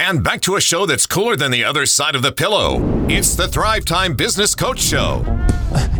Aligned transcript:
And 0.00 0.24
back 0.24 0.40
to 0.42 0.56
a 0.56 0.62
show 0.62 0.86
that's 0.86 1.06
cooler 1.06 1.36
than 1.36 1.50
the 1.50 1.62
other 1.62 1.84
side 1.84 2.14
of 2.14 2.22
the 2.22 2.32
pillow. 2.32 2.80
It's 3.10 3.34
the 3.34 3.46
Thrive 3.46 3.84
Time 3.84 4.14
Business 4.14 4.54
Coach 4.54 4.80
Show. 4.80 5.22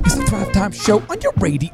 It's 0.05 0.17
the 0.17 0.25
Thrive 0.27 0.53
Time 0.53 0.73
Show 0.73 1.01
on 1.09 1.21
your 1.21 1.33
radio. 1.39 1.71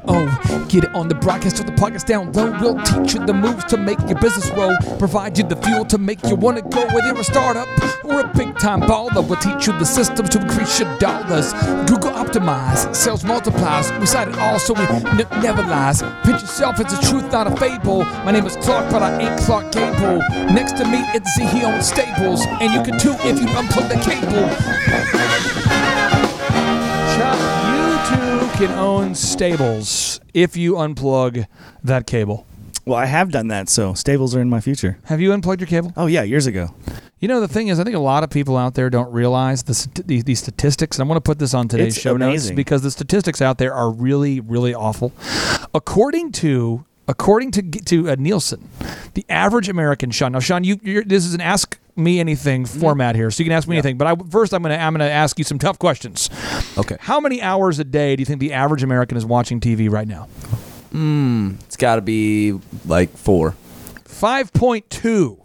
Get 0.67 0.83
it 0.83 0.93
on 0.95 1.07
the 1.07 1.15
broadcast 1.15 1.59
or 1.59 1.63
the 1.63 1.71
podcast 1.73 2.05
down 2.05 2.31
low. 2.33 2.51
We'll 2.59 2.81
teach 2.83 3.13
you 3.13 3.25
the 3.25 3.33
moves 3.33 3.63
to 3.65 3.77
make 3.77 3.99
your 4.07 4.19
business 4.19 4.49
roll. 4.51 4.75
Provide 4.97 5.37
you 5.37 5.43
the 5.43 5.55
fuel 5.57 5.85
to 5.85 5.97
make 5.97 6.23
you 6.25 6.35
want 6.35 6.57
to 6.57 6.63
go. 6.63 6.85
Whether 6.87 7.07
you're 7.07 7.19
a 7.19 7.23
startup 7.23 7.67
or 8.03 8.19
a 8.21 8.27
big 8.35 8.57
time 8.59 8.81
baller, 8.81 9.25
we'll 9.27 9.39
teach 9.39 9.67
you 9.67 9.73
the 9.79 9.85
systems 9.85 10.29
to 10.29 10.41
increase 10.41 10.79
your 10.79 10.97
dollars. 10.97 11.53
Google 11.89 12.11
Optimize, 12.11 12.93
sales 12.95 13.23
multiplies. 13.23 13.91
We 13.99 14.05
cite 14.05 14.27
it 14.29 14.37
all 14.37 14.59
so 14.59 14.73
we 14.73 14.81
n- 14.81 15.27
never 15.41 15.63
lies. 15.63 16.01
Pitch 16.23 16.41
yourself 16.41 16.79
as 16.79 16.93
a 16.97 17.09
truth, 17.09 17.31
not 17.31 17.47
a 17.47 17.55
fable. 17.57 18.03
My 18.25 18.31
name 18.31 18.45
is 18.45 18.55
Clark, 18.57 18.91
but 18.91 19.01
I 19.01 19.19
ain't 19.21 19.39
Clark 19.41 19.71
Gable. 19.71 20.19
Next 20.53 20.73
to 20.77 20.85
me, 20.85 20.99
it's 21.15 21.29
Z. 21.35 21.45
He 21.45 21.63
owns 21.63 21.87
Staples. 21.87 22.41
And 22.61 22.73
you 22.73 22.83
can 22.83 22.99
too 22.99 23.15
if 23.27 23.39
you 23.39 23.47
unplug 23.47 23.89
the 23.89 23.99
cable. 24.03 25.86
Chuck, 28.57 28.61
you 28.61 28.67
too 28.67 28.73
can 28.73 28.79
own 28.79 29.15
Stables 29.15 30.19
if 30.33 30.57
you 30.57 30.73
unplug 30.73 31.45
that 31.83 32.07
cable. 32.07 32.47
Well, 32.85 32.97
I 32.97 33.05
have 33.05 33.31
done 33.31 33.49
that, 33.49 33.69
so 33.69 33.93
stables 33.93 34.35
are 34.35 34.41
in 34.41 34.49
my 34.49 34.61
future. 34.61 34.97
Have 35.05 35.21
you 35.21 35.33
unplugged 35.33 35.61
your 35.61 35.67
cable? 35.67 35.93
Oh 35.97 36.07
yeah, 36.07 36.23
years 36.23 36.47
ago. 36.47 36.73
You 37.19 37.27
know, 37.27 37.39
the 37.39 37.47
thing 37.47 37.67
is, 37.67 37.79
I 37.79 37.83
think 37.83 37.95
a 37.95 37.99
lot 37.99 38.23
of 38.23 38.29
people 38.29 38.57
out 38.57 38.75
there 38.75 38.89
don't 38.89 39.11
realize 39.11 39.63
the, 39.63 39.73
st- 39.73 40.07
these, 40.07 40.23
these 40.23 40.39
statistics. 40.39 40.97
And 40.97 41.01
I'm 41.01 41.07
going 41.07 41.17
to 41.17 41.21
put 41.21 41.39
this 41.39 41.53
on 41.53 41.67
today's 41.67 41.95
It's 41.95 42.01
show 42.01 42.15
notes 42.15 42.51
because 42.51 42.81
the 42.81 42.91
statistics 42.91 43.41
out 43.41 43.57
there 43.57 43.73
are 43.73 43.91
really, 43.91 44.39
really 44.39 44.73
awful. 44.73 45.11
According 45.73 46.31
to 46.33 46.85
according 47.07 47.51
to 47.51 47.61
to 47.61 48.09
uh, 48.09 48.15
Nielsen, 48.17 48.69
the 49.13 49.25
average 49.29 49.69
American, 49.69 50.11
Sean. 50.11 50.31
Now, 50.31 50.39
Sean, 50.39 50.63
you 50.63 50.79
you're, 50.81 51.03
this 51.03 51.25
is 51.25 51.33
an 51.33 51.41
ask 51.41 51.77
me 51.97 52.19
anything 52.19 52.63
Mm-hmm. 52.63 52.79
format 52.79 53.15
here, 53.15 53.31
so 53.31 53.41
you 53.41 53.45
can 53.49 53.53
ask 53.57 53.67
me 53.67 53.75
anything. 53.75 53.97
But 53.97 54.07
I, 54.07 54.15
first, 54.29 54.53
I'm 54.53 54.61
going 54.61 54.77
to 54.77 54.81
I'm 54.81 54.93
going 54.93 55.07
to 55.07 55.11
ask 55.13 55.37
you 55.37 55.43
some 55.43 55.59
tough 55.59 55.79
questions. 55.79 56.29
Okay. 56.77 56.97
How 56.99 57.19
many 57.19 57.41
hours 57.41 57.79
a 57.79 57.83
day 57.83 58.15
do 58.15 58.21
you 58.21 58.25
think 58.25 58.39
the 58.39 58.53
average 58.53 58.83
American 58.83 59.17
is 59.17 59.25
watching 59.25 59.59
TV 59.59 59.89
right 59.89 60.07
now? 60.07 60.27
It's 61.65 61.77
got 61.77 61.95
to 61.95 62.01
be 62.01 62.59
like 62.85 63.09
four. 63.15 63.55
5.2 64.05 65.37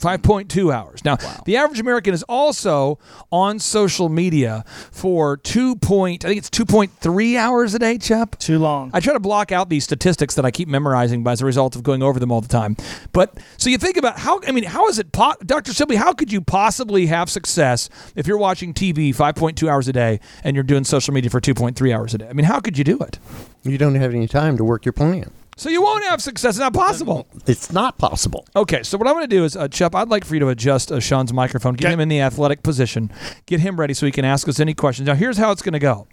5.2 0.00 0.72
hours. 0.74 1.04
Now, 1.04 1.16
the 1.44 1.56
average 1.56 1.78
American 1.80 2.14
is 2.14 2.22
also 2.24 2.98
on 3.30 3.58
social 3.58 4.08
media 4.08 4.64
for 4.90 5.36
2 5.36 5.76
point, 5.76 6.24
I 6.24 6.28
think 6.28 6.38
it's 6.38 6.50
2.3 6.50 7.36
hours 7.36 7.74
a 7.74 7.78
day, 7.78 7.98
Chupp. 7.98 8.38
Too 8.38 8.58
long. 8.58 8.90
I 8.94 9.00
try 9.00 9.12
to 9.12 9.20
block 9.20 9.52
out 9.52 9.68
these 9.68 9.84
statistics 9.84 10.34
that 10.36 10.44
I 10.44 10.50
keep 10.50 10.68
memorizing 10.68 11.22
by 11.22 11.32
as 11.32 11.42
a 11.42 11.46
result 11.46 11.76
of 11.76 11.82
going 11.82 12.02
over 12.02 12.18
them 12.18 12.32
all 12.32 12.40
the 12.40 12.48
time. 12.48 12.76
But 13.12 13.38
so 13.58 13.68
you 13.70 13.78
think 13.78 13.96
about 13.96 14.18
how 14.18 14.40
I 14.46 14.52
mean, 14.52 14.64
how 14.64 14.88
is 14.88 14.98
it 14.98 15.12
po- 15.12 15.36
Dr. 15.44 15.72
Sibley, 15.72 15.96
how 15.96 16.12
could 16.12 16.32
you 16.32 16.40
possibly 16.40 17.06
have 17.06 17.28
success 17.30 17.90
if 18.16 18.26
you're 18.26 18.38
watching 18.38 18.72
TV 18.72 19.14
5.2 19.14 19.68
hours 19.68 19.88
a 19.88 19.92
day 19.92 20.20
and 20.44 20.56
you're 20.56 20.62
doing 20.62 20.84
social 20.84 21.12
media 21.12 21.30
for 21.30 21.40
2.3 21.40 21.94
hours 21.94 22.14
a 22.14 22.18
day? 22.18 22.28
I 22.28 22.32
mean, 22.32 22.46
how 22.46 22.60
could 22.60 22.78
you 22.78 22.84
do 22.84 22.98
it? 22.98 23.18
You 23.62 23.76
don't 23.76 23.94
have 23.96 24.14
any 24.14 24.26
time 24.28 24.56
to 24.56 24.64
work 24.64 24.84
your 24.84 24.92
plan. 24.92 25.30
So 25.60 25.68
you 25.68 25.82
won't 25.82 26.02
have 26.04 26.22
success. 26.22 26.54
It's 26.54 26.58
not 26.58 26.72
possible. 26.72 27.26
It's 27.46 27.70
not 27.70 27.98
possible. 27.98 28.46
Okay, 28.56 28.82
so 28.82 28.96
what 28.96 29.06
I'm 29.06 29.12
going 29.12 29.28
to 29.28 29.36
do 29.36 29.44
is, 29.44 29.56
uh, 29.56 29.68
Chupp, 29.68 29.94
I'd 29.94 30.08
like 30.08 30.24
for 30.24 30.32
you 30.32 30.40
to 30.40 30.48
adjust 30.48 30.90
uh, 30.90 31.00
Sean's 31.00 31.34
microphone, 31.34 31.74
get 31.74 31.92
him 31.92 32.00
in 32.00 32.08
the 32.08 32.22
athletic 32.22 32.62
position, 32.62 33.12
get 33.44 33.60
him 33.60 33.78
ready 33.78 33.92
so 33.92 34.06
he 34.06 34.12
can 34.12 34.24
ask 34.24 34.48
us 34.48 34.58
any 34.58 34.72
questions. 34.72 35.06
Now, 35.06 35.16
here's 35.16 35.36
how 35.36 35.52
it's 35.52 35.60
going 35.60 35.74
to 35.74 35.78
go 35.78 36.08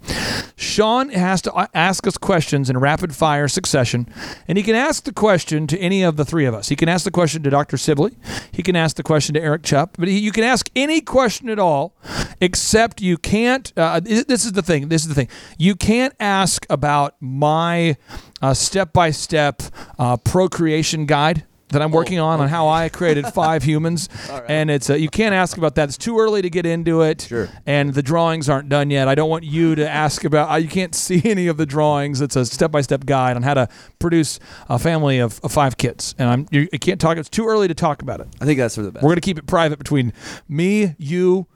Sean 0.54 1.08
has 1.08 1.40
to 1.40 1.52
uh, 1.54 1.66
ask 1.72 2.06
us 2.06 2.18
questions 2.18 2.68
in 2.68 2.76
rapid 2.76 3.16
fire 3.16 3.48
succession, 3.48 4.06
and 4.48 4.58
he 4.58 4.64
can 4.64 4.74
ask 4.74 5.04
the 5.04 5.14
question 5.14 5.66
to 5.68 5.78
any 5.78 6.02
of 6.02 6.18
the 6.18 6.26
three 6.26 6.44
of 6.44 6.52
us. 6.52 6.68
He 6.68 6.76
can 6.76 6.90
ask 6.90 7.04
the 7.04 7.10
question 7.10 7.42
to 7.44 7.48
Dr. 7.48 7.78
Sibley, 7.78 8.18
he 8.52 8.62
can 8.62 8.76
ask 8.76 8.96
the 8.96 9.02
question 9.02 9.32
to 9.32 9.40
Eric 9.40 9.62
Chupp, 9.62 9.94
but 9.98 10.08
he, 10.08 10.18
you 10.18 10.30
can 10.30 10.44
ask 10.44 10.68
any 10.76 11.00
question 11.00 11.48
at 11.48 11.58
all, 11.58 11.96
except 12.42 13.00
you 13.00 13.16
can't. 13.16 13.72
Uh, 13.78 14.00
this 14.00 14.44
is 14.44 14.52
the 14.52 14.62
thing. 14.62 14.90
This 14.90 15.02
is 15.02 15.08
the 15.08 15.14
thing. 15.14 15.28
You 15.56 15.74
can't 15.74 16.14
ask 16.20 16.66
about 16.68 17.16
my 17.18 17.96
step 18.54 18.92
by 18.92 19.10
step 19.10 19.62
procreation 20.24 21.06
guide 21.06 21.44
that 21.70 21.82
I'm 21.82 21.90
working 21.90 22.18
on 22.18 22.40
on 22.40 22.48
how 22.48 22.66
I 22.68 22.88
created 22.88 23.26
five 23.34 23.62
humans, 23.62 24.08
and 24.48 24.70
it's 24.70 24.88
uh, 24.88 24.94
you 24.94 25.10
can't 25.10 25.34
ask 25.34 25.58
about 25.58 25.74
that. 25.74 25.90
It's 25.90 25.98
too 25.98 26.18
early 26.18 26.40
to 26.40 26.48
get 26.48 26.64
into 26.64 27.02
it, 27.02 27.20
Sure. 27.28 27.46
and 27.66 27.92
the 27.92 28.02
drawings 28.02 28.48
aren't 28.48 28.70
done 28.70 28.88
yet. 28.90 29.06
I 29.06 29.14
don't 29.14 29.28
want 29.28 29.44
you 29.44 29.74
to 29.74 29.86
ask 29.86 30.24
about. 30.24 30.62
You 30.62 30.68
can't 30.68 30.94
see 30.94 31.20
any 31.26 31.46
of 31.46 31.58
the 31.58 31.66
drawings. 31.66 32.22
It's 32.22 32.36
a 32.36 32.46
step 32.46 32.70
by 32.70 32.80
step 32.80 33.04
guide 33.04 33.36
on 33.36 33.42
how 33.42 33.52
to 33.52 33.68
produce 33.98 34.40
a 34.70 34.78
family 34.78 35.18
of, 35.18 35.40
of 35.44 35.52
five 35.52 35.76
kids, 35.76 36.14
and 36.18 36.30
I'm 36.30 36.46
you, 36.50 36.68
you 36.72 36.78
can't 36.78 36.98
talk. 37.00 37.18
It's 37.18 37.28
too 37.28 37.46
early 37.46 37.68
to 37.68 37.74
talk 37.74 38.00
about 38.00 38.20
it. 38.20 38.28
I 38.40 38.46
think 38.46 38.58
that's 38.58 38.76
for 38.76 38.82
the 38.82 38.92
best. 38.92 39.04
We're 39.04 39.10
gonna 39.10 39.20
keep 39.20 39.38
it 39.38 39.46
private 39.46 39.78
between 39.78 40.14
me, 40.48 40.94
you. 40.96 41.48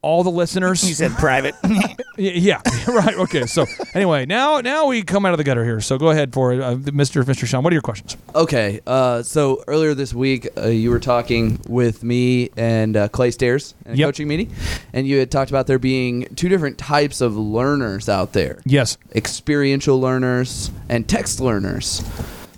All 0.00 0.22
the 0.22 0.30
listeners. 0.30 0.86
You 0.88 0.94
said 0.94 1.12
private. 1.12 1.54
Yeah, 2.20 2.60
right. 2.88 3.14
Okay. 3.14 3.46
So 3.46 3.64
anyway, 3.94 4.26
now 4.26 4.60
now 4.60 4.86
we 4.88 5.02
come 5.04 5.24
out 5.24 5.34
of 5.34 5.38
the 5.38 5.44
gutter 5.44 5.64
here. 5.64 5.80
So 5.80 5.98
go 5.98 6.10
ahead 6.10 6.32
for 6.34 6.52
uh, 6.52 6.74
Mr. 6.74 7.22
Mr. 7.22 7.46
Sean. 7.46 7.62
What 7.62 7.72
are 7.72 7.74
your 7.74 7.80
questions? 7.80 8.16
Okay, 8.34 8.80
uh, 8.88 9.22
so 9.22 9.62
earlier 9.68 9.94
this 9.94 10.12
week, 10.12 10.48
uh, 10.56 10.66
you 10.66 10.90
were 10.90 10.98
talking 10.98 11.60
with 11.68 12.02
me 12.02 12.50
and 12.56 12.96
uh, 12.96 13.06
Clay 13.06 13.30
Staires 13.30 13.74
in 13.86 13.92
a 13.92 13.94
Yep. 13.94 14.06
coaching 14.08 14.26
meeting, 14.26 14.50
and 14.92 15.06
you 15.06 15.20
had 15.20 15.30
talked 15.30 15.52
about 15.52 15.68
there 15.68 15.78
being 15.78 16.24
two 16.34 16.48
different 16.48 16.76
types 16.76 17.20
of 17.20 17.36
learners 17.36 18.08
out 18.08 18.32
there 18.32 18.58
Yes. 18.64 18.98
experiential 19.14 20.00
learners 20.00 20.72
and 20.88 21.08
text 21.08 21.38
learners. 21.38 22.02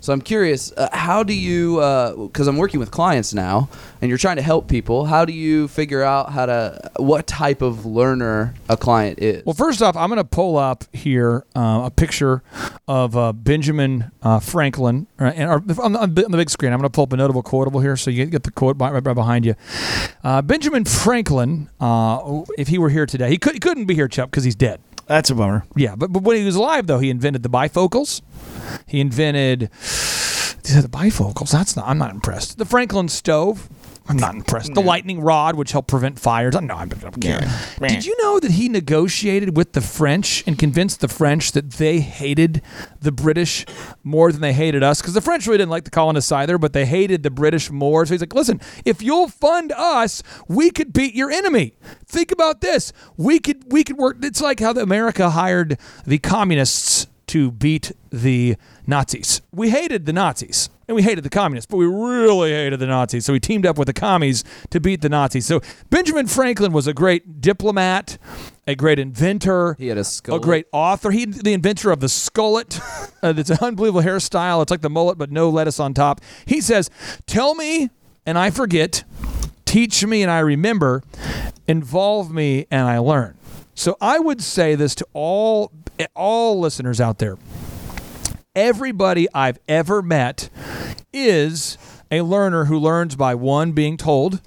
So 0.01 0.11
I'm 0.11 0.21
curious, 0.21 0.71
uh, 0.71 0.89
how 0.91 1.21
do 1.21 1.33
you, 1.33 1.75
because 2.27 2.47
I'm 2.47 2.57
working 2.57 2.79
with 2.79 2.89
clients 2.89 3.35
now, 3.35 3.69
and 4.01 4.09
you're 4.09 4.17
trying 4.17 4.37
to 4.37 4.41
help 4.41 4.67
people, 4.67 5.05
how 5.05 5.25
do 5.25 5.31
you 5.31 5.67
figure 5.67 6.01
out 6.01 6.31
how 6.31 6.47
to, 6.47 6.91
what 6.97 7.27
type 7.27 7.61
of 7.61 7.85
learner 7.85 8.55
a 8.67 8.75
client 8.75 9.19
is? 9.19 9.45
Well, 9.45 9.53
first 9.53 9.79
off, 9.83 9.95
I'm 9.95 10.09
going 10.09 10.17
to 10.17 10.23
pull 10.23 10.57
up 10.57 10.85
here 10.91 11.45
uh, 11.55 11.83
a 11.85 11.91
picture 11.91 12.41
of 12.87 13.15
uh, 13.15 13.31
Benjamin 13.31 14.11
uh, 14.23 14.39
Franklin, 14.39 15.05
uh, 15.19 15.25
and 15.25 15.51
on, 15.51 15.67
the, 15.67 16.25
on 16.25 16.31
the 16.31 16.37
big 16.37 16.49
screen. 16.49 16.73
I'm 16.73 16.79
going 16.79 16.89
to 16.89 16.95
pull 16.95 17.03
up 17.03 17.13
a 17.13 17.17
notable 17.17 17.43
quotable 17.43 17.79
here, 17.79 17.95
so 17.95 18.09
you 18.09 18.25
get 18.25 18.41
the 18.41 18.51
quote 18.51 18.77
right, 18.79 18.91
right 18.91 19.13
behind 19.13 19.45
you. 19.45 19.53
Uh, 20.23 20.41
Benjamin 20.41 20.83
Franklin, 20.83 21.69
uh, 21.79 22.41
if 22.57 22.69
he 22.69 22.79
were 22.79 22.89
here 22.89 23.05
today, 23.05 23.29
he, 23.29 23.37
could, 23.37 23.53
he 23.53 23.59
couldn't 23.59 23.85
be 23.85 23.93
here, 23.93 24.07
Chuck, 24.07 24.31
because 24.31 24.45
he's 24.45 24.55
dead. 24.55 24.81
That's 25.11 25.29
a 25.29 25.35
bummer. 25.35 25.65
Yeah, 25.75 25.97
but, 25.97 26.13
but 26.13 26.23
when 26.23 26.37
he 26.37 26.45
was 26.45 26.55
alive, 26.55 26.87
though, 26.87 26.99
he 26.99 27.09
invented 27.09 27.43
the 27.43 27.49
bifocals. 27.49 28.21
He 28.87 29.01
invented 29.01 29.59
the 30.63 30.87
bifocals. 30.89 31.51
That's 31.51 31.75
not. 31.75 31.85
I'm 31.85 31.97
not 31.97 32.11
impressed. 32.11 32.57
The 32.57 32.63
Franklin 32.63 33.09
stove. 33.09 33.67
I'm 34.07 34.17
not 34.17 34.35
impressed. 34.35 34.73
The 34.73 34.81
lightning 34.81 35.21
rod, 35.21 35.55
which 35.55 35.71
helped 35.71 35.87
prevent 35.87 36.19
fires. 36.19 36.59
No, 36.59 36.75
I 36.75 36.85
don't 36.85 37.21
care. 37.21 37.41
Did 37.79 38.05
you 38.05 38.15
know 38.21 38.39
that 38.39 38.51
he 38.51 38.67
negotiated 38.67 39.55
with 39.55 39.73
the 39.73 39.81
French 39.81 40.43
and 40.47 40.57
convinced 40.57 41.01
the 41.01 41.07
French 41.07 41.51
that 41.53 41.71
they 41.71 41.99
hated 41.99 42.61
the 42.99 43.11
British 43.11 43.65
more 44.03 44.31
than 44.31 44.41
they 44.41 44.53
hated 44.53 44.83
us? 44.83 45.01
Because 45.01 45.13
the 45.13 45.21
French 45.21 45.45
really 45.45 45.59
didn't 45.59 45.69
like 45.69 45.83
the 45.83 45.91
colonists 45.91 46.31
either, 46.31 46.57
but 46.57 46.73
they 46.73 46.85
hated 46.85 47.23
the 47.23 47.29
British 47.29 47.69
more. 47.69 48.05
So 48.05 48.13
he's 48.13 48.21
like, 48.21 48.33
listen, 48.33 48.59
if 48.85 49.01
you'll 49.01 49.29
fund 49.29 49.71
us, 49.71 50.23
we 50.47 50.71
could 50.71 50.93
beat 50.93 51.13
your 51.13 51.31
enemy. 51.31 51.75
Think 52.05 52.31
about 52.31 52.61
this. 52.61 52.91
We 53.17 53.39
could 53.39 53.71
we 53.71 53.83
could 53.83 53.97
work. 53.97 54.17
It's 54.23 54.41
like 54.41 54.59
how 54.59 54.73
the 54.73 54.81
America 54.81 55.29
hired 55.29 55.77
the 56.05 56.17
communists 56.17 57.07
to 57.27 57.51
beat 57.51 57.93
the 58.09 58.57
Nazis. 58.85 59.41
We 59.53 59.69
hated 59.69 60.05
the 60.05 60.11
Nazis 60.11 60.69
and 60.91 60.95
we 60.97 61.03
hated 61.03 61.23
the 61.23 61.29
communists, 61.29 61.71
but 61.71 61.77
we 61.77 61.85
really 61.85 62.51
hated 62.51 62.77
the 62.79 62.85
Nazis. 62.85 63.23
So 63.23 63.31
we 63.31 63.39
teamed 63.39 63.65
up 63.65 63.77
with 63.77 63.85
the 63.85 63.93
commies 63.93 64.43
to 64.71 64.81
beat 64.81 64.99
the 64.99 65.07
Nazis. 65.07 65.45
So 65.45 65.61
Benjamin 65.89 66.27
Franklin 66.27 66.73
was 66.73 66.85
a 66.85 66.93
great 66.93 67.39
diplomat, 67.39 68.17
a 68.67 68.75
great 68.75 68.99
inventor. 68.99 69.77
He 69.79 69.87
had 69.87 69.97
a 69.97 70.03
skull. 70.03 70.35
A 70.35 70.39
great 70.41 70.65
author. 70.73 71.11
He 71.11 71.23
the 71.23 71.53
inventor 71.53 71.91
of 71.91 72.01
the 72.01 72.07
skullet. 72.07 72.81
uh, 73.23 73.33
it's 73.37 73.49
an 73.49 73.59
unbelievable 73.61 74.01
hairstyle. 74.01 74.61
It's 74.61 74.69
like 74.69 74.81
the 74.81 74.89
mullet, 74.89 75.17
but 75.17 75.31
no 75.31 75.49
lettuce 75.49 75.79
on 75.79 75.93
top. 75.93 76.19
He 76.45 76.59
says, 76.59 76.89
"Tell 77.25 77.55
me, 77.55 77.89
and 78.25 78.37
I 78.37 78.49
forget. 78.49 79.05
Teach 79.63 80.05
me, 80.05 80.21
and 80.21 80.29
I 80.29 80.39
remember. 80.39 81.03
Involve 81.69 82.33
me, 82.33 82.67
and 82.69 82.89
I 82.89 82.97
learn." 82.97 83.37
So 83.75 83.95
I 84.01 84.19
would 84.19 84.41
say 84.41 84.75
this 84.75 84.93
to 84.95 85.07
all 85.13 85.71
all 86.17 86.59
listeners 86.59 86.99
out 86.99 87.19
there. 87.19 87.37
Everybody 88.53 89.29
I've 89.33 89.59
ever 89.69 90.01
met 90.01 90.49
is 91.13 91.77
a 92.09 92.21
learner 92.21 92.65
who 92.65 92.77
learns 92.77 93.15
by 93.15 93.35
one 93.35 93.71
being 93.71 93.97
told, 93.97 94.41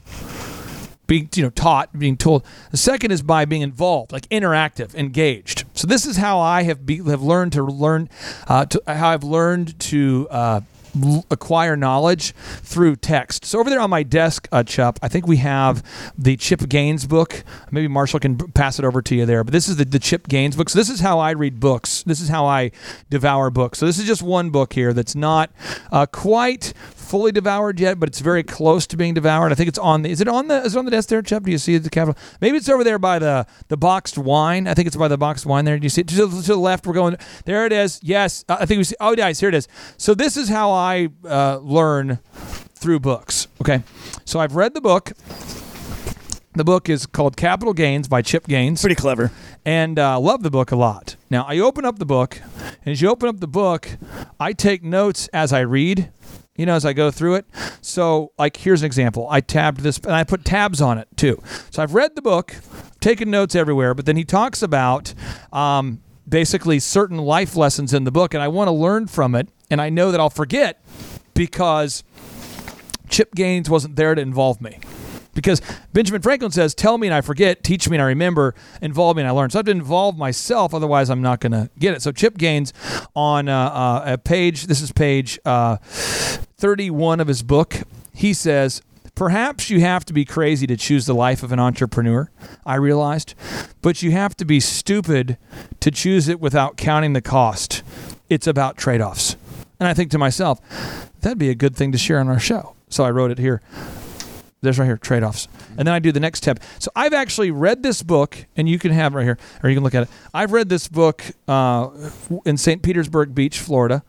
being 1.07 1.29
you 1.35 1.43
know 1.43 1.51
taught, 1.51 1.99
being 1.99 2.17
told. 2.17 2.45
The 2.71 2.77
second 2.77 3.11
is 3.11 3.23
by 3.23 3.45
being 3.45 3.63
involved, 3.63 4.13
like 4.13 4.29
interactive, 4.29 4.95
engaged. 4.95 5.65
So 5.75 5.87
this 5.87 6.07
is 6.07 6.17
how 6.17 6.39
I 6.39 6.63
have 6.63 6.85
be, 6.87 6.97
have 6.97 7.23
learned 7.23 7.53
to 7.53 7.63
learn, 7.63 8.09
uh, 8.49 8.67
to, 8.67 8.83
how 8.87 9.11
I've 9.11 9.25
learned 9.25 9.79
to. 9.81 10.29
Uh, 10.31 10.61
acquire 11.31 11.77
knowledge 11.77 12.33
through 12.63 12.97
text. 12.97 13.45
So 13.45 13.59
over 13.59 13.71
there 13.71 13.81
on 13.81 13.91
my 13.91 14.03
desk, 14.03 14.49
uh, 14.53 14.63
Chupp, 14.63 14.99
I 15.03 15.09
think 15.09 15.27
we 15.27 15.39
have 15.39 15.83
the 16.17 16.37
Chip 16.37 16.69
Gaines 16.69 17.07
book. 17.07 17.45
Maybe 17.71 17.89
Marshall 17.89 18.21
can 18.21 18.37
pass 18.37 18.79
it 18.79 18.85
over 18.85 19.03
to 19.03 19.15
you 19.15 19.27
there. 19.27 19.45
But 19.45 19.53
this 19.53 19.69
is 19.69 19.77
the, 19.77 19.85
the 19.85 19.99
Chip 19.99 20.29
Gaines 20.29 20.57
book. 20.57 20.69
So 20.69 20.79
this 20.79 20.91
is 20.91 21.01
how 21.01 21.19
I 21.19 21.31
read 21.33 21.61
books. 21.61 22.03
This 22.05 22.21
is 22.21 22.29
how 22.29 22.47
I 22.47 22.71
devour 23.11 23.51
books. 23.51 23.79
So 23.79 23.87
this 23.87 23.99
is 23.99 24.07
just 24.07 24.23
one 24.23 24.51
book 24.51 24.73
here 24.73 24.93
that's 24.93 25.15
not 25.15 25.51
uh, 25.93 26.07
quite 26.07 26.73
fully 27.05 27.31
devoured 27.33 27.79
yet, 27.79 28.01
but 28.01 28.09
it's 28.09 28.21
very 28.21 28.43
close 28.43 28.87
to 28.89 28.97
being 28.97 29.15
devoured. 29.15 29.53
I 29.53 29.55
think 29.55 29.69
it's 29.69 29.79
on 29.79 30.03
the. 30.03 30.11
Is 30.11 30.21
it 30.21 30.29
on 30.29 30.49
the? 30.49 30.63
Is 30.63 30.75
it 30.75 30.79
on 30.79 30.85
the 30.85 30.91
desk 30.91 31.09
there, 31.09 31.23
Chupp? 31.23 31.45
Do 31.45 31.51
you 31.53 31.59
see 31.59 31.79
the 31.79 31.91
capital? 31.91 32.21
Maybe 32.41 32.57
it's 32.57 32.69
over 32.69 32.83
there 32.85 32.99
by 32.99 33.19
the 33.19 33.47
the 33.69 33.77
boxed 33.77 34.19
wine. 34.19 34.67
I 34.67 34.75
think 34.75 34.87
it's 34.87 34.97
by 34.97 35.09
the 35.09 35.19
boxed 35.19 35.47
wine 35.47 35.65
there. 35.65 35.79
Do 35.79 35.85
you 35.85 35.91
see 35.91 36.01
it 36.01 36.09
to, 36.09 36.27
the- 36.27 36.43
to 36.43 36.49
the 36.55 36.57
left? 36.57 36.87
We're 36.87 36.95
going. 36.95 37.17
There 37.45 37.67
it 37.67 37.73
is. 37.73 38.01
Yes, 38.03 38.45
I 38.49 38.67
think 38.67 38.79
we 38.79 38.85
see. 38.85 38.97
Oh, 39.01 39.15
guys, 39.15 39.39
here 39.41 39.49
it 39.49 39.55
is. 39.55 39.69
So 39.97 40.15
this 40.15 40.37
is 40.37 40.49
how 40.49 40.71
I 40.73 41.09
uh, 41.29 41.59
learn 41.59 42.19
through 42.75 43.01
books. 43.01 43.47
Okay, 43.61 43.83
so 44.25 44.41
I've 44.41 44.57
read 44.57 44.75
the 44.75 44.81
book. 44.81 45.13
The 46.57 46.65
book 46.65 46.89
is 46.89 47.05
called 47.07 47.37
Capital 47.37 47.75
Gaines 47.75 48.07
by 48.07 48.23
Chip 48.23 48.47
Gaines 48.47 48.81
Pretty 48.81 48.95
clever. 48.95 49.33
and 49.65 49.99
uh, 49.99 50.21
love 50.21 50.45
the 50.45 50.53
book 50.53 50.71
a 50.71 50.77
lot. 50.77 51.17
Now 51.29 51.45
I 51.49 51.59
open 51.59 51.85
up 51.85 51.99
the 51.99 52.07
book, 52.07 52.41
and 52.85 52.93
as 52.93 53.03
you 53.03 53.09
open 53.11 53.29
up 53.29 53.41
the 53.41 53.49
book, 53.49 53.89
I 54.39 54.53
take 54.53 54.85
notes 54.85 55.27
as 55.33 55.53
I 55.53 55.61
read. 55.61 56.13
You 56.57 56.67
know, 56.67 56.75
as 56.75 56.85
I 56.85 56.93
go 56.93 57.11
through 57.11 57.35
it. 57.35 57.47
So, 57.81 58.33
like, 58.39 58.57
here's 58.57 58.83
an 58.83 58.87
example. 58.87 59.27
I 59.29 59.41
tabbed 59.41 59.81
this, 59.81 59.99
and 59.99 60.13
I 60.13 60.23
put 60.23 60.45
tabs 60.45 60.81
on 60.81 60.99
it 60.99 61.09
too. 61.17 61.43
So 61.71 61.83
I've 61.83 61.95
read 61.95 62.15
the 62.15 62.23
book, 62.23 62.55
taken 63.01 63.31
notes 63.31 63.55
everywhere. 63.55 63.93
But 63.95 64.07
then 64.07 64.17
he 64.17 64.25
talks 64.25 64.63
about 64.63 65.15
um, 65.53 66.01
basically 66.29 66.79
certain 66.79 67.19
life 67.19 67.57
lessons 67.57 67.93
in 67.93 68.05
the 68.05 68.13
book, 68.13 68.35
and 68.35 68.43
I 68.43 68.49
want 68.49 68.69
to 68.69 68.73
learn 68.73 69.09
from 69.09 69.35
it. 69.35 69.49
And 69.71 69.81
I 69.81 69.91
know 69.91 70.13
that 70.13 70.21
I'll 70.21 70.31
forget 70.31 70.81
because 71.35 72.05
Chip 73.09 73.35
Gaines 73.35 73.69
wasn't 73.69 73.97
there 73.97 74.15
to 74.15 74.23
involve 74.23 74.61
me. 74.61 74.79
Because 75.35 75.61
Benjamin 75.93 76.23
Franklin 76.23 76.51
says, 76.51 76.75
Tell 76.75 76.99
me 76.99 77.09
and 77.09 77.15
I 77.15 77.21
forget, 77.21 77.63
teach 77.63 77.89
me 77.89 77.97
and 77.97 78.03
I 78.03 78.07
remember, 78.07 78.55
involve 78.81 79.17
me 79.17 79.23
and 79.23 79.29
I 79.29 79.33
learn. 79.33 79.51
So 79.51 79.59
I 79.59 79.61
have 79.61 79.67
to 79.67 79.73
involve 79.73 80.17
myself, 80.17 80.73
otherwise, 80.73 81.11
I'm 81.11 81.23
not 81.23 81.41
going 81.41 81.53
to 81.53 81.71
get 81.79 81.95
it. 81.95 82.03
So 82.03 82.13
Chip 82.13 82.39
Gaines 82.39 82.73
on 83.15 83.49
uh, 83.49 83.69
uh, 83.69 84.03
a 84.07 84.19
page, 84.19 84.67
this 84.67 84.81
is 84.81 84.93
page 84.93 85.39
uh, 85.45 85.77
31 85.79 87.21
of 87.21 87.29
his 87.29 87.43
book, 87.43 87.83
he 88.13 88.33
says, 88.33 88.83
Perhaps 89.15 89.71
you 89.71 89.81
have 89.81 90.05
to 90.07 90.13
be 90.13 90.25
crazy 90.25 90.67
to 90.67 90.77
choose 90.77 91.07
the 91.07 91.15
life 91.15 91.45
of 91.45 91.53
an 91.53 91.61
entrepreneur, 91.61 92.31
I 92.67 92.75
realized, 92.77 93.35
but 93.81 94.03
you 94.03 94.11
have 94.11 94.37
to 94.39 94.45
be 94.45 94.59
stupid 94.59 95.39
to 95.81 95.91
choose 95.93 96.27
it 96.27 96.41
without 96.41 96.77
counting 96.77 97.13
the 97.13 97.23
cost. 97.23 97.85
It's 98.29 98.49
about 98.49 98.77
trade 98.77 99.01
offs. 99.01 99.37
And 99.79 99.89
I 99.89 99.95
think 99.95 100.11
to 100.13 100.19
myself, 100.19 100.61
that'd 101.21 101.39
be 101.39 101.51
a 101.51 101.55
good 101.55 101.77
thing 101.77 101.93
to 101.93 101.99
share 101.99 102.19
on 102.19 102.29
our 102.29 102.41
show. 102.41 102.75
So 102.89 103.05
I 103.05 103.11
wrote 103.11 103.31
it 103.31 103.39
here. 103.39 103.61
There's 104.65 104.79
right 104.79 104.87
here, 104.87 104.97
trade 104.97 105.23
offs. 105.23 105.49
And 105.77 105.87
then 105.87 105.95
I 105.95 105.99
do 105.99 106.13
the 106.13 106.21
next 106.21 106.41
tab. 106.41 106.61
So 106.79 106.91
I've 106.97 107.13
actually 107.13 107.51
read 107.51 107.83
this 107.83 108.03
book, 108.03 108.47
and 108.57 108.69
you 108.69 108.79
can 108.79 108.91
have 108.91 109.15
right 109.15 109.25
here, 109.25 109.39
or 109.63 109.71
you 109.71 109.77
can 109.77 109.85
look 109.85 109.95
at 109.95 110.05
it. 110.05 110.09
I've 110.33 110.53
read 110.53 110.69
this 110.69 110.89
book 110.89 111.25
uh, 111.47 111.91
in 112.45 112.57
St. 112.57 112.83
Petersburg 112.83 113.35
Beach, 113.35 113.59
Florida, 113.59 114.03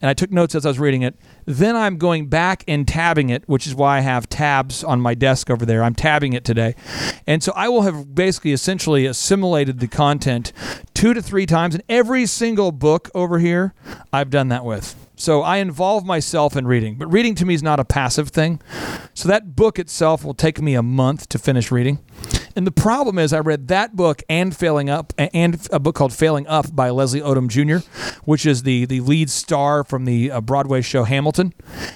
and 0.00 0.08
I 0.08 0.14
took 0.14 0.30
notes 0.30 0.54
as 0.54 0.66
I 0.66 0.68
was 0.68 0.78
reading 0.78 1.02
it. 1.02 1.14
Then 1.46 1.74
I'm 1.74 1.96
going 1.96 2.26
back 2.26 2.64
and 2.68 2.86
tabbing 2.86 3.30
it, 3.30 3.48
which 3.48 3.66
is 3.66 3.74
why 3.74 3.98
I 3.98 4.00
have 4.00 4.28
tabs 4.28 4.84
on 4.84 5.00
my 5.00 5.14
desk 5.14 5.50
over 5.50 5.66
there. 5.66 5.82
I'm 5.82 5.94
tabbing 5.94 6.32
it 6.32 6.44
today. 6.44 6.74
And 7.26 7.42
so 7.42 7.52
I 7.56 7.68
will 7.68 7.82
have 7.82 8.14
basically 8.14 8.52
essentially 8.52 9.06
assimilated 9.06 9.80
the 9.80 9.88
content 9.88 10.52
two 10.94 11.14
to 11.14 11.22
three 11.22 11.46
times. 11.46 11.74
And 11.74 11.82
every 11.88 12.26
single 12.26 12.72
book 12.72 13.10
over 13.14 13.38
here, 13.38 13.74
I've 14.12 14.30
done 14.30 14.48
that 14.48 14.64
with. 14.64 14.94
So 15.20 15.42
I 15.42 15.58
involve 15.58 16.06
myself 16.06 16.56
in 16.56 16.66
reading, 16.66 16.94
but 16.94 17.06
reading 17.08 17.34
to 17.34 17.44
me 17.44 17.52
is 17.52 17.62
not 17.62 17.78
a 17.78 17.84
passive 17.84 18.30
thing. 18.30 18.58
So 19.12 19.28
that 19.28 19.54
book 19.54 19.78
itself 19.78 20.24
will 20.24 20.32
take 20.32 20.62
me 20.62 20.74
a 20.74 20.82
month 20.82 21.28
to 21.28 21.38
finish 21.38 21.70
reading. 21.70 21.98
And 22.56 22.66
the 22.66 22.72
problem 22.72 23.18
is, 23.18 23.34
I 23.34 23.40
read 23.40 23.68
that 23.68 23.94
book 23.94 24.22
and 24.30 24.56
Failing 24.56 24.88
Up, 24.88 25.12
and 25.18 25.68
a 25.70 25.78
book 25.78 25.94
called 25.94 26.14
Failing 26.14 26.46
Up 26.46 26.74
by 26.74 26.88
Leslie 26.88 27.20
Odom 27.20 27.48
Jr., 27.48 27.86
which 28.24 28.46
is 28.46 28.62
the 28.62 28.86
the 28.86 29.00
lead 29.00 29.28
star 29.28 29.84
from 29.84 30.06
the 30.06 30.30
uh, 30.30 30.40
Broadway 30.40 30.80
show 30.80 31.04
Hamilton. 31.04 31.52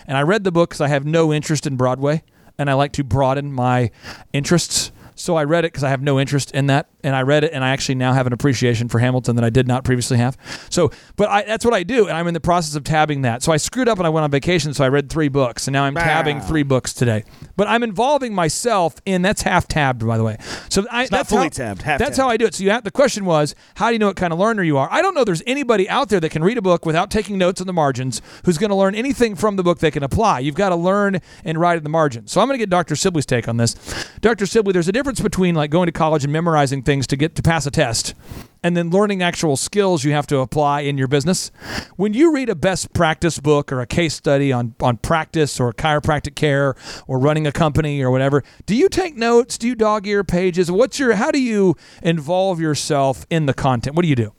And 0.07 0.19
I 0.19 0.21
read 0.21 0.45
the 0.45 0.53
book 0.53 0.71
because 0.71 0.83
I 0.83 0.89
have 0.89 1.07
no 1.07 1.33
interest 1.33 1.67
in 1.67 1.77
Broadway, 1.77 2.23
and 2.59 2.69
I 2.69 2.75
like 2.75 2.93
to 2.93 3.05
broaden 3.05 3.55
my 3.55 3.91
interests. 4.35 4.93
So 5.15 5.37
I 5.37 5.45
read 5.45 5.65
it 5.65 5.69
because 5.73 5.85
I 5.85 5.91
have 5.91 6.03
no 6.03 6.19
interest 6.19 6.51
in 6.53 6.67
that, 6.67 6.89
and 7.03 7.15
I 7.15 7.23
read 7.23 7.45
it, 7.45 7.53
and 7.53 7.65
I 7.65 7.71
actually 7.71 7.95
now 7.97 8.13
have 8.13 8.27
an 8.27 8.33
appreciation 8.33 8.89
for 8.89 8.99
Hamilton 8.99 9.37
that 9.37 9.45
I 9.45 9.51
did 9.51 9.67
not 9.69 9.85
previously 9.85 10.17
have. 10.19 10.37
So, 10.71 10.91
but 11.17 11.29
I, 11.29 11.43
that's 11.43 11.65
what 11.65 11.75
I 11.75 11.83
do, 11.83 12.07
and 12.09 12.17
I'm 12.17 12.27
in 12.27 12.35
the 12.35 12.41
process 12.41 12.75
of 12.75 12.85
tabbing 12.85 13.23
that. 13.23 13.43
So 13.43 13.53
I 13.53 13.57
screwed 13.57 13.89
up 13.89 13.99
and 13.99 14.07
I 14.07 14.11
went 14.11 14.25
on 14.25 14.31
vacation, 14.31 14.75
so 14.75 14.85
I 14.85 14.89
read 14.89 15.11
three 15.11 15.29
books, 15.29 15.67
and 15.67 15.73
now 15.73 15.85
I'm 15.85 15.95
tabbing 15.95 16.41
three 16.41 16.63
books 16.63 16.93
today. 16.93 17.25
But 17.57 17.69
I'm 17.69 17.83
involving 17.83 18.35
myself 18.35 18.97
in 19.05 19.23
that's 19.23 19.43
half 19.43 19.69
tabbed, 19.69 20.07
by 20.07 20.17
the 20.19 20.25
way. 20.25 20.37
So 20.69 20.85
I, 20.91 21.03
not 21.03 21.11
that's 21.11 21.29
fully 21.31 21.43
how, 21.45 21.49
tabbed, 21.51 21.83
half 21.83 21.99
That's 21.99 22.17
tabbed. 22.17 22.21
how 22.21 22.29
I 22.29 22.37
do 22.37 22.47
it. 22.47 22.55
So 22.55 22.65
you 22.65 22.71
have, 22.71 22.85
the 22.85 22.91
question 22.91 23.25
was, 23.25 23.55
how 23.77 23.89
do 23.89 23.93
you 23.95 23.99
know 23.99 24.07
what 24.09 24.17
kind 24.17 24.33
of 24.33 24.39
learner 24.39 24.63
you 24.63 24.77
are? 24.79 24.89
I 24.91 25.03
don't 25.03 25.15
know. 25.15 25.25
There's 25.25 25.43
anybody 25.47 25.89
out 25.89 26.09
there 26.09 26.21
that 26.21 26.31
can 26.31 26.43
read 26.43 26.59
a 26.59 26.63
book 26.63 26.85
without 26.85 27.11
taking 27.11 27.39
notes 27.39 27.61
in 27.61 27.67
the 27.67 27.73
margins 27.73 28.21
who's 28.45 28.59
going 28.59 28.71
to 28.71 28.77
learn 28.77 28.95
anything 28.95 29.37
from 29.37 29.57
the 29.57 29.63
book 29.63 29.79
they 29.79 29.91
can 29.91 30.03
apply. 30.03 30.41
You've 30.41 30.55
got 30.55 30.71
to 30.71 30.77
learn 30.77 31.21
and 31.45 31.59
write 31.61 31.77
in 31.79 31.85
the 31.85 31.91
margins. 31.91 32.33
So 32.33 32.41
I'm 32.41 32.49
going 32.49 32.59
to 32.59 32.63
get 32.63 32.71
Dr. 32.71 32.97
Sibley's 32.97 33.27
take 33.27 33.47
on 33.49 33.57
this. 33.57 33.75
Dr. 34.21 34.47
Sibley, 34.47 34.73
there's 34.73 34.89
a 34.89 34.93
difference 34.93 35.04
between 35.13 35.55
like 35.55 35.71
going 35.71 35.87
to 35.87 35.93
college 35.93 36.25
and 36.25 36.33
memorizing 36.33 36.83
things 36.83 37.07
to 37.09 37.17
get 37.17 37.35
to 37.37 37.43
pass 37.43 37.67
a 37.67 37.71
test 37.71 38.15
and 38.63 38.75
then 38.77 38.89
learning 38.91 39.23
actual 39.23 39.57
skills 39.57 40.05
you 40.05 40.13
have 40.13 40.27
to 40.27 40.39
apply 40.39 40.81
in 40.81 40.97
your 40.97 41.07
business. 41.07 41.51
When 41.97 42.15
you 42.15 42.33
read 42.35 42.49
a 42.49 42.55
best 42.55 42.95
practice 42.95 43.39
book 43.39 43.71
or 43.71 43.81
a 43.83 43.87
case 43.87 44.15
study 44.15 44.53
on, 44.53 44.75
on 44.81 44.97
practice 44.97 45.61
or 45.61 45.73
chiropractic 45.75 46.35
care 46.35 46.75
or 47.07 47.19
running 47.19 47.47
a 47.47 47.53
company 47.53 48.03
or 48.03 48.11
whatever, 48.11 48.43
do 48.65 48.75
you 48.75 48.89
take 48.89 49.17
notes? 49.17 49.59
Do 49.59 49.69
you 49.69 49.75
dog 49.75 50.07
ear 50.07 50.25
pages? 50.25 50.71
What's 50.71 50.99
your 50.99 51.15
how 51.15 51.31
do 51.31 51.41
you 51.41 51.77
involve 52.03 52.59
yourself 52.59 53.27
in 53.29 53.45
the 53.47 53.55
content? 53.55 53.97
What 53.97 54.03
do 54.03 54.09
you 54.09 54.17
do? 54.17 54.33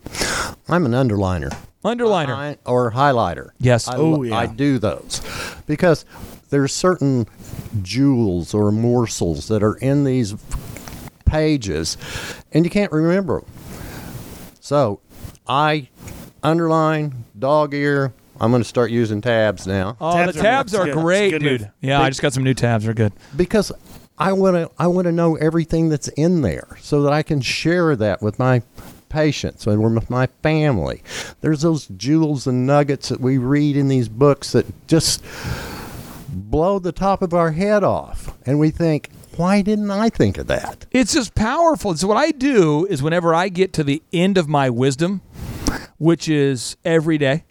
I'm 0.67 0.85
an 0.87 0.93
underliner. 0.93 1.55
Underliner. 1.83 2.35
I- 2.35 2.57
or 2.65 2.91
highlighter. 2.93 3.49
Yes. 3.59 3.87
I, 3.87 3.95
Oh, 3.97 4.23
yeah. 4.23 4.35
I 4.35 4.47
do 4.47 4.79
those 4.79 5.21
because 5.67 6.03
there's 6.55 6.73
certain 6.73 7.27
jewels 7.81 8.53
or 8.53 8.71
morsels 8.71 9.49
that 9.49 9.61
are 9.61 9.75
in 9.75 10.05
these 10.05 10.35
pages, 11.25 11.97
and 12.53 12.63
you 12.63 12.71
can't 12.71 12.93
remember 12.93 13.41
them. 13.41 13.49
So 14.61 15.01
I 15.45 15.89
underline, 16.41 17.25
dog 17.37 17.73
ear. 17.73 18.13
I'm 18.39 18.51
going 18.51 18.61
to 18.63 18.67
start 18.67 18.89
using 18.91 19.21
tabs 19.21 19.65
now 19.67 19.95
Oh, 20.01 20.13
Tabs 20.13 20.35
the 20.35 20.41
tabs 20.41 20.71
that's 20.71 20.81
are 20.81 20.85
good. 20.85 20.93
That's 20.95 20.99
a 21.01 21.03
great, 21.03 21.29
good 21.31 21.41
dude. 21.41 21.61
move. 21.61 21.69
Yeah, 21.81 22.01
I 22.01 22.09
just 22.09 22.21
got 22.21 22.31
some 22.33 22.43
new 22.43 22.53
tabs. 22.53 22.85
They're 22.85 22.93
good. 22.93 23.11
because 23.35 23.71
I 24.17 24.31
want 24.31 24.55
to 24.55 24.71
I 24.79 24.87
want 24.87 25.05
to 25.07 25.11
know 25.11 25.35
everything 25.35 25.89
that's 25.89 26.07
in 26.09 26.41
there 26.41 26.77
so 26.79 27.01
that 27.01 27.11
I 27.11 27.21
can 27.21 27.41
share 27.41 27.95
that 27.97 28.21
with 28.21 28.39
my 28.39 28.61
patients 29.09 29.67
and 29.67 29.81
with 29.95 30.09
my 30.09 30.27
family. 30.41 31.01
There's 31.41 31.61
those 31.63 31.87
jewels 31.97 32.47
and 32.47 32.65
nuggets 32.65 33.09
that 33.09 33.19
we 33.21 33.37
read 33.37 33.75
in 33.77 33.87
these 33.89 34.07
books 34.09 34.51
that 34.53 34.65
just 34.87 35.21
blow 36.35 36.79
the 36.79 36.91
top 36.91 37.21
of 37.21 37.33
our 37.33 37.51
head 37.51 37.83
off 37.83 38.37
and 38.45 38.59
we 38.59 38.69
think 38.71 39.09
why 39.37 39.61
didn't 39.61 39.91
I 39.91 40.09
think 40.09 40.37
of 40.37 40.47
that? 40.47 40.85
It's 40.91 41.13
just 41.13 41.35
powerful. 41.35 41.95
So 41.97 42.07
what 42.07 42.17
I 42.17 42.31
do 42.31 42.85
is 42.85 43.03
whenever 43.03 43.33
I 43.33 43.49
get 43.49 43.73
to 43.73 43.83
the 43.83 44.01
end 44.13 44.37
of 44.37 44.47
my 44.47 44.69
wisdom, 44.69 45.21
which 45.97 46.29
is 46.29 46.77
every 46.85 47.17
day, 47.17 47.43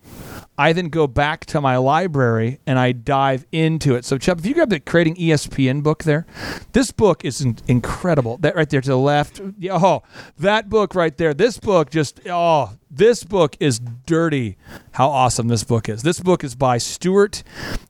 I 0.56 0.72
then 0.72 0.88
go 0.88 1.06
back 1.06 1.44
to 1.46 1.60
my 1.60 1.76
library 1.76 2.60
and 2.66 2.78
I 2.78 2.92
dive 2.92 3.44
into 3.50 3.96
it. 3.96 4.04
So, 4.04 4.18
Chupp, 4.18 4.38
if 4.38 4.46
you 4.46 4.54
grab 4.54 4.70
the 4.70 4.78
Creating 4.78 5.16
ESPN 5.16 5.82
book 5.82 6.04
there, 6.04 6.26
this 6.72 6.92
book 6.92 7.24
is 7.24 7.40
incredible. 7.66 8.38
That 8.38 8.54
right 8.54 8.70
there 8.70 8.80
to 8.80 8.88
the 8.88 8.96
left. 8.96 9.40
Oh, 9.70 10.02
that 10.38 10.68
book 10.68 10.94
right 10.94 11.16
there. 11.16 11.34
This 11.34 11.58
book 11.58 11.90
just, 11.90 12.20
oh, 12.28 12.70
this 12.96 13.24
book 13.24 13.56
is 13.60 13.80
dirty 14.06 14.56
how 14.92 15.08
awesome 15.08 15.48
this 15.48 15.64
book 15.64 15.88
is. 15.88 16.02
This 16.02 16.20
book 16.20 16.44
is 16.44 16.54
by 16.54 16.78
Stuart 16.78 17.42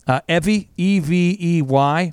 uh, 0.07 0.21
Evey, 0.29 0.69
E 0.77 1.01
V 1.01 1.37
E 1.41 1.63
Y, 1.63 2.13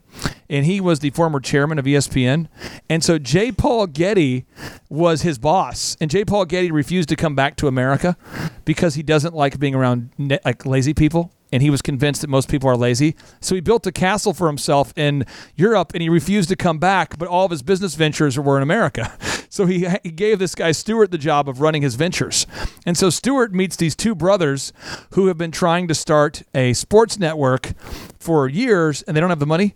and 0.50 0.66
he 0.66 0.82
was 0.82 1.00
the 1.00 1.10
former 1.12 1.40
chairman 1.40 1.80
of 1.80 1.86
ESPN. 1.86 2.48
And 2.90 3.04
so 3.04 3.18
J. 3.18 3.52
Paul 3.52 3.88
Getty 3.88 4.46
was 4.90 5.22
his 5.22 5.38
boss, 5.38 5.96
and 6.02 6.12
J. 6.12 6.26
Paul 6.26 6.46
Getty 6.46 6.72
refused 6.72 7.10
to 7.10 7.16
come 7.16 7.36
back 7.36 7.56
to 7.58 7.68
America 7.68 8.18
because 8.66 8.96
he 8.96 9.04
doesn't 9.04 9.34
like 9.34 9.60
being 9.60 9.76
around 9.76 10.10
like 10.46 10.66
lazy 10.66 10.94
people. 10.94 11.32
And 11.52 11.62
he 11.62 11.70
was 11.70 11.82
convinced 11.82 12.22
that 12.22 12.30
most 12.30 12.50
people 12.50 12.70
are 12.70 12.78
lazy. 12.78 13.16
So 13.40 13.56
he 13.56 13.62
built 13.62 13.86
a 13.88 13.92
castle 13.92 14.34
for 14.34 14.48
himself 14.48 14.94
in 14.98 15.26
Europe 15.56 15.92
and 15.94 16.02
he 16.02 16.10
refused 16.10 16.50
to 16.50 16.56
come 16.56 16.80
back, 16.80 17.18
but 17.18 17.28
all 17.28 17.46
of 17.46 17.52
his 17.52 17.62
business 17.62 17.96
ventures 17.96 18.40
were 18.40 18.58
in 18.58 18.64
America. 18.64 19.18
So 19.52 19.66
he, 19.66 19.86
he 20.02 20.12
gave 20.12 20.40
this 20.40 20.56
guy 20.56 20.72
Stuart 20.72 21.12
the 21.12 21.18
job 21.18 21.50
of 21.50 21.60
running 21.60 21.82
his 21.82 21.96
ventures. 21.96 22.48
And 22.86 22.98
so 22.98 23.10
Stuart 23.10 23.54
meets 23.54 23.76
these 23.76 23.98
two 23.98 24.16
brothers 24.16 24.72
who 25.12 25.28
have 25.28 25.38
been 25.38 25.52
trying 25.52 25.90
to 25.90 25.94
start 25.94 26.44
a 26.56 26.72
sports 26.72 27.20
network 27.20 27.74
for 28.18 28.48
years 28.48 29.02
and 29.02 29.16
they 29.16 29.20
don't 29.20 29.30
have 29.30 29.40
the 29.40 29.46
money. 29.46 29.76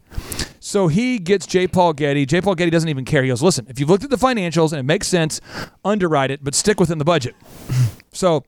So 0.61 0.87
he 0.87 1.19
gets 1.19 1.45
J. 1.45 1.67
Paul 1.67 1.91
Getty. 1.91 2.25
J. 2.25 2.39
Paul 2.39 2.55
Getty 2.55 2.71
doesn't 2.71 2.87
even 2.87 3.03
care. 3.03 3.21
He 3.21 3.27
goes, 3.27 3.43
listen, 3.43 3.67
if 3.69 3.77
you've 3.77 3.89
looked 3.89 4.05
at 4.05 4.09
the 4.09 4.15
financials 4.15 4.71
and 4.71 4.79
it 4.79 4.83
makes 4.83 5.07
sense, 5.07 5.41
underwrite 5.83 6.31
it, 6.31 6.41
but 6.41 6.55
stick 6.55 6.79
within 6.79 6.97
the 6.97 7.05
budget. 7.05 7.35
So 8.15 8.45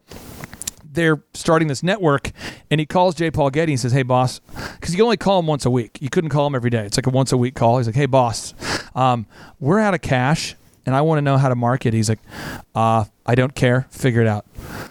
they're 0.98 1.24
starting 1.34 1.70
this 1.70 1.82
network, 1.84 2.32
and 2.70 2.82
he 2.82 2.86
calls 2.86 3.16
J. 3.16 3.32
Paul 3.32 3.50
Getty 3.50 3.74
and 3.74 3.80
says, 3.80 3.94
"Hey, 3.94 4.04
boss," 4.04 4.42
because 4.74 4.94
you 4.94 5.04
only 5.04 5.16
call 5.16 5.40
him 5.40 5.48
once 5.48 5.66
a 5.66 5.72
week. 5.72 5.98
You 6.02 6.10
couldn't 6.10 6.32
call 6.32 6.46
him 6.48 6.56
every 6.56 6.70
day. 6.70 6.86
It's 6.86 6.98
like 6.98 7.08
a 7.08 7.12
once 7.12 7.32
a 7.32 7.38
week 7.38 7.56
call. 7.56 7.78
He's 7.78 7.88
like, 7.88 7.96
"Hey, 7.96 8.08
boss, 8.08 8.54
um, 8.96 9.26
we're 9.60 9.80
out 9.80 9.94
of 9.94 10.02
cash." 10.02 10.56
and 10.88 10.96
I 10.96 11.02
want 11.02 11.18
to 11.18 11.22
know 11.22 11.38
how 11.38 11.50
to 11.50 11.56
market. 11.56 11.94
He's 11.94 12.08
like, 12.08 12.20
uh, 12.74 13.04
I 13.26 13.36
don't 13.36 13.54
care. 13.54 13.88
Figure 13.90 14.22
it 14.22 14.28
out. 14.28 14.46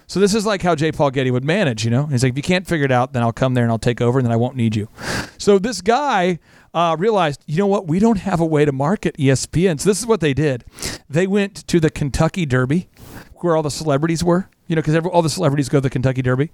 So 0.07 0.21
this 0.21 0.35
is 0.35 0.45
like 0.45 0.61
how 0.61 0.75
J. 0.75 0.93
Paul 0.93 1.11
Getty 1.11 1.31
would 1.31 1.43
manage, 1.43 1.87
you 1.87 1.91
know? 1.91 2.05
He's 2.05 2.23
like, 2.23 2.33
if 2.33 2.37
you 2.37 2.43
can't 2.43 2.67
figure 2.67 2.85
it 2.85 2.93
out, 2.93 3.15
then 3.15 3.23
I'll 3.23 3.33
come 3.33 3.55
there 3.55 3.65
and 3.65 3.73
I'll 3.73 3.79
take 3.79 4.03
over 4.03 4.19
and 4.19 4.27
then 4.27 4.33
I 4.33 4.37
won't 4.37 4.57
need 4.57 4.77
you. 4.77 4.91
So 5.39 5.59
this 5.59 5.81
guy 5.81 6.39
uh, 6.75 6.97
realized, 6.99 7.43
you 7.47 7.57
know 7.57 7.67
what? 7.67 7.89
We 7.89 7.99
don't 7.99 8.19
have 8.19 8.41
a 8.41 8.45
way 8.45 8.67
to 8.67 8.73
market 8.73 9.17
ESPN. 9.17 9.81
So 9.81 9.89
this 9.89 9.99
is 9.99 10.07
what 10.07 10.21
they 10.21 10.35
did. 10.35 10.67
They 11.09 11.27
went 11.27 11.67
to 11.69 11.81
the 11.81 11.89
Kentucky 11.89 12.45
Derby 12.45 12.91
where 13.37 13.57
all 13.57 13.63
the 13.63 13.71
celebrities 13.71 14.23
were. 14.23 14.51
You 14.69 14.77
know, 14.77 14.83
because 14.83 14.97
all 15.07 15.23
the 15.23 15.31
celebrities 15.31 15.69
go 15.69 15.79
to 15.79 15.83
the 15.83 15.91
Kentucky 15.91 16.23
Derby, 16.23 16.51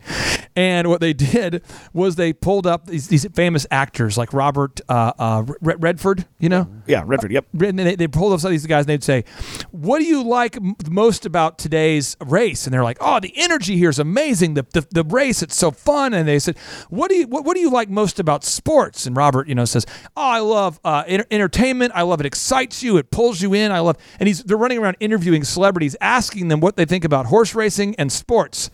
and 0.57 0.89
what 0.89 1.01
they 1.01 1.13
did 1.33 1.63
was 1.93 2.17
they 2.17 2.33
pulled 2.33 2.67
up 2.67 2.87
these, 2.87 3.09
these 3.09 3.27
famous 3.35 3.67
actors 3.71 4.19
like 4.19 4.33
Robert 4.33 4.81
uh, 4.89 5.13
uh, 5.19 5.45
Red- 5.61 5.83
Redford. 5.83 6.27
You 6.39 6.49
know, 6.49 6.69
Yeah, 6.87 7.03
Redford. 7.07 7.33
Yep. 7.33 7.47
and 7.63 7.79
they, 7.79 7.95
they 7.97 8.09
pulled 8.09 8.33
up 8.33 8.41
some 8.41 8.49
of 8.49 8.53
these 8.53 8.67
guys 8.67 8.81
and 8.83 8.89
they'd 8.89 9.05
say, 9.05 9.25
What 9.71 9.99
do 10.01 10.05
you 10.05 10.23
like 10.23 10.57
m- 10.57 10.75
most 10.91 11.25
about 11.27 11.59
today's 11.59 12.17
race? 12.25 12.67
And 12.67 12.75
they're 12.75 12.85
like, 12.85 12.99
Oh, 13.01 13.21
the 13.21 13.33
energy 13.37 13.77
here 13.77 13.91
is 13.91 13.99
amazing. 13.99 14.55
The, 14.55 14.67
the, 14.73 14.87
the 14.91 15.05
race, 15.05 15.43
it's 15.43 15.57
so 15.57 15.71
fun. 15.71 16.13
And 16.15 16.27
they 16.29 16.39
said, 16.39 16.57
what 16.91 17.09
do, 17.09 17.17
you, 17.17 17.27
what, 17.27 17.45
what 17.45 17.55
do 17.55 17.61
you 17.61 17.71
like 17.71 17.89
most 17.89 18.19
about 18.21 18.45
sports? 18.45 19.07
And 19.07 19.17
Robert, 19.17 19.49
you 19.49 19.55
know, 19.55 19.65
says, 19.65 19.87
Oh, 20.17 20.23
I 20.23 20.39
love 20.41 20.81
uh, 20.85 21.05
enter- 21.07 21.27
entertainment. 21.31 21.93
I 21.95 22.03
love 22.03 22.21
it 22.21 22.27
excites 22.27 22.83
you. 22.83 22.97
It 22.99 23.11
pulls 23.11 23.41
you 23.41 23.55
in. 23.55 23.73
I 23.73 23.81
love, 23.81 23.97
and 24.21 24.27
he's, 24.27 24.43
they're 24.45 24.57
running 24.57 24.79
around 24.79 24.97
interviewing 25.01 25.45
celebrities, 25.45 25.97
asking 26.01 26.49
them 26.49 26.61
what 26.61 26.77
they 26.77 26.85
think 26.85 27.05
about 27.05 27.27
horse 27.27 27.55
racing 27.55 27.95
and 28.03 28.13
sports. 28.13 28.71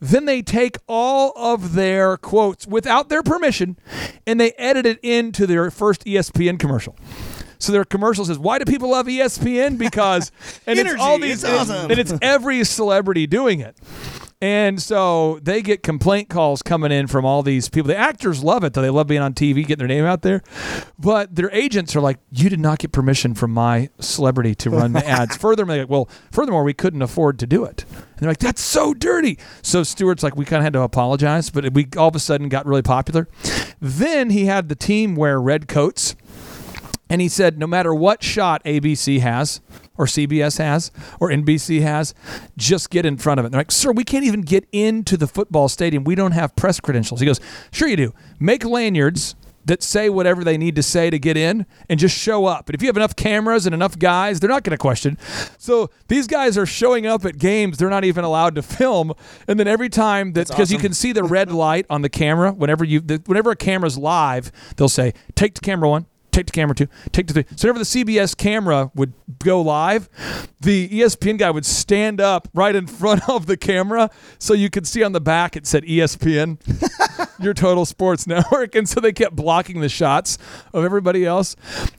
Then 0.00 0.26
they 0.26 0.42
take 0.42 0.76
all 0.86 1.32
of 1.36 1.72
their 1.72 2.18
quotes 2.18 2.66
without 2.66 3.08
their 3.08 3.22
permission 3.22 3.78
and 4.26 4.38
they 4.38 4.52
edit 4.52 4.84
it 4.84 4.98
into 5.02 5.46
their 5.46 5.70
first 5.70 6.04
ESPN 6.04 6.58
commercial. 6.58 6.94
So 7.58 7.72
their 7.72 7.84
commercial 7.86 8.26
says, 8.26 8.38
"Why 8.38 8.58
do 8.58 8.66
people 8.66 8.90
love 8.90 9.06
ESPN? 9.06 9.78
Because 9.78 10.30
and 10.66 10.78
it's 10.78 11.00
all 11.00 11.18
these 11.18 11.42
it's 11.42 11.52
awesome. 11.52 11.90
and 11.90 11.98
it's 11.98 12.12
every 12.20 12.62
celebrity 12.64 13.26
doing 13.26 13.60
it." 13.60 13.76
And 14.42 14.82
so 14.82 15.38
they 15.42 15.62
get 15.62 15.82
complaint 15.82 16.28
calls 16.28 16.60
coming 16.62 16.92
in 16.92 17.06
from 17.06 17.24
all 17.24 17.42
these 17.42 17.70
people. 17.70 17.88
The 17.88 17.96
actors 17.96 18.44
love 18.44 18.64
it, 18.64 18.74
though. 18.74 18.82
They 18.82 18.90
love 18.90 19.06
being 19.06 19.22
on 19.22 19.32
TV, 19.32 19.66
getting 19.66 19.78
their 19.78 19.88
name 19.88 20.04
out 20.04 20.20
there. 20.20 20.42
But 20.98 21.34
their 21.34 21.50
agents 21.52 21.96
are 21.96 22.02
like, 22.02 22.18
you 22.30 22.50
did 22.50 22.60
not 22.60 22.78
get 22.78 22.92
permission 22.92 23.34
from 23.34 23.52
my 23.52 23.88
celebrity 23.98 24.54
to 24.56 24.70
run 24.70 24.92
the 24.92 25.06
ads. 25.06 25.36
Furthermore, 25.38 25.78
like, 25.78 25.88
well, 25.88 26.10
furthermore, 26.30 26.64
we 26.64 26.74
couldn't 26.74 27.00
afford 27.00 27.38
to 27.38 27.46
do 27.46 27.64
it. 27.64 27.84
And 27.90 28.20
they're 28.20 28.30
like, 28.30 28.38
that's 28.38 28.60
so 28.60 28.92
dirty. 28.92 29.38
So 29.62 29.82
Stuart's 29.82 30.22
like, 30.22 30.36
we 30.36 30.44
kind 30.44 30.58
of 30.58 30.64
had 30.64 30.74
to 30.74 30.82
apologize, 30.82 31.48
but 31.48 31.72
we 31.72 31.88
all 31.96 32.08
of 32.08 32.16
a 32.16 32.18
sudden 32.18 32.50
got 32.50 32.66
really 32.66 32.82
popular. 32.82 33.28
Then 33.80 34.30
he 34.30 34.44
had 34.44 34.68
the 34.68 34.76
team 34.76 35.16
wear 35.16 35.40
red 35.40 35.66
coats. 35.66 36.14
And 37.08 37.20
he 37.20 37.28
said, 37.28 37.58
no 37.58 37.66
matter 37.66 37.94
what 37.94 38.22
shot 38.22 38.64
ABC 38.64 39.20
has, 39.20 39.60
or 39.98 40.06
CBS 40.06 40.58
has, 40.58 40.90
or 41.20 41.30
NBC 41.30 41.82
has, 41.82 42.14
just 42.56 42.90
get 42.90 43.06
in 43.06 43.16
front 43.16 43.40
of 43.40 43.44
it. 43.44 43.48
And 43.48 43.54
they're 43.54 43.60
like, 43.60 43.72
sir, 43.72 43.92
we 43.92 44.04
can't 44.04 44.24
even 44.24 44.42
get 44.42 44.66
into 44.72 45.16
the 45.16 45.26
football 45.26 45.68
stadium. 45.68 46.04
We 46.04 46.14
don't 46.14 46.32
have 46.32 46.54
press 46.56 46.80
credentials. 46.80 47.20
He 47.20 47.26
goes, 47.26 47.40
sure 47.72 47.88
you 47.88 47.96
do. 47.96 48.14
Make 48.38 48.64
lanyards 48.64 49.34
that 49.66 49.82
say 49.82 50.08
whatever 50.08 50.44
they 50.44 50.56
need 50.56 50.76
to 50.76 50.82
say 50.82 51.10
to 51.10 51.18
get 51.18 51.36
in 51.36 51.66
and 51.90 51.98
just 51.98 52.16
show 52.16 52.46
up. 52.46 52.68
And 52.68 52.74
if 52.74 52.82
you 52.82 52.88
have 52.88 52.96
enough 52.96 53.16
cameras 53.16 53.66
and 53.66 53.74
enough 53.74 53.98
guys, 53.98 54.38
they're 54.40 54.48
not 54.48 54.62
going 54.62 54.76
to 54.76 54.78
question. 54.78 55.18
So 55.58 55.90
these 56.08 56.28
guys 56.28 56.56
are 56.56 56.66
showing 56.66 57.04
up 57.04 57.24
at 57.24 57.36
games 57.38 57.78
they're 57.78 57.90
not 57.90 58.04
even 58.04 58.24
allowed 58.24 58.54
to 58.54 58.62
film. 58.62 59.12
And 59.48 59.58
then 59.58 59.66
every 59.66 59.88
time 59.88 60.32
that, 60.34 60.48
because 60.48 60.72
you 60.72 60.78
can 60.78 60.94
see 60.94 61.12
the 61.12 61.24
red 61.24 61.50
light 61.50 61.84
on 61.90 62.02
the 62.02 62.08
camera, 62.08 62.52
whenever 62.52 62.84
you, 62.84 63.00
the, 63.00 63.20
whenever 63.26 63.50
a 63.50 63.56
camera's 63.56 63.98
live, 63.98 64.52
they'll 64.76 64.88
say, 64.88 65.12
take 65.34 65.54
to 65.54 65.60
camera 65.60 65.88
one, 65.88 66.06
take 66.36 66.46
to 66.46 66.52
camera 66.52 66.74
two, 66.74 66.88
take 67.12 67.26
to 67.28 67.34
three. 67.34 67.44
So 67.56 67.66
whenever 67.66 67.78
the 67.78 67.84
CBS 67.84 68.36
camera 68.36 68.90
would 68.94 69.14
go 69.38 69.60
live, 69.60 70.08
the 70.60 70.88
ESPN 70.88 71.38
guy 71.38 71.50
would 71.50 71.64
stand 71.64 72.20
up 72.20 72.48
right 72.52 72.74
in 72.74 72.86
front 72.86 73.28
of 73.28 73.46
the 73.46 73.56
camera 73.56 74.10
so 74.38 74.52
you 74.54 74.70
could 74.70 74.86
see 74.86 75.02
on 75.02 75.12
the 75.12 75.20
back 75.20 75.56
it 75.56 75.66
said 75.66 75.84
ESPN, 75.84 76.58
your 77.42 77.54
total 77.54 77.86
sports 77.86 78.26
network. 78.26 78.74
And 78.74 78.88
so 78.88 79.00
they 79.00 79.12
kept 79.12 79.34
blocking 79.34 79.80
the 79.80 79.88
shots 79.88 80.36
of 80.74 80.84
everybody 80.84 81.24
else. 81.24 81.56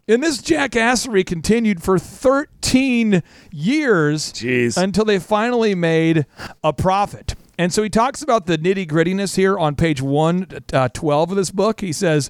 And 0.08 0.22
this 0.22 0.40
jackassery 0.42 1.26
continued 1.26 1.82
for 1.82 1.98
13 1.98 3.24
years 3.52 4.34
Jeez. 4.34 4.82
until 4.82 5.06
they 5.06 5.20
finally 5.20 5.74
made 5.74 6.26
a 6.64 6.74
profit. 6.74 7.36
And 7.58 7.74
so 7.74 7.82
he 7.82 7.90
talks 7.90 8.22
about 8.22 8.46
the 8.46 8.58
nitty 8.58 8.88
grittiness 8.88 9.36
here 9.36 9.58
on 9.58 9.76
page 9.76 10.02
112 10.02 10.72
uh, 10.74 11.24
of 11.24 11.36
this 11.36 11.52
book. 11.52 11.82
He 11.82 11.92
says, 11.92 12.30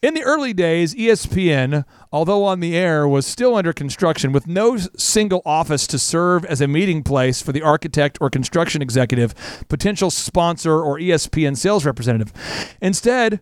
In 0.00 0.14
the 0.14 0.22
early 0.22 0.52
days, 0.52 0.94
ESPN, 0.94 1.84
although 2.12 2.44
on 2.44 2.60
the 2.60 2.76
air, 2.76 3.06
was 3.06 3.26
still 3.26 3.54
under 3.54 3.72
construction 3.72 4.32
with 4.32 4.46
no 4.46 4.76
single 4.96 5.42
office 5.44 5.86
to 5.86 5.98
serve 5.98 6.44
as 6.44 6.60
a 6.60 6.68
meeting 6.68 7.02
place 7.02 7.42
for 7.42 7.52
the 7.52 7.62
architect 7.62 8.18
or 8.20 8.30
construction 8.30 8.82
executive, 8.82 9.34
potential 9.68 10.10
sponsor, 10.10 10.80
or 10.80 10.98
ESPN 10.98 11.56
sales 11.56 11.84
representative. 11.84 12.32
Instead, 12.80 13.40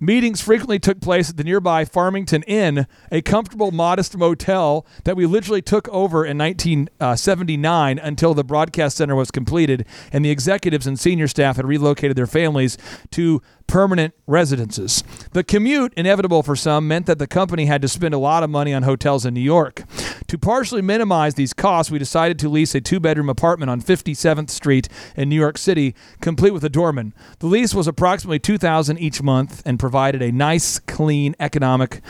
Meetings 0.00 0.40
frequently 0.40 0.78
took 0.78 1.00
place 1.00 1.28
at 1.28 1.36
the 1.38 1.42
nearby 1.42 1.84
Farmington 1.84 2.44
Inn, 2.44 2.86
a 3.10 3.20
comfortable, 3.20 3.72
modest 3.72 4.16
motel 4.16 4.86
that 5.02 5.16
we 5.16 5.26
literally 5.26 5.60
took 5.60 5.88
over 5.88 6.24
in 6.24 6.38
1979 6.38 7.98
uh, 7.98 8.02
until 8.04 8.32
the 8.32 8.44
broadcast 8.44 8.96
center 8.96 9.16
was 9.16 9.32
completed 9.32 9.84
and 10.12 10.24
the 10.24 10.30
executives 10.30 10.86
and 10.86 11.00
senior 11.00 11.26
staff 11.26 11.56
had 11.56 11.66
relocated 11.66 12.16
their 12.16 12.28
families 12.28 12.78
to 13.10 13.42
permanent 13.68 14.14
residences. 14.26 15.04
The 15.32 15.44
commute, 15.44 15.94
inevitable 15.96 16.42
for 16.42 16.56
some, 16.56 16.88
meant 16.88 17.06
that 17.06 17.20
the 17.20 17.28
company 17.28 17.66
had 17.66 17.80
to 17.82 17.88
spend 17.88 18.14
a 18.14 18.18
lot 18.18 18.42
of 18.42 18.50
money 18.50 18.74
on 18.74 18.82
hotels 18.82 19.24
in 19.24 19.34
New 19.34 19.40
York. 19.40 19.84
To 20.26 20.36
partially 20.38 20.82
minimize 20.82 21.34
these 21.34 21.52
costs, 21.52 21.92
we 21.92 21.98
decided 21.98 22.38
to 22.40 22.48
lease 22.48 22.74
a 22.74 22.80
two 22.80 22.98
bedroom 22.98 23.28
apartment 23.28 23.70
on 23.70 23.80
57th 23.80 24.50
Street 24.50 24.88
in 25.16 25.28
New 25.28 25.36
York 25.36 25.56
City, 25.56 25.94
complete 26.20 26.52
with 26.52 26.64
a 26.64 26.68
doorman. 26.68 27.14
The 27.38 27.46
lease 27.46 27.74
was 27.74 27.86
approximately 27.86 28.40
2000 28.40 28.98
each 28.98 29.22
month 29.22 29.62
and 29.64 29.78
provided 29.78 30.22
a 30.22 30.32
nice, 30.32 30.78
clean, 30.80 31.36
economic 31.38 32.00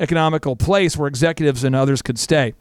economical 0.00 0.56
place 0.56 0.96
where 0.96 1.08
executives 1.08 1.64
and 1.64 1.74
others 1.74 2.00
could 2.00 2.18
stay. 2.18 2.54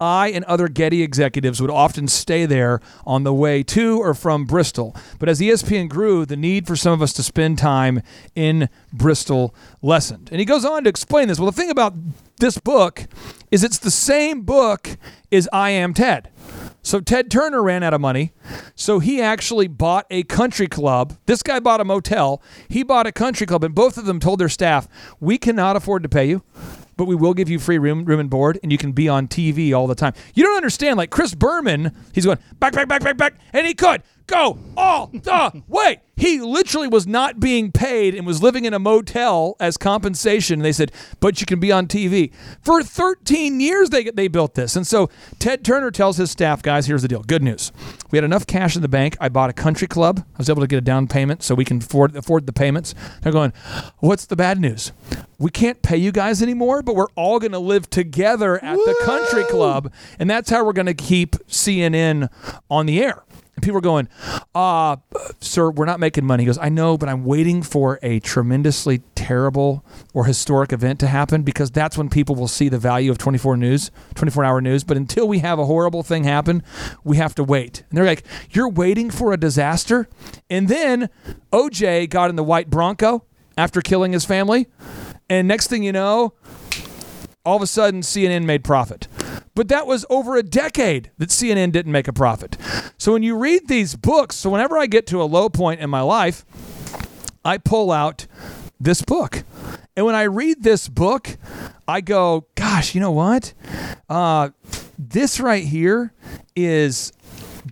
I 0.00 0.28
and 0.28 0.44
other 0.44 0.68
Getty 0.68 1.02
executives 1.02 1.60
would 1.60 1.70
often 1.70 2.06
stay 2.06 2.46
there 2.46 2.80
on 3.04 3.24
the 3.24 3.34
way 3.34 3.62
to 3.64 3.98
or 3.98 4.14
from 4.14 4.44
Bristol. 4.44 4.94
But 5.18 5.28
as 5.28 5.40
ESPN 5.40 5.88
grew, 5.88 6.24
the 6.24 6.36
need 6.36 6.66
for 6.66 6.76
some 6.76 6.92
of 6.92 7.02
us 7.02 7.12
to 7.14 7.22
spend 7.22 7.58
time 7.58 8.02
in 8.34 8.68
Bristol 8.92 9.54
lessened. 9.82 10.28
And 10.30 10.38
he 10.38 10.44
goes 10.44 10.64
on 10.64 10.84
to 10.84 10.90
explain 10.90 11.28
this. 11.28 11.38
Well, 11.40 11.50
the 11.50 11.56
thing 11.56 11.70
about 11.70 11.94
this 12.38 12.58
book 12.58 13.06
is 13.50 13.64
it's 13.64 13.78
the 13.78 13.90
same 13.90 14.42
book 14.42 14.96
as 15.32 15.48
I 15.52 15.70
Am 15.70 15.94
Ted. 15.94 16.30
So 16.80 17.00
Ted 17.00 17.30
Turner 17.30 17.62
ran 17.62 17.82
out 17.82 17.92
of 17.92 18.00
money. 18.00 18.32
So 18.76 19.00
he 19.00 19.20
actually 19.20 19.66
bought 19.66 20.06
a 20.10 20.22
country 20.22 20.68
club. 20.68 21.16
This 21.26 21.42
guy 21.42 21.58
bought 21.58 21.80
a 21.80 21.84
motel. 21.84 22.40
He 22.68 22.84
bought 22.84 23.06
a 23.06 23.12
country 23.12 23.46
club, 23.46 23.64
and 23.64 23.74
both 23.74 23.98
of 23.98 24.06
them 24.06 24.20
told 24.20 24.38
their 24.38 24.48
staff, 24.48 24.88
"We 25.20 25.38
cannot 25.38 25.76
afford 25.76 26.04
to 26.04 26.08
pay 26.08 26.26
you, 26.26 26.42
but 26.98 27.06
we 27.06 27.14
will 27.14 27.32
give 27.32 27.48
you 27.48 27.58
free 27.58 27.78
room, 27.78 28.04
room 28.04 28.20
and 28.20 28.28
board, 28.28 28.58
and 28.62 28.70
you 28.70 28.76
can 28.76 28.92
be 28.92 29.08
on 29.08 29.26
TV 29.26 29.72
all 29.72 29.86
the 29.86 29.94
time." 29.94 30.12
You 30.34 30.44
don't 30.44 30.56
understand. 30.56 30.98
Like 30.98 31.08
Chris 31.08 31.34
Berman, 31.34 31.92
he's 32.12 32.26
going 32.26 32.38
back, 32.60 32.74
back, 32.74 32.88
back, 32.88 33.02
back, 33.02 33.16
back, 33.16 33.34
and 33.54 33.66
he 33.66 33.72
could 33.72 34.02
go 34.28 34.58
all 34.76 35.08
the 35.08 35.62
way. 35.66 36.00
He 36.16 36.40
literally 36.40 36.88
was 36.88 37.06
not 37.06 37.38
being 37.38 37.70
paid 37.70 38.14
and 38.14 38.26
was 38.26 38.42
living 38.42 38.64
in 38.64 38.74
a 38.74 38.78
motel 38.80 39.54
as 39.60 39.76
compensation. 39.76 40.54
And 40.54 40.64
they 40.64 40.72
said, 40.72 40.90
"But 41.20 41.40
you 41.40 41.46
can 41.46 41.60
be 41.60 41.70
on 41.70 41.86
TV." 41.86 42.32
For 42.60 42.82
13 42.82 43.60
years, 43.60 43.90
they 43.90 44.04
they 44.04 44.26
built 44.26 44.54
this, 44.54 44.74
and 44.74 44.86
so 44.86 45.10
Ted 45.38 45.64
Turner 45.64 45.92
tells 45.92 46.16
his 46.16 46.30
staff, 46.30 46.60
"Guys, 46.60 46.86
here's 46.86 47.02
the 47.02 47.08
deal. 47.08 47.22
Good 47.22 47.42
news. 47.42 47.70
We 48.10 48.16
had 48.16 48.24
enough 48.24 48.46
cash 48.46 48.74
in 48.74 48.82
the 48.82 48.88
bank. 48.88 49.16
I 49.20 49.28
bought 49.28 49.50
a 49.50 49.52
country 49.52 49.86
club. 49.86 50.24
I 50.34 50.38
was 50.38 50.50
able 50.50 50.62
to 50.62 50.66
get 50.66 50.78
a 50.78 50.82
down 50.82 51.06
payment 51.06 51.42
so 51.42 51.54
we 51.54 51.64
can 51.64 51.78
afford 51.78 52.16
afford 52.16 52.46
the 52.46 52.52
payments." 52.52 52.96
They're 53.22 53.32
going, 53.32 53.52
"What's 53.98 54.26
the 54.26 54.36
bad 54.36 54.60
news? 54.60 54.90
We 55.38 55.50
can't 55.50 55.82
pay 55.82 55.98
you 55.98 56.10
guys 56.10 56.42
anymore, 56.42 56.82
but 56.82 56.96
we're 56.96 57.12
all 57.14 57.38
going 57.38 57.52
to 57.52 57.60
live 57.60 57.88
together 57.90 58.62
at 58.62 58.76
the 58.76 58.96
country 59.04 59.44
club, 59.44 59.92
and 60.18 60.28
that's 60.28 60.50
how 60.50 60.64
we're 60.64 60.72
going 60.72 60.86
to 60.86 60.94
keep 60.94 61.36
CNN 61.46 62.28
on 62.68 62.86
the 62.86 63.00
air." 63.00 63.22
And 63.58 63.62
people 63.64 63.78
are 63.78 63.80
going, 63.80 64.08
uh, 64.54 64.98
sir, 65.40 65.68
we're 65.68 65.84
not 65.84 65.98
making 65.98 66.24
money. 66.24 66.44
He 66.44 66.46
goes, 66.46 66.58
I 66.58 66.68
know, 66.68 66.96
but 66.96 67.08
I'm 67.08 67.24
waiting 67.24 67.60
for 67.64 67.98
a 68.04 68.20
tremendously 68.20 68.98
terrible 69.16 69.84
or 70.14 70.26
historic 70.26 70.72
event 70.72 71.00
to 71.00 71.08
happen 71.08 71.42
because 71.42 71.72
that's 71.72 71.98
when 71.98 72.08
people 72.08 72.36
will 72.36 72.46
see 72.46 72.68
the 72.68 72.78
value 72.78 73.10
of 73.10 73.18
24 73.18 73.56
news, 73.56 73.90
24 74.14 74.44
hour 74.44 74.60
news. 74.60 74.84
But 74.84 74.96
until 74.96 75.26
we 75.26 75.40
have 75.40 75.58
a 75.58 75.64
horrible 75.64 76.04
thing 76.04 76.22
happen, 76.22 76.62
we 77.02 77.16
have 77.16 77.34
to 77.34 77.42
wait. 77.42 77.82
And 77.90 77.98
they're 77.98 78.04
like, 78.04 78.22
You're 78.52 78.68
waiting 78.68 79.10
for 79.10 79.32
a 79.32 79.36
disaster? 79.36 80.08
And 80.48 80.68
then 80.68 81.08
OJ 81.52 82.08
got 82.10 82.30
in 82.30 82.36
the 82.36 82.44
white 82.44 82.70
Bronco 82.70 83.24
after 83.56 83.80
killing 83.80 84.12
his 84.12 84.24
family. 84.24 84.68
And 85.28 85.48
next 85.48 85.66
thing 85.66 85.82
you 85.82 85.90
know, 85.90 86.34
all 87.44 87.56
of 87.56 87.62
a 87.62 87.66
sudden 87.66 88.02
CNN 88.02 88.44
made 88.44 88.62
profit. 88.62 89.08
But 89.58 89.66
that 89.66 89.88
was 89.88 90.06
over 90.08 90.36
a 90.36 90.44
decade 90.44 91.10
that 91.18 91.30
CNN 91.30 91.72
didn't 91.72 91.90
make 91.90 92.06
a 92.06 92.12
profit. 92.12 92.56
So 92.96 93.12
when 93.12 93.24
you 93.24 93.36
read 93.36 93.66
these 93.66 93.96
books, 93.96 94.36
so 94.36 94.50
whenever 94.50 94.78
I 94.78 94.86
get 94.86 95.04
to 95.08 95.20
a 95.20 95.24
low 95.24 95.48
point 95.48 95.80
in 95.80 95.90
my 95.90 96.00
life, 96.00 96.44
I 97.44 97.58
pull 97.58 97.90
out 97.90 98.28
this 98.78 99.02
book. 99.02 99.42
And 99.96 100.06
when 100.06 100.14
I 100.14 100.22
read 100.22 100.62
this 100.62 100.86
book, 100.86 101.36
I 101.88 102.00
go, 102.02 102.46
gosh, 102.54 102.94
you 102.94 103.00
know 103.00 103.10
what? 103.10 103.52
Uh, 104.08 104.50
this 104.96 105.40
right 105.40 105.64
here 105.64 106.12
is 106.54 107.12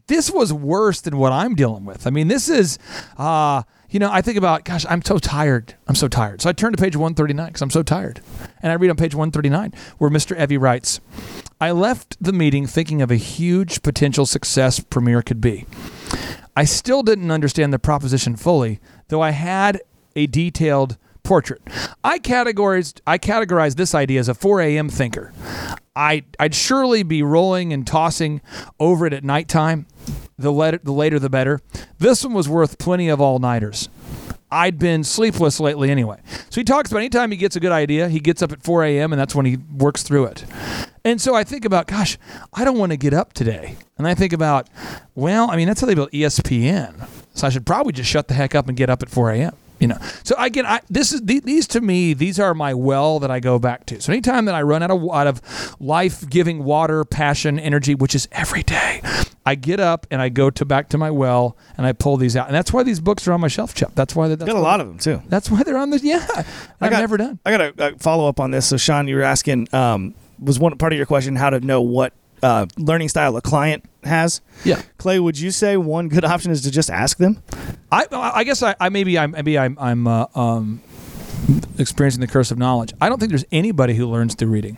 this 0.08 0.28
was 0.28 0.52
worse 0.52 1.00
than 1.00 1.18
what 1.18 1.30
I'm 1.30 1.54
dealing 1.54 1.84
with. 1.84 2.08
I 2.08 2.10
mean, 2.10 2.26
this 2.26 2.48
is, 2.48 2.80
uh, 3.16 3.62
you 3.90 4.00
know, 4.00 4.10
I 4.10 4.22
think 4.22 4.36
about, 4.36 4.64
gosh, 4.64 4.84
I'm 4.88 5.02
so 5.02 5.18
tired. 5.18 5.74
I'm 5.86 5.94
so 5.94 6.08
tired. 6.08 6.42
So 6.42 6.50
I 6.50 6.52
turn 6.52 6.72
to 6.72 6.82
page 6.82 6.96
139 6.96 7.46
because 7.46 7.62
I'm 7.62 7.70
so 7.70 7.84
tired. 7.84 8.20
And 8.60 8.72
I 8.72 8.74
read 8.74 8.90
on 8.90 8.96
page 8.96 9.14
139 9.14 9.72
where 9.98 10.10
Mr. 10.10 10.36
Evey 10.36 10.60
writes, 10.60 11.00
I 11.60 11.70
left 11.70 12.22
the 12.22 12.34
meeting 12.34 12.66
thinking 12.66 13.00
of 13.00 13.10
a 13.10 13.16
huge 13.16 13.82
potential 13.82 14.26
success 14.26 14.78
Premier 14.78 15.22
could 15.22 15.40
be. 15.40 15.64
I 16.54 16.64
still 16.64 17.02
didn't 17.02 17.30
understand 17.30 17.72
the 17.72 17.78
proposition 17.78 18.36
fully, 18.36 18.78
though 19.08 19.22
I 19.22 19.30
had 19.30 19.80
a 20.14 20.26
detailed 20.26 20.98
portrait. 21.22 21.62
I 22.04 22.18
categorized 22.18 23.00
I 23.06 23.16
categorized 23.18 23.76
this 23.76 23.94
idea 23.94 24.20
as 24.20 24.28
a 24.28 24.34
4 24.34 24.60
a.m. 24.60 24.90
thinker. 24.90 25.32
I 25.94 26.24
I'd 26.38 26.54
surely 26.54 27.02
be 27.02 27.22
rolling 27.22 27.72
and 27.72 27.86
tossing 27.86 28.42
over 28.78 29.06
it 29.06 29.14
at 29.14 29.24
nighttime. 29.24 29.86
The 30.38 30.52
the 30.82 30.92
later 30.92 31.18
the 31.18 31.30
better. 31.30 31.60
This 31.98 32.22
one 32.22 32.34
was 32.34 32.50
worth 32.50 32.76
plenty 32.76 33.08
of 33.08 33.20
all 33.20 33.38
nighters. 33.38 33.88
I'd 34.50 34.78
been 34.78 35.02
sleepless 35.02 35.58
lately 35.58 35.90
anyway. 35.90 36.20
So 36.50 36.60
he 36.60 36.64
talks 36.64 36.90
about 36.90 37.00
anytime 37.00 37.30
he 37.30 37.36
gets 37.36 37.56
a 37.56 37.60
good 37.60 37.72
idea, 37.72 38.08
he 38.08 38.20
gets 38.20 38.42
up 38.42 38.52
at 38.52 38.62
4 38.62 38.84
a.m. 38.84 39.12
and 39.12 39.20
that's 39.20 39.34
when 39.34 39.46
he 39.46 39.56
works 39.56 40.02
through 40.02 40.26
it. 40.26 40.44
And 41.04 41.20
so 41.20 41.34
I 41.34 41.44
think 41.44 41.64
about, 41.64 41.86
gosh, 41.86 42.18
I 42.52 42.64
don't 42.64 42.78
want 42.78 42.92
to 42.92 42.96
get 42.96 43.12
up 43.12 43.32
today. 43.32 43.76
And 43.98 44.06
I 44.06 44.14
think 44.14 44.32
about, 44.32 44.68
well, 45.14 45.50
I 45.50 45.56
mean, 45.56 45.66
that's 45.66 45.80
how 45.80 45.86
they 45.86 45.94
built 45.94 46.12
ESPN. 46.12 47.08
So 47.34 47.46
I 47.46 47.50
should 47.50 47.66
probably 47.66 47.92
just 47.92 48.08
shut 48.08 48.28
the 48.28 48.34
heck 48.34 48.54
up 48.54 48.68
and 48.68 48.76
get 48.76 48.88
up 48.88 49.02
at 49.02 49.08
4 49.08 49.30
a.m. 49.32 49.56
You 49.78 49.88
know, 49.88 49.98
so 50.24 50.34
again, 50.38 50.64
I, 50.64 50.80
this 50.88 51.12
is 51.12 51.20
these 51.22 51.66
to 51.68 51.80
me. 51.80 52.14
These 52.14 52.40
are 52.40 52.54
my 52.54 52.72
well 52.72 53.18
that 53.20 53.30
I 53.30 53.40
go 53.40 53.58
back 53.58 53.84
to. 53.86 54.00
So 54.00 54.12
anytime 54.12 54.46
that 54.46 54.54
I 54.54 54.62
run 54.62 54.82
out 54.82 54.90
of 54.90 55.02
out 55.12 55.26
of 55.26 55.76
life-giving 55.80 56.64
water, 56.64 57.04
passion, 57.04 57.58
energy, 57.58 57.94
which 57.94 58.14
is 58.14 58.26
every 58.32 58.62
day, 58.62 59.02
I 59.44 59.54
get 59.54 59.78
up 59.78 60.06
and 60.10 60.22
I 60.22 60.28
go 60.30 60.48
to 60.50 60.64
back 60.64 60.88
to 60.90 60.98
my 60.98 61.10
well 61.10 61.56
and 61.76 61.86
I 61.86 61.92
pull 61.92 62.16
these 62.16 62.36
out. 62.36 62.46
And 62.46 62.54
that's 62.54 62.72
why 62.72 62.82
these 62.82 63.00
books 63.00 63.28
are 63.28 63.32
on 63.32 63.40
my 63.40 63.48
shelf, 63.48 63.74
Chuck. 63.74 63.92
That's 63.94 64.16
why. 64.16 64.28
That's 64.28 64.44
Got 64.44 64.56
a 64.56 64.60
lot 64.60 64.80
of 64.80 64.88
them 64.88 64.98
too. 64.98 65.22
That's 65.28 65.50
why 65.50 65.62
they're 65.62 65.78
on 65.78 65.90
the. 65.90 65.98
Yeah, 65.98 66.26
I'm 66.80 66.90
got- 66.90 67.00
never 67.00 67.16
done. 67.16 67.38
I 67.44 67.50
got 67.50 67.60
a, 67.60 67.94
a 67.94 67.98
follow 67.98 68.28
up 68.28 68.40
on 68.40 68.50
this. 68.52 68.66
So, 68.66 68.76
Sean, 68.76 69.08
you 69.08 69.16
were 69.16 69.22
asking, 69.22 69.68
um, 69.74 70.14
was 70.38 70.58
one 70.58 70.76
part 70.78 70.92
of 70.92 70.96
your 70.96 71.06
question 71.06 71.36
how 71.36 71.50
to 71.50 71.60
know 71.60 71.80
what 71.82 72.12
uh, 72.42 72.66
learning 72.76 73.08
style 73.08 73.36
a 73.36 73.42
client 73.42 73.84
has? 74.04 74.40
Yeah. 74.64 74.82
Clay, 74.98 75.18
would 75.18 75.38
you 75.38 75.50
say 75.50 75.76
one 75.76 76.08
good 76.08 76.24
option 76.24 76.50
is 76.50 76.62
to 76.62 76.70
just 76.70 76.90
ask 76.90 77.18
them? 77.18 77.42
I, 77.90 78.06
I 78.10 78.44
guess 78.44 78.62
I, 78.62 78.74
I 78.80 78.88
maybe 78.88 79.18
I'm 79.18 79.32
maybe 79.32 79.58
I'm 79.58 79.76
I'm 79.80 80.06
uh, 80.06 80.26
um, 80.34 80.82
experiencing 81.78 82.20
the 82.20 82.26
curse 82.26 82.50
of 82.50 82.58
knowledge. 82.58 82.92
I 83.00 83.08
don't 83.08 83.18
think 83.18 83.30
there's 83.30 83.44
anybody 83.52 83.94
who 83.94 84.06
learns 84.06 84.34
through 84.34 84.48
reading. 84.48 84.76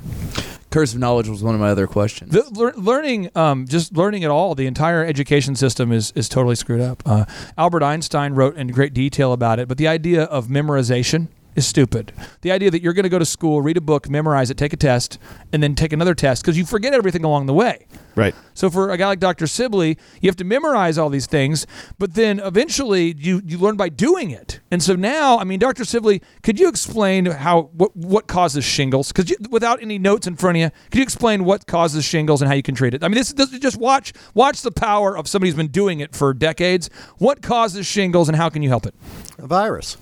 Curse 0.71 0.93
of 0.93 1.01
knowledge 1.01 1.29
was 1.29 1.43
one 1.43 1.55
of 1.55 1.61
my 1.63 1.71
other 1.71 1.87
questions. 1.87 2.31
The, 2.31 2.43
lear, 2.51 2.75
learning, 2.77 3.31
um, 3.35 3.67
just 3.67 3.97
learning 3.97 4.25
at 4.25 4.31
all, 4.31 4.55
the 4.55 4.67
entire 4.67 5.03
education 5.03 5.57
system 5.57 5.93
is 5.93 6.13
is 6.13 6.29
totally 6.29 6.57
screwed 6.57 6.83
up. 6.83 7.03
Uh, 7.07 7.25
Albert 7.57 7.83
Einstein 7.83 8.35
wrote 8.35 8.57
in 8.57 8.69
great 8.69 8.93
detail 8.93 9.33
about 9.33 9.59
it, 9.59 9.67
but 9.69 9.79
the 9.79 9.89
idea 9.89 10.25
of 10.25 10.49
memorization 10.49 11.29
is 11.59 11.67
stupid. 11.67 12.13
The 12.41 12.53
idea 12.53 12.71
that 12.71 12.83
you're 12.83 12.95
going 12.95 13.03
to 13.03 13.11
go 13.11 13.19
to 13.19 13.27
school, 13.27 13.61
read 13.61 13.77
a 13.77 13.81
book, 13.83 14.09
memorize 14.09 14.51
it, 14.51 14.57
take 14.57 14.73
a 14.73 14.77
test, 14.77 15.19
and 15.53 15.63
then 15.63 15.75
take 15.75 15.93
another 15.93 16.15
test 16.15 16.43
because 16.43 16.57
you 16.57 16.65
forget 16.65 16.95
everything 16.95 17.25
along 17.25 17.47
the 17.47 17.53
way. 17.53 17.87
Right. 18.15 18.35
So 18.55 18.71
for 18.71 18.91
a 18.91 18.97
guy 18.97 19.07
like 19.07 19.21
Dr. 19.21 19.47
Sibley, 19.47 19.99
you 20.21 20.29
have 20.29 20.37
to 20.37 20.45
memorize 20.45 20.99
all 20.99 21.09
these 21.09 21.27
things, 21.27 21.67
but 21.99 22.15
then 22.15 22.41
eventually 22.41 23.15
you 23.17 23.41
you 23.45 23.59
learn 23.59 23.77
by 23.77 23.89
doing 23.89 24.31
it. 24.31 24.59
And 24.73 24.83
so 24.83 24.97
now, 24.97 25.39
I 25.39 25.45
mean, 25.45 25.61
Dr. 25.61 25.85
Sibley, 25.85 26.23
could 26.43 26.59
you 26.59 26.69
explain 26.69 27.27
how 27.27 27.71
what 27.75 27.95
what 27.97 28.27
causes 28.27 28.65
shingles? 28.65 29.13
Because 29.13 29.33
without 29.51 29.81
any 29.81 29.99
notes 29.99 30.27
in 30.27 30.35
front 30.37 30.57
of 30.57 30.61
you, 30.63 30.71
could 30.91 30.99
you 30.99 31.03
explain 31.03 31.45
what 31.45 31.67
causes 31.67 32.05
shingles 32.05 32.43
and 32.43 32.49
how 32.49 32.57
you 32.57 32.63
can 32.63 32.75
treat 32.75 32.95
it? 32.95 33.05
I 33.05 33.09
mean, 33.09 33.17
this, 33.17 33.33
this 33.33 33.51
just 33.59 33.77
watch 33.77 34.13
watch 34.35 34.63
the 34.63 34.73
power 34.73 35.17
of 35.17 35.29
somebody 35.29 35.51
who's 35.51 35.57
been 35.57 35.69
doing 35.69 36.01
it 36.01 36.17
for 36.17 36.35
decades. 36.35 36.91
What 37.19 37.43
causes 37.43 37.87
shingles 37.87 38.29
and 38.29 38.37
how 38.37 38.49
can 38.49 38.63
you 38.63 38.69
help 38.69 38.87
it? 38.87 38.95
A 39.39 39.47
virus. 39.47 39.97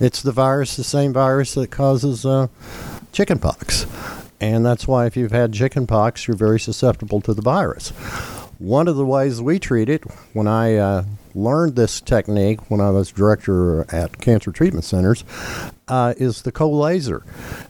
It's 0.00 0.22
the 0.22 0.32
virus, 0.32 0.76
the 0.76 0.84
same 0.84 1.12
virus 1.12 1.54
that 1.54 1.70
causes 1.70 2.26
uh, 2.26 2.48
chickenpox. 3.12 3.86
And 4.40 4.66
that's 4.66 4.88
why 4.88 5.06
if 5.06 5.16
you've 5.16 5.32
had 5.32 5.52
chickenpox, 5.52 6.26
you're 6.26 6.36
very 6.36 6.58
susceptible 6.58 7.20
to 7.20 7.32
the 7.32 7.42
virus. 7.42 7.90
One 8.58 8.88
of 8.88 8.96
the 8.96 9.06
ways 9.06 9.40
we 9.40 9.58
treat 9.58 9.88
it, 9.88 10.04
when 10.32 10.46
I 10.46 10.76
uh, 10.76 11.04
learned 11.34 11.76
this 11.76 12.00
technique 12.00 12.70
when 12.70 12.80
I 12.80 12.90
was 12.90 13.10
director 13.10 13.86
at 13.94 14.18
cancer 14.18 14.52
treatment 14.52 14.84
centers, 14.84 15.24
uh, 15.88 16.14
is 16.16 16.42
the 16.42 16.52
cold 16.52 16.80
laser. 16.80 17.24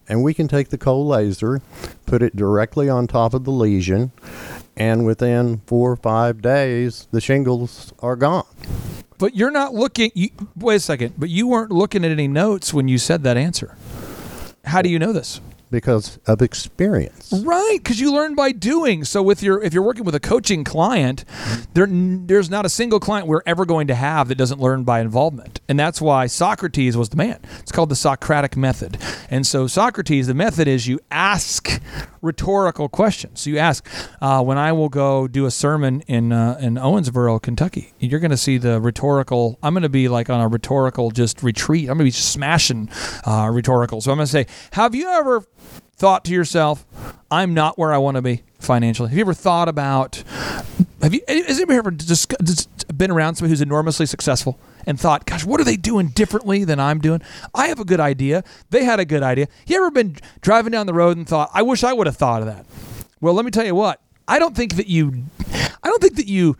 And 0.08 0.22
we 0.22 0.34
can 0.34 0.48
take 0.48 0.68
the 0.68 0.78
cold 0.78 1.06
laser, 1.06 1.60
put 2.06 2.22
it 2.22 2.36
directly 2.36 2.88
on 2.88 3.06
top 3.06 3.34
of 3.34 3.44
the 3.44 3.50
lesion, 3.50 4.12
and 4.76 5.04
within 5.06 5.60
four 5.66 5.92
or 5.92 5.96
five 5.96 6.40
days, 6.40 7.06
the 7.10 7.20
shingles 7.20 7.92
are 8.00 8.16
gone. 8.16 8.46
But 9.22 9.36
you're 9.36 9.52
not 9.52 9.72
looking. 9.72 10.10
You, 10.16 10.30
wait 10.56 10.74
a 10.74 10.80
second. 10.80 11.14
But 11.16 11.28
you 11.28 11.46
weren't 11.46 11.70
looking 11.70 12.04
at 12.04 12.10
any 12.10 12.26
notes 12.26 12.74
when 12.74 12.88
you 12.88 12.98
said 12.98 13.22
that 13.22 13.36
answer. 13.36 13.76
How 14.64 14.82
do 14.82 14.88
you 14.88 14.98
know 14.98 15.12
this? 15.12 15.40
because 15.70 16.18
of 16.26 16.42
experience. 16.42 17.32
Right, 17.32 17.78
because 17.82 17.98
you 17.98 18.12
learn 18.12 18.34
by 18.34 18.52
doing. 18.52 19.04
So 19.04 19.22
with 19.22 19.42
your 19.42 19.62
if 19.62 19.72
you're 19.72 19.82
working 19.82 20.04
with 20.04 20.14
a 20.14 20.20
coaching 20.20 20.64
client, 20.64 21.24
there 21.72 21.86
there's 21.88 22.50
not 22.50 22.66
a 22.66 22.68
single 22.68 23.00
client 23.00 23.26
we're 23.26 23.42
ever 23.46 23.64
going 23.64 23.86
to 23.86 23.94
have 23.94 24.28
that 24.28 24.34
doesn't 24.34 24.60
learn 24.60 24.84
by 24.84 25.00
involvement, 25.00 25.60
and 25.68 25.80
that's 25.80 25.98
why 25.98 26.26
Socrates 26.26 26.94
was 26.94 27.08
the 27.08 27.16
man. 27.16 27.40
It's 27.60 27.72
called 27.72 27.88
the 27.88 27.96
Socratic 27.96 28.54
method, 28.54 28.98
and 29.30 29.46
so 29.46 29.66
Socrates, 29.66 30.26
the 30.26 30.34
method 30.34 30.68
is 30.68 30.86
you 30.86 31.00
ask 31.10 31.80
rhetorical 32.22 32.88
questions. 32.88 33.40
So 33.42 33.50
you 33.50 33.58
ask, 33.58 33.86
uh, 34.20 34.42
when 34.42 34.56
I 34.56 34.72
will 34.72 34.88
go 34.88 35.28
do 35.28 35.44
a 35.44 35.50
sermon 35.50 36.00
in 36.02 36.32
uh, 36.32 36.56
in 36.60 36.76
Owensboro, 36.76 37.42
Kentucky, 37.42 37.92
you're 37.98 38.20
going 38.20 38.30
to 38.30 38.36
see 38.36 38.56
the 38.56 38.80
rhetorical. 38.80 39.58
I'm 39.62 39.74
going 39.74 39.82
to 39.82 39.88
be 39.88 40.08
like 40.08 40.30
on 40.30 40.40
a 40.40 40.48
rhetorical 40.48 41.10
just 41.10 41.42
retreat. 41.42 41.82
I'm 41.82 41.98
going 41.98 41.98
to 41.98 42.04
be 42.04 42.10
smashing 42.12 42.88
uh, 43.26 43.50
rhetorical. 43.52 44.00
So 44.00 44.12
I'm 44.12 44.16
going 44.16 44.26
to 44.26 44.32
say, 44.32 44.46
have 44.72 44.94
you 44.94 45.08
ever 45.10 45.44
thought 45.96 46.24
to 46.24 46.32
yourself, 46.32 46.86
I'm 47.30 47.54
not 47.54 47.78
where 47.78 47.92
I 47.92 47.98
want 47.98 48.16
to 48.16 48.22
be 48.22 48.42
financially? 48.58 49.10
Have 49.10 49.18
you 49.18 49.22
ever 49.22 49.34
thought 49.34 49.68
about, 49.68 50.22
have 51.00 51.14
you, 51.14 51.20
has 51.28 51.58
anybody 51.58 51.78
ever 51.78 51.90
just 51.90 52.32
been 52.96 53.10
around 53.10 53.34
somebody 53.36 53.50
who's 53.50 53.60
enormously 53.60 54.06
successful 54.06 54.58
and 54.86 54.98
thought, 54.98 55.26
gosh, 55.26 55.44
what 55.44 55.60
are 55.60 55.64
they 55.64 55.76
doing 55.76 56.08
differently 56.08 56.64
than 56.64 56.80
I'm 56.80 57.00
doing? 57.00 57.22
I 57.54 57.68
have 57.68 57.80
a 57.80 57.84
good 57.84 58.00
idea. 58.00 58.44
They 58.70 58.84
had 58.84 59.00
a 59.00 59.04
good 59.04 59.22
idea. 59.22 59.48
You 59.66 59.76
ever 59.76 59.90
been 59.90 60.16
driving 60.40 60.72
down 60.72 60.86
the 60.86 60.94
road 60.94 61.16
and 61.16 61.26
thought, 61.26 61.50
I 61.54 61.62
wish 61.62 61.84
I 61.84 61.92
would 61.92 62.06
have 62.06 62.16
thought 62.16 62.42
of 62.42 62.46
that? 62.46 62.66
Well, 63.20 63.34
let 63.34 63.44
me 63.44 63.50
tell 63.50 63.64
you 63.64 63.74
what, 63.74 64.00
I 64.26 64.38
don't 64.38 64.56
think 64.56 64.76
that 64.76 64.88
you, 64.88 65.24
I 65.82 65.88
don't 65.88 66.02
think 66.02 66.16
that 66.16 66.26
you 66.26 66.56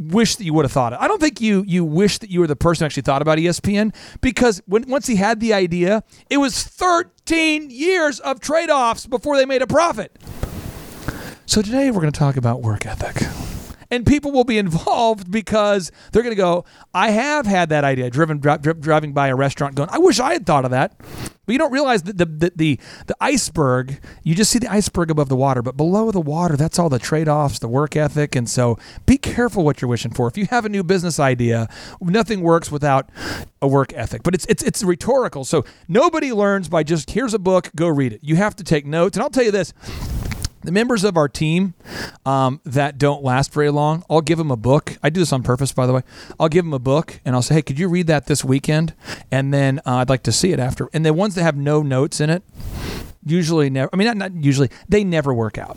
wish 0.00 0.36
that 0.36 0.44
you 0.44 0.54
would 0.54 0.64
have 0.64 0.72
thought 0.72 0.92
of 0.92 1.00
it. 1.00 1.02
I 1.02 1.08
don't 1.08 1.20
think 1.20 1.40
you 1.40 1.62
you 1.66 1.84
wish 1.84 2.18
that 2.18 2.30
you 2.30 2.40
were 2.40 2.46
the 2.46 2.56
person 2.56 2.86
actually 2.86 3.02
thought 3.02 3.22
about 3.22 3.38
ESPN 3.38 3.94
because 4.20 4.62
when 4.66 4.88
once 4.88 5.06
he 5.06 5.16
had 5.16 5.40
the 5.40 5.52
idea, 5.52 6.02
it 6.30 6.38
was 6.38 6.62
13 6.62 7.70
years 7.70 8.18
of 8.20 8.40
trade-offs 8.40 9.06
before 9.06 9.36
they 9.36 9.44
made 9.44 9.62
a 9.62 9.66
profit. 9.66 10.18
So 11.46 11.62
today 11.62 11.90
we're 11.90 12.00
going 12.00 12.12
to 12.12 12.18
talk 12.18 12.36
about 12.36 12.62
work 12.62 12.86
ethic. 12.86 13.49
And 13.90 14.06
people 14.06 14.30
will 14.30 14.44
be 14.44 14.56
involved 14.58 15.30
because 15.30 15.90
they're 16.12 16.22
going 16.22 16.34
to 16.34 16.40
go, 16.40 16.64
I 16.94 17.10
have 17.10 17.46
had 17.46 17.70
that 17.70 17.82
idea, 17.82 18.08
driven 18.10 18.38
dri- 18.38 18.58
dri- 18.58 18.74
driving 18.74 19.12
by 19.12 19.28
a 19.28 19.36
restaurant 19.36 19.74
going, 19.74 19.88
I 19.90 19.98
wish 19.98 20.20
I 20.20 20.32
had 20.32 20.46
thought 20.46 20.64
of 20.64 20.70
that. 20.70 20.96
But 20.98 21.52
you 21.52 21.58
don't 21.58 21.72
realize 21.72 22.04
that 22.04 22.16
the, 22.16 22.26
the, 22.26 22.52
the, 22.54 22.80
the 23.06 23.16
iceberg, 23.20 24.00
you 24.22 24.36
just 24.36 24.52
see 24.52 24.60
the 24.60 24.70
iceberg 24.70 25.10
above 25.10 25.28
the 25.28 25.36
water, 25.36 25.62
but 25.62 25.76
below 25.76 26.12
the 26.12 26.20
water, 26.20 26.56
that's 26.56 26.78
all 26.78 26.88
the 26.88 27.00
trade 27.00 27.28
offs, 27.28 27.58
the 27.58 27.66
work 27.66 27.96
ethic. 27.96 28.36
And 28.36 28.48
so 28.48 28.78
be 29.06 29.18
careful 29.18 29.64
what 29.64 29.82
you're 29.82 29.88
wishing 29.88 30.12
for. 30.12 30.28
If 30.28 30.38
you 30.38 30.46
have 30.46 30.64
a 30.64 30.68
new 30.68 30.84
business 30.84 31.18
idea, 31.18 31.68
nothing 32.00 32.42
works 32.42 32.70
without 32.70 33.10
a 33.60 33.66
work 33.66 33.92
ethic. 33.94 34.22
But 34.22 34.34
it's, 34.34 34.46
it's, 34.46 34.62
it's 34.62 34.84
rhetorical. 34.84 35.44
So 35.44 35.64
nobody 35.88 36.32
learns 36.32 36.68
by 36.68 36.84
just, 36.84 37.10
here's 37.10 37.34
a 37.34 37.38
book, 37.40 37.70
go 37.74 37.88
read 37.88 38.12
it. 38.12 38.20
You 38.22 38.36
have 38.36 38.54
to 38.56 38.64
take 38.64 38.86
notes. 38.86 39.16
And 39.16 39.22
I'll 39.22 39.30
tell 39.30 39.44
you 39.44 39.50
this 39.50 39.72
the 40.62 40.72
members 40.72 41.04
of 41.04 41.16
our 41.16 41.28
team 41.28 41.74
um, 42.26 42.60
that 42.64 42.98
don't 42.98 43.22
last 43.22 43.52
very 43.52 43.70
long, 43.70 44.04
I'll 44.10 44.20
give 44.20 44.38
them 44.38 44.50
a 44.50 44.56
book. 44.56 44.98
I 45.02 45.10
do 45.10 45.20
this 45.20 45.32
on 45.32 45.42
purpose, 45.42 45.72
by 45.72 45.86
the 45.86 45.92
way. 45.92 46.02
I'll 46.38 46.48
give 46.48 46.64
them 46.64 46.74
a 46.74 46.78
book 46.78 47.20
and 47.24 47.34
I'll 47.34 47.42
say, 47.42 47.56
hey, 47.56 47.62
could 47.62 47.78
you 47.78 47.88
read 47.88 48.06
that 48.08 48.26
this 48.26 48.44
weekend? 48.44 48.94
And 49.30 49.54
then 49.54 49.78
uh, 49.80 49.96
I'd 49.96 50.08
like 50.08 50.22
to 50.24 50.32
see 50.32 50.52
it 50.52 50.58
after. 50.58 50.88
And 50.92 51.04
the 51.04 51.14
ones 51.14 51.34
that 51.36 51.42
have 51.42 51.56
no 51.56 51.82
notes 51.82 52.20
in 52.20 52.30
it, 52.30 52.42
usually 53.24 53.70
never, 53.70 53.90
I 53.92 53.96
mean, 53.96 54.06
not, 54.06 54.16
not 54.16 54.34
usually, 54.34 54.70
they 54.88 55.04
never 55.04 55.32
work 55.32 55.58
out. 55.58 55.76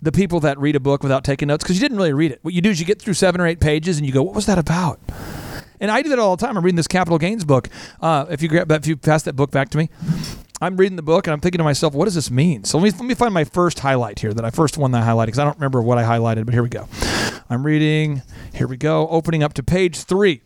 The 0.00 0.12
people 0.12 0.40
that 0.40 0.58
read 0.58 0.74
a 0.74 0.80
book 0.80 1.02
without 1.02 1.24
taking 1.24 1.48
notes, 1.48 1.62
because 1.62 1.76
you 1.76 1.80
didn't 1.80 1.96
really 1.96 2.12
read 2.12 2.32
it. 2.32 2.40
What 2.42 2.54
you 2.54 2.60
do 2.60 2.70
is 2.70 2.80
you 2.80 2.86
get 2.86 3.00
through 3.00 3.14
seven 3.14 3.40
or 3.40 3.46
eight 3.46 3.60
pages 3.60 3.98
and 3.98 4.06
you 4.06 4.12
go, 4.12 4.22
what 4.22 4.34
was 4.34 4.46
that 4.46 4.58
about? 4.58 4.98
And 5.80 5.90
I 5.90 6.00
do 6.00 6.10
that 6.10 6.18
all 6.20 6.36
the 6.36 6.46
time. 6.46 6.56
I'm 6.56 6.64
reading 6.64 6.76
this 6.76 6.88
capital 6.88 7.18
Gaines 7.18 7.44
book. 7.44 7.68
Uh, 8.00 8.26
if 8.30 8.40
you 8.40 8.48
grab, 8.48 8.70
if 8.70 8.86
you 8.86 8.96
pass 8.96 9.24
that 9.24 9.34
book 9.34 9.50
back 9.50 9.68
to 9.70 9.78
me, 9.78 9.90
I'm 10.62 10.76
reading 10.76 10.94
the 10.94 11.02
book 11.02 11.26
and 11.26 11.34
I'm 11.34 11.40
thinking 11.40 11.58
to 11.58 11.64
myself, 11.64 11.92
what 11.92 12.04
does 12.04 12.14
this 12.14 12.30
mean? 12.30 12.62
So 12.62 12.78
let 12.78 12.84
me 12.84 12.90
let 12.92 13.04
me 13.04 13.14
find 13.14 13.34
my 13.34 13.42
first 13.42 13.80
highlight 13.80 14.20
here 14.20 14.32
that 14.32 14.44
I 14.44 14.50
first 14.50 14.78
one 14.78 14.92
that 14.92 15.02
I 15.02 15.06
highlighted 15.10 15.26
because 15.26 15.40
I 15.40 15.44
don't 15.44 15.56
remember 15.56 15.82
what 15.82 15.98
I 15.98 16.04
highlighted, 16.04 16.44
but 16.44 16.54
here 16.54 16.62
we 16.62 16.68
go. 16.68 16.86
I'm 17.50 17.66
reading. 17.66 18.22
Here 18.54 18.68
we 18.68 18.76
go. 18.76 19.08
Opening 19.08 19.42
up 19.42 19.54
to 19.54 19.64
page 19.64 20.04
three. 20.04 20.42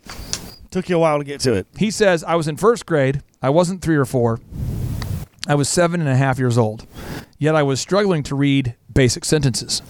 Took 0.70 0.88
you 0.88 0.96
a 0.96 0.98
while 0.98 1.18
to 1.18 1.24
get 1.24 1.40
to 1.40 1.52
it. 1.52 1.66
He 1.76 1.90
says, 1.90 2.24
I 2.24 2.35
was 2.35 2.48
in 2.48 2.57
first 2.57 2.87
grade. 2.87 3.22
I 3.42 3.50
wasn't 3.50 3.83
three 3.83 3.96
or 3.96 4.07
four. 4.07 4.40
I 5.46 5.55
was 5.55 5.68
seven 5.68 6.00
and 6.00 6.09
a 6.09 6.16
half 6.16 6.38
years 6.38 6.57
old. 6.57 6.87
Yet 7.38 7.55
I 7.55 7.62
was 7.62 7.79
struggling 7.79 8.22
to 8.22 8.35
read 8.35 8.74
basic 8.90 9.22
sentences. 9.22 9.83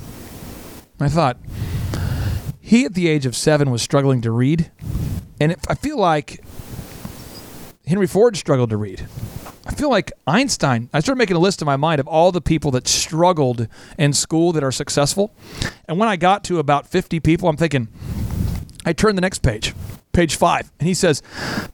I 0.99 1.09
thought, 1.09 1.39
he 2.61 2.85
at 2.85 2.95
the 2.95 3.07
age 3.07 3.27
of 3.27 3.37
seven 3.37 3.71
was 3.71 3.81
struggling 3.81 4.23
to 4.23 4.33
read. 4.33 4.73
And 5.41 5.53
it, 5.53 5.61
I 5.69 5.77
feel 5.77 5.99
like 5.99 6.45
Henry 7.87 8.09
Ford 8.09 8.37
struggled 8.37 8.71
to 8.71 8.77
read. 8.77 9.07
I 9.67 9.75
feel 9.75 9.91
like 9.91 10.13
Einstein, 10.29 10.89
I 10.93 11.01
started 11.01 11.19
making 11.19 11.37
a 11.37 11.41
list 11.41 11.61
in 11.61 11.67
my 11.67 11.77
mind 11.77 11.99
of 11.99 12.07
all 12.07 12.31
the 12.31 12.41
people 12.41 12.71
that 12.71 12.87
struggled 12.87 13.67
in 13.99 14.13
school 14.13 14.53
that 14.53 14.63
are 14.63 14.71
successful. 14.71 15.35
And 15.89 15.99
when 15.99 16.09
I 16.09 16.15
got 16.15 16.45
to 16.45 16.61
about 16.61 16.87
50 16.87 17.19
people, 17.19 17.49
I'm 17.49 17.57
thinking, 17.57 17.89
I 18.85 18.93
turned 18.93 19.19
the 19.19 19.23
next 19.23 19.41
page, 19.41 19.75
page 20.13 20.37
five, 20.37 20.71
and 20.79 20.87
he 20.87 20.95
says, 20.95 21.21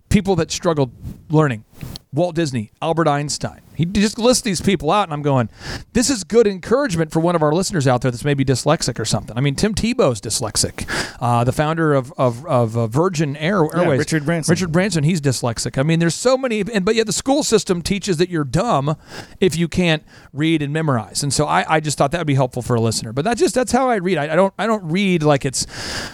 people 0.08 0.36
that 0.36 0.50
struggled 0.50 0.90
learning. 1.28 1.64
Walt 2.14 2.34
Disney, 2.34 2.70
Albert 2.82 3.08
Einstein. 3.08 3.62
He 3.74 3.86
just 3.86 4.18
lists 4.18 4.42
these 4.42 4.60
people 4.60 4.90
out, 4.90 5.04
and 5.04 5.14
I'm 5.14 5.22
going, 5.22 5.48
this 5.94 6.10
is 6.10 6.24
good 6.24 6.46
encouragement 6.46 7.10
for 7.10 7.20
one 7.20 7.34
of 7.34 7.42
our 7.42 7.54
listeners 7.54 7.86
out 7.86 8.02
there 8.02 8.10
that's 8.10 8.24
maybe 8.24 8.44
dyslexic 8.44 8.98
or 8.98 9.06
something. 9.06 9.34
I 9.36 9.40
mean, 9.40 9.54
Tim 9.54 9.74
Tebow's 9.74 10.20
dyslexic, 10.20 10.86
uh, 11.20 11.44
the 11.44 11.52
founder 11.52 11.94
of 11.94 12.12
of, 12.18 12.44
of 12.44 12.76
uh, 12.76 12.86
Virgin 12.86 13.34
Air, 13.36 13.64
Airways. 13.74 13.98
Richard 13.98 14.26
Branson. 14.26 14.52
Richard 14.52 14.72
Branson, 14.72 15.04
he's 15.04 15.22
dyslexic. 15.22 15.78
I 15.78 15.82
mean, 15.82 16.00
there's 16.00 16.14
so 16.14 16.36
many, 16.36 16.60
and 16.60 16.84
but 16.84 16.94
yet 16.94 17.06
the 17.06 17.14
school 17.14 17.42
system 17.42 17.80
teaches 17.80 18.18
that 18.18 18.28
you're 18.28 18.44
dumb 18.44 18.96
if 19.40 19.56
you 19.56 19.66
can't 19.66 20.02
read 20.34 20.60
and 20.60 20.70
memorize. 20.70 21.22
And 21.22 21.32
so 21.32 21.46
I, 21.46 21.64
I 21.76 21.80
just 21.80 21.96
thought 21.96 22.12
that 22.12 22.18
would 22.18 22.26
be 22.26 22.34
helpful 22.34 22.60
for 22.60 22.76
a 22.76 22.80
listener. 22.80 23.14
But 23.14 23.24
that's 23.24 23.40
just 23.40 23.54
that's 23.54 23.72
how 23.72 23.88
I 23.88 23.96
read. 23.96 24.18
I, 24.18 24.34
I 24.34 24.36
don't 24.36 24.52
I 24.58 24.66
don't 24.66 24.84
read 24.84 25.22
like 25.22 25.46
it's 25.46 25.66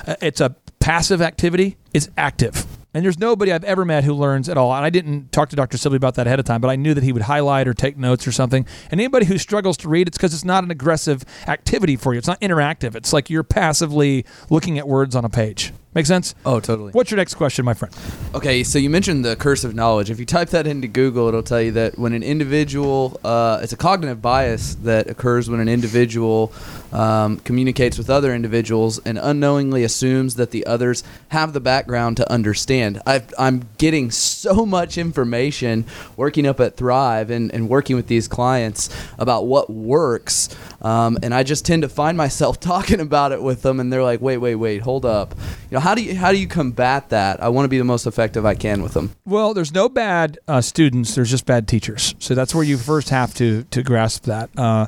uh, 0.07 0.15
it's 0.23 0.41
a 0.41 0.55
passive 0.79 1.21
activity. 1.21 1.77
It's 1.93 2.09
active. 2.17 2.78
And 2.95 3.05
there's 3.05 3.19
nobody 3.19 3.53
I've 3.53 3.65
ever 3.65 3.85
met 3.85 4.05
who 4.05 4.15
learns 4.15 4.49
at 4.49 4.57
all. 4.57 4.75
And 4.75 4.83
I 4.85 4.89
didn't 4.89 5.31
talk 5.31 5.51
to 5.51 5.57
Dr. 5.57 5.77
Sibley 5.77 5.97
about 5.97 6.15
that 6.15 6.27
ahead 6.27 6.39
of 6.39 6.47
time, 6.47 6.61
but 6.63 6.69
I 6.69 6.77
knew 6.77 6.95
that 6.95 7.05
he 7.05 7.13
would 7.13 7.23
highlight 7.23 7.69
or 7.69 7.75
take 7.75 7.99
notes 7.99 8.27
or 8.27 8.33
something. 8.33 8.67
And 8.91 8.99
anybody 8.99 9.27
who 9.27 9.37
struggles 9.37 9.77
to 9.79 9.89
read, 9.89 10.09
it's 10.09 10.17
because 10.17 10.33
it's 10.33 10.45
not 10.45 10.65
an 10.65 10.71
aggressive 10.71 11.23
activity 11.47 11.97
for 11.97 12.15
you. 12.15 12.19
It's 12.19 12.27
not 12.27 12.41
interactive. 12.41 12.95
It's 12.95 13.13
like 13.13 13.29
you're 13.29 13.43
passively 13.43 14.25
looking 14.49 14.79
at 14.79 14.89
words 14.89 15.15
on 15.15 15.25
a 15.25 15.29
page. 15.29 15.73
Make 15.95 16.05
sense? 16.05 16.35
Oh, 16.45 16.61
totally. 16.61 16.93
What's 16.93 17.11
your 17.11 17.17
next 17.17 17.35
question, 17.35 17.65
my 17.65 17.73
friend? 17.73 17.95
Okay, 18.35 18.63
so 18.63 18.79
you 18.79 18.91
mentioned 18.91 19.25
the 19.25 19.37
curse 19.37 19.65
of 19.65 19.75
knowledge. 19.75 20.11
If 20.11 20.21
you 20.21 20.27
type 20.27 20.51
that 20.51 20.67
into 20.67 20.87
Google, 20.87 21.29
it'll 21.29 21.43
tell 21.43 21.63
you 21.63 21.73
that 21.73 21.99
when 21.99 22.13
an 22.13 22.23
individual, 22.23 23.19
uh, 23.25 23.61
it's 23.63 23.73
a 23.73 23.77
cognitive 23.77 24.21
bias 24.21 24.75
that 24.83 25.09
occurs 25.09 25.49
when 25.49 25.61
an 25.61 25.69
individual 25.69 26.53
um, 26.93 27.39
communicates 27.39 27.97
with 27.97 28.11
other 28.11 28.35
individuals 28.35 28.99
and 29.07 29.19
unknowingly 29.19 29.83
assumes 29.83 30.35
that 30.35 30.51
the 30.51 30.67
others 30.67 31.05
have 31.29 31.55
the 31.55 31.61
background 31.61 32.19
to 32.19 32.31
understand. 32.31 33.01
I've, 33.07 33.33
I'm 33.39 33.69
getting 33.79 34.11
so 34.11 34.67
much 34.67 34.99
information 34.99 35.87
working 36.17 36.47
up 36.47 36.61
at 36.61 36.77
Thrive 36.77 37.31
and, 37.31 37.53
and 37.53 37.69
working 37.69 37.97
with 37.97 38.09
these 38.09 38.29
clients 38.29 38.91
about 39.19 39.47
what 39.47 39.71
works. 39.71 40.55
Um, 40.83 41.19
and 41.23 41.35
I 41.35 41.43
just 41.43 41.65
tend 41.65 41.83
to 41.83 41.89
find 41.89 42.17
myself 42.17 42.61
talking 42.69 43.01
about 43.01 43.33
it 43.33 43.43
with 43.43 43.63
them, 43.63 43.81
and 43.81 43.93
they're 43.93 44.03
like, 44.03 44.21
"Wait, 44.21 44.37
wait, 44.37 44.55
wait, 44.55 44.83
hold 44.83 45.05
up." 45.05 45.35
You 45.71 45.75
know, 45.75 45.81
how 45.81 45.95
do 45.95 46.03
you 46.03 46.15
how 46.15 46.33
do 46.33 46.39
you 46.39 46.47
combat 46.47 47.11
that? 47.11 47.43
I 47.43 47.51
want 47.51 47.67
to 47.67 47.69
be 47.69 47.77
the 47.77 47.85
most 47.85 48.07
effective 48.07 48.47
I 48.47 48.55
can 48.55 48.83
with 48.83 48.95
them. 48.95 49.15
Well, 49.27 49.53
there's 49.53 49.73
no 49.73 49.91
bad 49.91 50.39
uh, 50.49 50.63
students. 50.63 51.15
There's 51.15 51.31
just 51.31 51.45
bad 51.45 51.69
teachers. 51.69 52.15
So 52.21 52.35
that's 52.35 52.55
where 52.55 52.65
you 52.65 52.79
first 52.79 53.11
have 53.11 53.35
to 53.35 53.65
to 53.65 53.83
grasp 53.83 54.25
that. 54.25 54.49
Uh, 54.57 54.87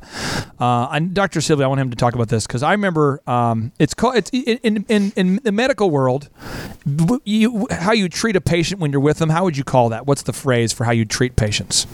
uh, 0.59 0.89
and 0.91 1.13
Dr. 1.13 1.43
Sibley, 1.43 1.65
I 1.65 1.69
want 1.69 1.83
him 1.83 1.91
to 1.91 1.97
talk 1.97 2.15
about 2.15 2.29
this 2.29 2.47
because 2.47 2.63
I 2.63 2.73
remember 2.73 3.21
um, 3.27 3.73
it's 3.79 3.93
called 3.93 4.17
it's 4.17 4.31
in, 4.31 4.87
in 4.89 5.13
in 5.17 5.41
the 5.43 5.53
medical 5.53 5.91
world. 5.91 6.31
You 7.25 7.67
how 7.71 7.93
you 7.93 8.09
treat 8.09 8.37
a 8.37 8.41
patient 8.41 8.81
when 8.81 8.91
you're 8.91 9.03
with 9.03 9.19
them. 9.19 9.29
How 9.29 9.45
would 9.45 9.59
you 9.59 9.65
call 9.65 9.91
that? 9.91 10.07
What's 10.07 10.23
the 10.23 10.33
phrase 10.33 10.73
for 10.73 10.85
how 10.85 10.93
you 10.93 11.05
treat 11.05 11.37
patients? 11.37 11.87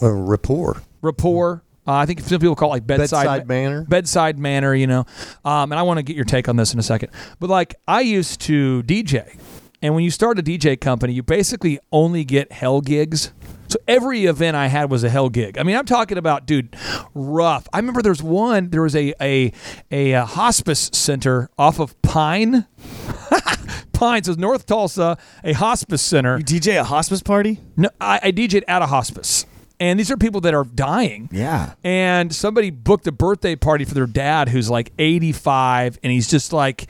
A 0.00 0.10
rapport. 0.10 0.82
Rapport. 1.02 1.62
Uh, 1.86 1.94
I 1.94 2.06
think 2.06 2.20
some 2.20 2.38
people 2.40 2.54
call 2.54 2.68
it 2.70 2.72
like 2.76 2.86
bedside, 2.86 3.24
Bedside 3.26 3.48
manner. 3.48 3.82
bedside 3.84 4.38
manner, 4.38 4.74
you 4.74 4.86
know. 4.86 5.04
Um, 5.44 5.72
and 5.72 5.78
I 5.78 5.82
want 5.82 5.98
to 5.98 6.02
get 6.02 6.14
your 6.16 6.24
take 6.24 6.48
on 6.48 6.56
this 6.56 6.72
in 6.72 6.78
a 6.78 6.82
second. 6.82 7.10
But 7.40 7.50
like, 7.50 7.74
I 7.88 8.02
used 8.02 8.40
to 8.42 8.82
DJ, 8.84 9.36
and 9.82 9.94
when 9.94 10.04
you 10.04 10.10
start 10.10 10.38
a 10.38 10.42
DJ 10.42 10.80
company, 10.80 11.12
you 11.12 11.22
basically 11.24 11.80
only 11.90 12.24
get 12.24 12.52
hell 12.52 12.80
gigs. 12.80 13.32
So 13.68 13.78
every 13.88 14.26
event 14.26 14.54
I 14.54 14.66
had 14.66 14.90
was 14.90 15.02
a 15.02 15.08
hell 15.08 15.30
gig. 15.30 15.56
I 15.56 15.62
mean, 15.62 15.76
I'm 15.76 15.86
talking 15.86 16.18
about, 16.18 16.46
dude, 16.46 16.76
rough. 17.14 17.66
I 17.72 17.78
remember 17.78 18.02
there's 18.02 18.22
one. 18.22 18.68
There 18.68 18.82
was 18.82 18.94
a 18.94 19.14
a 19.20 19.50
a, 19.90 20.14
uh 20.14 20.26
hospice 20.26 20.90
center 20.92 21.48
off 21.58 21.80
of 21.80 22.00
Pine. 22.02 22.66
Pine, 23.92 24.24
so 24.24 24.34
North 24.34 24.66
Tulsa, 24.66 25.16
a 25.42 25.52
hospice 25.54 26.02
center. 26.02 26.36
You 26.38 26.44
DJ 26.44 26.78
a 26.78 26.84
hospice 26.84 27.22
party? 27.22 27.60
No, 27.76 27.88
I, 28.00 28.20
I 28.24 28.32
DJ'd 28.32 28.64
at 28.68 28.82
a 28.82 28.86
hospice, 28.86 29.46
and 29.82 29.98
these 29.98 30.12
are 30.12 30.16
people 30.16 30.40
that 30.42 30.54
are 30.54 30.62
dying. 30.62 31.28
Yeah. 31.32 31.74
And 31.82 32.32
somebody 32.32 32.70
booked 32.70 33.04
a 33.08 33.12
birthday 33.12 33.56
party 33.56 33.84
for 33.84 33.94
their 33.94 34.06
dad 34.06 34.48
who's 34.48 34.70
like 34.70 34.92
85 34.96 35.98
and 36.04 36.12
he's 36.12 36.30
just 36.30 36.52
like 36.52 36.86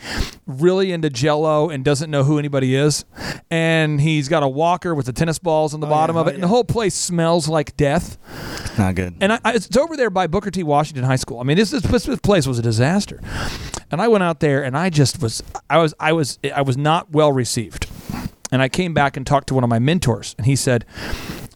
really 0.47 0.93
into 0.93 1.09
jello 1.09 1.71
and 1.71 1.87
doesn't 1.87 2.11
know 2.11 2.23
who 2.23 2.39
anybody 2.39 2.75
is. 2.75 3.07
And 3.51 3.99
he's 3.99 4.29
got 4.29 4.43
a 4.43 4.49
walker 4.49 4.95
with 4.95 5.07
the 5.07 5.15
tennis 5.15 5.39
balls 5.39 5.73
on 5.73 5.81
the 5.81 5.87
oh, 5.87 5.91
bottom 5.91 6.17
yeah, 6.17 6.21
of 6.21 6.27
oh, 6.27 6.31
it. 6.31 6.35
And 6.35 6.43
the 6.43 6.49
whole 6.49 6.65
place 6.65 6.95
smells 6.95 7.49
like 7.49 7.75
death. 7.79 8.19
It's 8.57 8.77
Not 8.77 8.95
good. 8.95 9.15
And 9.23 9.33
I, 9.33 9.39
I, 9.43 9.55
it's 9.55 9.75
over 9.75 9.97
there 9.97 10.11
by 10.11 10.27
Booker 10.27 10.51
T. 10.51 10.63
Washington 10.63 11.05
High 11.05 11.17
School. 11.17 11.41
I 11.41 11.45
mean, 11.45 11.57
this, 11.57 11.71
this, 11.71 12.05
this 12.05 12.21
place 12.21 12.47
was 12.47 12.59
a 12.59 12.63
disaster. 12.63 13.23
And 13.91 14.03
I 14.03 14.09
went 14.09 14.23
out 14.23 14.41
there 14.41 14.63
and 14.63 14.77
I 14.77 14.91
just 14.91 15.23
was, 15.23 15.43
I 15.71 15.79
was, 15.79 15.95
I 15.99 16.13
was, 16.13 16.39
I 16.55 16.61
was 16.61 16.77
not 16.77 17.11
well 17.11 17.33
received. 17.33 17.89
And 18.51 18.61
I 18.61 18.69
came 18.69 18.93
back 18.93 19.17
and 19.17 19.27
talked 19.27 19.49
to 19.49 19.55
one 19.55 19.65
of 19.65 19.71
my 19.71 19.79
mentors, 19.79 20.35
and 20.37 20.45
he 20.45 20.57
said, 20.57 20.85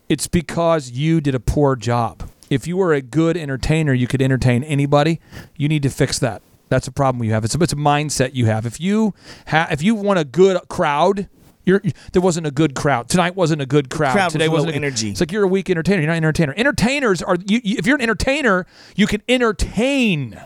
It's 0.08 0.28
because 0.28 0.90
you 0.92 1.20
did 1.20 1.34
a 1.34 1.40
poor 1.40 1.76
job. 1.76 2.28
If 2.48 2.66
you 2.66 2.76
were 2.76 2.92
a 2.92 3.02
good 3.02 3.36
entertainer, 3.36 3.92
you 3.92 4.06
could 4.06 4.22
entertain 4.22 4.62
anybody. 4.62 5.20
You 5.56 5.68
need 5.68 5.82
to 5.82 5.90
fix 5.90 6.18
that. 6.20 6.42
That's 6.68 6.86
a 6.86 6.92
problem 6.92 7.24
you 7.24 7.32
have. 7.32 7.44
It's 7.44 7.54
a, 7.54 7.62
it's 7.62 7.72
a 7.72 7.76
mindset 7.76 8.34
you 8.34 8.46
have. 8.46 8.66
If 8.66 8.80
you 8.80 9.14
ha- 9.48 9.68
if 9.70 9.82
you 9.82 9.94
want 9.94 10.18
a 10.18 10.24
good 10.24 10.58
crowd, 10.68 11.28
you're, 11.64 11.82
there 12.12 12.22
wasn't 12.22 12.46
a 12.46 12.52
good 12.52 12.74
crowd. 12.76 13.08
Tonight 13.08 13.34
wasn't 13.34 13.62
a 13.62 13.66
good 13.66 13.90
crowd. 13.90 14.12
crowd 14.12 14.30
Today 14.30 14.46
low 14.46 14.54
wasn't 14.54 14.72
a- 14.72 14.76
energy. 14.76 15.10
It's 15.10 15.20
like 15.20 15.32
you're 15.32 15.42
a 15.44 15.48
weak 15.48 15.68
entertainer. 15.70 16.00
You're 16.02 16.08
not 16.08 16.16
an 16.18 16.24
entertainer. 16.24 16.54
Entertainers 16.56 17.22
are 17.22 17.36
you, 17.46 17.60
you, 17.64 17.76
if 17.78 17.86
you're 17.86 17.96
an 17.96 18.02
entertainer, 18.02 18.66
you 18.94 19.08
can 19.08 19.22
entertain 19.28 20.40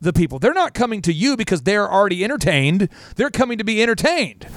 the 0.00 0.12
people. 0.12 0.38
They're 0.40 0.54
not 0.54 0.74
coming 0.74 1.02
to 1.02 1.12
you 1.12 1.36
because 1.36 1.62
they're 1.62 1.88
already 1.90 2.24
entertained. 2.24 2.88
They're 3.16 3.30
coming 3.30 3.58
to 3.58 3.64
be 3.64 3.82
entertained. 3.82 4.48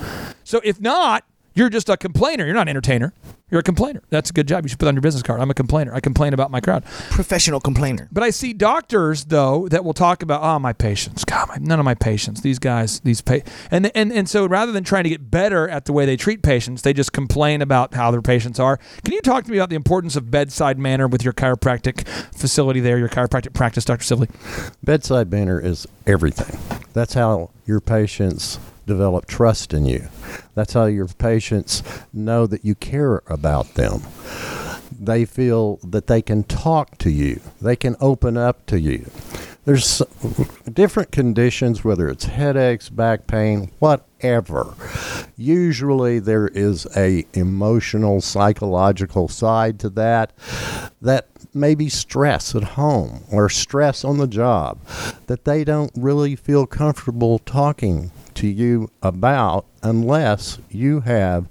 So 0.44 0.62
if 0.64 0.80
not, 0.82 1.26
you're 1.54 1.70
just 1.70 1.90
a 1.90 1.98
complainer. 1.98 2.46
You're 2.46 2.54
not 2.54 2.64
an 2.64 2.70
entertainer. 2.70 3.14
You're 3.54 3.60
a 3.60 3.64
complainer. 3.64 4.02
That's 4.10 4.32
a 4.32 4.34
good 4.34 4.48
job. 4.48 4.66
You 4.66 4.70
should 4.70 4.80
put 4.80 4.88
on 4.88 4.96
your 4.96 5.02
business 5.04 5.22
card. 5.22 5.40
I'm 5.40 5.52
a 5.52 5.54
complainer. 5.54 5.94
I 5.94 6.00
complain 6.00 6.34
about 6.34 6.50
my 6.50 6.60
crowd. 6.60 6.84
Professional 7.12 7.60
complainer. 7.60 8.10
But 8.12 8.24
I 8.24 8.32
see 8.32 8.52
doctors 8.52 9.26
though 9.26 9.68
that 9.68 9.86
will 9.86 9.94
talk 9.94 10.24
about, 10.24 10.42
oh, 10.42 10.58
my 10.58 10.74
patients. 10.74 11.24
God, 11.24 11.50
my, 11.50 11.58
none 11.62 11.78
of 11.78 11.86
my 11.86 11.94
patients. 11.94 12.42
These 12.42 12.58
guys, 12.58 13.00
these 13.02 13.22
pa-. 13.22 13.42
and 13.70 13.96
and 13.96 14.12
and 14.12 14.28
so 14.28 14.48
rather 14.48 14.72
than 14.72 14.84
trying 14.84 15.04
to 15.04 15.10
get 15.10 15.30
better 15.30 15.70
at 15.70 15.86
the 15.86 15.94
way 15.94 16.08
they 16.08 16.18
treat 16.18 16.42
patients, 16.42 16.82
they 16.82 16.94
just 16.94 17.14
complain 17.14 17.62
about 17.62 17.94
how 17.94 18.10
their 18.10 18.24
patients 18.24 18.60
are. 18.60 18.80
Can 19.04 19.14
you 19.14 19.22
talk 19.22 19.44
to 19.44 19.52
me 19.52 19.58
about 19.58 19.70
the 19.70 19.76
importance 19.76 20.16
of 20.16 20.32
bedside 20.32 20.80
manner 20.80 21.08
with 21.08 21.24
your 21.24 21.34
chiropractic 21.34 22.08
facility 22.36 22.80
there, 22.80 22.98
your 22.98 23.10
chiropractic 23.10 23.54
practice, 23.54 23.86
Dr. 23.86 24.04
Sibley? 24.04 24.30
Bedside 24.84 25.30
manner 25.32 25.60
is 25.60 25.88
everything. 26.08 26.60
That's 26.94 27.14
how 27.14 27.52
your 27.68 27.82
patients 27.82 28.58
develop 28.86 29.26
trust 29.26 29.74
in 29.74 29.86
you. 29.86 30.08
That's 30.56 30.74
how 30.74 30.86
your 30.86 31.08
patients 31.08 31.84
know 32.12 32.48
that 32.48 32.66
you 32.66 32.76
care 32.76 33.22
about 33.28 33.74
them. 33.76 34.02
They 34.92 35.26
feel 35.26 35.80
that 35.84 36.08
they 36.08 36.22
can 36.22 36.44
talk 36.44 36.98
to 37.00 37.10
you, 37.10 37.42
they 37.62 37.76
can 37.76 37.96
open 38.00 38.38
up 38.38 38.66
to 38.68 38.80
you. 38.80 39.10
There's 39.66 40.02
different 40.72 41.14
conditions, 41.14 41.86
whether 41.86 42.10
it's 42.10 42.26
headaches, 42.26 42.90
back 42.90 43.28
pain, 43.28 43.72
whatever. 43.80 44.74
Usually 45.38 46.20
there 46.20 46.50
is 46.50 46.86
a 46.98 47.26
emotional, 47.34 48.20
psychological 48.20 49.30
side 49.30 49.80
to 49.80 49.90
that 49.92 50.34
that 51.02 51.30
maybe 51.54 51.88
stress 51.88 52.56
at 52.56 52.64
home 52.64 53.24
or 53.32 53.48
stress 53.48 54.04
on 54.04 54.18
the 54.18 54.28
job 54.28 54.80
that 55.28 55.46
they 55.46 55.64
don't 55.64 55.92
really 55.96 56.36
feel 56.36 56.66
comfortable 56.66 57.40
talking 57.40 58.12
to 58.36 58.48
you 58.48 58.90
about 59.02 59.66
unless 59.82 60.60
you 60.70 61.02
have 61.02 61.48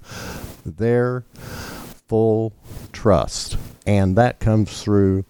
their 0.65 1.25
full 2.07 2.53
trust. 2.91 3.57
And 3.85 4.15
that 4.15 4.39
comes 4.39 4.81
through 4.81 5.25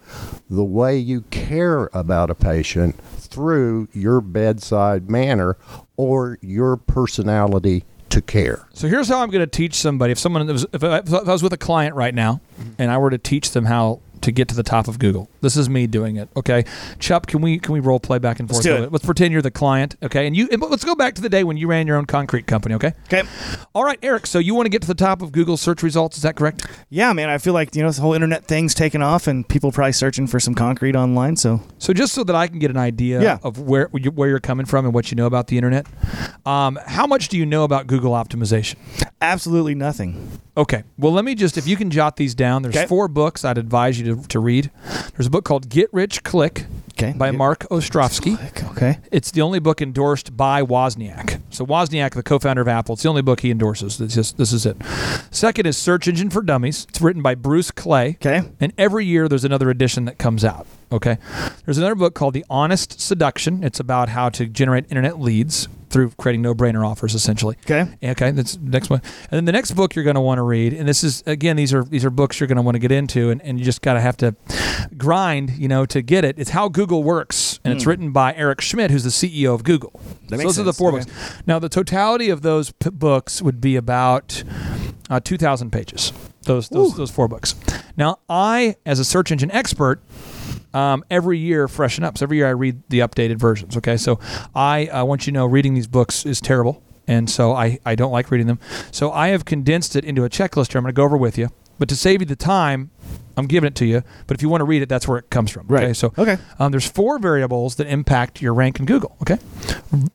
the 0.50 0.64
way 0.64 0.98
you 0.98 1.22
care 1.32 1.90
about 1.94 2.30
a 2.30 2.36
patient 2.36 3.00
through 3.18 3.88
your 3.94 4.22
bedside 4.22 5.10
manner 5.10 5.58
or 5.98 6.38
your 6.42 6.78
personality 6.78 7.84
to 8.10 8.22
care. 8.22 8.68
So 8.74 8.88
here's 8.88 9.08
how 9.08 9.22
I'm 9.22 9.32
going 9.32 9.42
to 9.42 9.48
teach 9.48 9.74
somebody. 9.74 10.12
If 10.12 10.20
someone 10.20 10.48
if 10.50 10.84
I, 10.84 11.00
was 11.02 11.42
with 11.42 11.54
a 11.54 11.58
client 11.58 11.96
right 11.96 12.14
now, 12.14 12.42
and 12.78 12.92
I 12.92 12.98
were 13.00 13.10
to 13.10 13.18
teach 13.18 13.52
them 13.52 13.66
how 13.66 14.02
to 14.24 14.32
get 14.32 14.48
to 14.50 14.56
the 14.56 14.64
top 14.64 14.88
of 14.88 15.00
Google. 15.00 15.30
This 15.42 15.56
is 15.56 15.70
me 15.70 15.88
doing 15.88 16.16
it. 16.18 16.30
Okay, 16.36 16.66
Chupp, 17.00 17.28
can 17.28 17.42
we 17.42 17.60
can 17.60 17.74
we 17.74 17.80
role 17.80 18.00
play 18.00 18.18
back 18.20 18.40
and 18.40 18.50
forth? 18.50 18.64
do 18.64 18.76
it. 18.84 18.92
Let's 18.92 19.06
pretend 19.06 19.32
you're 19.32 19.42
the 19.42 19.52
client. 19.52 19.96
Okay, 20.04 20.26
and 20.28 20.36
you 20.36 20.48
and 20.52 20.62
let's 20.62 20.84
go 20.86 20.96
back 20.96 21.14
to 21.16 21.22
the 21.22 21.30
day 21.30 21.44
when 21.44 21.58
you 21.58 21.68
ran 21.68 21.88
your 21.88 21.98
own 21.98 22.06
concrete 22.06 22.48
company. 22.48 22.76
Okay. 22.76 22.94
Okay. 23.06 23.24
All 23.74 23.84
right, 23.84 24.00
Eric. 24.02 24.26
So 24.28 24.40
you 24.40 24.56
want 24.56 24.66
to 24.66 24.70
get 24.70 24.82
to 24.82 24.88
the 24.88 24.94
top 24.96 25.22
of 25.22 25.32
Google 25.32 25.58
search 25.58 25.84
results? 25.84 26.18
Is 26.18 26.24
that 26.24 26.36
correct? 26.36 26.66
Yeah, 26.90 27.14
man. 27.14 27.30
I 27.30 27.38
feel 27.38 27.54
like 27.54 27.76
you 27.76 27.82
know 27.82 27.90
this 27.90 27.98
whole 28.00 28.14
internet 28.14 28.46
thing's 28.46 28.74
taken 28.74 29.02
off, 29.02 29.28
and 29.28 29.48
people 29.48 29.72
probably 29.72 29.94
searching 29.94 30.28
for 30.28 30.40
some 30.40 30.56
concrete 30.56 30.96
online. 30.96 31.36
So 31.36 31.62
So 31.78 31.94
just 31.94 32.14
so 32.14 32.24
that 32.24 32.36
I 32.36 32.48
can 32.48 32.60
get 32.60 32.72
an 32.72 32.78
idea 32.78 33.22
Yeah. 33.22 33.38
of 33.44 33.60
where 33.60 33.88
where 33.88 34.30
you're 34.30 34.40
coming 34.40 34.66
from 34.66 34.86
and 34.86 34.94
what 34.94 35.12
you 35.12 35.16
know 35.16 35.26
about 35.26 35.48
the 35.48 35.58
internet, 35.58 35.86
um, 36.46 36.80
how 36.88 37.06
much 37.08 37.28
do 37.30 37.38
you 37.38 37.46
know 37.46 37.64
about 37.64 37.88
Google 37.88 38.14
optimization? 38.14 38.76
absolutely 39.22 39.74
nothing. 39.74 40.30
Okay. 40.58 40.84
Well, 40.98 41.14
let 41.14 41.24
me 41.24 41.34
just, 41.34 41.58
if 41.58 41.66
you 41.66 41.78
can 41.78 41.90
jot 41.90 42.18
these 42.18 42.36
down, 42.36 42.62
there's 42.62 42.76
Okay. 42.76 42.88
four 42.88 43.08
books 43.08 43.46
I'd 43.46 43.58
advise 43.58 43.98
you 43.98 44.04
to, 44.13 44.13
to 44.16 44.40
read. 44.40 44.72
There's 45.16 45.28
a 45.28 45.30
book 45.30 45.46
called 45.46 45.70
Get 45.70 45.90
Rich 45.94 46.24
Click 46.24 46.66
Okay. 46.94 47.14
by 47.18 47.32
Get- 47.32 47.38
Marc 47.38 47.60
Ostrofsky. 47.72 48.38
Okay. 48.72 49.00
It's 49.12 49.32
the 49.32 49.42
only 49.42 49.60
book 49.60 49.82
endorsed 49.82 50.36
by 50.38 50.62
Wozniak. 50.62 51.42
So 51.50 51.66
Wozniak, 51.66 52.14
the 52.14 52.24
co-founder 52.24 52.62
of 52.62 52.68
Apple, 52.68 52.94
it's 52.94 53.04
the 53.04 53.10
only 53.10 53.22
book 53.22 53.40
he 53.42 53.52
endorses. 53.52 53.98
This 53.98 54.18
is, 54.18 54.34
this 54.34 54.52
is 54.54 54.66
it. 54.66 54.78
Second 55.32 55.66
is 55.66 55.78
Search 55.78 56.08
Engine 56.08 56.30
for 56.30 56.42
Dummies. 56.42 56.86
It's 56.90 57.02
written 57.02 57.22
by 57.22 57.36
Bruce 57.36 57.72
Clay. 57.72 58.10
Okay. 58.22 58.42
And 58.60 58.74
every 58.78 59.06
year 59.06 59.28
there's 59.28 59.46
another 59.46 59.70
edition 59.70 60.06
that 60.06 60.18
comes 60.18 60.44
out. 60.46 60.66
Okay. 60.92 61.18
There's 61.66 61.78
another 61.80 61.96
book 61.96 62.14
called 62.14 62.34
The 62.36 62.46
Honest 62.50 63.00
Seduction. 63.02 63.64
It's 63.64 63.80
about 63.80 64.10
how 64.10 64.30
to 64.30 64.46
generate 64.46 64.86
internet 64.90 65.20
leads 65.20 65.68
through 65.94 66.10
creating 66.18 66.42
no-brainer 66.42 66.86
offers, 66.86 67.16
essentially. 67.16 67.56
Okay. 67.66 67.86
Okay, 68.04 68.32
that's 68.32 68.58
the 68.58 68.70
next 68.70 68.90
one. 68.90 69.02
And 69.32 69.38
then 69.38 69.46
the 69.46 69.52
next 69.54 69.72
book 69.72 69.96
you're 69.96 70.04
going 70.04 70.16
to 70.16 70.22
want 70.22 70.40
to 70.40 70.44
read, 70.44 70.74
and 70.74 70.88
this 70.88 71.04
is 71.04 71.24
again 71.26 71.56
these 71.56 71.74
are 71.74 71.84
these 71.86 72.04
are 72.04 72.10
books 72.10 72.40
you're 72.40 72.48
going 72.48 72.58
to 72.58 72.62
want 72.62 72.76
to 72.76 72.80
get 72.80 72.92
into, 72.92 73.30
and, 73.30 73.42
and 73.44 73.60
you 73.60 73.64
just 73.64 73.82
got 73.82 73.94
to 73.94 74.02
have 74.02 74.18
to 74.18 74.36
grind, 74.98 75.52
you 75.52 75.68
know, 75.68 75.86
to 75.86 76.02
get 76.02 76.26
it. 76.26 76.38
It's 76.38 76.50
How 76.50 76.68
Google 76.68 77.04
Works, 77.04 77.60
and 77.64 77.74
it's 77.74 77.86
written 77.86 78.12
by 78.12 78.34
Eric 78.34 78.60
Schmidt, 78.62 78.92
who's 78.92 79.04
the 79.04 79.10
CEO 79.10 79.54
of 79.54 79.64
Google. 79.64 79.92
Hmm. 79.92 80.28
That 80.28 80.38
So 80.40 80.44
those 80.44 80.60
are 80.60 80.64
the 80.64 80.74
four 80.74 80.90
Okay. 80.90 81.06
books. 81.06 81.42
Now 81.46 81.60
the 81.60 81.70
totality 81.70 82.30
of 82.30 82.42
those 82.42 82.72
p- 82.72 82.90
books 82.90 83.42
would 83.42 83.62
be 83.62 83.76
about 83.76 84.44
uh, 85.10 85.20
2,000 85.20 85.72
pages. 85.72 86.12
Those 86.44 86.68
those, 86.70 86.98
those 86.98 87.12
four 87.12 87.28
books. 87.30 87.56
Now 87.96 88.20
I, 88.28 88.76
as 88.86 89.00
a 89.00 89.06
search 89.06 89.32
engine 89.32 89.52
expert, 89.52 90.02
um, 90.74 91.04
every 91.10 91.38
year 91.38 91.68
freshen 91.68 92.04
up. 92.04 92.18
So 92.18 92.26
every 92.26 92.38
year 92.38 92.48
I 92.48 92.52
read 92.52 92.84
the 92.90 93.00
updated 93.00 93.38
versions. 93.38 93.78
Okay, 93.78 93.98
so 93.98 94.20
I 94.56 94.88
uh, 94.88 95.06
want 95.06 95.26
you 95.28 95.32
to 95.32 95.40
know 95.40 95.46
reading 95.46 95.74
these 95.74 95.88
books 95.88 96.26
is 96.26 96.42
terrible, 96.42 96.82
and 97.08 97.30
so 97.30 97.54
I 97.54 97.80
I 97.86 97.96
don't 97.96 98.12
like 98.12 98.32
reading 98.32 98.48
them. 98.48 98.60
So 98.92 99.12
I 99.12 99.30
have 99.30 99.46
condensed 99.46 99.96
it 99.96 100.04
into 100.06 100.24
a 100.24 100.30
checklist 100.30 100.72
here. 100.72 100.80
I'm 100.80 100.84
going 100.84 100.94
to 100.94 100.98
go 100.98 101.04
over 101.04 101.18
with 101.18 101.38
you, 101.38 101.50
but 101.80 101.90
to 101.90 101.96
save 101.96 102.22
you 102.22 102.26
the 102.26 102.36
time. 102.36 102.92
I'm 103.36 103.48
giving 103.48 103.68
it 103.68 103.74
to 103.78 103.86
you, 103.86 104.04
but 104.28 104.38
if 104.38 104.44
you 104.44 104.50
want 104.50 104.62
to 104.62 104.66
read 104.66 104.84
it, 104.84 104.90
that's 104.90 105.08
where 105.08 105.18
it 105.18 105.32
comes 105.32 105.50
from. 105.50 105.66
Right. 105.66 105.86
Okay. 105.86 105.94
So 105.94 106.14
Okay. 106.20 106.38
um, 106.60 106.70
there's 106.72 106.88
four 106.88 107.18
variables 107.18 107.78
that 107.78 107.88
impact 107.88 108.44
your 108.44 108.54
rank 108.54 108.80
in 108.80 108.86
Google. 108.86 109.18
Okay. 109.24 109.40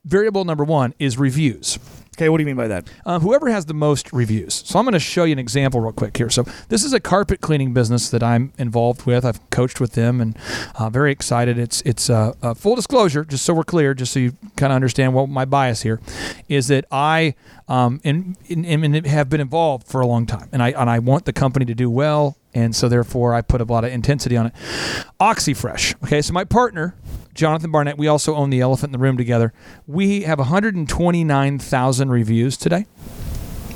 Variable 0.05 0.45
number 0.45 0.63
one 0.63 0.93
is 0.99 1.17
reviews. 1.17 1.77
Okay. 2.19 2.27
What 2.27 2.37
do 2.37 2.41
you 2.41 2.47
mean 2.47 2.57
by 2.57 2.67
that? 2.67 2.89
Um, 3.05 3.21
whoever 3.21 3.49
has 3.49 3.65
the 3.67 3.73
most 3.73 4.11
reviews. 4.11 4.53
So 4.53 4.77
I'm 4.77 4.83
going 4.83 4.91
to 4.91 4.99
show 4.99 5.23
you 5.23 5.31
an 5.31 5.39
example 5.39 5.79
real 5.79 5.93
quick 5.93 6.17
here. 6.17 6.29
So 6.29 6.43
this 6.67 6.83
is 6.83 6.91
a 6.91 6.99
carpet 6.99 7.39
cleaning 7.39 7.73
business 7.73 8.09
that 8.09 8.21
I'm 8.21 8.51
involved 8.57 9.05
with. 9.05 9.23
I've 9.23 9.49
coached 9.51 9.79
with 9.79 9.93
them 9.93 10.19
and 10.19 10.37
uh, 10.75 10.89
very 10.89 11.13
excited. 11.13 11.57
It's 11.57 11.81
it's 11.83 12.09
uh, 12.09 12.33
uh, 12.41 12.55
full 12.55 12.75
disclosure, 12.75 13.23
just 13.23 13.45
so 13.45 13.53
we're 13.53 13.63
clear, 13.63 13.93
just 13.93 14.11
so 14.11 14.19
you 14.19 14.33
kind 14.57 14.73
of 14.73 14.75
understand 14.75 15.13
what 15.13 15.29
my 15.29 15.45
bias 15.45 15.83
here 15.83 16.01
is 16.49 16.67
that 16.67 16.83
I 16.91 17.35
um, 17.69 18.01
in, 18.03 18.35
in, 18.47 19.05
have 19.05 19.29
been 19.29 19.39
involved 19.39 19.87
for 19.87 20.01
a 20.01 20.07
long 20.07 20.25
time, 20.25 20.49
and 20.51 20.61
I 20.61 20.71
and 20.71 20.89
I 20.89 20.99
want 20.99 21.23
the 21.23 21.31
company 21.31 21.63
to 21.67 21.73
do 21.73 21.89
well. 21.89 22.35
And 22.53 22.75
so, 22.75 22.89
therefore, 22.89 23.33
I 23.33 23.41
put 23.41 23.61
a 23.61 23.63
lot 23.63 23.83
of 23.83 23.91
intensity 23.91 24.35
on 24.35 24.47
it. 24.47 24.53
Oxi 25.19 25.55
Fresh. 25.55 25.95
Okay, 26.03 26.21
so 26.21 26.33
my 26.33 26.43
partner, 26.43 26.95
Jonathan 27.33 27.71
Barnett, 27.71 27.97
we 27.97 28.07
also 28.07 28.35
own 28.35 28.49
the 28.49 28.59
Elephant 28.59 28.89
in 28.89 28.91
the 28.93 29.03
Room 29.03 29.17
together. 29.17 29.53
We 29.85 30.21
have 30.21 30.39
129,000 30.39 32.09
reviews 32.09 32.57
today 32.57 32.85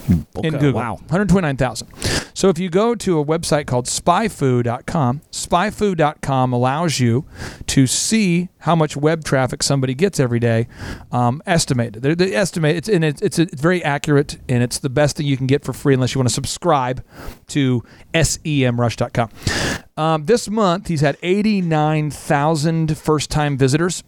in 0.10 0.54
Google. 0.54 0.74
wow. 0.74 0.94
129,000. 0.96 1.88
So 2.34 2.50
if 2.50 2.58
you 2.58 2.70
go 2.70 2.96
to 2.96 3.20
a 3.20 3.26
website 3.26 3.68
called 3.68 3.86
spyfu.com, 3.86 5.22
spyfu.com 5.32 6.54
allows 6.54 7.00
you 7.00 7.26
to 7.68 7.88
see 7.88 8.50
how 8.60 8.76
much 8.76 8.98
web 8.98 9.24
traffic 9.24 9.62
somebody 9.62 9.94
gets 9.94 10.20
every 10.20 10.40
day, 10.40 10.68
um, 11.12 11.42
estimated. 11.46 12.02
They, 12.02 12.16
they 12.16 12.34
estimate 12.34 12.76
it's 12.76 12.90
and 12.90 13.04
it's, 13.04 13.22
it's 13.22 13.38
it's 13.38 13.62
very 13.62 13.84
accurate 13.84 14.38
and 14.50 14.64
it's 14.64 14.80
the 14.80 14.90
best 14.90 15.18
thing 15.18 15.26
you 15.26 15.38
can 15.38 15.48
get 15.48 15.64
for 15.64 15.74
free 15.74 15.94
unless 15.94 16.16
you 16.16 16.20
want 16.20 16.30
to 16.30 16.34
subscribe 16.34 17.04
to 17.48 17.84
semrush.com. 18.14 19.30
Um, 19.96 20.26
this 20.26 20.50
month 20.50 20.88
he's 20.88 21.02
had 21.02 21.18
89,000 21.22 22.98
first-time 22.98 23.58
visitors. 23.58 24.04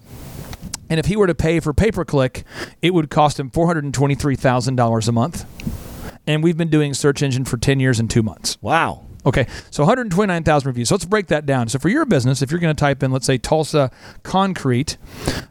And 0.90 1.00
if 1.00 1.08
he 1.08 1.16
were 1.16 1.28
to 1.28 1.36
pay 1.36 1.60
for 1.60 1.74
pay 1.74 1.92
per 1.92 2.06
click, 2.06 2.44
it 2.82 2.94
would 2.94 3.10
cost 3.10 3.40
him 3.40 3.50
$423,000 3.50 5.08
a 5.08 5.12
month. 5.12 5.85
And 6.28 6.44
we've 6.44 6.58
been 6.58 6.70
doing 6.70 6.94
search 6.94 7.22
engine 7.22 7.46
for 7.46 7.58
10 7.58 7.80
years 7.80 8.00
and 8.00 8.10
two 8.10 8.24
months. 8.24 8.58
Wow. 8.62 9.06
Okay, 9.26 9.48
so 9.72 9.82
129,000 9.84 10.68
reviews. 10.68 10.90
So 10.90 10.96
let's 10.96 11.06
break 11.06 11.28
that 11.28 11.48
down. 11.48 11.68
So 11.68 11.80
for 11.80 11.90
your 11.90 12.06
business, 12.06 12.44
if 12.44 12.52
you're 12.52 12.60
going 12.60 12.76
to 12.76 12.80
type 12.80 13.02
in, 13.02 13.12
let's 13.12 13.26
say 13.26 13.40
Tulsa 13.40 13.90
concrete, 14.22 14.98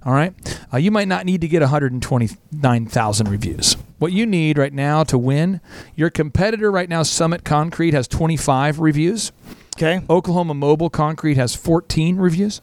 all 0.05 0.13
right, 0.13 0.33
uh, 0.73 0.77
you 0.77 0.93
might 0.93 1.09
not 1.09 1.27
need 1.27 1.41
to 1.41 1.49
get 1.49 1.61
129,000 1.61 3.29
reviews. 3.29 3.77
What 3.99 4.13
you 4.13 4.27
need 4.27 4.59
right 4.59 4.73
now 4.73 5.03
to 5.05 5.19
win, 5.19 5.61
your 5.97 6.11
competitor 6.11 6.71
right 6.71 6.89
now, 6.89 7.03
Summit 7.03 7.45
Concrete, 7.45 7.95
has 7.95 8.07
25 8.07 8.79
reviews. 8.79 9.33
Okay. 9.77 10.03
Oklahoma 10.09 10.55
Mobile 10.55 10.89
Concrete 10.91 11.37
has 11.37 11.55
14 11.57 12.17
reviews, 12.17 12.61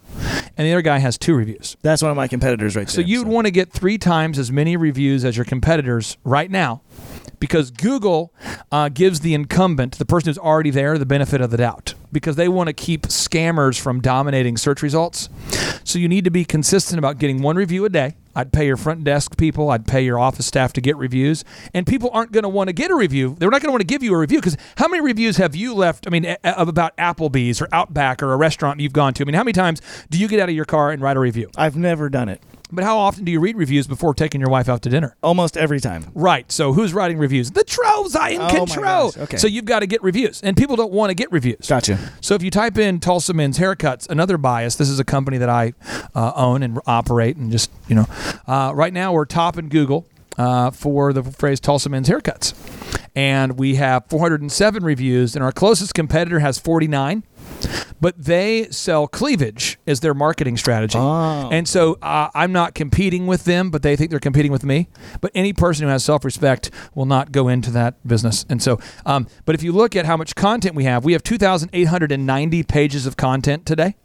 and 0.58 0.66
the 0.66 0.72
other 0.72 0.82
guy 0.82 1.00
has 1.00 1.18
two 1.18 1.36
reviews. 1.36 1.76
That's 1.82 2.02
one 2.02 2.10
of 2.12 2.16
my 2.18 2.28
competitors 2.28 2.76
right 2.76 2.90
So 2.90 2.98
there. 3.02 3.06
you'd 3.08 3.28
want 3.28 3.48
to 3.48 3.52
get 3.52 3.72
three 3.72 3.98
times 3.98 4.40
as 4.40 4.52
many 4.52 4.78
reviews 4.78 5.26
as 5.26 5.36
your 5.36 5.44
competitors 5.46 6.18
right 6.24 6.50
now, 6.50 6.82
because 7.40 7.70
Google 7.70 8.34
uh, 8.72 8.88
gives 8.90 9.20
the 9.20 9.34
incumbent, 9.34 9.98
the 9.98 10.06
person 10.06 10.30
who's 10.30 10.38
already 10.38 10.70
there, 10.70 10.98
the 10.98 11.06
benefit 11.06 11.42
of 11.42 11.52
the 11.52 11.58
doubt, 11.58 11.96
because 12.14 12.38
they 12.38 12.48
want 12.48 12.68
to 12.68 12.74
keep 12.74 13.04
scammers 13.04 13.78
from 13.80 14.00
dominating 14.00 14.56
search 14.56 14.82
results. 14.82 15.28
So 15.84 16.00
you 16.00 16.08
need 16.08 16.24
to 16.24 16.32
be 16.32 16.46
consistent 16.46 16.98
about 16.98 17.18
getting 17.18 17.42
one 17.42 17.58
review 17.58 17.84
a 17.84 17.90
day. 17.90 18.16
I'd 18.36 18.52
pay 18.54 18.66
your 18.66 18.78
front 18.78 19.04
desk 19.04 19.38
people, 19.38 19.70
I'd 19.70 19.88
pay 19.88 20.04
your 20.04 20.20
office 20.20 20.46
staff 20.46 20.74
to 20.74 20.82
get 20.82 20.98
reviews, 20.98 21.44
and 21.74 21.86
people 21.86 22.10
aren't 22.14 22.32
going 22.32 22.44
to 22.44 22.50
want 22.50 22.68
to 22.68 22.74
get 22.74 22.92
a 22.92 22.96
review. 22.96 23.36
They're 23.40 23.50
not 23.50 23.62
going 23.62 23.70
to 23.70 23.72
want 23.72 23.82
to 23.82 23.88
give 23.88 24.04
you 24.04 24.14
a 24.14 24.18
review 24.18 24.40
because 24.40 24.58
how 24.78 24.88
many 24.88 25.02
reviews 25.02 25.38
have 25.38 25.56
you 25.56 25.74
left? 25.74 26.08
I 26.08 26.10
mean, 26.10 26.26
a- 26.26 26.38
about 26.44 26.96
Applebee's 26.98 27.62
or 27.62 27.68
Outback 27.72 28.22
or 28.24 28.34
a 28.34 28.38
restaurant 28.38 28.80
you've 28.80 28.94
gone 28.94 29.14
to. 29.16 29.24
I 29.24 29.26
mean, 29.26 29.36
how 29.36 29.44
many 29.44 29.54
times 29.54 29.82
do 30.10 30.18
you 30.18 30.28
get 30.28 30.40
out 30.40 30.50
of 30.50 30.56
your 30.56 30.66
car 30.66 30.92
and 30.92 31.02
write 31.02 31.18
a 31.18 31.20
review? 31.20 31.50
I've 31.58 31.76
never 31.76 32.10
done 32.10 32.30
it. 32.30 32.42
But 32.72 32.84
how 32.84 32.98
often 32.98 33.26
do 33.26 33.32
you 33.32 33.40
read 33.40 33.58
reviews 33.58 33.86
before 33.88 34.14
taking 34.14 34.40
your 34.42 34.50
wife 34.50 34.70
out 34.70 34.82
to 34.84 34.90
dinner? 34.90 35.16
Almost 35.22 35.58
every 35.58 35.80
time. 35.80 36.06
Right. 36.14 36.50
So 36.52 36.74
who's 36.74 36.94
writing 36.94 37.18
reviews? 37.18 37.52
The 37.52 37.64
trolls 37.64 38.16
are 38.16 38.30
in 38.30 38.42
Oh 38.42 38.50
control. 38.50 39.14
okay. 39.18 39.38
So 39.38 39.48
you've 39.48 39.66
got 39.66 39.80
to 39.80 39.88
get 39.88 40.02
reviews, 40.04 40.42
and 40.42 40.56
people 40.56 40.76
don't 40.76 40.92
want 40.94 41.10
to 41.10 41.14
get 41.16 41.32
reviews. 41.32 41.68
Gotcha. 41.68 41.98
So 42.22 42.36
if 42.36 42.44
you 42.44 42.52
type 42.52 42.78
in 42.78 43.00
Tulsa 43.00 43.34
Men's 43.34 43.60
Haircuts, 43.60 44.10
another 44.10 44.38
bias. 44.38 44.76
This 44.76 44.90
is 44.90 45.00
a 45.00 45.04
company 45.06 45.38
that 45.38 45.50
I 45.50 45.74
uh, 46.16 46.32
own 46.36 46.64
and 46.64 46.80
operate, 46.86 47.36
and 47.38 47.52
just 47.52 47.70
you 47.88 47.96
know, 47.96 48.06
uh, 48.48 48.72
right 48.74 48.94
now 48.94 49.14
we're 49.14 49.26
top 49.26 49.58
in 49.58 49.68
Google 49.70 50.06
uh, 50.38 50.72
for 50.72 51.12
the 51.14 51.24
phrase 51.24 51.60
Tulsa 51.60 51.90
Men's 51.90 52.08
Haircuts, 52.10 52.54
and 53.16 53.58
we 53.60 53.76
have 53.76 54.06
407 54.10 54.84
reviews, 54.84 55.36
and 55.36 55.44
our 55.44 55.52
closest 55.52 55.94
competitor 55.94 56.40
has 56.40 56.58
49. 56.58 57.24
But 58.00 58.24
they 58.24 58.68
sell 58.72 59.08
cleavage 59.08 59.80
as 59.86 60.00
their 60.00 60.14
marketing 60.14 60.58
strategy. 60.58 60.98
Oh. 60.98 61.50
And 61.52 61.68
so 61.68 61.98
uh, 62.02 62.30
I'm 62.34 62.52
not 62.52 62.74
competing 62.74 63.28
with 63.28 63.46
them, 63.46 63.70
but 63.70 63.82
they 63.82 63.96
think 63.96 64.10
they're 64.10 64.20
competing 64.20 64.52
with 64.52 64.64
me. 64.64 64.90
But 65.20 65.32
any 65.36 65.54
person 65.54 65.86
who 65.86 65.92
has 65.92 66.04
self 66.04 66.26
respect 66.26 66.72
will 66.96 67.06
not 67.06 67.32
go 67.32 67.48
into 67.48 67.72
that 67.72 67.96
business. 68.08 68.46
And 68.50 68.62
so, 68.62 68.80
um, 69.06 69.28
but 69.46 69.56
if 69.56 69.64
you 69.64 69.72
look 69.72 69.96
at 69.96 70.06
how 70.06 70.18
much 70.18 70.36
content 70.36 70.76
we 70.76 70.86
have, 70.86 71.06
we 71.06 71.14
have 71.14 71.24
2,890 71.24 72.64
pages 72.64 73.06
of 73.06 73.18
content 73.18 73.66
today. 73.66 73.96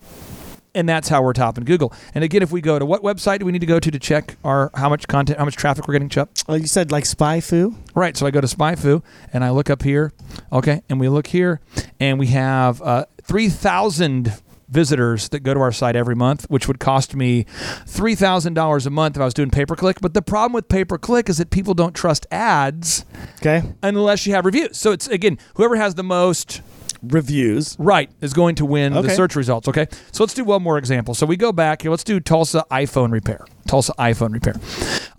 And 0.77 0.89
that's 0.89 1.09
how 1.09 1.23
we're 1.23 1.33
topping 1.33 1.65
Google. 1.65 1.93
And 2.15 2.23
again, 2.23 2.43
if 2.43 2.53
we 2.53 2.61
go 2.61 2.79
to 2.79 2.85
what 2.87 3.03
website 3.03 3.39
do 3.41 3.47
we 3.47 3.51
need 3.53 3.61
to 3.61 3.67
go 3.67 3.81
to 3.81 3.91
to 3.91 3.99
check 3.99 4.37
our 4.45 4.71
how 4.75 4.89
much 4.89 5.09
content, 5.09 5.39
how 5.39 5.45
much 5.47 5.57
traffic 5.57 5.89
we're 5.89 5.95
getting, 5.95 6.09
Chuck? 6.11 6.29
Oh, 6.49 6.55
you 6.55 6.67
said 6.67 6.93
like 6.93 7.05
SpyFu? 7.05 7.75
Right. 7.95 8.17
So 8.17 8.27
I 8.27 8.31
go 8.31 8.41
to 8.43 8.47
SpyFu 8.47 9.03
and 9.33 9.43
I 9.43 9.51
look 9.51 9.71
up 9.71 9.83
here. 9.83 10.13
Okay. 10.53 10.83
And 10.89 11.01
we 11.01 11.09
look 11.09 11.29
here 11.29 11.61
and 11.99 12.19
we 12.19 12.27
have 12.29 12.81
uh, 12.83 13.07
3,000 13.23 14.35
visitors 14.69 15.29
that 15.31 15.41
go 15.41 15.55
to 15.55 15.61
our 15.61 15.73
site 15.73 15.97
every 15.97 16.15
month, 16.17 16.45
which 16.51 16.67
would 16.69 16.81
cost 16.81 17.15
me 17.15 17.45
$3,000 17.87 18.87
a 18.87 18.91
month 18.91 19.17
if 19.17 19.23
I 19.23 19.25
was 19.25 19.33
doing 19.35 19.51
pay 19.51 19.65
per 19.65 19.77
click. 19.77 19.99
But 20.01 20.13
the 20.13 20.23
problem 20.23 20.53
with 20.53 20.69
pay 20.69 20.85
per 20.85 20.99
click 20.99 21.29
is 21.29 21.39
that 21.39 21.51
people 21.51 21.73
don't 21.73 21.95
trust 21.95 22.27
ads 22.31 23.05
Okay. 23.39 23.63
unless 23.83 24.27
you 24.27 24.35
have 24.35 24.45
reviews. 24.45 24.77
So 24.77 24.93
it's, 24.93 25.07
again, 25.09 25.39
whoever 25.55 25.77
has 25.77 25.95
the 25.95 26.03
most 26.03 26.61
Reviews. 27.13 27.77
right 27.79 28.11
is 28.21 28.33
going 28.33 28.55
to 28.57 28.65
win 28.65 28.93
the 28.93 29.11
search 29.11 29.37
results. 29.37 29.69
Okay, 29.69 29.87
so 30.13 30.23
let's 30.25 30.35
do 30.35 30.45
one 30.45 30.63
more 30.63 30.79
example. 30.79 31.15
So 31.15 31.27
we 31.27 31.37
go 31.37 31.53
back 31.53 31.83
here. 31.83 31.91
Let's 31.91 32.05
do 32.05 32.21
Tulsa 32.21 32.65
iPhone 32.71 33.13
repair. 33.13 33.45
Tulsa 33.67 33.93
iPhone 33.99 34.33
repair. 34.33 34.55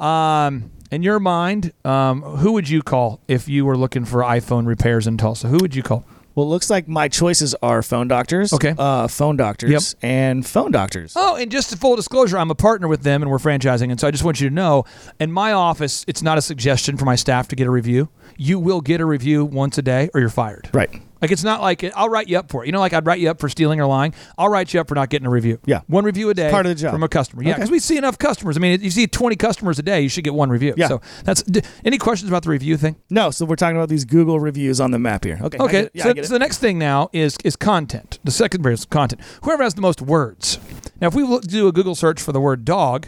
Um, 0.05 0.71
in 0.91 1.03
your 1.03 1.19
mind, 1.19 1.73
um, 1.83 2.21
who 2.21 2.53
would 2.53 2.69
you 2.69 2.81
call 2.81 3.19
if 3.27 3.47
you 3.49 3.65
were 3.65 3.77
looking 3.77 4.05
for 4.05 4.21
iPhone 4.21 4.65
repairs 4.67 5.07
in 5.07 5.17
Tulsa? 5.17 5.47
Who 5.47 5.57
would 5.61 5.75
you 5.75 5.83
call? 5.83 6.05
Well, 6.35 6.45
it 6.45 6.49
looks 6.49 6.69
like 6.69 6.87
my 6.87 7.07
choices 7.07 7.55
are 7.63 7.81
phone 7.81 8.07
doctors, 8.07 8.53
Okay. 8.53 8.75
uh, 8.77 9.07
phone 9.07 9.37
doctors, 9.37 9.71
Yep. 9.71 10.03
and 10.03 10.45
phone 10.45 10.71
doctors. 10.71 11.13
Oh, 11.15 11.35
and 11.35 11.49
just 11.49 11.75
full 11.79 11.95
disclosure, 11.95 12.37
I'm 12.37 12.51
a 12.51 12.55
partner 12.55 12.87
with 12.87 13.01
them 13.01 13.23
and 13.23 13.31
we're 13.31 13.39
franchising. 13.39 13.89
And 13.89 13.99
so 13.99 14.07
I 14.07 14.11
just 14.11 14.23
want 14.23 14.39
you 14.39 14.47
to 14.47 14.53
know 14.53 14.85
in 15.19 15.31
my 15.31 15.51
office, 15.51 16.05
it's 16.07 16.21
not 16.21 16.37
a 16.37 16.41
suggestion 16.43 16.95
for 16.95 17.05
my 17.05 17.15
staff 17.15 17.47
to 17.47 17.55
get 17.55 17.65
a 17.65 17.71
review. 17.71 18.09
You 18.37 18.59
will 18.59 18.81
get 18.81 19.01
a 19.01 19.05
review 19.05 19.45
once 19.45 19.79
a 19.79 19.81
day 19.81 20.11
or 20.13 20.19
you're 20.19 20.29
fired. 20.29 20.69
Right. 20.73 21.01
Like 21.21 21.31
it's 21.31 21.43
not 21.43 21.61
like 21.61 21.83
I'll 21.95 22.09
write 22.09 22.27
you 22.27 22.37
up 22.37 22.51
for 22.51 22.63
it. 22.63 22.67
You 22.67 22.71
know, 22.71 22.79
like 22.79 22.93
I'd 22.93 23.05
write 23.05 23.19
you 23.19 23.29
up 23.29 23.39
for 23.39 23.49
stealing 23.49 23.79
or 23.79 23.85
lying. 23.85 24.13
I'll 24.37 24.49
write 24.49 24.73
you 24.73 24.79
up 24.79 24.87
for 24.87 24.95
not 24.95 25.09
getting 25.09 25.27
a 25.27 25.29
review. 25.29 25.59
Yeah. 25.65 25.81
one 25.87 26.03
review 26.03 26.29
a 26.29 26.33
day. 26.33 26.49
part 26.51 26.65
of 26.65 26.75
the 26.75 26.81
job. 26.81 26.91
from 26.91 27.03
a 27.03 27.09
customer. 27.09 27.43
Yeah, 27.43 27.51
Okay. 27.51 27.57
because 27.59 27.71
we 27.71 27.79
see 27.79 27.97
enough 27.97 28.17
customers. 28.17 28.57
I 28.57 28.59
mean, 28.59 28.81
you 28.81 28.91
see 28.91 29.07
20 29.07 29.35
customers 29.35 29.79
a 29.79 29.83
day, 29.83 30.01
you 30.01 30.09
should 30.09 30.23
get 30.23 30.33
one 30.33 30.49
review. 30.49 30.73
Yeah. 30.77 30.87
So 30.87 31.01
that's. 31.23 31.43
D- 31.43 31.61
any 31.85 31.97
questions 31.97 32.29
about 32.29 32.43
the 32.43 32.49
review 32.49 32.77
thing? 32.77 32.97
No, 33.09 33.31
so 33.31 33.45
we're 33.45 33.55
talking 33.55 33.77
about 33.77 33.89
these 33.89 34.05
Google 34.05 34.39
reviews 34.39 34.79
on 34.79 34.91
the 34.91 34.99
map 34.99 35.23
here. 35.23 35.39
Okay. 35.41 35.57
Okay, 35.57 35.79
it. 35.83 35.91
Yeah, 35.93 36.03
so, 36.03 36.13
so 36.23 36.33
the 36.33 36.39
next 36.39 36.59
thing 36.59 36.77
now 36.77 37.09
is 37.13 37.37
is 37.43 37.55
content. 37.55 38.19
The 38.23 38.31
second 38.31 38.65
is 38.65 38.85
content. 38.85 39.21
Whoever 39.43 39.63
has 39.63 39.73
the 39.73 39.81
most 39.81 40.01
words. 40.01 40.59
Now, 40.99 41.07
if 41.07 41.15
we 41.15 41.39
do 41.41 41.67
a 41.67 41.71
Google 41.71 41.95
search 41.95 42.21
for 42.21 42.31
the 42.31 42.39
word 42.41 42.65
dog, 42.65 43.07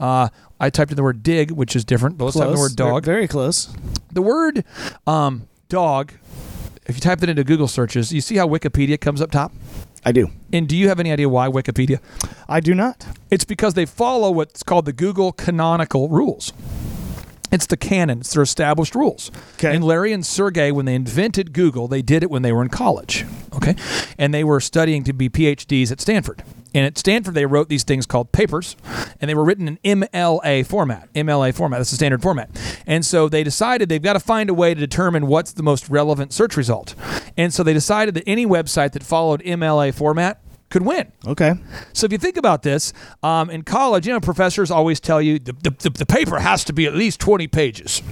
uh, 0.00 0.28
I 0.58 0.70
typed 0.70 0.90
in 0.90 0.96
the 0.96 1.02
word 1.02 1.22
dig, 1.22 1.50
which 1.50 1.76
is 1.76 1.84
different. 1.84 2.18
But 2.18 2.26
let's 2.26 2.36
type 2.36 2.48
in 2.48 2.54
the 2.54 2.58
word 2.60 2.76
dog. 2.76 3.04
Very, 3.04 3.18
very 3.18 3.28
close. 3.28 3.74
The 4.12 4.22
word 4.22 4.64
um, 5.06 5.48
dog. 5.68 6.12
If 6.86 6.96
you 6.96 7.00
type 7.00 7.22
it 7.22 7.28
into 7.28 7.44
Google 7.44 7.68
searches, 7.68 8.12
you 8.12 8.20
see 8.20 8.36
how 8.36 8.48
Wikipedia 8.48 9.00
comes 9.00 9.20
up 9.20 9.30
top. 9.30 9.52
I 10.04 10.12
do. 10.12 10.30
And 10.52 10.68
do 10.68 10.76
you 10.76 10.88
have 10.88 10.98
any 10.98 11.12
idea 11.12 11.28
why 11.28 11.48
Wikipedia? 11.48 12.00
I 12.48 12.60
do 12.60 12.74
not. 12.74 13.06
It's 13.30 13.44
because 13.44 13.74
they 13.74 13.86
follow 13.86 14.30
what's 14.30 14.62
called 14.62 14.86
the 14.86 14.92
Google 14.92 15.32
canonical 15.32 16.08
rules. 16.08 16.52
It's 17.52 17.66
the 17.66 17.76
canon. 17.76 18.20
It's 18.20 18.32
their 18.32 18.42
established 18.42 18.94
rules. 18.94 19.30
Okay. 19.54 19.74
And 19.74 19.84
Larry 19.84 20.12
and 20.12 20.24
Sergey, 20.24 20.70
when 20.70 20.86
they 20.86 20.94
invented 20.94 21.52
Google, 21.52 21.88
they 21.88 22.00
did 22.00 22.22
it 22.22 22.30
when 22.30 22.42
they 22.42 22.52
were 22.52 22.62
in 22.62 22.68
college. 22.68 23.26
Okay. 23.54 23.74
And 24.18 24.32
they 24.32 24.44
were 24.44 24.60
studying 24.60 25.04
to 25.04 25.12
be 25.12 25.28
PhDs 25.28 25.90
at 25.90 26.00
Stanford. 26.00 26.42
And 26.74 26.86
at 26.86 26.98
Stanford, 26.98 27.34
they 27.34 27.46
wrote 27.46 27.68
these 27.68 27.84
things 27.84 28.06
called 28.06 28.32
papers, 28.32 28.76
and 29.20 29.28
they 29.28 29.34
were 29.34 29.44
written 29.44 29.78
in 29.82 30.00
MLA 30.00 30.66
format. 30.66 31.12
MLA 31.14 31.54
format. 31.54 31.80
That's 31.80 31.90
the 31.90 31.96
standard 31.96 32.22
format. 32.22 32.50
And 32.86 33.04
so 33.04 33.28
they 33.28 33.42
decided 33.42 33.88
they've 33.88 34.02
got 34.02 34.14
to 34.14 34.20
find 34.20 34.50
a 34.50 34.54
way 34.54 34.74
to 34.74 34.80
determine 34.80 35.26
what's 35.26 35.52
the 35.52 35.62
most 35.62 35.88
relevant 35.88 36.32
search 36.32 36.56
result. 36.56 36.94
And 37.36 37.52
so 37.52 37.62
they 37.62 37.72
decided 37.72 38.14
that 38.14 38.24
any 38.26 38.46
website 38.46 38.92
that 38.92 39.02
followed 39.02 39.42
MLA 39.42 39.94
format 39.94 40.40
could 40.70 40.82
win. 40.82 41.12
Okay. 41.26 41.54
So 41.92 42.06
if 42.06 42.12
you 42.12 42.18
think 42.18 42.36
about 42.36 42.62
this, 42.62 42.92
um, 43.22 43.50
in 43.50 43.62
college, 43.62 44.06
you 44.06 44.12
know, 44.12 44.20
professors 44.20 44.70
always 44.70 45.00
tell 45.00 45.20
you 45.20 45.38
the, 45.38 45.52
the, 45.52 45.70
the, 45.70 45.90
the 45.90 46.06
paper 46.06 46.38
has 46.38 46.64
to 46.64 46.72
be 46.72 46.86
at 46.86 46.94
least 46.94 47.20
20 47.20 47.48
pages. 47.48 48.02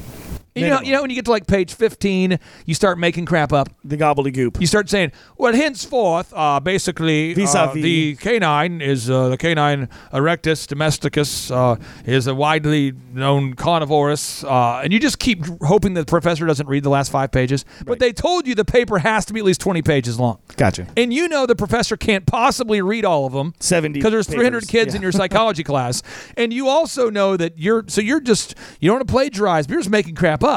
You 0.60 0.68
know, 0.68 0.80
you 0.80 0.92
know, 0.92 1.00
when 1.02 1.10
you 1.10 1.16
get 1.16 1.24
to 1.26 1.30
like 1.30 1.46
page 1.46 1.74
15, 1.74 2.38
you 2.66 2.74
start 2.74 2.98
making 2.98 3.26
crap 3.26 3.52
up. 3.52 3.68
The 3.84 3.96
gobbledygook. 3.96 4.60
You 4.60 4.66
start 4.66 4.88
saying, 4.90 5.12
well, 5.36 5.52
henceforth, 5.54 6.32
uh, 6.34 6.60
basically, 6.60 7.32
uh, 7.32 7.36
Vis-a-vis. 7.36 7.82
the 7.82 8.16
canine 8.16 8.80
is 8.80 9.08
uh, 9.10 9.28
the 9.30 9.36
canine 9.36 9.88
erectus 10.12 10.66
domesticus 10.66 11.50
uh, 11.50 11.76
is 12.04 12.26
a 12.26 12.34
widely 12.34 12.92
known 13.12 13.54
carnivorous, 13.54 14.44
uh, 14.44 14.80
and 14.82 14.92
you 14.92 14.98
just 15.00 15.18
keep 15.18 15.44
hoping 15.62 15.94
that 15.94 16.06
the 16.06 16.10
professor 16.10 16.46
doesn't 16.46 16.66
read 16.68 16.82
the 16.82 16.90
last 16.90 17.10
five 17.12 17.30
pages. 17.30 17.64
But 17.86 17.98
they 17.98 18.12
told 18.12 18.46
you 18.46 18.54
the 18.54 18.64
paper 18.64 18.98
has 18.98 19.24
to 19.26 19.32
be 19.32 19.40
at 19.40 19.46
least 19.46 19.60
20 19.60 19.82
pages 19.82 20.18
long. 20.18 20.38
Gotcha. 20.56 20.86
And 20.96 21.12
you 21.12 21.28
know 21.28 21.46
the 21.46 21.56
professor 21.56 21.96
can't 21.96 22.26
possibly 22.26 22.80
read 22.82 23.04
all 23.04 23.26
of 23.26 23.32
them 23.32 23.54
70 23.60 23.98
because 23.98 24.12
there's 24.12 24.26
300 24.28 24.60
papers. 24.60 24.70
kids 24.70 24.94
Yeah. 24.94 24.96
in 24.98 25.02
your 25.02 25.12
psychology 25.12 25.62
class, 25.72 26.02
and 26.36 26.52
you 26.52 26.68
also 26.68 27.10
know 27.10 27.36
that 27.36 27.58
you're 27.58 27.84
so 27.88 28.00
you're 28.00 28.20
just 28.20 28.54
you 28.80 28.88
don't 28.88 28.96
want 28.98 29.08
to 29.08 29.12
plagiarize, 29.12 29.66
but 29.66 29.72
you're 29.72 29.80
just 29.80 29.90
making 29.90 30.14
crap 30.14 30.42
up. 30.42 30.47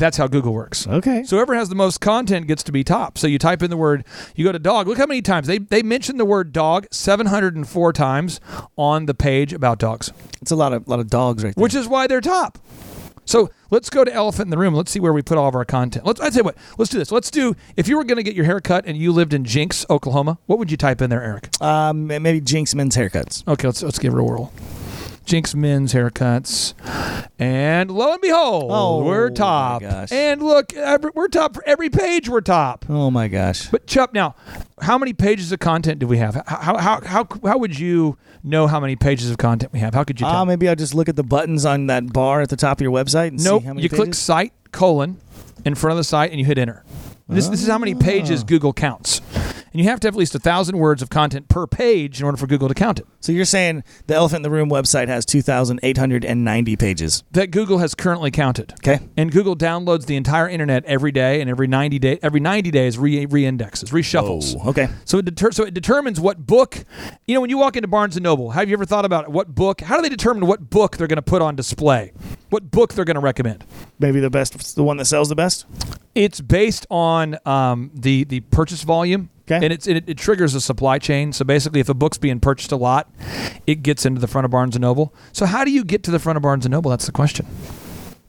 That's 0.00 0.16
how 0.16 0.26
Google 0.26 0.52
works. 0.52 0.86
Okay. 0.88 1.22
So 1.22 1.36
whoever 1.36 1.54
has 1.54 1.68
the 1.68 1.74
most 1.76 2.00
content 2.00 2.46
gets 2.48 2.62
to 2.64 2.72
be 2.72 2.82
top. 2.82 3.18
So 3.18 3.26
you 3.28 3.38
type 3.38 3.62
in 3.62 3.70
the 3.70 3.76
word, 3.76 4.04
you 4.34 4.44
go 4.44 4.50
to 4.52 4.58
dog. 4.58 4.88
Look 4.88 4.98
how 4.98 5.06
many 5.06 5.22
times 5.22 5.46
they 5.46 5.58
they 5.58 5.82
mentioned 5.82 6.18
the 6.18 6.24
word 6.24 6.52
dog 6.52 6.86
704 6.90 7.92
times 7.92 8.40
on 8.76 9.06
the 9.06 9.14
page 9.14 9.52
about 9.52 9.78
dogs, 9.78 10.12
It's 10.42 10.50
a 10.50 10.56
lot 10.56 10.72
of 10.72 10.88
lot 10.88 10.98
of 11.00 11.08
dogs 11.08 11.44
right 11.44 11.54
there. 11.54 11.62
which 11.62 11.74
is 11.74 11.86
why 11.86 12.06
they're 12.06 12.20
top. 12.20 12.58
So 13.26 13.48
let's 13.70 13.90
go 13.90 14.02
to 14.04 14.12
elephant 14.12 14.46
in 14.46 14.50
the 14.50 14.58
room. 14.58 14.74
Let's 14.74 14.90
see 14.90 14.98
where 14.98 15.12
we 15.12 15.22
put 15.22 15.38
all 15.38 15.46
of 15.46 15.54
our 15.54 15.64
content. 15.64 16.04
Let's 16.04 16.20
I 16.20 16.30
you 16.30 16.42
what. 16.42 16.56
Let's 16.78 16.90
do 16.90 16.98
this. 16.98 17.12
Let's 17.12 17.30
do. 17.30 17.54
If 17.76 17.86
you 17.86 17.96
were 17.96 18.02
going 18.04 18.16
to 18.16 18.24
get 18.24 18.34
your 18.34 18.46
hair 18.46 18.60
cut 18.60 18.86
and 18.86 18.96
you 18.98 19.12
lived 19.12 19.32
in 19.34 19.44
Jenks, 19.44 19.86
Oklahoma, 19.88 20.38
what 20.46 20.58
would 20.58 20.70
you 20.70 20.76
type 20.76 21.00
in 21.00 21.10
there, 21.10 21.22
Eric? 21.22 21.48
um, 21.62 22.06
maybe 22.08 22.40
Jenks 22.40 22.74
men's 22.74 22.96
haircuts. 22.96 23.46
Okay, 23.46 23.68
let's 23.68 23.82
let's 23.82 23.98
give 24.00 24.14
it 24.14 24.18
a 24.18 24.22
whirl. 24.24 24.52
Jenks 25.30 25.54
men's 25.54 25.94
haircuts, 25.94 26.74
and 27.38 27.88
lo 27.88 28.14
and 28.14 28.20
behold, 28.20 28.64
Oh, 28.68 29.04
we're 29.04 29.30
top. 29.30 29.80
And 30.10 30.42
look, 30.42 30.74
every, 30.74 31.12
we're 31.14 31.28
top 31.28 31.54
for 31.54 31.62
every 31.68 31.88
page. 31.88 32.28
We're 32.28 32.40
top. 32.40 32.84
Oh 32.88 33.12
my 33.12 33.28
gosh. 33.28 33.68
But 33.68 33.86
Chupp, 33.86 34.12
now, 34.12 34.34
how 34.82 34.98
many 34.98 35.12
pages 35.12 35.52
of 35.52 35.60
content 35.60 36.00
do 36.00 36.08
we 36.08 36.16
have? 36.18 36.34
How 36.48 36.76
how 36.78 37.00
how 37.02 37.28
how 37.44 37.58
would 37.58 37.78
you 37.78 38.18
know 38.42 38.66
how 38.66 38.80
many 38.80 38.96
pages 38.96 39.30
of 39.30 39.38
content 39.38 39.72
we 39.72 39.78
have? 39.78 39.94
How 39.94 40.02
could 40.02 40.18
you 40.20 40.26
tell? 40.26 40.34
Ah, 40.34 40.44
maybe 40.44 40.68
I'll 40.68 40.74
just 40.74 40.96
look 40.96 41.08
at 41.08 41.14
the 41.14 41.22
buttons 41.22 41.64
on 41.64 41.86
that 41.86 42.12
bar 42.12 42.40
at 42.40 42.48
the 42.48 42.56
top 42.56 42.78
of 42.78 42.82
your 42.82 42.90
website 42.92 43.28
and 43.28 43.44
nope. 43.44 43.62
see 43.62 43.68
how 43.68 43.74
many 43.74 43.84
You 43.84 43.88
click 43.88 44.14
site 44.14 44.52
colon 44.72 45.16
in 45.64 45.76
front 45.76 45.92
of 45.92 45.96
the 45.98 46.02
site 46.04 46.32
and 46.32 46.40
you 46.40 46.44
hit 46.44 46.58
enter. 46.58 46.82
This, 47.28 47.46
this 47.46 47.62
is 47.62 47.68
how 47.68 47.78
many 47.78 47.94
Ah. 47.94 47.98
pages 48.00 48.42
Google 48.42 48.72
counts. 48.72 49.20
And 49.72 49.80
you 49.80 49.88
have 49.88 50.00
to 50.00 50.08
have 50.08 50.14
at 50.14 50.18
least 50.18 50.34
a 50.34 50.38
thousand 50.38 50.78
words 50.78 51.00
of 51.00 51.10
content 51.10 51.48
per 51.48 51.66
page 51.66 52.20
in 52.20 52.24
order 52.26 52.36
for 52.36 52.46
Google 52.46 52.68
to 52.68 52.74
count 52.74 52.98
it. 52.98 53.06
So 53.20 53.30
you're 53.32 53.44
saying 53.44 53.84
the 54.06 54.14
Elephant 54.14 54.38
in 54.38 54.42
the 54.42 54.50
Room 54.50 54.68
website 54.68 55.08
has 55.08 55.24
2,890 55.26 56.76
pages. 56.76 57.22
That 57.30 57.50
Google 57.50 57.78
has 57.78 57.94
currently 57.94 58.30
counted. 58.30 58.72
Okay. 58.74 59.00
And 59.16 59.30
Google 59.30 59.56
downloads 59.56 60.06
the 60.06 60.16
entire 60.16 60.48
internet 60.48 60.84
every 60.86 61.12
day, 61.12 61.40
and 61.40 61.48
every 61.48 61.66
ninety 61.66 61.98
day, 61.98 62.18
every 62.22 62.40
ninety 62.40 62.70
days 62.70 62.98
re 62.98 63.26
reindexes, 63.26 63.90
reshuffles. 63.90 64.56
Oh, 64.58 64.70
okay. 64.70 64.88
So 65.04 65.18
it 65.18 65.24
deter- 65.24 65.52
so 65.52 65.64
it 65.64 65.74
determines 65.74 66.18
what 66.20 66.46
book. 66.46 66.84
You 67.26 67.34
know, 67.34 67.40
when 67.40 67.50
you 67.50 67.58
walk 67.58 67.76
into 67.76 67.88
Barnes 67.88 68.16
and 68.16 68.24
Noble, 68.24 68.50
have 68.50 68.68
you 68.68 68.74
ever 68.74 68.84
thought 68.84 69.04
about 69.04 69.28
what 69.30 69.54
book? 69.54 69.80
How 69.80 69.96
do 69.96 70.02
they 70.02 70.08
determine 70.08 70.46
what 70.46 70.70
book 70.70 70.96
they're 70.96 71.06
going 71.06 71.16
to 71.16 71.22
put 71.22 71.42
on 71.42 71.54
display? 71.56 72.12
What 72.48 72.70
book 72.70 72.94
they're 72.94 73.04
going 73.04 73.14
to 73.14 73.20
recommend? 73.20 73.64
Maybe 73.98 74.18
the 74.20 74.30
best, 74.30 74.74
the 74.74 74.82
one 74.82 74.96
that 74.96 75.04
sells 75.04 75.28
the 75.28 75.36
best. 75.36 75.66
It's 76.14 76.40
based 76.40 76.86
on 76.90 77.38
um, 77.46 77.90
the 77.94 78.24
the 78.24 78.40
purchase 78.40 78.82
volume. 78.82 79.30
Okay. 79.50 79.64
And 79.64 79.72
it's, 79.72 79.86
it, 79.86 80.08
it 80.08 80.16
triggers 80.16 80.54
a 80.54 80.60
supply 80.60 80.98
chain. 80.98 81.32
So 81.32 81.44
basically, 81.44 81.80
if 81.80 81.88
a 81.88 81.94
book's 81.94 82.18
being 82.18 82.40
purchased 82.40 82.72
a 82.72 82.76
lot, 82.76 83.10
it 83.66 83.82
gets 83.82 84.06
into 84.06 84.20
the 84.20 84.28
front 84.28 84.44
of 84.44 84.50
Barnes 84.50 84.76
and 84.76 84.82
Noble. 84.82 85.14
So 85.32 85.46
how 85.46 85.64
do 85.64 85.70
you 85.70 85.84
get 85.84 86.02
to 86.04 86.10
the 86.10 86.18
front 86.18 86.36
of 86.36 86.42
Barnes 86.42 86.64
and 86.66 86.72
Noble? 86.72 86.90
That's 86.90 87.06
the 87.06 87.12
question. 87.12 87.46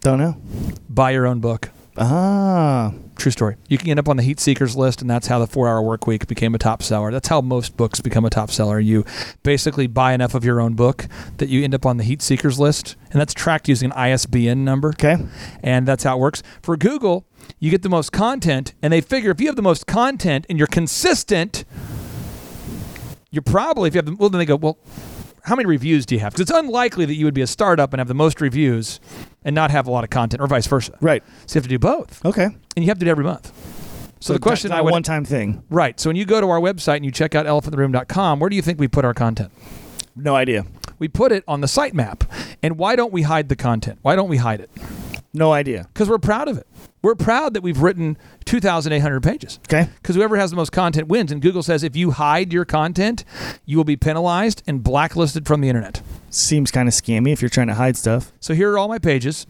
Don't 0.02 0.18
know. 0.18 0.42
Buy 0.90 1.12
your 1.12 1.28
own 1.28 1.40
book. 1.40 1.70
Ah, 1.98 2.94
True 3.18 3.32
story. 3.32 3.58
You 3.68 3.78
can 3.78 3.90
end 3.90 4.00
up 4.00 4.10
on 4.10 4.18
the 4.18 4.24
heat 4.24 4.40
seekers 4.40 4.76
list, 4.76 5.02
and 5.02 5.10
that's 5.10 5.28
how 5.28 5.38
the 5.38 5.46
four 5.46 5.68
hour 5.68 5.82
work 5.82 6.08
week 6.08 6.26
became 6.26 6.56
a 6.56 6.58
top 6.58 6.82
seller. 6.82 7.12
That's 7.12 7.28
how 7.28 7.42
most 7.42 7.78
books 7.78 8.00
become 8.00 8.26
a 8.26 8.32
top 8.32 8.50
seller. 8.50 8.80
You 8.80 9.06
basically 9.44 9.86
buy 9.86 10.14
enough 10.14 10.34
of 10.34 10.44
your 10.44 10.60
own 10.60 10.74
book 10.74 11.08
that 11.38 11.50
you 11.50 11.64
end 11.64 11.76
up 11.76 11.86
on 11.86 11.98
the 11.98 12.04
heat 12.04 12.24
seekers 12.24 12.60
list, 12.60 12.96
and 13.12 13.22
that's 13.22 13.36
tracked 13.36 13.68
using 13.68 13.92
an 13.92 13.98
ISBN 13.98 14.66
number. 14.66 14.90
okay. 14.90 15.18
And 15.62 15.88
that's 15.88 16.04
how 16.04 16.18
it 16.18 16.20
works. 16.20 16.42
For 16.64 16.76
Google, 16.78 17.28
you 17.60 17.70
get 17.72 17.82
the 17.82 17.90
most 17.90 18.12
content, 18.12 18.74
and 18.82 18.92
they 18.92 19.02
figure 19.02 19.32
if 19.32 19.40
you 19.42 19.48
have 19.48 19.56
the 19.56 19.62
most 19.62 19.88
content 19.88 20.46
and 20.50 20.58
you're 20.58 20.68
consistent, 20.68 21.64
you're 23.32 23.42
probably, 23.42 23.88
if 23.88 23.94
you 23.96 24.00
have 24.00 24.06
the, 24.06 24.16
well, 24.16 24.30
then 24.30 24.40
they 24.40 24.46
go, 24.46 24.56
well, 24.56 24.78
how 25.44 25.56
many 25.56 25.66
reviews 25.66 26.06
do 26.06 26.16
you 26.16 26.22
have? 26.22 26.34
Because 26.34 26.50
it's 26.50 26.58
unlikely 26.60 27.06
that 27.06 27.16
you 27.16 27.26
would 27.26 27.34
be 27.34 27.42
a 27.42 27.48
startup 27.48 27.94
and 27.94 28.00
have 28.00 28.08
the 28.08 28.14
most 28.14 28.42
reviews 28.42 29.00
and 29.44 29.56
not 29.56 29.72
have 29.72 29.88
a 29.88 29.92
lot 29.92 30.04
of 30.04 30.10
content, 30.10 30.42
or 30.42 30.48
vice 30.48 30.68
versa. 30.68 30.98
Right. 31.02 31.24
So 31.48 31.56
you 31.56 31.60
have 31.60 31.64
to 31.64 31.70
do 31.70 31.80
both 31.80 32.24
Okay. 32.26 32.46
and 32.46 32.56
you 32.78 32.86
have 32.88 33.00
to 33.00 33.06
do 33.06 33.10
it 33.10 33.12
every 33.12 33.24
month. 33.24 33.52
So, 34.20 34.34
the 34.34 34.40
question 34.40 34.70
not 34.70 34.76
I 34.78 34.80
a 34.82 34.84
would 34.84 34.92
one-time 34.92 35.26
thing. 35.26 35.64
right. 35.72 36.00
So 36.00 36.08
when 36.08 36.16
you 36.16 36.26
go 36.26 36.40
to 36.40 36.48
our 36.48 36.60
website 36.60 36.98
and 36.98 37.06
you 37.06 37.10
check 37.10 37.34
out 37.34 37.48
elephantintheroom.com, 37.48 38.40
where 38.40 38.52
do 38.52 38.56
you 38.56 38.62
think 38.62 38.80
we 38.80 38.88
put 38.88 39.04
our 39.04 39.16
content? 39.16 39.52
No 40.16 40.36
idea. 40.36 40.64
We 41.00 41.08
put 41.08 41.32
it 41.32 41.44
on 41.48 41.62
the 41.62 41.68
sitemap. 41.68 42.22
And 42.62 42.78
why 42.78 42.96
don't 42.96 43.12
we 43.12 43.24
hide 43.24 43.50
the 43.50 43.56
content? 43.56 43.98
Why 44.04 44.16
don't 44.16 44.30
we 44.30 44.38
hide 44.38 44.60
it? 44.60 44.70
No 45.34 45.52
idea. 45.54 45.88
Because 45.92 46.08
we're 46.08 46.20
proud 46.20 46.48
of 46.50 46.60
it. 46.60 46.68
We're 47.02 47.16
proud 47.16 47.54
that 47.56 47.62
we've 47.62 47.82
written 47.82 48.18
2,800 48.46 49.24
pages. 49.24 49.60
Okay. 49.68 49.90
Because 50.02 50.16
whoever 50.16 50.38
has 50.38 50.52
the 50.52 50.56
most 50.56 50.72
content 50.72 51.08
wins. 51.08 51.32
And 51.32 51.42
Google 51.42 51.64
says 51.64 51.84
if 51.84 51.96
you 51.96 52.12
hide 52.12 52.54
your 52.54 52.66
content, 52.66 53.26
you 53.66 53.78
will 53.78 53.84
be 53.84 53.98
penalized 53.98 54.62
and 54.68 54.84
blacklisted 54.84 55.48
from 55.48 55.62
the 55.62 55.70
internet. 55.70 56.02
Seems 56.30 56.70
kind 56.72 56.88
of 56.88 56.94
scammy 56.94 57.34
if 57.34 57.42
you're 57.42 57.50
trying 57.50 57.68
to 57.68 57.74
hide 57.74 57.98
stuff. 57.98 58.32
So 58.40 58.54
here 58.54 58.72
are 58.72 58.78
all 58.78 58.88
my 58.88 59.00
pages. 59.00 59.48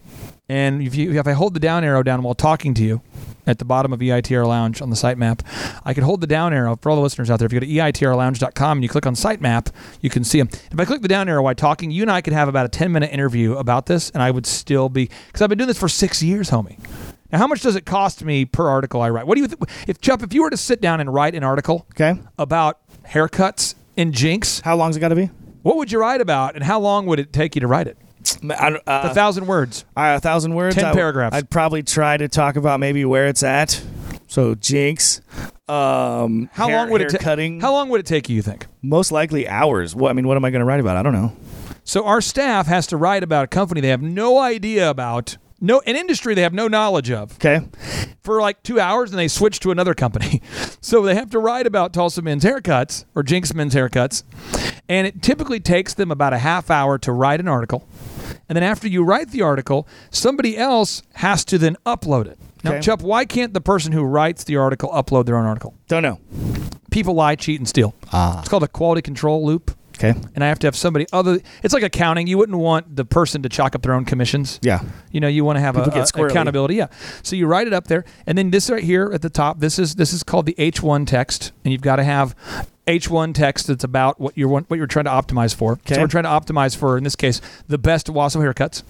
And 0.48 0.82
if, 0.82 0.94
you, 0.94 1.18
if 1.18 1.26
I 1.26 1.32
hold 1.32 1.54
the 1.54 1.60
down 1.60 1.84
arrow 1.84 2.02
down 2.02 2.22
while 2.22 2.34
talking 2.34 2.74
to 2.74 2.84
you 2.84 3.00
at 3.46 3.58
the 3.58 3.64
bottom 3.64 3.92
of 3.92 4.00
EITR 4.00 4.46
Lounge 4.46 4.82
on 4.82 4.90
the 4.90 4.96
sitemap, 4.96 5.40
I 5.84 5.94
can 5.94 6.04
hold 6.04 6.20
the 6.20 6.26
down 6.26 6.52
arrow 6.52 6.76
for 6.80 6.90
all 6.90 6.96
the 6.96 7.02
listeners 7.02 7.30
out 7.30 7.38
there. 7.38 7.46
If 7.46 7.52
you 7.52 7.60
go 7.60 7.66
to 7.66 7.72
eitrlounge.com 7.72 8.78
and 8.78 8.82
you 8.82 8.88
click 8.88 9.06
on 9.06 9.14
sitemap, 9.14 9.72
you 10.00 10.10
can 10.10 10.24
see 10.24 10.38
them. 10.38 10.48
If 10.70 10.78
I 10.78 10.84
click 10.84 11.02
the 11.02 11.08
down 11.08 11.28
arrow 11.28 11.42
while 11.42 11.54
talking, 11.54 11.90
you 11.90 12.02
and 12.02 12.10
I 12.10 12.20
could 12.20 12.32
have 12.32 12.48
about 12.48 12.66
a 12.66 12.68
10 12.68 12.92
minute 12.92 13.12
interview 13.12 13.54
about 13.54 13.86
this, 13.86 14.10
and 14.10 14.22
I 14.22 14.30
would 14.30 14.46
still 14.46 14.88
be, 14.88 15.08
because 15.26 15.42
I've 15.42 15.48
been 15.48 15.58
doing 15.58 15.68
this 15.68 15.78
for 15.78 15.88
six 15.88 16.22
years, 16.22 16.50
homie. 16.50 16.78
Now, 17.32 17.38
how 17.38 17.46
much 17.46 17.62
does 17.62 17.76
it 17.76 17.86
cost 17.86 18.22
me 18.24 18.44
per 18.44 18.68
article 18.68 19.00
I 19.00 19.08
write? 19.10 19.26
What 19.26 19.36
do 19.36 19.40
you 19.42 19.48
think? 19.48 19.62
If 19.88 20.00
Chupp, 20.00 20.22
if 20.22 20.34
you 20.34 20.42
were 20.42 20.50
to 20.50 20.56
sit 20.56 20.80
down 20.80 21.00
and 21.00 21.12
write 21.12 21.34
an 21.34 21.42
article 21.42 21.86
Okay. 21.92 22.20
about 22.38 22.78
haircuts 23.08 23.74
and 23.96 24.12
Jenks, 24.12 24.60
How 24.60 24.76
long's 24.76 24.96
it 24.96 25.00
got 25.00 25.08
to 25.08 25.16
be? 25.16 25.30
what 25.62 25.76
would 25.76 25.90
you 25.90 25.98
write 25.98 26.20
about, 26.20 26.54
and 26.54 26.62
how 26.64 26.78
long 26.78 27.06
would 27.06 27.18
it 27.18 27.32
take 27.32 27.54
you 27.54 27.60
to 27.60 27.66
write 27.66 27.86
it? 27.86 27.96
I, 28.50 28.72
uh, 28.86 29.10
A 29.10 29.14
thousand 29.14 29.46
words. 29.46 29.84
Uh, 29.96 30.14
a 30.16 30.20
thousand 30.20 30.54
words. 30.54 30.74
10 30.76 30.84
I- 30.84 30.92
paragraphs. 30.92 31.34
I'd 31.36 31.50
probably 31.50 31.82
try 31.82 32.16
to 32.16 32.28
talk 32.28 32.56
about 32.56 32.80
maybe 32.80 33.04
where 33.04 33.26
it's 33.28 33.42
at. 33.42 33.82
So 34.28 34.54
Jenks. 34.54 35.20
Um, 35.68 36.48
How 36.52 36.68
hair- 36.68 36.76
long 36.78 36.90
would 36.90 37.00
it 37.02 37.10
take? 37.10 37.20
cutting? 37.20 37.60
How 37.60 37.72
long 37.72 37.88
would 37.88 38.00
it 38.00 38.06
take 38.06 38.28
you? 38.28 38.36
You 38.36 38.42
think? 38.42 38.66
Most 38.82 39.10
likely 39.12 39.48
hours. 39.48 39.94
What 39.94 40.10
I 40.10 40.12
mean, 40.12 40.26
what 40.26 40.36
am 40.36 40.44
I 40.44 40.50
going 40.50 40.60
to 40.60 40.64
write 40.66 40.80
about? 40.80 40.96
I 40.96 41.02
don't 41.02 41.12
know. 41.12 41.32
So 41.84 42.04
our 42.06 42.20
staff 42.20 42.66
has 42.66 42.86
to 42.88 42.96
write 42.96 43.22
about 43.22 43.44
a 43.44 43.48
company 43.48 43.80
they 43.80 43.88
have 43.88 44.02
no 44.02 44.38
idea 44.38 44.88
about, 44.88 45.36
no 45.62 45.80
an 45.86 45.96
industry 45.96 46.34
they 46.34 46.42
have 46.42 46.52
no 46.52 46.68
knowledge 46.68 47.10
of, 47.10 47.32
Okay. 47.36 47.60
for 48.22 48.42
like 48.42 48.62
two 48.62 48.78
hours, 48.78 49.10
and 49.10 49.18
they 49.18 49.28
switch 49.28 49.60
to 49.60 49.70
another 49.70 49.94
company. 49.94 50.42
So 50.84 51.00
they 51.02 51.14
have 51.14 51.30
to 51.30 51.38
write 51.38 51.66
about 51.68 51.92
Tulsa 51.92 52.22
Men's 52.22 52.42
Haircuts 52.44 53.04
or 53.14 53.22
Jenks 53.22 53.54
Men's 53.54 53.72
Haircuts, 53.72 54.24
and 54.88 55.06
it 55.06 55.22
typically 55.22 55.60
takes 55.60 55.94
them 55.94 56.10
about 56.10 56.32
a 56.32 56.38
half 56.38 56.70
hour 56.72 56.98
to 56.98 57.12
write 57.12 57.38
an 57.38 57.46
article. 57.46 57.86
And 58.48 58.56
then 58.56 58.64
after 58.64 58.88
you 58.88 59.04
write 59.04 59.30
the 59.30 59.42
article, 59.42 59.86
somebody 60.10 60.58
else 60.58 61.02
has 61.14 61.44
to 61.46 61.56
then 61.56 61.76
upload 61.86 62.26
it. 62.26 62.36
Now, 62.64 62.72
Okay. 62.72 62.80
Chupp, 62.80 63.00
why 63.02 63.24
can't 63.24 63.54
the 63.54 63.60
person 63.60 63.92
who 63.92 64.02
writes 64.02 64.42
the 64.44 64.56
article 64.56 64.90
upload 64.90 65.26
their 65.26 65.36
own 65.38 65.46
article? 65.46 65.74
Don't 65.86 66.02
know. 66.02 66.18
People 66.90 67.14
lie, 67.14 67.36
cheat, 67.36 67.60
and 67.60 67.68
steal. 67.68 67.94
Ah. 68.12 68.40
It's 68.40 68.48
called 68.48 68.64
a 68.64 68.68
quality 68.68 69.02
control 69.02 69.46
loop. 69.46 69.70
Okay. 70.02 70.18
And 70.34 70.42
I 70.42 70.48
have 70.48 70.58
to 70.60 70.66
have 70.66 70.74
somebody 70.76 71.06
other. 71.12 71.38
It's 71.62 71.72
like 71.74 71.82
accounting. 71.82 72.26
You 72.26 72.38
wouldn't 72.38 72.58
want 72.58 72.96
the 72.96 73.04
person 73.04 73.42
to 73.42 73.48
chalk 73.48 73.74
up 73.74 73.82
their 73.82 73.94
own 73.94 74.04
commissions. 74.04 74.58
Yeah. 74.62 74.80
You 75.10 75.20
know, 75.20 75.28
you 75.28 75.44
want 75.44 75.56
to 75.56 75.60
have 75.60 75.76
a, 75.76 75.84
People 75.84 75.92
get 76.00 76.16
a- 76.16 76.24
accountability. 76.24 76.74
Yeah. 76.74 76.88
So 77.22 77.36
you 77.36 77.46
write 77.46 77.66
it 77.66 77.72
up 77.72 77.86
there, 77.86 78.04
and 78.26 78.36
then 78.36 78.50
this 78.50 78.68
right 78.70 78.82
here 78.82 79.10
at 79.14 79.22
the 79.22 79.30
top. 79.30 79.60
This 79.60 79.78
is 79.78 79.94
this 79.94 80.12
is 80.12 80.22
called 80.22 80.46
the 80.46 80.54
H1 80.54 81.06
text, 81.06 81.52
and 81.64 81.72
you've 81.72 81.82
got 81.82 81.96
to 81.96 82.04
have 82.04 82.34
H1 82.86 83.34
text 83.34 83.68
that's 83.68 83.84
about 83.84 84.20
what 84.20 84.36
you're 84.36 84.48
what 84.48 84.76
you're 84.76 84.86
trying 84.86 85.04
to 85.04 85.10
optimize 85.10 85.54
for. 85.54 85.76
So 85.86 85.92
Okay. 85.94 86.00
we're 86.02 86.08
trying 86.08 86.24
to 86.24 86.30
optimize 86.30 86.76
for, 86.76 86.98
in 86.98 87.04
this 87.04 87.16
case, 87.16 87.40
the 87.68 87.78
best 87.78 88.08
Owasso 88.08 88.36
haircuts. 88.42 88.82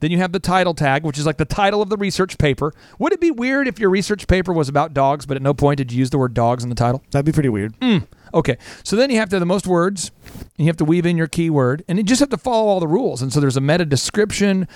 Then 0.00 0.10
you 0.10 0.18
have 0.18 0.32
the 0.32 0.40
title 0.40 0.74
tag, 0.74 1.04
which 1.04 1.16
is 1.16 1.24
like 1.26 1.36
the 1.36 1.44
title 1.44 1.80
of 1.80 1.88
the 1.88 1.96
research 1.96 2.36
paper. 2.36 2.74
Would 2.98 3.12
it 3.12 3.20
be 3.20 3.30
weird 3.30 3.68
if 3.68 3.78
your 3.78 3.88
research 3.88 4.26
paper 4.26 4.52
was 4.52 4.68
about 4.68 4.92
dogs, 4.92 5.26
but 5.26 5.36
at 5.36 5.42
no 5.42 5.54
point 5.54 5.78
did 5.78 5.92
you 5.92 5.98
use 6.00 6.10
the 6.10 6.18
word 6.18 6.34
dogs 6.34 6.64
in 6.64 6.68
the 6.70 6.74
title? 6.74 7.02
That'd 7.12 7.24
be 7.24 7.30
pretty 7.32 7.48
weird. 7.48 7.74
Hmm. 7.80 7.98
Okay, 8.34 8.56
so 8.82 8.96
then 8.96 9.10
you 9.10 9.16
have 9.18 9.28
to 9.30 9.36
have 9.36 9.40
the 9.40 9.46
most 9.46 9.66
words, 9.66 10.10
and 10.34 10.50
you 10.58 10.66
have 10.66 10.76
to 10.78 10.84
weave 10.84 11.06
in 11.06 11.16
your 11.16 11.26
keyword, 11.26 11.84
and 11.88 11.98
you 11.98 12.04
just 12.04 12.20
have 12.20 12.30
to 12.30 12.38
follow 12.38 12.66
all 12.68 12.80
the 12.80 12.88
rules. 12.88 13.22
And 13.22 13.32
so 13.32 13.40
there's 13.40 13.56
a 13.56 13.60
meta 13.60 13.84
description. 13.84 14.66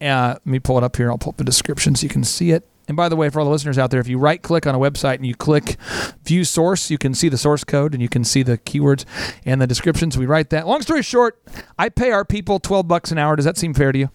Uh, 0.00 0.34
let 0.34 0.46
me 0.46 0.58
pull 0.58 0.78
it 0.78 0.84
up 0.84 0.96
here. 0.96 1.10
I'll 1.10 1.18
pull 1.18 1.30
up 1.30 1.36
the 1.36 1.44
description 1.44 1.94
so 1.94 2.02
you 2.02 2.08
can 2.08 2.24
see 2.24 2.50
it. 2.50 2.68
And 2.88 2.96
by 2.96 3.08
the 3.08 3.16
way, 3.16 3.30
for 3.30 3.40
all 3.40 3.46
the 3.46 3.50
listeners 3.50 3.78
out 3.78 3.90
there, 3.90 4.00
if 4.00 4.06
you 4.06 4.16
right 4.16 4.40
click 4.40 4.64
on 4.64 4.74
a 4.74 4.78
website 4.78 5.16
and 5.16 5.26
you 5.26 5.34
click 5.34 5.76
view 6.24 6.44
source, 6.44 6.88
you 6.88 6.98
can 6.98 7.14
see 7.14 7.28
the 7.28 7.36
source 7.36 7.64
code 7.64 7.94
and 7.94 8.02
you 8.02 8.08
can 8.08 8.22
see 8.22 8.44
the 8.44 8.58
keywords 8.58 9.04
and 9.44 9.60
the 9.60 9.66
descriptions. 9.66 10.16
We 10.16 10.26
write 10.26 10.50
that. 10.50 10.68
Long 10.68 10.82
story 10.82 11.02
short, 11.02 11.42
I 11.78 11.88
pay 11.88 12.12
our 12.12 12.24
people 12.24 12.60
12 12.60 12.86
bucks 12.86 13.10
an 13.10 13.18
hour. 13.18 13.34
Does 13.34 13.44
that 13.44 13.56
seem 13.56 13.74
fair 13.74 13.90
to 13.90 13.98
you? 13.98 14.10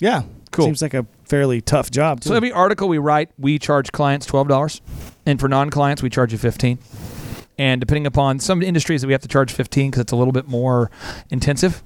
Yeah. 0.00 0.22
Cool. 0.52 0.66
Seems 0.66 0.82
like 0.82 0.94
a 0.94 1.04
fairly 1.24 1.60
tough 1.60 1.90
job. 1.90 2.20
Too. 2.20 2.28
So 2.28 2.34
every 2.34 2.52
article 2.52 2.88
we 2.88 2.98
write, 2.98 3.30
we 3.38 3.58
charge 3.58 3.90
clients 3.90 4.24
twelve 4.24 4.46
dollars, 4.46 4.80
and 5.26 5.40
for 5.40 5.48
non-clients, 5.48 6.00
we 6.00 6.08
charge 6.08 6.30
you 6.30 6.38
fifteen 6.38 6.78
and 7.58 7.80
depending 7.80 8.06
upon 8.06 8.38
some 8.40 8.62
industries 8.62 9.00
that 9.00 9.06
we 9.06 9.12
have 9.12 9.22
to 9.22 9.28
charge 9.28 9.52
15 9.52 9.90
because 9.90 10.00
it's 10.02 10.12
a 10.12 10.16
little 10.16 10.32
bit 10.32 10.48
more 10.48 10.90
intensive. 11.30 11.82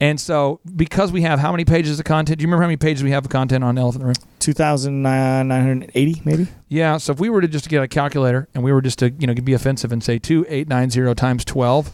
And 0.00 0.20
so 0.20 0.60
because 0.74 1.10
we 1.10 1.22
have 1.22 1.38
how 1.38 1.50
many 1.50 1.64
pages 1.64 1.98
of 1.98 2.04
content? 2.04 2.38
Do 2.38 2.42
you 2.42 2.48
remember 2.48 2.62
how 2.62 2.68
many 2.68 2.76
pages 2.76 3.02
we 3.02 3.12
have 3.12 3.24
of 3.24 3.30
content 3.30 3.64
on 3.64 3.78
elephant 3.78 4.04
room? 4.04 4.14
2980 4.40 6.22
maybe? 6.24 6.48
Yeah 6.68 6.98
so 6.98 7.12
if 7.12 7.20
we 7.20 7.30
were 7.30 7.40
to 7.40 7.48
just 7.48 7.68
get 7.68 7.82
a 7.82 7.88
calculator 7.88 8.48
and 8.54 8.62
we 8.62 8.72
were 8.72 8.82
just 8.82 8.98
to 8.98 9.10
you 9.10 9.26
know 9.26 9.34
be 9.34 9.54
offensive 9.54 9.92
and 9.92 10.04
say 10.04 10.18
2890 10.18 11.14
times 11.14 11.44
12 11.44 11.92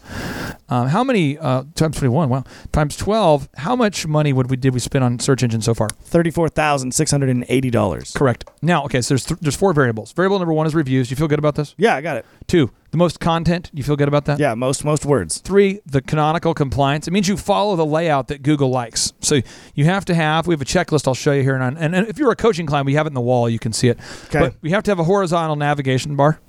um, 0.73 0.87
how 0.87 1.03
many 1.03 1.37
uh, 1.37 1.65
times 1.75 1.97
twenty 1.97 2.09
one? 2.11 2.29
Wow, 2.29 2.45
times 2.71 2.97
twelve. 2.97 3.47
How 3.57 3.75
much 3.75 4.07
money 4.07 4.33
would 4.33 4.49
we 4.49 4.57
did 4.57 4.73
we 4.73 4.79
spend 4.79 5.03
on 5.03 5.19
search 5.19 5.43
engine 5.43 5.61
so 5.61 5.75
far? 5.75 5.87
Thirty 6.01 6.31
four 6.31 6.49
thousand 6.49 6.95
six 6.95 7.11
hundred 7.11 7.29
and 7.29 7.45
eighty 7.47 7.69
dollars. 7.69 8.11
Correct. 8.13 8.49
Now, 8.63 8.83
okay, 8.85 8.99
so 9.01 9.13
there's 9.13 9.25
th- 9.25 9.39
there's 9.39 9.55
four 9.55 9.71
variables. 9.73 10.13
Variable 10.13 10.39
number 10.39 10.53
one 10.53 10.65
is 10.65 10.73
reviews. 10.73 11.11
You 11.11 11.15
feel 11.15 11.27
good 11.27 11.37
about 11.37 11.53
this? 11.53 11.75
Yeah, 11.77 11.95
I 11.95 12.01
got 12.01 12.17
it. 12.17 12.25
Two, 12.47 12.71
the 12.89 12.97
most 12.97 13.19
content. 13.19 13.69
You 13.71 13.83
feel 13.83 13.95
good 13.95 14.07
about 14.07 14.25
that? 14.25 14.39
Yeah, 14.39 14.55
most 14.55 14.83
most 14.83 15.05
words. 15.05 15.37
Three, 15.41 15.79
the 15.85 16.01
canonical 16.01 16.55
compliance. 16.55 17.07
It 17.07 17.11
means 17.11 17.27
you 17.27 17.37
follow 17.37 17.75
the 17.75 17.85
layout 17.85 18.29
that 18.29 18.41
Google 18.41 18.71
likes. 18.71 19.13
So 19.19 19.41
you 19.75 19.85
have 19.85 20.05
to 20.05 20.15
have. 20.15 20.47
We 20.47 20.55
have 20.55 20.61
a 20.61 20.65
checklist. 20.65 21.07
I'll 21.07 21.13
show 21.13 21.33
you 21.33 21.43
here, 21.43 21.55
and 21.55 21.77
and, 21.77 21.95
and 21.95 22.07
if 22.07 22.17
you're 22.17 22.31
a 22.31 22.35
coaching 22.35 22.65
client, 22.65 22.87
we 22.87 22.95
have 22.95 23.05
it 23.05 23.09
in 23.09 23.13
the 23.13 23.21
wall. 23.21 23.47
You 23.47 23.59
can 23.59 23.73
see 23.73 23.89
it. 23.89 23.99
Okay. 24.25 24.39
But 24.39 24.55
we 24.63 24.71
have 24.71 24.81
to 24.83 24.89
have 24.91 24.97
a 24.97 25.03
horizontal 25.03 25.55
navigation 25.55 26.15
bar. 26.15 26.39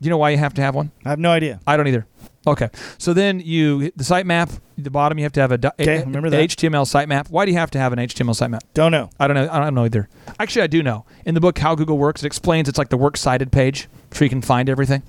Do 0.00 0.04
you 0.04 0.10
know 0.10 0.16
why 0.18 0.30
you 0.30 0.38
have 0.38 0.54
to 0.54 0.62
have 0.62 0.74
one? 0.76 0.92
I 1.04 1.10
have 1.10 1.18
no 1.18 1.32
idea. 1.32 1.60
I 1.66 1.76
don't 1.76 1.88
either. 1.88 2.06
Okay. 2.48 2.70
So 2.98 3.12
then 3.14 3.40
you 3.40 3.90
the 3.96 4.04
sitemap. 4.04 4.58
The 4.80 4.90
bottom, 4.90 5.18
you 5.18 5.24
have 5.24 5.32
to 5.32 5.40
have 5.40 5.50
a, 5.50 5.58
do- 5.58 5.70
Okay, 5.80 5.96
a- 5.96 6.04
remember 6.04 6.30
that. 6.30 6.40
HTML 6.50 6.84
sitemap. 6.86 7.30
Why 7.30 7.44
do 7.44 7.50
you 7.50 7.58
have 7.58 7.70
to 7.72 7.78
have 7.78 7.92
an 7.92 7.98
HTML 7.98 8.30
sitemap? 8.38 8.60
Don't 8.74 8.92
know. 8.92 9.10
I 9.18 9.26
don't 9.26 9.34
know. 9.34 9.48
I 9.50 9.58
don't 9.58 9.74
know 9.74 9.84
either. 9.84 10.08
Actually, 10.38 10.62
I 10.62 10.66
do 10.68 10.82
know. 10.84 11.04
In 11.26 11.34
the 11.34 11.40
book 11.40 11.58
How 11.58 11.74
Google 11.74 11.98
Works, 11.98 12.22
it 12.22 12.26
explains 12.26 12.68
it's 12.68 12.78
like 12.78 12.88
the 12.90 12.96
works 12.96 13.20
cited 13.20 13.50
page, 13.50 13.88
so 14.12 14.22
you 14.24 14.28
can 14.30 14.40
find 14.40 14.68
everything. 14.68 15.02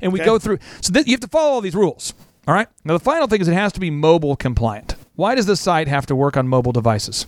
And 0.00 0.12
we 0.12 0.18
Okay. 0.20 0.26
go 0.26 0.38
through. 0.40 0.58
So 0.80 0.92
th- 0.92 1.06
you 1.06 1.12
have 1.12 1.20
to 1.20 1.28
follow 1.28 1.50
all 1.52 1.60
these 1.60 1.76
rules. 1.76 2.12
All 2.48 2.54
right. 2.54 2.66
Now 2.84 2.94
the 2.94 3.04
final 3.04 3.28
thing 3.28 3.40
is 3.40 3.46
it 3.46 3.54
has 3.54 3.72
to 3.74 3.80
be 3.80 3.90
mobile 3.90 4.34
compliant. 4.34 4.96
Why 5.14 5.34
does 5.36 5.46
the 5.46 5.56
site 5.56 5.86
have 5.86 6.06
to 6.06 6.16
work 6.16 6.36
on 6.36 6.48
mobile 6.48 6.72
devices? 6.72 7.26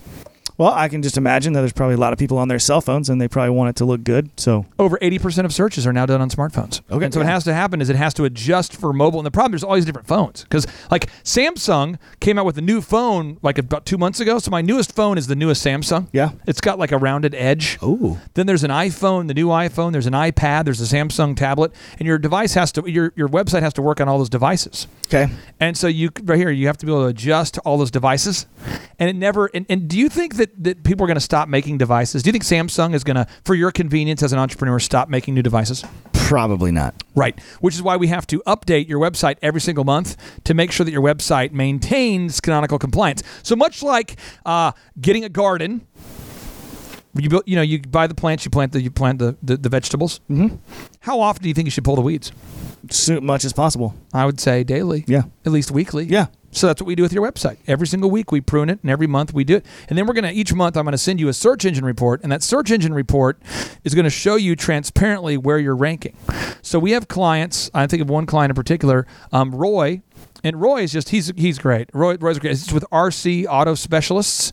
Well, 0.60 0.74
I 0.74 0.90
can 0.90 1.00
just 1.00 1.16
imagine 1.16 1.54
that 1.54 1.60
there's 1.60 1.72
probably 1.72 1.94
a 1.94 1.98
lot 1.98 2.12
of 2.12 2.18
people 2.18 2.36
on 2.36 2.48
their 2.48 2.58
cell 2.58 2.82
phones 2.82 3.08
and 3.08 3.18
they 3.18 3.28
probably 3.28 3.48
want 3.48 3.70
it 3.70 3.76
to 3.76 3.86
look 3.86 4.04
good. 4.04 4.28
So, 4.38 4.66
Over 4.78 4.98
80% 4.98 5.46
of 5.46 5.54
searches 5.54 5.86
are 5.86 5.92
now 5.94 6.04
done 6.04 6.20
on 6.20 6.28
smartphones. 6.28 6.82
Okay, 6.90 7.06
And 7.06 7.14
so 7.14 7.20
what 7.20 7.26
has 7.26 7.44
to 7.44 7.54
happen 7.54 7.80
is 7.80 7.88
it 7.88 7.96
has 7.96 8.12
to 8.12 8.26
adjust 8.26 8.76
for 8.76 8.92
mobile. 8.92 9.18
And 9.20 9.24
the 9.24 9.30
problem, 9.30 9.52
there's 9.52 9.64
all 9.64 9.74
these 9.74 9.86
different 9.86 10.06
phones. 10.06 10.42
Because, 10.42 10.66
like, 10.90 11.08
Samsung 11.24 11.98
came 12.20 12.38
out 12.38 12.44
with 12.44 12.58
a 12.58 12.60
new 12.60 12.82
phone, 12.82 13.38
like, 13.40 13.56
about 13.56 13.86
two 13.86 13.96
months 13.96 14.20
ago. 14.20 14.38
So 14.38 14.50
my 14.50 14.60
newest 14.60 14.94
phone 14.94 15.16
is 15.16 15.28
the 15.28 15.34
newest 15.34 15.64
Samsung. 15.64 16.08
Yeah. 16.12 16.32
It's 16.46 16.60
got, 16.60 16.78
like, 16.78 16.92
a 16.92 16.98
rounded 16.98 17.34
edge. 17.34 17.78
Oh. 17.80 18.20
Then 18.34 18.46
there's 18.46 18.62
an 18.62 18.70
iPhone, 18.70 19.28
the 19.28 19.34
new 19.34 19.46
iPhone. 19.48 19.92
There's 19.92 20.06
an 20.06 20.12
iPad. 20.12 20.64
There's 20.66 20.82
a 20.82 20.94
Samsung 20.94 21.34
tablet. 21.38 21.72
And 21.98 22.06
your 22.06 22.18
device 22.18 22.52
has 22.52 22.70
to, 22.72 22.86
your, 22.86 23.14
your 23.16 23.30
website 23.30 23.62
has 23.62 23.72
to 23.72 23.82
work 23.82 23.98
on 23.98 24.10
all 24.10 24.18
those 24.18 24.28
devices. 24.28 24.88
Okay. 25.06 25.32
And 25.58 25.76
so 25.76 25.86
you 25.86 26.10
right 26.22 26.38
here, 26.38 26.50
you 26.50 26.66
have 26.66 26.76
to 26.78 26.86
be 26.86 26.92
able 26.92 27.02
to 27.02 27.08
adjust 27.08 27.58
all 27.60 27.78
those 27.78 27.90
devices. 27.90 28.46
And 28.98 29.08
it 29.08 29.16
never. 29.16 29.46
And, 29.54 29.66
and 29.68 29.88
do 29.88 29.98
you 29.98 30.08
think 30.08 30.36
that, 30.36 30.49
that 30.58 30.82
people 30.84 31.04
are 31.04 31.06
going 31.06 31.16
to 31.16 31.20
stop 31.20 31.48
making 31.48 31.78
devices? 31.78 32.22
Do 32.22 32.28
you 32.28 32.32
think 32.32 32.44
Samsung 32.44 32.94
is 32.94 33.04
going 33.04 33.16
to, 33.16 33.26
for 33.44 33.54
your 33.54 33.70
convenience 33.70 34.22
as 34.22 34.32
an 34.32 34.38
entrepreneur, 34.38 34.78
stop 34.78 35.08
making 35.08 35.34
new 35.34 35.42
devices? 35.42 35.84
Probably 36.12 36.70
not. 36.70 37.02
Right. 37.14 37.38
Which 37.60 37.74
is 37.74 37.82
why 37.82 37.96
we 37.96 38.06
have 38.08 38.26
to 38.28 38.40
update 38.46 38.88
your 38.88 39.00
website 39.00 39.36
every 39.42 39.60
single 39.60 39.84
month 39.84 40.16
to 40.44 40.54
make 40.54 40.70
sure 40.72 40.84
that 40.84 40.92
your 40.92 41.02
website 41.02 41.52
maintains 41.52 42.40
canonical 42.40 42.78
compliance. 42.78 43.22
So 43.42 43.56
much 43.56 43.82
like 43.82 44.16
uh, 44.46 44.72
getting 45.00 45.24
a 45.24 45.28
garden. 45.28 45.86
You 47.16 47.28
build, 47.28 47.42
you 47.46 47.56
know, 47.56 47.62
you 47.62 47.80
buy 47.82 48.06
the 48.06 48.14
plants, 48.14 48.44
you 48.44 48.52
plant 48.52 48.70
the, 48.70 48.80
you 48.80 48.90
plant 48.90 49.18
the, 49.18 49.36
the, 49.42 49.56
the 49.56 49.68
vegetables. 49.68 50.20
Mm-hmm. 50.30 50.56
How 51.00 51.20
often 51.20 51.42
do 51.42 51.48
you 51.48 51.54
think 51.54 51.66
you 51.66 51.72
should 51.72 51.84
pull 51.84 51.96
the 51.96 52.02
weeds? 52.02 52.30
So 52.88 53.20
much 53.20 53.44
as 53.44 53.52
possible. 53.52 53.96
I 54.14 54.24
would 54.24 54.38
say 54.38 54.62
daily. 54.62 55.04
Yeah. 55.08 55.22
At 55.44 55.50
least 55.50 55.72
weekly. 55.72 56.04
Yeah. 56.04 56.26
So 56.52 56.66
that's 56.66 56.82
what 56.82 56.86
we 56.86 56.94
do 56.94 57.02
with 57.02 57.12
your 57.12 57.30
website. 57.30 57.58
Every 57.66 57.86
single 57.86 58.10
week 58.10 58.32
we 58.32 58.40
prune 58.40 58.70
it, 58.70 58.80
and 58.82 58.90
every 58.90 59.06
month 59.06 59.32
we 59.32 59.44
do 59.44 59.56
it. 59.56 59.66
And 59.88 59.96
then 59.96 60.06
we're 60.06 60.14
going 60.14 60.24
to, 60.24 60.32
each 60.32 60.52
month, 60.52 60.76
I'm 60.76 60.84
going 60.84 60.92
to 60.92 60.98
send 60.98 61.20
you 61.20 61.28
a 61.28 61.32
search 61.32 61.64
engine 61.64 61.84
report, 61.84 62.22
and 62.22 62.32
that 62.32 62.42
search 62.42 62.70
engine 62.70 62.92
report 62.92 63.40
is 63.84 63.94
going 63.94 64.04
to 64.04 64.10
show 64.10 64.36
you 64.36 64.56
transparently 64.56 65.36
where 65.36 65.58
you're 65.58 65.76
ranking. 65.76 66.16
So 66.62 66.78
we 66.78 66.90
have 66.92 67.08
clients, 67.08 67.70
I 67.72 67.86
think 67.86 68.02
of 68.02 68.10
one 68.10 68.26
client 68.26 68.50
in 68.50 68.54
particular, 68.56 69.06
um, 69.32 69.54
Roy. 69.54 70.02
And 70.42 70.58
Roy 70.58 70.82
is 70.82 70.92
just, 70.92 71.10
he's 71.10 71.30
he's 71.36 71.58
great. 71.58 71.90
Roy, 71.92 72.16
Roy's 72.16 72.38
great. 72.38 72.52
It's 72.52 72.72
with 72.72 72.84
RC 72.90 73.46
Auto 73.46 73.74
Specialists. 73.74 74.52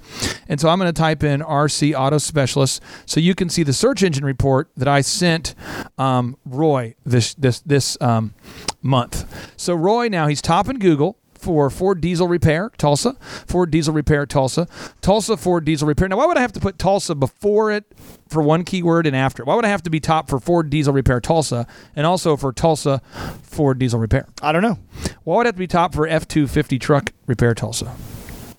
And 0.50 0.60
so 0.60 0.68
I'm 0.68 0.80
going 0.80 0.94
to 0.94 0.98
type 0.98 1.24
in 1.24 1.40
RC 1.40 1.98
Auto 1.98 2.18
Specialists 2.18 2.82
so 3.06 3.22
you 3.22 3.34
can 3.34 3.48
see 3.48 3.64
the 3.64 3.72
search 3.72 4.04
engine 4.04 4.26
report 4.26 4.70
that 4.76 4.90
I 4.90 5.00
sent 5.00 5.56
um, 5.98 6.36
Roy 6.46 6.96
this, 7.06 7.34
this, 7.36 7.62
this 7.62 7.98
um, 8.02 8.34
month. 8.82 9.54
So 9.56 9.74
Roy 9.76 10.10
now, 10.10 10.28
he's 10.28 10.42
top 10.42 10.68
in 10.68 10.78
Google 10.78 11.18
for 11.48 11.70
Ford 11.70 12.02
Diesel 12.02 12.28
Repair, 12.28 12.72
Tulsa. 12.78 13.14
Ford 13.48 13.72
Diesel 13.72 13.94
Repair, 13.94 14.26
Tulsa. 14.26 14.68
Tulsa 15.00 15.38
Ford 15.38 15.64
Diesel 15.64 15.88
Repair. 15.88 16.10
Now, 16.10 16.18
why 16.18 16.26
would 16.26 16.38
I 16.38 16.42
have 16.42 16.52
to 16.52 16.60
put 16.60 16.78
Tulsa 16.78 17.16
before 17.16 17.72
it 17.72 17.86
for 18.28 18.42
one 18.42 18.66
keyword 18.66 19.08
and 19.08 19.16
after? 19.16 19.44
It? 19.44 19.46
Why 19.46 19.56
would 19.56 19.64
I 19.64 19.70
have 19.70 19.82
to 19.84 19.90
be 19.90 20.02
top 20.02 20.30
for 20.30 20.42
Ford 20.42 20.70
Diesel 20.70 20.92
Repair, 20.92 21.22
Tulsa, 21.22 21.66
and 21.96 22.06
also 22.06 22.36
for 22.36 22.52
Tulsa 22.52 23.02
Ford 23.44 23.80
Diesel 23.80 23.98
Repair? 23.98 24.28
I 24.42 24.52
don't 24.52 24.62
know. 24.62 24.78
Why 25.24 25.38
would 25.38 25.46
I 25.46 25.48
have 25.48 25.56
to 25.56 25.60
be 25.60 25.68
top 25.68 25.96
for 25.96 26.06
F 26.06 26.28
250 26.28 26.78
Truck 26.80 27.14
Repair, 27.28 27.54
Tulsa? 27.54 27.96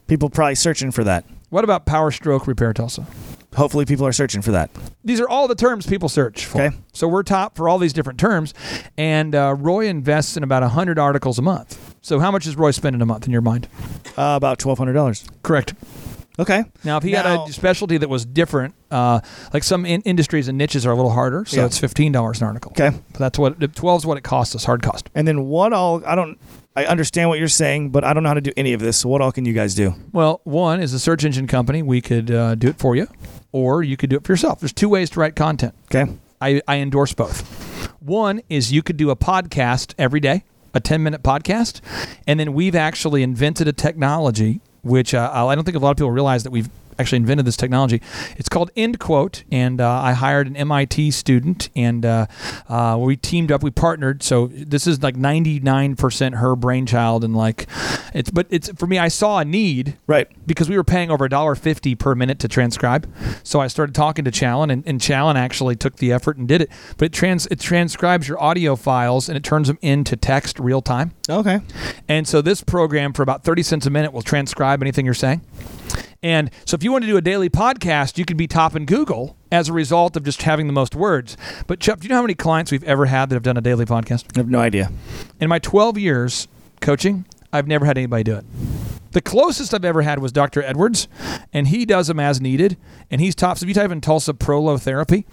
People 0.07 0.30
probably 0.30 0.55
searching 0.55 0.91
for 0.91 1.05
that. 1.05 1.26
What 1.51 1.64
about 1.64 1.84
Power 1.84 2.11
Stroke 2.11 2.47
Repair, 2.47 2.72
Tulsa? 2.72 3.07
Hopefully, 3.55 3.84
people 3.84 4.07
are 4.07 4.12
searching 4.12 4.41
for 4.41 4.53
that. 4.53 4.70
These 5.05 5.20
are 5.20 5.28
all 5.28 5.47
the 5.47 5.55
terms 5.55 5.86
people 5.86 6.09
search 6.09 6.47
for. 6.47 6.62
Okay. 6.62 6.76
So 6.95 7.07
we're 7.07 7.22
top 7.22 7.55
for 7.55 7.68
all 7.68 7.78
these 7.78 7.93
different 7.93 8.18
terms, 8.18 8.55
and 8.97 9.34
uh, 9.34 9.55
Roy 9.59 9.89
invests 9.89 10.39
in 10.39 10.43
about 10.43 10.62
100 10.62 10.99
articles 10.99 11.39
a 11.39 11.43
month. 11.43 11.88
So 12.03 12.20
how 12.20 12.30
much 12.30 12.46
is 12.46 12.57
Roy 12.57 12.70
spending 12.70 13.03
a 13.03 13.07
month 13.07 13.26
in 13.26 13.32
your 13.32 13.42
mind? 13.42 13.68
Uh, 14.16 14.34
about 14.36 14.59
twelve 14.59 14.78
hundred 14.78 14.94
dollars. 14.94 15.24
Correct. 15.42 15.74
Okay. 16.40 16.62
Now, 16.84 16.96
if 16.99 17.03
he 17.03 17.11
Now- 17.12 17.40
had 17.40 17.49
a 17.49 17.53
specialty 17.53 17.99
that 17.99 18.09
was 18.09 18.24
different, 18.24 18.74
uh, 18.92 19.20
like 19.53 19.64
some 19.64 19.84
in- 19.84 20.03
industries 20.03 20.46
and 20.46 20.57
niches 20.57 20.86
are 20.86 20.92
a 20.92 20.94
little 20.94 21.11
harder, 21.11 21.44
so 21.44 21.57
Yeah. 21.61 21.66
it's 21.66 21.78
fifteen 21.78 22.12
dollars 22.12 22.40
an 22.40 22.46
article. 22.46 22.70
Okay. 22.72 22.96
that's 23.18 23.38
what 23.38 23.74
twelve 23.74 24.03
is 24.03 24.07
what 24.07 24.16
it 24.18 24.22
costs 24.24 24.55
us, 24.55 24.64
hard 24.64 24.82
cost. 24.82 25.11
And 25.14 25.26
then 25.26 25.44
what 25.46 25.72
all? 25.72 26.03
I 26.07 26.14
don't. 26.14 26.38
I 26.76 26.84
understand 26.84 27.28
what 27.28 27.40
you're 27.40 27.49
saying, 27.49 27.90
but 27.90 28.05
I 28.05 28.12
don't 28.12 28.22
know 28.22 28.28
how 28.28 28.34
to 28.34 28.40
do 28.40 28.53
any 28.57 28.72
of 28.72 28.80
this. 28.80 28.99
So 28.99 29.09
what 29.09 29.20
all 29.20 29.32
can 29.32 29.44
you 29.44 29.53
guys 29.53 29.74
do? 29.74 29.94
Well, 30.12 30.40
one 30.44 30.80
is 30.80 30.92
a 30.94 31.01
search 31.01 31.24
engine 31.24 31.49
company. 31.49 31.82
We 31.82 32.01
could 32.01 32.30
uh, 32.30 32.55
do 32.55 32.68
it 32.68 32.78
for 32.78 32.94
you, 32.94 33.09
or 33.51 33.82
you 33.82 33.96
could 33.96 34.11
do 34.11 34.16
it 34.16 34.22
for 34.24 34.30
yourself. 34.32 34.61
There's 34.61 34.72
two 34.72 34.88
ways 34.88 35.11
to 35.11 35.20
write 35.20 35.34
content. 35.34 35.74
Okay. 35.92 36.12
I, 36.40 36.62
I 36.68 36.76
endorse 36.76 37.14
both. 37.14 37.90
One 38.01 38.42
is 38.49 38.70
you 38.72 38.84
could 38.84 38.96
do 38.96 39.11
a 39.11 39.16
podcast 39.16 39.92
every 39.99 40.20
day, 40.20 40.44
a 40.74 40.80
10 40.80 41.02
minute 41.02 41.22
podcast. 41.22 41.80
And 42.26 42.38
then 42.38 42.54
we've 42.54 42.74
actually 42.74 43.22
invented 43.22 43.68
a 43.68 43.72
technology, 43.72 44.60
which 44.82 45.14
uh, 45.14 45.30
I 45.32 45.54
don't 45.54 45.64
think 45.64 45.76
a 45.76 45.80
lot 45.80 45.90
of 45.92 45.96
people 45.96 46.10
realize 46.10 46.44
that 46.44 46.50
we've 46.50 46.68
actually 46.99 47.16
invented 47.16 47.46
this 47.46 47.57
technology. 47.57 48.03
It's 48.36 48.49
called 48.49 48.70
End 48.76 48.99
Quote, 48.99 49.44
and 49.51 49.80
uh, 49.80 49.88
I 49.90 50.12
hired 50.12 50.46
an 50.46 50.57
MIT 50.57 51.11
student, 51.12 51.68
and 51.76 52.05
uh, 52.05 52.26
uh, 52.68 52.96
we 53.01 53.16
teamed 53.16 53.53
up. 53.53 53.62
We 53.62 53.70
partnered. 53.70 54.22
So 54.22 54.49
this 54.49 54.86
is 54.86 55.03
like 55.03 55.16
99% 55.16 56.34
her 56.36 56.57
brainchild, 56.57 57.24
and 57.24 57.36
like 57.36 57.66
it's. 58.14 58.30
But 58.30 58.46
it's 58.51 58.70
for 58.72 58.86
me. 58.86 58.99
I 58.99 59.09
saw 59.09 59.38
a 59.38 59.44
need, 59.44 59.96
Right. 60.07 60.28
because 60.46 60.68
we 60.68 60.76
were 60.76 60.84
paying 60.84 61.11
over 61.11 61.28
$1.50 61.28 61.99
per 61.99 62.14
minute 62.14 62.38
to 62.40 62.49
transcribe. 62.49 63.09
So 63.42 63.61
I 63.61 63.66
started 63.68 63.94
talking 63.94 64.24
to 64.24 64.30
Challen, 64.30 64.70
and, 64.70 64.82
and 64.86 65.01
Challen 65.01 65.36
actually 65.36 65.76
took 65.76 65.96
the 65.96 66.12
effort 66.12 66.36
and 66.36 66.49
did 66.49 66.62
it. 66.62 66.70
But 66.96 67.07
it 67.07 67.12
trans 67.12 67.46
it 67.46 67.61
transcribes 67.61 68.28
your 68.28 68.42
audio 68.42 68.76
files 68.76 69.28
and 69.28 69.36
it 69.36 69.44
turns 69.44 69.68
them 69.68 69.78
into 69.82 70.16
text 70.16 70.59
real 70.59 70.82
time. 70.82 71.12
Okay. 71.28 71.61
And 72.09 72.26
so 72.26 72.40
this 72.42 72.62
program 72.62 73.12
for 73.12 73.22
about 73.22 73.44
30 73.44 73.62
cents 73.62 73.86
a 73.86 73.90
minute 73.90 74.12
will 74.12 74.22
transcribe 74.22 74.82
anything 74.82 75.05
you're 75.05 75.14
saying. 75.14 75.40
And 76.22 76.50
so 76.64 76.74
if 76.74 76.82
you 76.82 76.90
want 76.90 77.04
to 77.04 77.08
do 77.08 77.16
a 77.16 77.20
daily 77.20 77.48
podcast, 77.48 78.18
you 78.18 78.24
could 78.24 78.36
be 78.36 78.46
top 78.46 78.74
in 78.74 78.86
Google 78.86 79.36
as 79.52 79.68
a 79.68 79.72
result 79.72 80.16
of 80.16 80.24
just 80.24 80.42
having 80.42 80.66
the 80.66 80.72
most 80.72 80.94
words. 80.94 81.36
But 81.66 81.80
Chuck, 81.80 82.00
do 82.00 82.04
you 82.04 82.08
know 82.08 82.16
how 82.16 82.22
many 82.22 82.34
clients 82.34 82.72
we've 82.72 82.84
ever 82.84 83.06
had 83.06 83.28
that 83.30 83.36
have 83.36 83.42
done 83.42 83.56
a 83.56 83.60
daily 83.60 83.84
podcast? 83.84 84.24
I 84.36 84.40
have 84.40 84.50
no 84.50 84.58
idea. 84.58 84.90
In 85.40 85.48
my 85.48 85.58
12 85.58 85.96
years 85.98 86.48
coaching, 86.80 87.24
I've 87.52 87.66
never 87.66 87.86
had 87.86 87.96
anybody 87.96 88.24
do 88.24 88.36
it. 88.36 88.44
The 89.12 89.22
closest 89.22 89.72
I've 89.72 89.84
ever 89.84 90.02
had 90.02 90.18
was 90.18 90.32
Dr. 90.32 90.62
Edwards, 90.62 91.08
and 91.52 91.68
he 91.68 91.86
does 91.86 92.08
them 92.08 92.20
as 92.20 92.40
needed. 92.40 92.76
And 93.10 93.20
he's 93.20 93.34
top. 93.34 93.56
So 93.56 93.64
if 93.64 93.68
you 93.68 93.74
type 93.74 93.90
in 93.90 94.02
Tulsa 94.02 94.34
prolotherapy, 94.34 95.24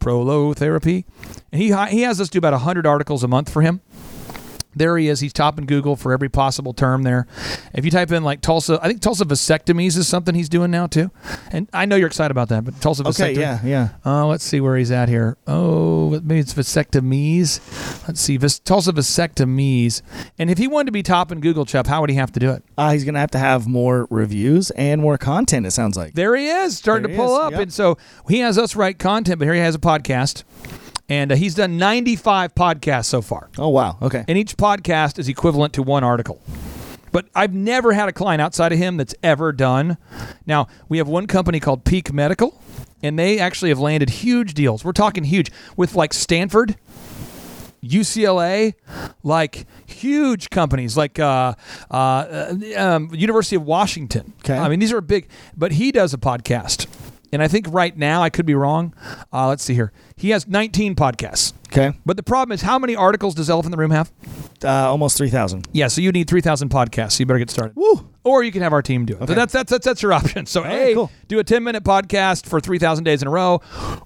prolotherapy, 0.00 1.04
and 1.50 1.62
he 1.62 1.74
he 1.88 2.02
has 2.02 2.20
us 2.20 2.28
do 2.28 2.38
about 2.38 2.52
100 2.52 2.86
articles 2.86 3.24
a 3.24 3.28
month 3.28 3.50
for 3.50 3.62
him. 3.62 3.80
There 4.74 4.96
he 4.96 5.08
is. 5.08 5.20
He's 5.20 5.32
topping 5.32 5.66
Google 5.66 5.96
for 5.96 6.12
every 6.12 6.28
possible 6.28 6.72
term 6.72 7.02
there. 7.02 7.26
If 7.74 7.84
you 7.84 7.90
type 7.90 8.10
in 8.10 8.24
like 8.24 8.40
Tulsa, 8.40 8.78
I 8.82 8.88
think 8.88 9.00
Tulsa 9.00 9.24
vasectomies 9.24 9.96
is 9.98 10.08
something 10.08 10.34
he's 10.34 10.48
doing 10.48 10.70
now 10.70 10.86
too. 10.86 11.10
And 11.50 11.68
I 11.72 11.84
know 11.86 11.96
you're 11.96 12.06
excited 12.06 12.30
about 12.30 12.48
that, 12.48 12.64
but 12.64 12.80
Tulsa 12.80 13.02
vasectomy. 13.04 13.32
Okay. 13.32 13.40
Yeah. 13.40 13.60
Yeah. 13.64 13.88
Uh, 14.04 14.26
let's 14.26 14.44
see 14.44 14.60
where 14.60 14.76
he's 14.76 14.90
at 14.90 15.08
here. 15.08 15.36
Oh, 15.46 16.10
maybe 16.10 16.38
it's 16.40 16.54
vasectomies. 16.54 17.60
Let's 18.08 18.20
see. 18.20 18.36
Vas- 18.36 18.58
Tulsa 18.60 18.92
vasectomies. 18.92 20.02
And 20.38 20.50
if 20.50 20.58
he 20.58 20.66
wanted 20.68 20.86
to 20.86 20.92
be 20.92 21.02
topping 21.02 21.40
Google, 21.40 21.64
Chupp, 21.66 21.86
how 21.86 22.00
would 22.00 22.10
he 22.10 22.16
have 22.16 22.32
to 22.32 22.40
do 22.40 22.50
it? 22.50 22.62
Uh, 22.78 22.92
he's 22.92 23.04
gonna 23.04 23.20
have 23.20 23.30
to 23.32 23.38
have 23.38 23.66
more 23.66 24.06
reviews 24.10 24.70
and 24.72 25.00
more 25.00 25.18
content. 25.18 25.66
It 25.66 25.72
sounds 25.72 25.96
like. 25.96 26.14
There 26.14 26.34
he 26.36 26.48
is, 26.48 26.76
starting 26.76 27.08
There 27.08 27.16
to 27.16 27.22
pull 27.22 27.36
is, 27.36 27.44
up. 27.44 27.52
yep. 27.52 27.60
And 27.60 27.72
so 27.72 27.98
he 28.28 28.38
has 28.40 28.58
us 28.58 28.74
write 28.76 28.98
content, 28.98 29.38
but 29.38 29.44
here 29.44 29.54
he 29.54 29.60
has 29.60 29.74
a 29.74 29.78
podcast. 29.78 30.44
And 31.12 31.30
uh, 31.30 31.34
he's 31.34 31.54
done 31.54 31.76
95 31.76 32.54
podcasts 32.54 33.04
so 33.04 33.20
far. 33.20 33.50
Oh 33.58 33.68
wow. 33.68 33.98
Okay. 34.00 34.24
And 34.26 34.38
each 34.38 34.56
podcast 34.56 35.18
is 35.18 35.28
equivalent 35.28 35.74
to 35.74 35.82
one 35.82 36.02
article. 36.02 36.40
But 37.12 37.26
I've 37.34 37.52
never 37.52 37.92
had 37.92 38.08
a 38.08 38.12
client 38.12 38.40
outside 38.40 38.72
of 38.72 38.78
him 38.78 38.96
that's 38.96 39.14
ever 39.22 39.52
done. 39.52 39.98
Now, 40.46 40.68
we 40.88 40.96
have 40.96 41.08
one 41.08 41.26
company 41.26 41.60
called 41.60 41.84
Peak 41.84 42.14
Medical, 42.14 42.58
and 43.02 43.18
they 43.18 43.38
actually 43.38 43.68
have 43.68 43.78
landed 43.78 44.08
huge 44.08 44.54
deals. 44.54 44.86
We're 44.86 44.92
talking 44.92 45.24
huge 45.24 45.52
with 45.76 45.94
like 45.94 46.14
Stanford, 46.14 46.76
UCLA, 47.84 48.72
like 49.22 49.66
huge 49.84 50.48
companies 50.48 50.96
like 50.96 51.18
uh, 51.18 51.52
uh, 51.90 52.54
um, 52.74 53.10
University 53.12 53.56
of 53.56 53.66
Washington. 53.66 54.32
Okay. 54.38 54.56
I 54.56 54.70
mean, 54.70 54.80
these 54.80 54.94
are 54.94 55.02
big, 55.02 55.28
but 55.54 55.72
he 55.72 55.92
does 55.92 56.14
a 56.14 56.18
podcast. 56.18 56.86
And 57.32 57.42
I 57.42 57.48
think 57.48 57.66
right 57.70 57.96
now, 57.96 58.22
I 58.22 58.28
could 58.28 58.44
be 58.44 58.54
wrong. 58.54 58.94
Uh, 59.32 59.48
let's 59.48 59.64
see 59.64 59.74
here. 59.74 59.90
He 60.16 60.30
has 60.30 60.46
19 60.46 60.94
podcasts. 60.94 61.54
Okay. 61.68 61.96
But 62.04 62.18
the 62.18 62.22
problem 62.22 62.52
is, 62.54 62.60
how 62.60 62.78
many 62.78 62.94
articles 62.94 63.34
does 63.34 63.48
Elephant 63.48 63.72
in 63.72 63.78
the 63.78 63.82
Room 63.82 63.90
have? 63.90 64.12
Uh, 64.62 64.68
almost 64.68 65.16
three 65.16 65.30
thousand. 65.30 65.66
Yeah, 65.72 65.88
so 65.88 66.02
you 66.02 66.12
need 66.12 66.28
3,000 66.28 66.68
podcasts. 66.68 67.12
So 67.12 67.20
you 67.20 67.26
better 67.26 67.38
get 67.38 67.50
started. 67.50 67.74
Woo. 67.74 68.06
Or 68.24 68.44
you 68.44 68.52
can 68.52 68.62
have 68.62 68.72
our 68.72 68.82
team 68.82 69.04
do 69.04 69.14
it. 69.20 69.26
So 69.26 69.34
that's, 69.34 69.52
that's, 69.52 69.70
that's, 69.70 69.84
that's 69.84 70.00
your 70.02 70.12
option. 70.12 70.46
So, 70.46 70.62
right, 70.62 70.90
A, 70.90 70.94
cool. 70.94 71.10
do 71.26 71.38
a 71.40 71.44
10 71.44 71.64
minute 71.64 71.82
podcast 71.82 72.46
for 72.46 72.60
3,000 72.60 73.02
days 73.02 73.20
in 73.20 73.26
a 73.26 73.30
row, 73.32 73.60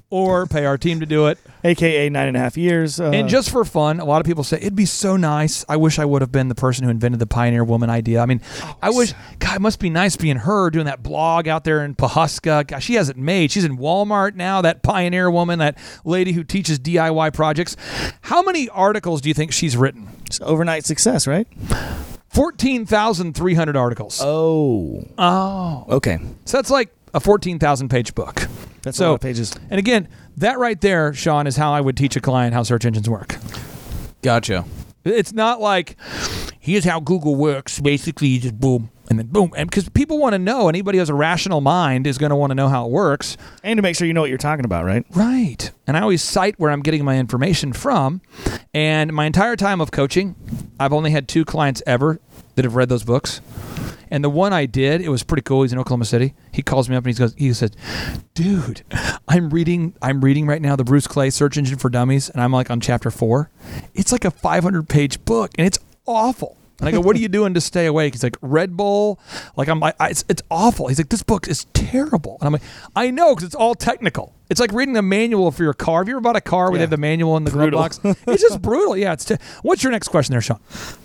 or 0.09 0.47
pay 0.47 0.65
our 0.65 0.79
team 0.79 1.01
to 1.01 1.07
do 1.07 1.27
it. 1.27 1.39
AKA 1.65 2.09
nine 2.11 2.29
and 2.29 2.37
a 2.37 2.41
half 2.41 2.57
years. 2.57 2.99
Uh, 3.01 3.11
And 3.11 3.29
just 3.29 3.51
for 3.51 3.65
fun, 3.65 3.99
a 4.01 4.05
lot 4.05 4.21
of 4.21 4.27
people 4.27 4.45
say 4.45 4.57
it'd 4.59 4.75
be 4.77 4.87
so 4.87 5.17
nice. 5.17 5.65
I 5.69 5.77
wish 5.77 5.99
I 5.99 6.05
would 6.05 6.23
have 6.23 6.31
been 6.33 6.49
the 6.49 6.55
person 6.55 6.85
who 6.85 6.91
invented 6.91 7.19
the 7.19 7.27
pioneer 7.27 7.65
woman 7.65 7.91
idea. 7.91 8.21
I 8.21 8.27
mean, 8.27 8.41
I 8.81 8.89
wish 8.91 9.13
God 9.41 9.57
it 9.57 9.61
must 9.61 9.81
be 9.81 9.91
nice 9.91 10.17
being 10.17 10.37
her 10.37 10.71
doing 10.71 10.87
that 10.87 11.03
blog 11.03 11.47
out 11.49 11.65
there 11.65 11.85
in 11.85 11.95
Pawhuska. 11.95 12.67
Gosh, 12.69 12.85
she 12.85 12.95
has 12.95 13.09
it 13.09 13.17
made. 13.17 13.51
She's 13.51 13.65
in 13.65 13.77
Walmart 13.79 14.35
now. 14.35 14.63
That 14.63 14.83
pioneer 14.83 15.31
woman, 15.31 15.59
that 15.59 15.77
lady 16.05 16.33
who 16.33 16.45
teaches 16.45 16.79
DIY 16.79 17.35
projects. 17.35 17.77
How 18.23 18.43
many 18.43 18.69
articles 18.71 19.21
do 19.21 19.29
you 19.29 19.35
think 19.35 19.53
she's 19.53 19.77
written? 19.77 20.09
it's 20.25 20.41
overnight 20.41 20.85
success, 20.87 21.27
right? 21.27 21.47
Fourteen 22.29 22.85
thousand 22.87 23.35
three 23.35 23.55
hundred 23.55 23.77
articles. 23.77 24.21
Oh. 24.23 25.05
oh, 25.17 25.87
Okay. 25.89 26.19
so 26.45 26.59
that's 26.59 26.71
like 26.71 26.91
a 27.15 27.21
fourteen 27.21 27.59
thousand 27.59 27.89
page 27.89 28.15
book. 28.15 28.47
That's 28.83 28.99
So- 28.99 29.07
a 29.07 29.09
lot 29.11 29.15
of 29.15 29.21
pages. 29.23 29.55
And 29.71 29.79
again, 29.79 30.09
that 30.37 30.59
right 30.59 30.81
there, 30.81 31.13
Sean, 31.15 31.47
is 31.47 31.57
how 31.57 31.73
I 31.73 31.81
would 31.81 31.97
teach 31.97 32.15
a 32.17 32.21
client 32.21 32.53
how 32.55 32.63
search 32.63 32.85
engines 32.85 33.09
work. 33.09 33.37
Gotcha. 34.23 34.65
It's 35.05 35.33
not 35.33 35.61
like 35.61 35.97
here's 36.59 36.85
how 36.85 37.01
Google 37.01 37.37
works. 37.37 37.81
Basically, 37.81 38.29
you 38.29 38.41
just 38.41 38.59
boom 38.61 38.91
and 39.09 39.19
then 39.19 39.27
boom, 39.29 39.53
and 39.57 39.71
because 39.71 39.89
people 39.89 40.19
want 40.19 40.33
to 40.35 40.39
know. 40.39 40.69
Anybody 40.69 40.99
who 40.99 41.01
has 41.01 41.09
a 41.11 41.15
rational 41.15 41.61
mind 41.61 42.07
is 42.07 42.19
going 42.19 42.31
to 42.31 42.37
want 42.37 42.51
to 42.51 42.55
know 42.55 42.69
how 42.69 42.87
it 42.87 42.91
works, 42.91 43.37
And 43.63 43.79
to 43.79 43.83
make 43.83 43.97
sure 43.97 44.07
you 44.07 44.15
know 44.15 44.21
what 44.21 44.31
you're 44.31 44.39
talking 44.39 44.65
about, 44.65 44.85
right? 44.85 45.05
right? 45.11 45.71
And 45.87 45.97
I 45.97 46.01
always 46.01 46.23
cite 46.23 46.59
where 46.59 46.71
I'm 46.71 46.81
getting 46.81 47.05
my 47.05 47.19
information 47.19 47.73
from. 47.73 48.21
And 48.75 49.13
my 49.13 49.25
entire 49.27 49.57
time 49.57 49.81
of 49.81 49.91
coaching, 49.91 50.35
I've 50.79 50.93
only 50.93 51.11
had 51.11 51.29
two 51.29 51.45
clients 51.45 51.83
ever 51.87 52.21
that 52.55 52.65
have 52.65 52.75
read 52.75 52.89
those 52.89 53.05
books. 53.05 53.41
And 54.11 54.23
the 54.23 54.31
one 54.31 54.53
I 54.53 54.67
did, 54.67 55.01
it 55.01 55.09
was 55.09 55.23
pretty 55.23 55.43
cool. 55.43 55.63
He's 55.63 55.73
in 55.73 55.79
Oklahoma 55.79 56.05
City. 56.05 56.35
He 56.53 56.63
calls 56.63 56.89
me 56.89 56.95
up 56.95 57.05
and 57.05 57.15
he 57.15 57.19
goes, 57.19 57.35
he 57.37 57.53
says, 57.53 57.73
"Dude, 58.35 58.83
I'm 59.29 59.51
reading, 59.51 59.95
I'm 60.01 60.21
reading 60.21 60.47
right 60.47 60.63
now 60.63 60.77
the 60.77 60.85
Bruce 60.85 61.09
Clay 61.09 61.31
Search 61.31 61.57
Engine 61.57 61.77
for 61.77 61.91
Dummies, 61.91 62.31
and 62.31 62.41
I'm 62.41 62.53
like 62.53 62.71
on 62.71 62.81
chapter 62.81 63.11
four. 63.11 63.51
It's 63.95 64.13
like 64.13 64.25
a 64.25 64.31
500 64.31 64.89
page 64.89 65.25
book, 65.25 65.51
and 65.59 65.67
it's 65.67 65.79
awful." 66.07 66.57
And 66.79 66.89
I 66.89 66.93
go, 66.93 67.01
"What 67.01 67.17
are 67.17 67.19
you 67.19 67.29
doing 67.29 67.55
to 67.55 67.61
stay 67.61 67.87
awake?" 67.87 68.15
He's 68.15 68.23
like, 68.23 68.37
"Red 68.41 68.77
Bull." 68.77 69.19
Like 69.57 69.69
I'm 69.69 69.81
like, 69.81 69.95
I, 69.99 70.09
it's, 70.11 70.25
it's 70.29 70.43
awful. 70.51 70.89
He's 70.89 70.99
like, 70.99 71.09
"This 71.09 71.23
book 71.23 71.49
is 71.49 71.65
terrible," 71.73 72.37
and 72.41 72.47
I'm 72.47 72.53
like, 72.53 72.63
"I 72.95 73.11
know 73.11 73.35
because 73.35 73.47
it's 73.47 73.55
all 73.55 73.75
technical. 73.75 74.35
It's 74.49 74.61
like 74.61 74.73
reading 74.73 74.95
the 74.95 75.03
manual 75.03 75.51
for 75.51 75.63
your 75.65 75.75
car. 75.75 76.01
Have 76.01 76.09
you 76.09 76.15
ever 76.15 76.21
bought 76.21 76.37
a 76.37 76.41
car 76.41 76.71
where 76.71 76.79
they 76.79 76.83
have 76.83 76.91
the 76.91 76.97
manual 76.97 77.37
in 77.37 77.45
the 77.45 77.51
glove 77.51 77.73
box? 77.73 78.01
It's 78.05 78.43
just 78.43 78.63
brutal. 78.63 78.97
Yeah, 78.97 79.13
it's. 79.13 79.25
Te- 79.25 79.37
What's 79.63 79.83
your 79.83 79.91
next 79.93 80.09
question 80.09 80.33
there, 80.33 80.41
Sean? 80.41 80.61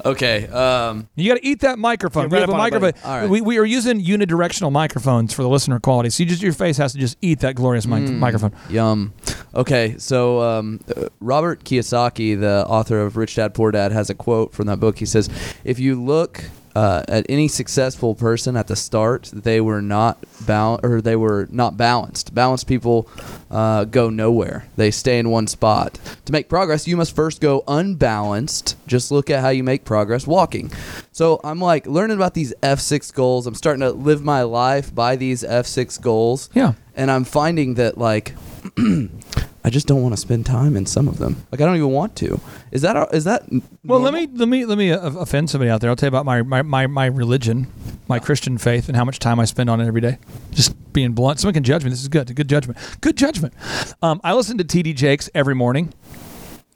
Okay. 0.06 0.48
Um, 0.48 1.08
You 1.16 1.30
got 1.32 1.40
to 1.40 1.46
eat 1.46 1.62
that 1.62 1.80
microphone. 1.80 2.24
Yeah, 2.24 2.28
we 2.30 2.34
right 2.34 2.42
have 2.42 2.50
a 2.50 2.54
up 2.54 2.60
on 2.60 2.68
it, 2.68 2.72
buddy. 2.72 2.82
microphone. 2.86 3.12
All 3.12 3.20
right. 3.22 3.30
we, 3.30 3.42
we 3.42 3.58
are 3.58 3.66
using 3.66 4.00
unidirectional 4.02 4.72
microphones 4.72 5.34
for 5.34 5.42
the 5.44 5.50
listener 5.50 5.80
quality. 5.80 6.10
So 6.12 6.24
you 6.24 6.30
just 6.30 6.42
your 6.44 6.54
face 6.54 6.78
has 6.78 6.94
to 6.94 7.00
just 7.00 7.18
eat 7.22 7.40
that 7.40 7.56
glorious 7.56 7.86
mic- 7.88 8.04
Mm. 8.04 8.18
microphone. 8.20 8.52
Yum. 8.70 9.14
Okay, 9.54 9.96
so 9.98 10.42
um, 10.42 10.80
uh, 10.96 11.10
Robert 11.20 11.64
Kiyosaki, 11.64 12.40
the 12.40 12.66
author 12.68 13.02
of 13.02 13.18
Rich 13.18 13.36
Dad 13.36 13.54
Poor 13.54 13.72
Dad, 13.72 13.92
has 13.92 14.10
a 14.10 14.16
quote 14.16 14.54
from 14.54 14.68
that 14.68 14.80
book. 14.80 14.98
He 15.00 15.06
says, 15.06 15.30
"If 15.66 15.78
you 15.80 16.02
look 16.02 16.44
uh, 16.76 17.04
at 17.08 17.26
any 17.30 17.48
successful 17.48 18.16
person 18.16 18.56
at 18.56 18.68
the 18.68 18.76
start, 18.76 19.30
they 19.34 19.60
were 19.62 19.82
not 19.82 20.18
bal- 20.46 20.80
or 20.84 21.02
they 21.02 21.16
were 21.16 21.48
not 21.52 21.78
balanced. 21.78 22.34
Balanced 22.34 22.68
people 22.68 23.10
uh, 23.50 23.84
go 23.86 24.10
nowhere; 24.10 24.68
they 24.78 24.92
stay 24.92 25.20
in 25.20 25.30
one 25.30 25.48
spot. 25.48 26.00
To 26.26 26.32
make 26.32 26.50
progress, 26.50 26.88
you 26.88 26.98
must 26.98 27.16
first 27.16 27.42
go 27.42 27.64
unbalanced. 27.68 28.76
Just 28.88 29.12
look 29.12 29.30
at 29.30 29.42
how 29.42 29.50
you 29.50 29.64
make 29.64 29.86
progress 29.86 30.26
walking. 30.26 30.72
So 31.12 31.40
I'm 31.44 31.60
like 31.60 31.86
learning 31.88 32.16
about 32.18 32.34
these 32.34 32.54
F6 32.64 33.14
goals. 33.14 33.48
I'm 33.48 33.56
starting 33.56 33.82
to 33.82 33.92
live 33.92 34.24
my 34.24 34.44
life 34.44 34.94
by 34.94 35.16
these 35.16 35.44
F6 35.44 36.02
goals." 36.02 36.50
Yeah. 36.54 36.74
and 36.96 37.10
I'm 37.12 37.24
finding 37.24 37.76
that 37.76 37.98
like 37.98 38.36
I 39.64 39.70
just 39.70 39.88
don't 39.88 40.02
want 40.02 40.14
to 40.14 40.18
spend 40.20 40.46
time 40.46 40.76
in 40.76 40.86
some 40.86 41.08
of 41.08 41.20
them. 41.20 41.46
Like 41.52 41.62
I 41.62 41.66
don't 41.66 41.76
even 41.76 41.92
want 41.92 42.16
to. 42.18 42.40
Is 42.72 42.82
that 42.82 43.14
is 43.14 43.26
that 43.26 43.44
Well, 43.84 44.00
let 44.00 44.14
me 44.14 44.28
let 44.34 44.48
me 44.48 44.66
let 44.66 44.78
me 44.78 44.92
uh, 44.92 45.12
offend 45.20 45.50
somebody 45.50 45.70
out 45.70 45.82
there. 45.82 45.90
I'll 45.90 45.96
tell 45.96 46.08
you 46.08 46.18
about 46.18 46.26
my, 46.26 46.42
my, 46.42 46.62
my, 46.64 46.88
my 46.88 47.06
religion, 47.06 47.68
my 48.08 48.18
Christian 48.18 48.58
faith, 48.58 48.88
and 48.88 48.96
how 48.96 49.06
much 49.06 49.20
time 49.20 49.40
I 49.40 49.46
spend 49.46 49.70
on 49.70 49.80
it 49.80 49.88
every 49.88 50.02
day. 50.02 50.18
Just 50.52 50.76
being 50.94 51.14
blunt. 51.14 51.40
Someone 51.40 51.54
can 51.54 51.64
judge 51.64 51.84
me. 51.84 51.90
This 51.92 52.02
is 52.02 52.08
good. 52.08 52.34
Good 52.36 52.50
judgment. 52.50 52.80
Good 53.02 53.18
judgment. 53.18 53.54
Um, 54.02 54.20
I 54.24 54.34
listen 54.34 54.58
to 54.58 54.64
TD 54.64 54.96
Jakes 54.96 55.30
every 55.36 55.56
morning. 55.56 55.94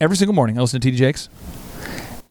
Every 0.00 0.16
single 0.16 0.34
morning, 0.34 0.58
I 0.58 0.60
listen 0.60 0.80
to 0.80 0.90
TD 0.90 0.96
Jakes, 0.96 1.28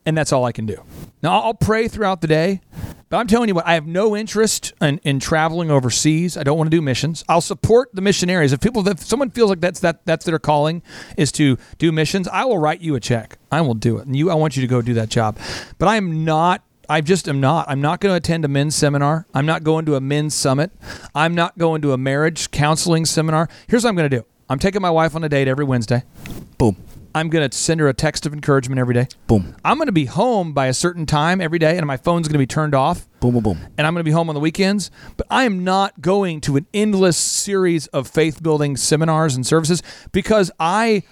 and 0.06 0.16
that's 0.16 0.32
all 0.32 0.45
I 0.45 0.51
can 0.51 0.68
do. 0.68 0.78
Now 1.24 1.39
I'll 1.41 1.53
pray 1.56 1.88
throughout 1.88 2.22
the 2.22 2.28
day, 2.28 2.62
but 3.10 3.18
I'm 3.18 3.28
telling 3.28 3.49
you 3.49 3.56
what, 3.56 3.68
I 3.68 3.76
have 3.76 3.86
no 3.86 4.16
interest 4.16 4.74
in, 4.82 4.99
in 5.03 5.20
traveling 5.20 5.70
overseas. 5.70 6.38
I 6.38 6.43
don't 6.43 6.58
want 6.58 6.72
to 6.72 6.76
do 6.76 6.82
missions. 6.82 7.24
I'll 7.30 7.41
support 7.41 7.89
the 7.93 8.01
missionaries. 8.01 8.51
If 8.51 8.62
people, 8.62 8.88
if 8.88 8.99
someone 9.01 9.30
feels 9.30 9.49
like 9.49 9.62
that's 9.62 9.80
that 9.82 10.06
that's 10.06 10.26
their 10.26 10.39
calling 10.39 10.82
is 11.18 11.32
to 11.34 11.58
do 11.78 11.91
missions, 11.91 12.28
I 12.28 12.45
will 12.45 12.58
write 12.58 12.82
you 12.82 12.95
a 12.95 12.99
check. 12.99 13.38
I 13.51 13.62
will 13.62 13.76
do 13.76 13.97
it, 13.97 14.08
and 14.08 14.16
you, 14.16 14.32
I 14.32 14.36
want 14.36 14.56
you 14.56 14.62
to 14.62 14.68
go 14.68 14.82
do 14.82 14.95
that 14.95 15.10
job. 15.10 15.38
But 15.78 15.88
I 15.88 15.97
am 15.97 16.26
not. 16.26 16.64
I 16.88 17.01
just 17.01 17.28
am 17.28 17.39
not. 17.39 17.68
I'm 17.68 17.82
not 17.82 17.99
going 17.99 18.12
to 18.14 18.18
attend 18.18 18.45
a 18.45 18.47
men's 18.47 18.76
seminar. 18.76 19.26
I'm 19.34 19.45
not 19.45 19.64
going 19.64 19.86
to 19.86 19.95
a 19.95 20.01
men's 20.01 20.36
summit. 20.36 20.72
I'm 21.16 21.34
not 21.34 21.58
going 21.58 21.82
to 21.82 21.93
a 21.93 21.97
marriage 21.97 22.51
counseling 22.51 23.06
seminar. 23.06 23.49
Here's 23.68 23.84
what 23.84 23.89
I'm 23.89 23.95
going 23.95 24.10
to 24.10 24.18
do. 24.18 24.26
I'm 24.49 24.60
taking 24.60 24.82
my 24.82 24.91
wife 24.91 25.16
on 25.16 25.24
a 25.24 25.30
date 25.30 25.47
every 25.47 25.66
Wednesday. 25.66 26.03
Boom. 26.60 26.78
I'm 27.16 27.30
going 27.30 27.49
to 27.49 27.57
send 27.57 27.80
her 27.80 27.88
a 27.88 27.93
text 27.93 28.26
of 28.26 28.34
encouragement 28.34 28.78
every 28.78 28.93
day. 28.93 29.07
Boom. 29.28 29.55
I'm 29.63 29.78
going 29.78 29.86
to 29.86 29.93
be 29.93 30.03
home 30.03 30.51
by 30.51 30.68
a 30.68 30.74
certain 30.74 31.05
time 31.05 31.39
every 31.39 31.59
day, 31.59 31.78
and 31.78 31.86
my 31.88 31.95
phone's 31.95 32.28
going 32.28 32.34
to 32.34 32.39
be 32.39 32.45
turned 32.45 32.76
off. 32.76 33.07
Boom, 33.22 33.36
boom, 33.36 33.43
boom. 33.43 33.59
And 33.78 33.88
I'm 33.88 33.93
going 33.93 34.01
to 34.01 34.07
be 34.07 34.11
home 34.11 34.28
on 34.28 34.36
the 34.36 34.41
weekends. 34.41 34.91
But 35.16 35.26
I 35.30 35.45
am 35.45 35.63
not 35.63 36.01
going 36.01 36.41
to 36.41 36.57
an 36.57 36.68
endless 36.74 37.16
series 37.16 37.88
of 37.88 38.09
faith 38.09 38.43
building 38.43 38.76
seminars 38.76 39.34
and 39.34 39.47
services 39.47 39.82
because 40.11 40.51
I 40.59 41.03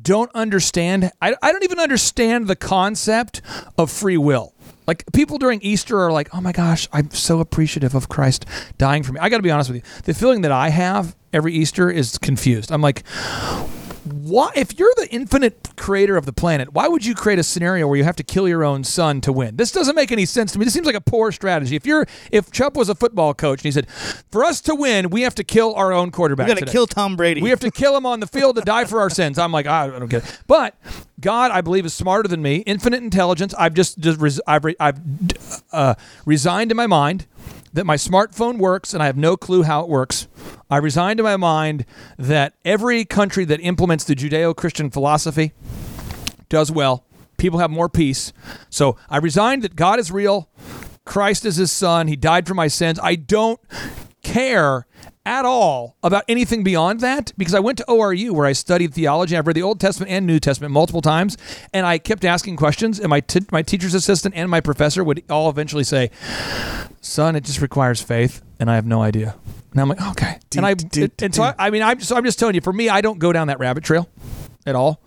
don't 0.00 0.30
understand. 0.36 1.10
I, 1.20 1.34
I 1.42 1.50
don't 1.50 1.64
even 1.64 1.80
understand 1.80 2.46
the 2.46 2.56
concept 2.56 3.42
of 3.76 3.90
free 3.90 4.16
will. 4.16 4.54
Like 4.86 5.04
people 5.12 5.38
during 5.38 5.60
Easter 5.62 5.98
are 5.98 6.12
like, 6.12 6.32
oh 6.32 6.40
my 6.40 6.52
gosh, 6.52 6.88
I'm 6.92 7.10
so 7.10 7.40
appreciative 7.40 7.96
of 7.96 8.08
Christ 8.08 8.46
dying 8.78 9.02
for 9.02 9.12
me. 9.12 9.20
I 9.20 9.28
got 9.28 9.38
to 9.38 9.42
be 9.42 9.50
honest 9.50 9.68
with 9.68 9.84
you. 9.84 10.02
The 10.04 10.14
feeling 10.14 10.42
that 10.42 10.52
I 10.52 10.68
have 10.68 11.16
every 11.32 11.54
Easter 11.54 11.90
is 11.90 12.18
confused. 12.18 12.70
I'm 12.70 12.82
like, 12.82 13.02
why 14.30 14.50
if 14.54 14.78
you're 14.78 14.92
the 14.96 15.08
infinite 15.10 15.70
creator 15.76 16.16
of 16.16 16.24
the 16.26 16.32
planet 16.32 16.72
why 16.72 16.86
would 16.88 17.04
you 17.04 17.14
create 17.14 17.38
a 17.38 17.42
scenario 17.42 17.86
where 17.86 17.96
you 17.96 18.04
have 18.04 18.16
to 18.16 18.22
kill 18.22 18.48
your 18.48 18.64
own 18.64 18.84
son 18.84 19.20
to 19.22 19.32
win? 19.32 19.56
This 19.56 19.72
doesn't 19.72 19.94
make 19.96 20.12
any 20.12 20.24
sense 20.24 20.52
to 20.52 20.58
me. 20.58 20.64
This 20.64 20.72
seems 20.74 20.86
like 20.86 20.94
a 20.94 21.00
poor 21.00 21.32
strategy. 21.32 21.76
If 21.76 21.84
you're 21.84 22.06
if 22.30 22.50
Chupp 22.50 22.74
was 22.74 22.88
a 22.88 22.94
football 22.94 23.34
coach 23.34 23.60
and 23.60 23.64
he 23.64 23.72
said 23.72 23.88
for 24.30 24.44
us 24.44 24.60
to 24.62 24.74
win 24.74 25.10
we 25.10 25.22
have 25.22 25.34
to 25.34 25.44
kill 25.44 25.74
our 25.74 25.92
own 25.92 26.10
quarterback 26.10 26.48
We 26.48 26.54
got 26.54 26.66
to 26.66 26.72
kill 26.72 26.86
Tom 26.86 27.16
Brady. 27.16 27.42
we 27.42 27.50
have 27.50 27.60
to 27.60 27.70
kill 27.70 27.96
him 27.96 28.06
on 28.06 28.20
the 28.20 28.26
field 28.26 28.56
to 28.56 28.62
die 28.62 28.84
for 28.84 29.00
our 29.00 29.10
sins. 29.10 29.38
I'm 29.38 29.52
like 29.52 29.66
i 29.66 29.86
don't 29.88 30.08
get 30.08 30.24
it. 30.24 30.38
But 30.46 30.76
god 31.20 31.50
i 31.50 31.60
believe 31.60 31.84
is 31.84 31.92
smarter 31.92 32.28
than 32.28 32.40
me 32.40 32.56
infinite 32.66 33.02
intelligence. 33.02 33.52
I've 33.58 33.74
just, 33.74 33.98
just 33.98 34.20
res- 34.20 34.40
i've, 34.46 34.64
re- 34.64 34.76
I've 34.78 35.00
uh, 35.72 35.94
resigned 36.24 36.70
in 36.70 36.76
my 36.76 36.86
mind 36.86 37.26
that 37.72 37.86
my 37.86 37.96
smartphone 37.96 38.58
works 38.58 38.92
and 38.94 39.02
I 39.02 39.06
have 39.06 39.16
no 39.16 39.36
clue 39.36 39.62
how 39.62 39.82
it 39.82 39.88
works. 39.88 40.28
I 40.70 40.76
resigned 40.78 41.20
in 41.20 41.24
my 41.24 41.36
mind 41.36 41.84
that 42.18 42.54
every 42.64 43.04
country 43.04 43.44
that 43.44 43.60
implements 43.60 44.04
the 44.04 44.14
Judeo 44.14 44.54
Christian 44.54 44.90
philosophy 44.90 45.52
does 46.48 46.70
well. 46.70 47.04
People 47.36 47.58
have 47.60 47.70
more 47.70 47.88
peace. 47.88 48.32
So 48.68 48.96
I 49.08 49.16
resigned 49.18 49.62
that 49.62 49.76
God 49.76 49.98
is 49.98 50.12
real. 50.12 50.50
Christ 51.04 51.44
is 51.44 51.56
his 51.56 51.72
son. 51.72 52.08
He 52.08 52.16
died 52.16 52.46
for 52.46 52.54
my 52.54 52.68
sins. 52.68 53.00
I 53.02 53.14
don't 53.14 53.60
care 54.22 54.86
at 55.30 55.44
all 55.44 55.96
about 56.02 56.24
anything 56.26 56.64
beyond 56.64 56.98
that 57.00 57.32
because 57.38 57.54
I 57.54 57.60
went 57.60 57.78
to 57.78 57.84
ORU 57.84 58.32
where 58.32 58.46
I 58.46 58.52
studied 58.52 58.92
theology. 58.92 59.36
I've 59.36 59.46
read 59.46 59.54
the 59.54 59.62
Old 59.62 59.78
Testament 59.78 60.10
and 60.10 60.26
New 60.26 60.40
Testament 60.40 60.72
multiple 60.72 61.00
times, 61.00 61.38
and 61.72 61.86
I 61.86 61.98
kept 61.98 62.24
asking 62.24 62.56
questions. 62.56 62.98
And 62.98 63.08
my 63.08 63.20
t- 63.20 63.46
my 63.52 63.62
teacher's 63.62 63.94
assistant 63.94 64.34
and 64.34 64.50
my 64.50 64.60
professor 64.60 65.04
would 65.04 65.22
all 65.30 65.48
eventually 65.48 65.84
say, 65.84 66.10
"Son, 67.00 67.36
it 67.36 67.44
just 67.44 67.62
requires 67.62 68.02
faith," 68.02 68.42
and 68.58 68.68
I 68.68 68.74
have 68.74 68.86
no 68.86 69.02
idea. 69.02 69.36
And 69.70 69.80
I'm 69.80 69.88
like, 69.88 70.02
okay. 70.10 70.40
and 70.56 70.66
I 70.66 70.74
and 71.22 71.32
so 71.32 71.44
I, 71.44 71.54
I 71.56 71.70
mean, 71.70 71.82
I'm 71.82 72.00
so 72.00 72.16
I'm 72.16 72.24
just 72.24 72.40
telling 72.40 72.56
you. 72.56 72.60
For 72.60 72.72
me, 72.72 72.88
I 72.88 73.00
don't 73.00 73.20
go 73.20 73.32
down 73.32 73.46
that 73.46 73.60
rabbit 73.60 73.84
trail 73.84 74.08
at 74.66 74.74
all. 74.74 75.00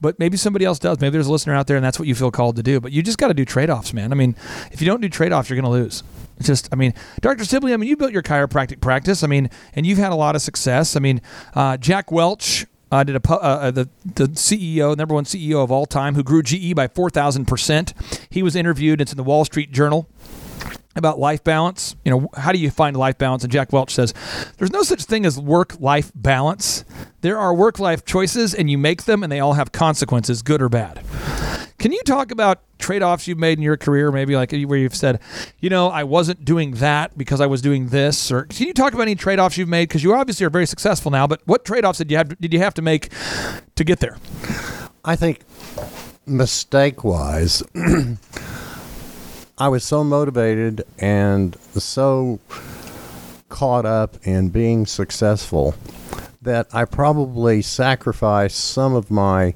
But 0.00 0.18
maybe 0.18 0.36
somebody 0.36 0.64
else 0.64 0.80
does. 0.80 1.00
Maybe 1.00 1.12
there's 1.12 1.28
a 1.28 1.32
listener 1.32 1.54
out 1.54 1.68
there, 1.68 1.76
and 1.76 1.84
that's 1.84 1.98
what 1.98 2.08
you 2.08 2.14
feel 2.14 2.30
called 2.30 2.56
to 2.56 2.62
do. 2.62 2.80
But 2.80 2.92
you 2.92 3.02
just 3.02 3.18
got 3.18 3.28
to 3.28 3.34
do 3.34 3.44
trade 3.44 3.70
offs, 3.70 3.94
man. 3.94 4.12
I 4.12 4.16
mean, 4.16 4.34
if 4.72 4.82
you 4.82 4.86
don't 4.86 5.00
do 5.00 5.08
trade 5.08 5.32
offs, 5.32 5.48
you're 5.48 5.58
going 5.58 5.64
to 5.64 5.70
lose. 5.70 6.02
Just, 6.40 6.68
I 6.72 6.76
mean, 6.76 6.94
Dr. 7.20 7.44
Sibley, 7.44 7.72
I 7.72 7.76
mean, 7.76 7.88
you 7.88 7.96
built 7.96 8.12
your 8.12 8.22
chiropractic 8.22 8.80
practice. 8.80 9.22
I 9.22 9.26
mean, 9.26 9.50
and 9.74 9.86
you've 9.86 9.98
had 9.98 10.12
a 10.12 10.16
lot 10.16 10.34
of 10.34 10.42
success. 10.42 10.96
I 10.96 11.00
mean, 11.00 11.20
uh, 11.54 11.76
Jack 11.76 12.10
Welch 12.10 12.66
uh, 12.90 13.04
did 13.04 13.16
a 13.16 13.32
uh, 13.32 13.36
uh, 13.36 13.70
the 13.70 13.88
the 14.04 14.26
CEO, 14.28 14.96
number 14.96 15.14
one 15.14 15.24
CEO 15.24 15.62
of 15.62 15.70
all 15.70 15.86
time, 15.86 16.14
who 16.14 16.22
grew 16.22 16.42
GE 16.42 16.74
by 16.74 16.86
four 16.88 17.10
thousand 17.10 17.46
percent. 17.46 17.92
He 18.30 18.42
was 18.42 18.54
interviewed. 18.54 19.00
It's 19.00 19.12
in 19.12 19.16
the 19.16 19.24
Wall 19.24 19.44
Street 19.44 19.72
Journal 19.72 20.08
about 20.96 21.18
life 21.18 21.42
balance. 21.42 21.96
You 22.04 22.10
know, 22.12 22.28
how 22.36 22.52
do 22.52 22.58
you 22.58 22.70
find 22.70 22.96
life 22.96 23.18
balance? 23.18 23.42
And 23.42 23.52
Jack 23.52 23.72
Welch 23.72 23.92
says, 23.92 24.14
there's 24.58 24.70
no 24.70 24.82
such 24.82 25.04
thing 25.04 25.26
as 25.26 25.38
work 25.40 25.80
life 25.80 26.12
balance. 26.14 26.84
There 27.20 27.38
are 27.38 27.52
work 27.52 27.78
life 27.78 28.04
choices, 28.04 28.54
and 28.54 28.70
you 28.70 28.78
make 28.78 29.04
them, 29.04 29.22
and 29.22 29.32
they 29.32 29.40
all 29.40 29.54
have 29.54 29.72
consequences, 29.72 30.42
good 30.42 30.62
or 30.62 30.68
bad. 30.68 31.00
Can 31.78 31.92
you 31.92 32.00
talk 32.02 32.30
about 32.30 32.60
trade 32.78 33.02
offs 33.02 33.26
you've 33.26 33.38
made 33.38 33.58
in 33.58 33.62
your 33.62 33.76
career, 33.76 34.12
maybe 34.12 34.36
like 34.36 34.52
where 34.52 34.78
you've 34.78 34.94
said, 34.94 35.20
you 35.60 35.70
know, 35.70 35.88
I 35.88 36.04
wasn't 36.04 36.44
doing 36.44 36.72
that 36.72 37.16
because 37.16 37.40
I 37.40 37.46
was 37.46 37.62
doing 37.62 37.88
this? 37.88 38.30
Or 38.30 38.44
can 38.44 38.66
you 38.66 38.74
talk 38.74 38.92
about 38.92 39.02
any 39.02 39.14
trade 39.14 39.38
offs 39.38 39.56
you've 39.56 39.68
made? 39.68 39.88
Because 39.88 40.02
you 40.02 40.14
obviously 40.14 40.46
are 40.46 40.50
very 40.50 40.66
successful 40.66 41.10
now, 41.10 41.26
but 41.26 41.40
what 41.46 41.64
trade 41.64 41.84
offs 41.84 41.98
did 41.98 42.10
you 42.10 42.16
have, 42.16 42.38
did 42.40 42.52
you 42.52 42.60
have 42.60 42.74
to 42.74 42.82
make 42.82 43.10
to 43.74 43.84
get 43.84 44.00
there? 44.00 44.16
I 45.04 45.16
think 45.16 45.40
mistake 46.26 47.04
wise, 47.04 47.62
I 49.58 49.68
was 49.68 49.84
so 49.84 50.04
motivated 50.04 50.82
and 50.98 51.56
so 51.74 52.40
caught 53.48 53.86
up 53.86 54.16
in 54.26 54.48
being 54.48 54.86
successful 54.86 55.74
that 56.42 56.66
I 56.74 56.84
probably 56.84 57.62
sacrificed 57.62 58.58
some 58.58 58.94
of 58.94 59.10
my 59.10 59.54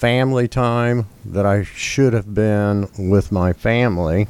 family 0.00 0.48
time 0.48 1.04
that 1.26 1.44
I 1.44 1.62
should 1.62 2.14
have 2.14 2.32
been 2.34 2.88
with 2.98 3.30
my 3.30 3.52
family. 3.52 4.28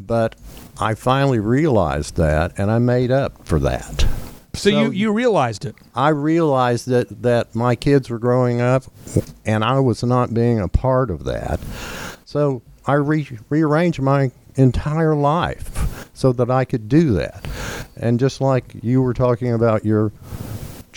But 0.00 0.36
I 0.80 0.94
finally 0.94 1.38
realized 1.38 2.16
that 2.16 2.58
and 2.58 2.70
I 2.70 2.78
made 2.78 3.10
up 3.10 3.46
for 3.46 3.58
that. 3.60 4.06
So, 4.54 4.70
So- 4.70 4.70
you, 4.70 4.90
you 4.90 5.12
realized 5.12 5.66
it. 5.66 5.74
I 5.94 6.08
realized 6.08 6.88
that, 6.88 7.20
that 7.22 7.54
my 7.54 7.74
kids 7.76 8.08
were 8.08 8.18
growing 8.18 8.62
up 8.62 8.84
and 9.44 9.62
I 9.62 9.80
was 9.80 10.02
not 10.02 10.32
being 10.32 10.58
a 10.60 10.68
part 10.68 11.10
of 11.10 11.24
that. 11.24 11.60
So 12.24 12.62
I 12.86 12.94
re- 12.94 13.38
rearranged 13.50 14.00
my 14.00 14.30
entire 14.54 15.14
life 15.14 16.08
so 16.14 16.32
that 16.32 16.50
I 16.50 16.64
could 16.64 16.88
do 16.88 17.12
that. 17.12 17.46
And 17.96 18.18
just 18.18 18.40
like 18.40 18.72
you 18.82 19.02
were 19.02 19.12
talking 19.12 19.52
about 19.52 19.84
your 19.84 20.10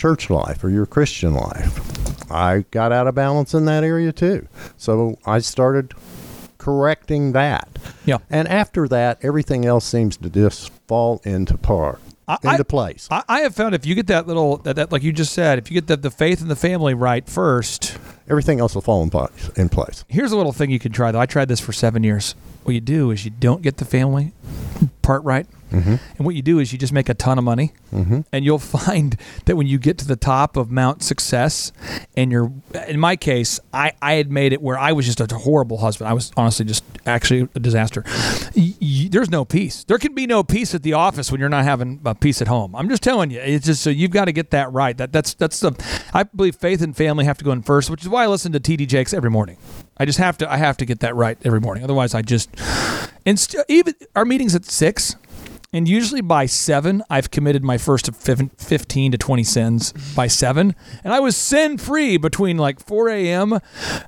church 0.02 0.30
life 0.30 0.64
or 0.64 0.68
your 0.68 0.84
Christian 0.84 1.32
life, 1.32 2.28
I 2.28 2.64
got 2.72 2.90
out 2.90 3.06
of 3.06 3.14
balance 3.14 3.54
in 3.54 3.66
that 3.66 3.84
area 3.84 4.10
too. 4.10 4.48
So 4.76 5.16
I 5.24 5.38
started 5.38 5.94
correcting 6.58 7.30
that. 7.34 7.68
Yeah. 8.04 8.18
And 8.28 8.48
after 8.48 8.88
that, 8.88 9.18
everything 9.22 9.64
else 9.64 9.84
seems 9.84 10.16
to 10.16 10.28
just 10.28 10.72
fall 10.88 11.20
into 11.22 11.56
part, 11.56 12.00
I- 12.26 12.36
into 12.42 12.64
place. 12.64 13.06
I, 13.12 13.22
I 13.28 13.40
have 13.42 13.54
found 13.54 13.76
if 13.76 13.86
you 13.86 13.94
get 13.94 14.08
that 14.08 14.26
little 14.26 14.56
that, 14.58 14.74
that 14.74 14.90
like 14.90 15.04
you 15.04 15.12
just 15.12 15.32
said, 15.34 15.58
if 15.60 15.70
you 15.70 15.74
get 15.76 15.86
the, 15.86 15.96
the 15.96 16.10
faith 16.10 16.40
and 16.40 16.50
the 16.50 16.56
family 16.56 16.94
right 16.94 17.28
first, 17.28 17.96
everything 18.28 18.58
else 18.58 18.74
will 18.74 18.82
fall 18.82 19.04
in 19.04 19.10
place. 19.10 19.50
In 19.54 19.68
place. 19.68 20.04
here's 20.08 20.32
a 20.32 20.36
little 20.36 20.52
thing 20.52 20.68
you 20.72 20.80
can 20.80 20.90
try 20.90 21.12
though. 21.12 21.20
I 21.20 21.26
tried 21.26 21.46
this 21.46 21.60
for 21.60 21.72
seven 21.72 22.02
years. 22.02 22.34
What 22.64 22.74
you 22.74 22.80
do 22.80 23.12
is 23.12 23.24
you 23.24 23.30
don't 23.30 23.62
get 23.62 23.76
the 23.76 23.84
family 23.84 24.32
part 25.00 25.22
right. 25.22 25.46
Mm-hmm. 25.72 25.94
And 26.16 26.26
what 26.26 26.34
you 26.34 26.42
do 26.42 26.58
is 26.58 26.72
you 26.72 26.78
just 26.78 26.92
make 26.92 27.08
a 27.08 27.14
ton 27.14 27.38
of 27.38 27.44
money, 27.44 27.72
Mm-hmm. 27.92 28.20
and 28.32 28.44
you'll 28.44 28.58
find 28.82 29.16
that 29.44 29.56
when 29.56 29.66
you 29.66 29.78
get 29.78 29.98
to 29.98 30.06
the 30.06 30.16
top 30.16 30.56
of 30.56 30.70
Mount 30.70 31.02
Success, 31.02 31.72
and 32.16 32.30
you're, 32.32 32.50
in 32.88 32.98
my 33.00 33.16
case, 33.16 33.60
I, 33.72 33.92
I 34.00 34.14
had 34.14 34.30
made 34.30 34.52
it 34.52 34.62
where 34.62 34.78
I 34.78 34.92
was 34.92 35.06
just 35.06 35.20
a 35.20 35.26
horrible 35.34 35.78
husband. 35.78 36.08
I 36.08 36.12
was 36.12 36.32
honestly 36.36 36.64
just 36.64 36.84
actually 37.06 37.48
a 37.54 37.60
disaster. 37.60 38.04
There's 38.54 39.30
no 39.30 39.44
peace. 39.44 39.84
There 39.84 39.98
can 39.98 40.14
be 40.14 40.26
no 40.26 40.42
peace 40.42 40.74
at 40.74 40.82
the 40.82 40.92
office 40.94 41.30
when 41.30 41.40
you're 41.40 41.48
not 41.48 41.64
having 41.64 42.00
uh, 42.04 42.14
peace 42.14 42.40
at 42.40 42.48
home. 42.48 42.74
I'm 42.74 42.88
just 42.88 43.02
telling 43.02 43.30
you. 43.30 43.40
It's 43.40 43.66
just 43.66 43.82
so 43.82 43.90
you've 43.90 44.10
got 44.10 44.26
to 44.26 44.32
get 44.32 44.50
that 44.50 44.72
right. 44.72 44.96
That 44.96 45.12
that's 45.12 45.34
that's 45.34 45.60
the. 45.60 45.72
I 46.14 46.22
believe 46.24 46.56
faith 46.56 46.82
and 46.82 46.96
family 46.96 47.24
have 47.24 47.38
to 47.38 47.44
go 47.44 47.52
in 47.52 47.62
first, 47.62 47.90
which 47.90 48.02
is 48.02 48.08
why 48.08 48.24
I 48.24 48.26
listen 48.26 48.52
to 48.52 48.60
TD 48.60 48.86
Jakes 48.88 49.12
every 49.12 49.30
morning. 49.30 49.56
I 49.96 50.04
just 50.04 50.18
have 50.18 50.38
to. 50.38 50.50
I 50.50 50.56
have 50.56 50.76
to 50.78 50.84
get 50.86 51.00
that 51.00 51.14
right 51.14 51.38
every 51.44 51.60
morning. 51.60 51.84
Otherwise, 51.84 52.14
I 52.14 52.22
just. 52.22 52.50
And 53.26 53.38
st- 53.38 53.64
even 53.68 53.94
our 54.16 54.24
meetings 54.24 54.54
at 54.54 54.64
six. 54.64 55.16
And 55.74 55.88
usually 55.88 56.20
by 56.20 56.46
seven, 56.46 57.02
I've 57.08 57.30
committed 57.30 57.64
my 57.64 57.78
first 57.78 58.06
of 58.06 58.16
15 58.16 59.12
to 59.12 59.18
20 59.18 59.44
sins 59.44 59.92
by 60.14 60.26
seven. 60.26 60.74
And 61.02 61.14
I 61.14 61.20
was 61.20 61.34
sin 61.34 61.78
free 61.78 62.18
between 62.18 62.58
like 62.58 62.78
4 62.78 63.08
a.m. 63.08 63.58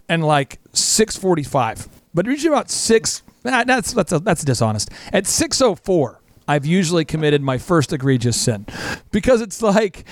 and 0.08 0.24
like 0.24 0.62
6.45. 0.72 1.88
But 2.12 2.26
usually 2.26 2.52
about 2.52 2.70
6, 2.70 3.22
nah, 3.44 3.64
that's, 3.64 3.92
that's, 3.94 4.12
that's 4.20 4.44
dishonest. 4.44 4.90
At 5.12 5.24
6.04, 5.24 6.18
I've 6.46 6.66
usually 6.66 7.06
committed 7.06 7.40
my 7.40 7.56
first 7.56 7.94
egregious 7.94 8.38
sin. 8.38 8.66
Because 9.10 9.40
it's 9.40 9.62
like, 9.62 10.04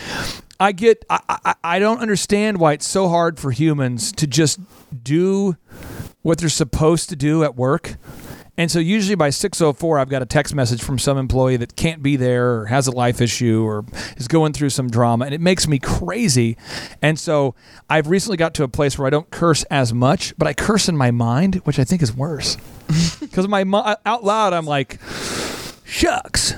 I 0.59 0.73
get, 0.73 1.05
I, 1.11 1.21
I, 1.29 1.55
I 1.63 1.79
don't 1.79 1.99
understand 1.99 2.59
why 2.59 2.73
it's 2.73 2.87
so 2.87 3.09
hard 3.09 3.39
for 3.39 3.51
humans 3.51 4.11
to 4.13 4.27
just 4.27 4.59
do 5.03 5.57
what 6.23 6.39
they're 6.39 6.49
supposed 6.49 7.11
to 7.11 7.17
do 7.17 7.45
at 7.45 7.57
work. 7.57 7.97
And 8.57 8.71
so 8.71 8.79
usually 8.79 9.15
by 9.15 9.31
6:04 9.31 9.99
I've 9.99 10.11
got 10.11 10.21
a 10.21 10.27
text 10.27 10.55
message 10.55 10.83
from 10.83 10.99
some 10.99 11.17
employee 11.17 11.57
that 11.57 11.75
can't 11.75 12.03
be 12.03 12.17
there 12.17 12.55
or 12.55 12.67
has 12.67 12.87
a 12.87 12.91
life 12.91 13.21
issue 13.21 13.65
or 13.65 13.85
is 14.17 14.29
going 14.29 14.53
through 14.53 14.71
some 14.71 14.91
drama 14.91 15.25
and 15.25 15.35
it 15.35 15.41
makes 15.41 15.67
me 15.67 15.79
crazy. 15.79 16.57
And 17.01 17.19
so 17.19 17.55
I've 17.89 18.09
recently 18.09 18.37
got 18.37 18.53
to 18.55 18.63
a 18.63 18.69
place 18.69 18.99
where 18.99 19.07
I 19.07 19.11
don't 19.11 19.31
curse 19.31 19.63
as 19.65 19.95
much, 19.95 20.37
but 20.37 20.47
I 20.47 20.53
curse 20.53 20.89
in 20.89 20.97
my 20.97 21.11
mind, 21.11 21.57
which 21.65 21.79
I 21.79 21.85
think 21.85 22.03
is 22.03 22.15
worse. 22.15 22.59
Cuz 23.33 23.49
my 23.49 23.63
out 24.05 24.25
loud 24.25 24.53
I'm 24.53 24.67
like 24.67 24.99
shucks. 25.85 26.55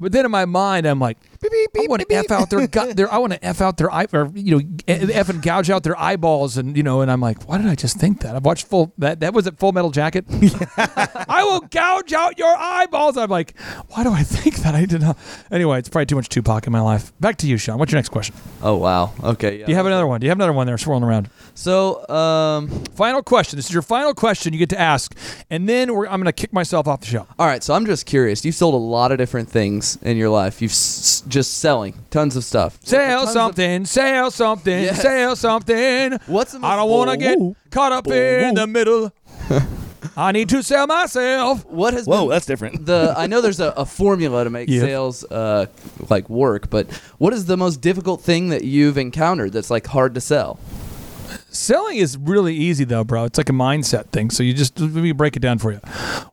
But 0.00 0.12
then 0.12 0.24
in 0.24 0.30
my 0.30 0.46
mind 0.46 0.86
I'm 0.86 1.00
like 1.00 1.18
I 1.42 1.86
want 1.88 2.02
to 2.08 2.14
f 2.14 2.30
out 2.30 2.50
their 2.50 2.66
gut. 2.66 2.96
Their 2.96 3.12
I 3.12 3.18
want 3.18 3.32
to 3.34 3.44
f 3.44 3.60
out 3.60 3.76
their 3.76 3.90
eye, 3.92 4.06
or 4.12 4.30
you 4.34 4.58
know, 4.58 4.62
f 4.88 5.28
and 5.28 5.42
gouge 5.42 5.70
out 5.70 5.82
their 5.82 5.98
eyeballs, 5.98 6.56
and 6.56 6.76
you 6.76 6.82
know, 6.82 7.00
and 7.00 7.10
I'm 7.10 7.20
like, 7.20 7.48
why 7.48 7.58
did 7.58 7.66
I 7.66 7.74
just 7.74 7.98
think 7.98 8.20
that? 8.20 8.34
I've 8.36 8.44
watched 8.44 8.66
full 8.66 8.92
that 8.98 9.20
that 9.20 9.34
was 9.34 9.46
it. 9.46 9.58
Full 9.58 9.72
Metal 9.72 9.90
Jacket. 9.90 10.24
I 10.76 11.42
will 11.44 11.60
gouge 11.60 12.12
out 12.12 12.38
your 12.38 12.54
eyeballs. 12.56 13.16
I'm 13.16 13.30
like, 13.30 13.58
why 13.88 14.02
do 14.02 14.12
I 14.12 14.22
think 14.22 14.56
that? 14.56 14.74
I 14.74 14.84
did 14.86 15.00
not. 15.00 15.16
Anyway, 15.50 15.78
it's 15.78 15.88
probably 15.88 16.06
too 16.06 16.16
much 16.16 16.28
Tupac 16.28 16.66
in 16.66 16.72
my 16.72 16.80
life. 16.80 17.12
Back 17.20 17.36
to 17.38 17.46
you, 17.46 17.56
Sean. 17.58 17.78
What's 17.78 17.92
your 17.92 17.98
next 17.98 18.10
question? 18.10 18.34
Oh 18.62 18.76
wow. 18.76 19.12
Okay. 19.22 19.58
Yeah. 19.60 19.66
Do 19.66 19.72
you 19.72 19.76
have 19.76 19.86
another 19.86 20.06
one? 20.06 20.20
Do 20.20 20.26
you 20.26 20.30
have 20.30 20.38
another 20.38 20.52
one 20.52 20.66
there 20.66 20.78
swirling 20.78 21.04
around? 21.04 21.30
So 21.54 22.06
um, 22.08 22.68
Final 22.94 23.22
question. 23.22 23.56
This 23.56 23.66
is 23.66 23.72
your 23.72 23.82
final 23.82 24.14
question 24.14 24.52
you 24.52 24.58
get 24.58 24.70
to 24.70 24.80
ask, 24.80 25.14
and 25.50 25.68
then 25.68 25.94
we're, 25.94 26.06
I'm 26.06 26.20
going 26.20 26.24
to 26.26 26.32
kick 26.32 26.52
myself 26.52 26.86
off 26.86 27.00
the 27.00 27.06
show. 27.06 27.26
all 27.38 27.46
right. 27.46 27.62
So 27.62 27.74
I'm 27.74 27.86
just 27.86 28.06
curious. 28.06 28.44
You've 28.44 28.54
sold 28.54 28.74
a 28.74 28.78
lot 28.78 29.12
of 29.12 29.18
different 29.18 29.48
things 29.48 29.98
in 30.02 30.16
your 30.16 30.28
life. 30.28 30.60
You've 30.62 30.72
s- 30.72 31.22
just 31.28 31.58
selling 31.58 31.94
tons 32.10 32.36
of 32.36 32.44
stuff. 32.44 32.78
Sell 32.82 33.18
Tons 33.20 33.28
of- 33.28 33.32
something, 33.32 33.84
sell 33.84 34.30
something, 34.30 34.82
Yes. 34.84 35.02
sell 35.02 35.36
something. 35.36 36.18
What's 36.26 36.52
the 36.52 36.58
most 36.60 36.68
I 36.70 36.76
don't 36.76 36.90
want 36.90 37.10
to 37.10 37.16
get 37.16 37.38
Whoa. 37.38 37.56
caught 37.70 37.92
up 37.92 38.06
in 38.08 38.54
the 38.54 38.66
middle. 38.66 39.12
I 40.16 40.32
need 40.32 40.48
to 40.50 40.62
sell 40.62 40.86
myself. 40.86 41.66
what 41.66 41.92
has 41.92 42.06
Whoa, 42.06 42.20
been 42.22 42.28
that's 42.30 42.46
different. 42.46 42.86
the 42.86 43.12
I 43.16 43.26
know 43.26 43.40
there's 43.40 43.60
a, 43.60 43.70
a 43.70 43.84
formula 43.84 44.44
to 44.44 44.50
make 44.50 44.68
Yeah. 44.70 44.80
sales 44.80 45.24
uh, 45.24 45.66
like 46.08 46.30
work, 46.30 46.70
but 46.70 46.90
what 47.18 47.32
is 47.32 47.46
the 47.46 47.56
most 47.56 47.80
difficult 47.80 48.20
thing 48.22 48.48
that 48.50 48.64
you've 48.64 48.96
encountered 48.98 49.52
that's 49.52 49.70
like 49.70 49.86
hard 49.88 50.14
to 50.14 50.20
sell? 50.20 50.58
Selling 51.50 51.96
is 51.96 52.16
really 52.16 52.54
easy 52.54 52.84
though, 52.84 53.04
bro. 53.04 53.24
It's 53.24 53.38
like 53.38 53.48
a 53.48 53.52
mindset 53.52 54.06
thing. 54.10 54.30
So 54.30 54.42
you 54.42 54.54
just 54.54 54.78
let 54.78 54.90
me 54.92 55.12
break 55.12 55.36
it 55.36 55.40
down 55.40 55.58
for 55.58 55.72
you. 55.72 55.80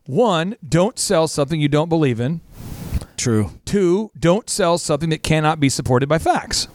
One, 0.06 0.56
don't 0.66 0.98
sell 0.98 1.26
something 1.28 1.60
you 1.60 1.68
don't 1.68 1.88
believe 1.88 2.20
in. 2.20 2.40
True. 3.16 3.50
Two, 3.64 4.10
don't 4.18 4.50
sell 4.50 4.78
something 4.78 5.10
that 5.10 5.22
cannot 5.22 5.60
be 5.60 5.68
supported 5.68 6.08
by 6.08 6.18
facts. 6.18 6.68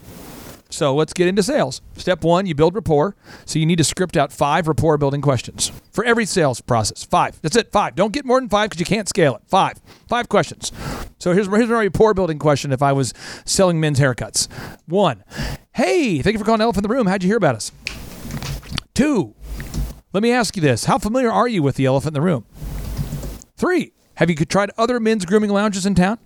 So 0.71 0.93
let's 0.95 1.13
get 1.13 1.27
into 1.27 1.41
sales. 1.41 1.81
Step 1.97 2.23
one, 2.23 2.45
you 2.45 2.53
build 2.53 2.75
rapport. 2.75 3.15
So 3.45 3.57
you 3.57 3.65
need 3.65 3.79
to 3.79 3.83
script 3.83 4.15
out 4.15 4.31
five 4.31 4.67
rapport 4.67 4.97
building 4.97 5.21
questions 5.21 5.71
for 5.91 6.03
every 6.05 6.25
sales 6.25 6.61
process. 6.61 7.03
Five. 7.03 7.41
That's 7.41 7.55
it. 7.55 7.71
Five. 7.71 7.95
Don't 7.95 8.13
get 8.13 8.23
more 8.23 8.39
than 8.39 8.49
five 8.49 8.69
because 8.69 8.79
you 8.79 8.85
can't 8.85 9.09
scale 9.09 9.35
it. 9.35 9.41
Five. 9.47 9.81
Five 10.07 10.29
questions. 10.29 10.71
So 11.17 11.33
here's, 11.33 11.47
here's 11.47 11.69
my 11.69 11.83
rapport 11.83 12.13
building 12.13 12.37
question 12.37 12.71
if 12.71 12.83
I 12.83 12.93
was 12.93 13.13
selling 13.45 13.79
men's 13.79 13.99
haircuts. 13.99 14.47
One, 14.85 15.23
hey, 15.73 16.21
thank 16.21 16.33
you 16.33 16.39
for 16.39 16.45
calling 16.45 16.61
Elephant 16.61 16.85
in 16.85 16.89
the 16.89 16.95
Room. 16.95 17.07
How'd 17.07 17.23
you 17.23 17.29
hear 17.29 17.37
about 17.37 17.55
us? 17.55 17.71
Two, 18.93 19.33
let 20.13 20.21
me 20.21 20.31
ask 20.31 20.55
you 20.55 20.61
this. 20.61 20.85
How 20.85 20.97
familiar 20.97 21.31
are 21.31 21.47
you 21.47 21.63
with 21.63 21.75
the 21.75 21.85
elephant 21.85 22.15
in 22.15 22.21
the 22.21 22.25
room? 22.25 22.45
Three, 23.57 23.93
have 24.19 24.29
you 24.29 24.35
tried 24.35 24.69
other 24.77 24.99
men's 24.99 25.23
grooming 25.23 25.49
lounges 25.49 25.85
in 25.85 25.95
town? 25.95 26.19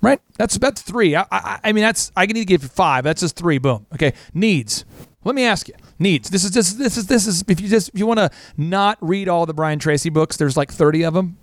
Right? 0.00 0.18
That's 0.38 0.56
that's 0.56 0.80
three. 0.80 1.14
I, 1.14 1.26
I, 1.30 1.60
I 1.62 1.72
mean, 1.72 1.82
that's 1.82 2.10
I 2.16 2.24
can 2.26 2.32
need 2.32 2.40
to 2.40 2.46
give 2.46 2.62
you 2.62 2.70
five. 2.70 3.04
That's 3.04 3.20
just 3.20 3.36
three. 3.36 3.58
Boom. 3.58 3.84
Okay. 3.92 4.14
Needs. 4.32 4.86
Let 5.22 5.34
me 5.34 5.44
ask 5.44 5.68
you. 5.68 5.74
Needs. 5.98 6.30
This 6.30 6.42
is 6.42 6.52
this 6.52 6.72
this 6.72 6.96
is 6.96 7.08
this 7.08 7.26
is 7.26 7.44
if 7.48 7.60
you 7.60 7.68
just 7.68 7.90
if 7.90 7.98
you 7.98 8.06
want 8.06 8.18
to 8.18 8.30
not 8.56 8.96
read 9.02 9.28
all 9.28 9.44
the 9.44 9.52
Brian 9.52 9.78
Tracy 9.78 10.08
books, 10.08 10.38
there's 10.38 10.56
like 10.56 10.72
30 10.72 11.04
of 11.04 11.12
them. 11.12 11.36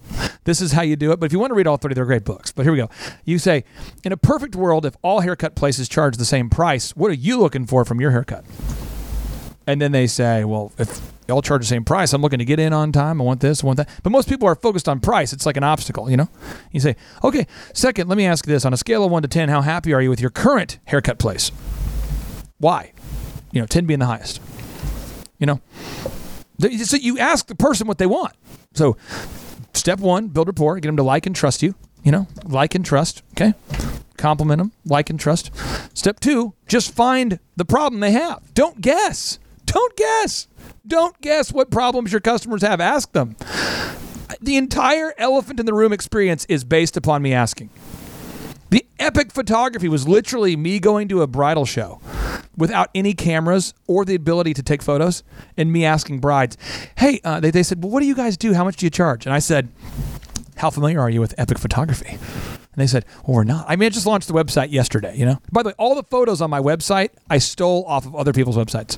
This 0.43 0.59
is 0.59 0.71
how 0.71 0.81
you 0.81 0.95
do 0.95 1.11
it. 1.11 1.19
But 1.19 1.27
if 1.27 1.33
you 1.33 1.39
want 1.39 1.51
to 1.51 1.55
read 1.55 1.67
all 1.67 1.77
30, 1.77 1.93
they're 1.93 2.03
great 2.03 2.25
books. 2.25 2.51
But 2.51 2.63
here 2.63 2.71
we 2.71 2.79
go. 2.79 2.89
You 3.23 3.37
say, 3.37 3.63
in 4.03 4.11
a 4.11 4.17
perfect 4.17 4.55
world, 4.55 4.87
if 4.87 4.97
all 5.03 5.19
haircut 5.19 5.53
places 5.53 5.87
charge 5.87 6.17
the 6.17 6.25
same 6.25 6.49
price, 6.49 6.95
what 6.95 7.11
are 7.11 7.13
you 7.13 7.37
looking 7.37 7.67
for 7.67 7.85
from 7.85 8.01
your 8.01 8.09
haircut? 8.09 8.43
And 9.67 9.79
then 9.79 9.91
they 9.91 10.07
say, 10.07 10.43
well, 10.45 10.71
if 10.79 11.13
all 11.29 11.41
charge 11.41 11.61
the 11.61 11.67
same 11.67 11.83
price, 11.83 12.13
I'm 12.13 12.21
looking 12.21 12.39
to 12.39 12.45
get 12.45 12.59
in 12.59 12.73
on 12.73 12.91
time. 12.91 13.21
I 13.21 13.23
want 13.23 13.41
this, 13.41 13.63
I 13.63 13.67
want 13.67 13.77
that. 13.77 13.89
But 14.03 14.11
most 14.11 14.29
people 14.29 14.47
are 14.47 14.55
focused 14.55 14.89
on 14.89 14.99
price. 14.99 15.33
It's 15.33 15.45
like 15.45 15.57
an 15.57 15.63
obstacle, 15.63 16.09
you 16.09 16.17
know? 16.17 16.29
You 16.71 16.79
say, 16.79 16.95
okay, 17.23 17.47
second, 17.73 18.07
let 18.07 18.17
me 18.17 18.25
ask 18.25 18.45
this. 18.45 18.65
On 18.65 18.73
a 18.73 18.77
scale 18.77 19.03
of 19.03 19.11
one 19.11 19.21
to 19.21 19.27
10, 19.27 19.49
how 19.49 19.61
happy 19.61 19.93
are 19.93 20.01
you 20.01 20.09
with 20.09 20.21
your 20.21 20.29
current 20.29 20.79
haircut 20.85 21.19
place? 21.19 21.51
Why? 22.57 22.93
You 23.51 23.61
know, 23.61 23.67
10 23.67 23.85
being 23.85 23.99
the 23.99 24.05
highest. 24.05 24.41
You 25.37 25.45
know? 25.45 25.61
So 26.59 26.97
you 26.97 27.17
ask 27.17 27.47
the 27.47 27.55
person 27.55 27.87
what 27.87 27.97
they 27.97 28.05
want. 28.05 28.33
So 28.73 28.97
step 29.73 29.99
one, 29.99 30.27
build 30.27 30.47
rapport, 30.47 30.75
get 30.75 30.87
them 30.87 30.97
to 30.97 31.03
like 31.03 31.25
and 31.25 31.35
trust 31.35 31.63
you. 31.63 31.75
You 32.03 32.11
know, 32.11 32.27
like 32.43 32.75
and 32.75 32.85
trust. 32.85 33.23
Okay. 33.31 33.53
Compliment 34.17 34.57
them, 34.57 34.71
like 34.85 35.09
and 35.09 35.17
trust. 35.17 35.51
Step 35.93 36.19
two, 36.19 36.53
just 36.67 36.93
find 36.93 37.39
the 37.55 37.63
problem 37.63 38.01
they 38.01 38.11
have. 38.11 38.53
Don't 38.53 38.81
guess. 38.81 39.39
Don't 39.65 39.95
guess. 39.95 40.48
Don't 40.89 41.21
guess 41.21 41.53
what 41.53 41.69
problems 41.69 42.11
your 42.11 42.19
customers 42.19 42.63
have. 42.63 42.81
Ask 42.81 43.11
them. 43.11 43.35
The 44.41 44.57
entire 44.57 45.13
elephant 45.19 45.59
in 45.59 45.67
the 45.67 45.73
room 45.73 45.93
experience 45.93 46.45
is 46.45 46.63
based 46.63 46.97
upon 46.97 47.21
me 47.21 47.31
asking. 47.31 47.69
The 48.71 48.85
epic 48.97 49.31
photography 49.31 49.87
was 49.87 50.07
literally 50.07 50.55
me 50.55 50.79
going 50.79 51.07
to 51.09 51.21
a 51.21 51.27
bridal 51.27 51.65
show 51.65 52.01
without 52.57 52.89
any 52.95 53.13
cameras 53.13 53.73
or 53.87 54.03
the 54.03 54.15
ability 54.15 54.55
to 54.55 54.63
take 54.63 54.81
photos 54.81 55.23
and 55.57 55.71
me 55.71 55.85
asking 55.85 56.19
brides, 56.19 56.57
hey, 56.97 57.19
uh, 57.23 57.39
they, 57.39 57.51
they 57.51 57.63
said, 57.63 57.83
well, 57.83 57.91
what 57.91 57.99
do 58.01 58.07
you 58.07 58.15
guys 58.15 58.35
do? 58.35 58.53
How 58.53 58.63
much 58.63 58.77
do 58.77 58.85
you 58.85 58.89
charge? 58.89 59.25
And 59.25 59.33
I 59.33 59.39
said, 59.39 59.69
how 60.57 60.71
familiar 60.71 60.99
are 60.99 61.09
you 61.09 61.21
with 61.21 61.35
epic 61.37 61.59
photography? 61.59 62.09
And 62.09 62.75
they 62.75 62.87
said, 62.87 63.05
well, 63.27 63.37
we're 63.37 63.43
not. 63.43 63.65
I 63.67 63.75
mean, 63.75 63.87
I 63.87 63.89
just 63.89 64.05
launched 64.05 64.27
the 64.27 64.33
website 64.33 64.71
yesterday, 64.71 65.15
you 65.15 65.25
know? 65.25 65.39
By 65.51 65.63
the 65.63 65.69
way, 65.69 65.75
all 65.77 65.95
the 65.95 66.03
photos 66.03 66.41
on 66.41 66.49
my 66.49 66.59
website, 66.59 67.09
I 67.29 67.37
stole 67.37 67.85
off 67.85 68.05
of 68.05 68.15
other 68.15 68.33
people's 68.33 68.57
websites. 68.57 68.97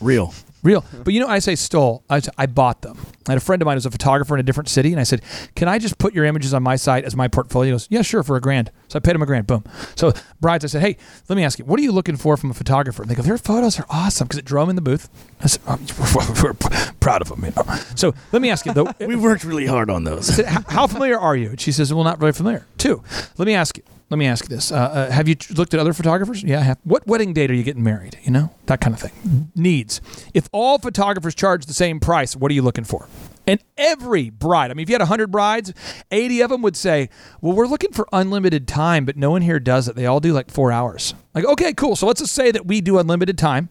Real. 0.00 0.32
Real. 0.62 0.84
But 1.04 1.14
you 1.14 1.20
know, 1.20 1.26
I 1.26 1.38
say 1.38 1.54
stole. 1.54 2.04
I, 2.10 2.20
I 2.36 2.44
bought 2.44 2.82
them. 2.82 2.98
I 3.26 3.32
had 3.32 3.38
a 3.38 3.40
friend 3.40 3.62
of 3.62 3.66
mine 3.66 3.76
who's 3.76 3.86
a 3.86 3.90
photographer 3.90 4.34
in 4.34 4.40
a 4.40 4.42
different 4.42 4.68
city, 4.68 4.90
and 4.92 5.00
I 5.00 5.04
said, 5.04 5.22
"Can 5.56 5.68
I 5.68 5.78
just 5.78 5.96
put 5.96 6.12
your 6.12 6.26
images 6.26 6.52
on 6.52 6.62
my 6.62 6.76
site 6.76 7.04
as 7.04 7.16
my 7.16 7.28
portfolio?" 7.28 7.68
He 7.68 7.72
goes, 7.72 7.86
"Yeah, 7.90 8.02
sure, 8.02 8.22
for 8.22 8.36
a 8.36 8.42
grand." 8.42 8.70
So 8.88 8.98
I 8.98 9.00
paid 9.00 9.14
him 9.14 9.22
a 9.22 9.26
grand. 9.26 9.46
Boom. 9.46 9.64
So 9.96 10.12
brides, 10.38 10.62
I 10.62 10.68
said, 10.68 10.82
"Hey, 10.82 10.98
let 11.30 11.36
me 11.36 11.44
ask 11.44 11.58
you, 11.58 11.64
what 11.64 11.80
are 11.80 11.82
you 11.82 11.92
looking 11.92 12.18
for 12.18 12.36
from 12.36 12.50
a 12.50 12.54
photographer?" 12.54 13.00
And 13.00 13.10
they 13.10 13.14
go, 13.14 13.22
"Their 13.22 13.38
photos 13.38 13.80
are 13.80 13.86
awesome," 13.88 14.26
because 14.26 14.38
it 14.38 14.44
drove 14.44 14.66
them 14.66 14.70
in 14.70 14.76
the 14.76 14.82
booth. 14.82 15.08
I 15.40 15.46
said, 15.46 15.62
oh, 15.66 15.72
um, 15.72 15.86
we're, 16.42 16.52
we're 16.52 16.54
proud 17.00 17.22
of 17.22 17.28
them. 17.30 17.42
You 17.42 17.52
know? 17.56 17.62
So 17.94 18.12
let 18.32 18.42
me 18.42 18.50
ask 18.50 18.66
you, 18.66 18.74
though. 18.74 18.92
We 19.00 19.16
worked 19.16 19.44
really 19.44 19.64
hard 19.66 19.88
on 19.88 20.04
those. 20.04 20.28
I 20.28 20.34
said, 20.34 20.44
"How- 20.46 20.64
How 20.68 20.86
familiar 20.86 21.18
are 21.18 21.36
you? 21.36 21.50
And 21.50 21.60
she 21.60 21.72
says, 21.72 21.94
Well, 21.94 22.04
not 22.04 22.20
really 22.20 22.32
familiar. 22.32 22.66
Two, 22.76 23.02
let 23.38 23.46
me 23.46 23.54
ask 23.54 23.78
you. 23.78 23.82
Let 24.10 24.18
me 24.18 24.26
ask 24.26 24.44
you 24.44 24.54
this: 24.54 24.72
uh, 24.72 24.76
uh, 24.76 25.10
Have 25.10 25.28
you 25.28 25.36
looked 25.54 25.72
at 25.72 25.78
other 25.80 25.92
photographers? 25.92 26.42
Yeah, 26.42 26.58
I 26.58 26.62
have. 26.62 26.78
What 26.82 27.06
wedding 27.06 27.32
date 27.32 27.50
are 27.50 27.54
you 27.54 27.62
getting 27.62 27.84
married? 27.84 28.18
You 28.24 28.32
know 28.32 28.52
that 28.66 28.80
kind 28.80 28.92
of 28.92 29.00
thing. 29.00 29.50
Needs. 29.54 30.00
If 30.34 30.48
all 30.52 30.78
photographers 30.78 31.34
charge 31.34 31.66
the 31.66 31.74
same 31.74 32.00
price, 32.00 32.34
what 32.34 32.50
are 32.50 32.54
you 32.54 32.62
looking 32.62 32.84
for? 32.84 33.08
And 33.46 33.62
every 33.76 34.30
bride, 34.30 34.70
I 34.70 34.74
mean, 34.74 34.82
if 34.82 34.88
you 34.88 34.94
had 34.94 35.00
100 35.00 35.28
brides, 35.30 35.72
80 36.10 36.40
of 36.42 36.50
them 36.50 36.62
would 36.62 36.76
say, 36.76 37.08
Well, 37.40 37.54
we're 37.54 37.66
looking 37.66 37.92
for 37.92 38.06
unlimited 38.12 38.68
time, 38.68 39.04
but 39.04 39.16
no 39.16 39.30
one 39.30 39.42
here 39.42 39.58
does 39.60 39.88
it. 39.88 39.96
They 39.96 40.06
all 40.06 40.20
do 40.20 40.32
like 40.32 40.50
four 40.50 40.70
hours. 40.70 41.14
Like, 41.34 41.44
okay, 41.44 41.72
cool. 41.72 41.96
So 41.96 42.06
let's 42.06 42.20
just 42.20 42.34
say 42.34 42.50
that 42.50 42.66
we 42.66 42.80
do 42.80 42.98
unlimited 42.98 43.38
time, 43.38 43.68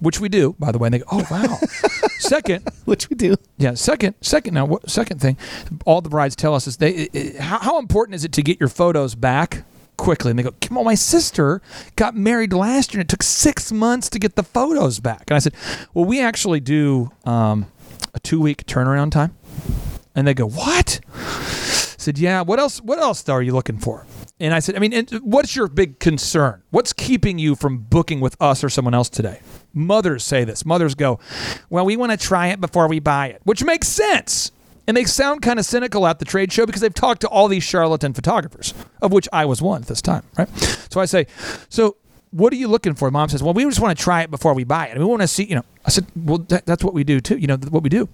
which 0.00 0.20
we 0.20 0.28
do, 0.28 0.54
by 0.58 0.72
the 0.72 0.78
way. 0.78 0.86
And 0.88 0.94
they 0.94 0.98
go, 1.00 1.04
Oh, 1.10 1.26
wow. 1.30 1.58
Second, 2.18 2.68
Which 2.84 3.08
we 3.10 3.16
do. 3.16 3.36
yeah. 3.58 3.74
Second, 3.74 4.14
second 4.20 4.54
now, 4.54 4.64
what, 4.66 4.90
second 4.90 5.20
thing, 5.20 5.36
all 5.86 6.00
the 6.00 6.08
brides 6.10 6.34
tell 6.36 6.54
us 6.54 6.66
is 6.66 6.76
they 6.78 7.04
i- 7.04 7.08
i- 7.14 7.42
how, 7.42 7.58
how 7.58 7.78
important 7.78 8.14
is 8.16 8.24
it 8.24 8.32
to 8.32 8.42
get 8.42 8.58
your 8.60 8.68
photos 8.68 9.14
back 9.14 9.64
quickly? 9.96 10.30
And 10.30 10.38
they 10.38 10.42
go, 10.42 10.52
"Come 10.60 10.76
on, 10.78 10.84
my 10.84 10.94
sister 10.96 11.62
got 11.96 12.14
married 12.16 12.52
last 12.52 12.92
year, 12.92 13.00
and 13.00 13.08
it 13.08 13.10
took 13.10 13.22
six 13.22 13.70
months 13.72 14.10
to 14.10 14.18
get 14.18 14.34
the 14.36 14.42
photos 14.42 15.00
back." 15.00 15.24
And 15.28 15.36
I 15.36 15.38
said, 15.38 15.54
"Well, 15.94 16.04
we 16.04 16.20
actually 16.20 16.60
do 16.60 17.10
um, 17.24 17.66
a 18.14 18.20
two 18.20 18.40
week 18.40 18.66
turnaround 18.66 19.10
time." 19.12 19.34
And 20.14 20.26
they 20.26 20.34
go, 20.34 20.48
"What?" 20.48 21.00
I 21.14 21.20
said, 21.96 22.18
"Yeah. 22.18 22.42
What 22.42 22.58
else? 22.58 22.80
What 22.82 22.98
else 22.98 23.28
are 23.28 23.40
you 23.42 23.52
looking 23.52 23.78
for?" 23.78 24.06
And 24.40 24.54
I 24.54 24.60
said, 24.60 24.76
"I 24.76 24.78
mean, 24.78 25.06
what's 25.22 25.56
your 25.56 25.66
big 25.66 25.98
concern? 25.98 26.62
What's 26.70 26.92
keeping 26.92 27.38
you 27.38 27.56
from 27.56 27.78
booking 27.78 28.20
with 28.20 28.36
us 28.40 28.62
or 28.62 28.68
someone 28.68 28.94
else 28.94 29.08
today?" 29.08 29.40
Mothers 29.74 30.22
say 30.24 30.44
this. 30.44 30.64
Mothers 30.64 30.94
go, 30.94 31.18
"Well, 31.70 31.84
we 31.84 31.96
want 31.96 32.12
to 32.12 32.16
try 32.16 32.48
it 32.48 32.60
before 32.60 32.86
we 32.88 33.00
buy 33.00 33.28
it," 33.28 33.40
which 33.44 33.64
makes 33.64 33.88
sense. 33.88 34.52
And 34.86 34.96
they 34.96 35.04
sound 35.04 35.42
kind 35.42 35.58
of 35.58 35.66
cynical 35.66 36.06
at 36.06 36.18
the 36.18 36.24
trade 36.24 36.52
show 36.52 36.64
because 36.64 36.80
they've 36.80 36.94
talked 36.94 37.20
to 37.22 37.28
all 37.28 37.48
these 37.48 37.62
charlatan 37.62 38.14
photographers, 38.14 38.72
of 39.02 39.12
which 39.12 39.28
I 39.32 39.44
was 39.44 39.60
one 39.60 39.82
at 39.82 39.88
this 39.88 40.00
time, 40.00 40.22
right? 40.38 40.48
So 40.88 41.00
I 41.00 41.04
say, 41.04 41.26
"So 41.68 41.96
what 42.30 42.52
are 42.52 42.56
you 42.56 42.68
looking 42.68 42.94
for?" 42.94 43.10
Mom 43.10 43.28
says, 43.28 43.42
"Well, 43.42 43.54
we 43.54 43.64
just 43.64 43.80
want 43.80 43.98
to 43.98 44.02
try 44.02 44.22
it 44.22 44.30
before 44.30 44.54
we 44.54 44.64
buy 44.64 44.86
it. 44.86 44.92
And 44.92 45.00
we 45.00 45.04
want 45.04 45.22
to 45.22 45.28
see, 45.28 45.44
you 45.44 45.56
know." 45.56 45.64
I 45.84 45.90
said, 45.90 46.06
"Well, 46.16 46.38
that, 46.48 46.64
that's 46.64 46.84
what 46.84 46.94
we 46.94 47.02
do 47.04 47.20
too. 47.20 47.36
You 47.36 47.48
know, 47.48 47.56
what 47.56 47.82
we 47.82 47.88
do 47.88 48.08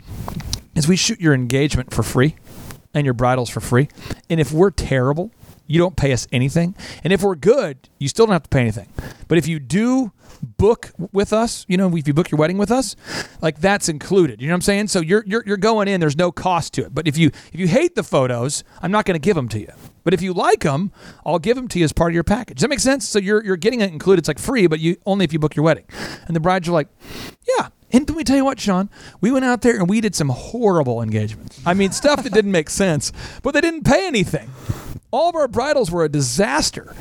is 0.74 0.88
we 0.88 0.96
shoot 0.96 1.20
your 1.20 1.34
engagement 1.34 1.92
for 1.92 2.02
free 2.02 2.34
and 2.94 3.04
your 3.04 3.14
bridals 3.14 3.50
for 3.50 3.60
free. 3.60 3.88
And 4.30 4.40
if 4.40 4.52
we're 4.52 4.70
terrible, 4.70 5.30
you 5.66 5.78
don't 5.78 5.96
pay 5.96 6.12
us 6.12 6.26
anything. 6.32 6.74
And 7.02 7.12
if 7.12 7.22
we're 7.22 7.34
good, 7.34 7.88
you 7.98 8.08
still 8.08 8.26
don't 8.26 8.32
have 8.32 8.42
to 8.44 8.48
pay 8.48 8.60
anything. 8.60 8.88
But 9.28 9.38
if 9.38 9.46
you 9.46 9.58
do 9.58 10.12
book 10.42 10.92
with 11.12 11.32
us, 11.32 11.64
you 11.68 11.76
know, 11.76 11.94
if 11.96 12.06
you 12.06 12.14
book 12.14 12.30
your 12.30 12.38
wedding 12.38 12.58
with 12.58 12.70
us, 12.70 12.96
like 13.40 13.60
that's 13.60 13.88
included. 13.88 14.40
You 14.40 14.48
know 14.48 14.52
what 14.52 14.56
I'm 14.56 14.62
saying? 14.62 14.88
So 14.88 15.00
you're 15.00 15.24
you're, 15.26 15.42
you're 15.46 15.56
going 15.56 15.88
in. 15.88 16.00
There's 16.00 16.16
no 16.16 16.30
cost 16.30 16.74
to 16.74 16.82
it. 16.84 16.94
But 16.94 17.08
if 17.08 17.16
you 17.16 17.28
if 17.52 17.60
you 17.60 17.66
hate 17.66 17.94
the 17.94 18.02
photos, 18.02 18.64
I'm 18.82 18.90
not 18.90 19.04
going 19.04 19.14
to 19.14 19.24
give 19.24 19.36
them 19.36 19.48
to 19.50 19.58
you. 19.58 19.72
But 20.02 20.12
if 20.12 20.20
you 20.20 20.34
like 20.34 20.60
them, 20.60 20.92
I'll 21.24 21.38
give 21.38 21.56
them 21.56 21.68
to 21.68 21.78
you 21.78 21.84
as 21.84 21.92
part 21.92 22.10
of 22.10 22.14
your 22.14 22.24
package. 22.24 22.58
Does 22.58 22.62
that 22.62 22.68
make 22.68 22.80
sense? 22.80 23.08
So 23.08 23.18
you're 23.18 23.44
you're 23.44 23.56
getting 23.56 23.80
it 23.80 23.90
included. 23.90 24.20
It's 24.20 24.28
like 24.28 24.38
free, 24.38 24.66
but 24.66 24.80
you 24.80 24.96
only 25.06 25.24
if 25.24 25.32
you 25.32 25.38
book 25.38 25.56
your 25.56 25.64
wedding. 25.64 25.84
And 26.26 26.36
the 26.36 26.40
brides 26.40 26.68
are 26.68 26.72
like, 26.72 26.88
yeah. 27.58 27.68
And 27.92 28.08
let 28.08 28.18
me 28.18 28.24
tell 28.24 28.36
you 28.36 28.44
what, 28.44 28.58
Sean, 28.58 28.90
we 29.20 29.30
went 29.30 29.44
out 29.44 29.62
there 29.62 29.76
and 29.78 29.88
we 29.88 30.00
did 30.00 30.16
some 30.16 30.28
horrible 30.28 31.00
engagements. 31.00 31.60
I 31.64 31.74
mean, 31.74 31.92
stuff 31.92 32.24
that 32.24 32.32
didn't 32.32 32.50
make 32.50 32.68
sense, 32.68 33.12
but 33.42 33.54
they 33.54 33.60
didn't 33.60 33.84
pay 33.84 34.06
anything. 34.06 34.50
All 35.14 35.28
of 35.28 35.36
our 35.36 35.46
bridals 35.46 35.90
were 35.92 36.04
a 36.04 36.08
disaster. 36.08 36.94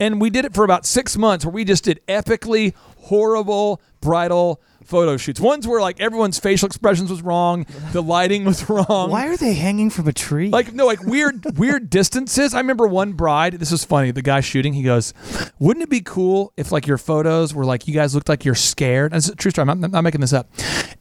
and 0.00 0.20
we 0.20 0.30
did 0.30 0.44
it 0.46 0.54
for 0.54 0.64
about 0.64 0.86
six 0.86 1.16
months 1.18 1.44
where 1.44 1.52
we 1.52 1.64
just 1.64 1.84
did 1.84 2.00
epically 2.08 2.74
horrible 2.96 3.80
bridal 4.00 4.60
photo 4.84 5.18
shoots. 5.18 5.38
Ones 5.38 5.68
where 5.68 5.82
like 5.82 6.00
everyone's 6.00 6.38
facial 6.38 6.66
expressions 6.66 7.10
was 7.10 7.20
wrong, 7.20 7.66
the 7.92 8.02
lighting 8.02 8.46
was 8.46 8.70
wrong. 8.70 9.10
Why 9.10 9.28
are 9.28 9.36
they 9.36 9.52
hanging 9.52 9.90
from 9.90 10.08
a 10.08 10.14
tree? 10.14 10.48
Like 10.48 10.72
no, 10.72 10.86
like 10.86 11.02
weird, 11.02 11.58
weird 11.58 11.90
distances. 11.90 12.54
I 12.54 12.58
remember 12.58 12.86
one 12.86 13.12
bride. 13.12 13.54
This 13.54 13.70
was 13.70 13.84
funny. 13.84 14.12
The 14.12 14.22
guy 14.22 14.40
shooting, 14.40 14.72
he 14.72 14.82
goes, 14.82 15.12
"Wouldn't 15.58 15.82
it 15.82 15.90
be 15.90 16.00
cool 16.00 16.54
if 16.56 16.72
like 16.72 16.86
your 16.86 16.96
photos 16.96 17.52
were 17.54 17.66
like 17.66 17.86
you 17.86 17.92
guys 17.92 18.14
looked 18.14 18.30
like 18.30 18.46
you're 18.46 18.54
scared?" 18.54 19.12
And 19.12 19.18
it's 19.18 19.28
a 19.28 19.36
true 19.36 19.50
story. 19.50 19.68
I'm 19.68 19.78
not, 19.78 19.86
I'm 19.88 19.92
not 19.92 20.04
making 20.04 20.22
this 20.22 20.32
up. 20.32 20.48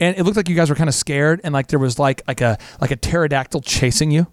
And 0.02 0.18
it 0.18 0.24
looked 0.24 0.36
like 0.36 0.50
you 0.50 0.56
guys 0.56 0.70
were 0.70 0.76
kind 0.76 0.90
of 0.90 0.96
scared, 0.96 1.40
and 1.46 1.54
like 1.54 1.68
there 1.68 1.80
was 1.80 1.98
like 1.98 2.22
like 2.28 2.42
a 2.42 2.58
like 2.82 2.92
a 2.92 2.98
pterodactyl 2.98 3.62
chasing 3.62 4.12
you. 4.12 4.28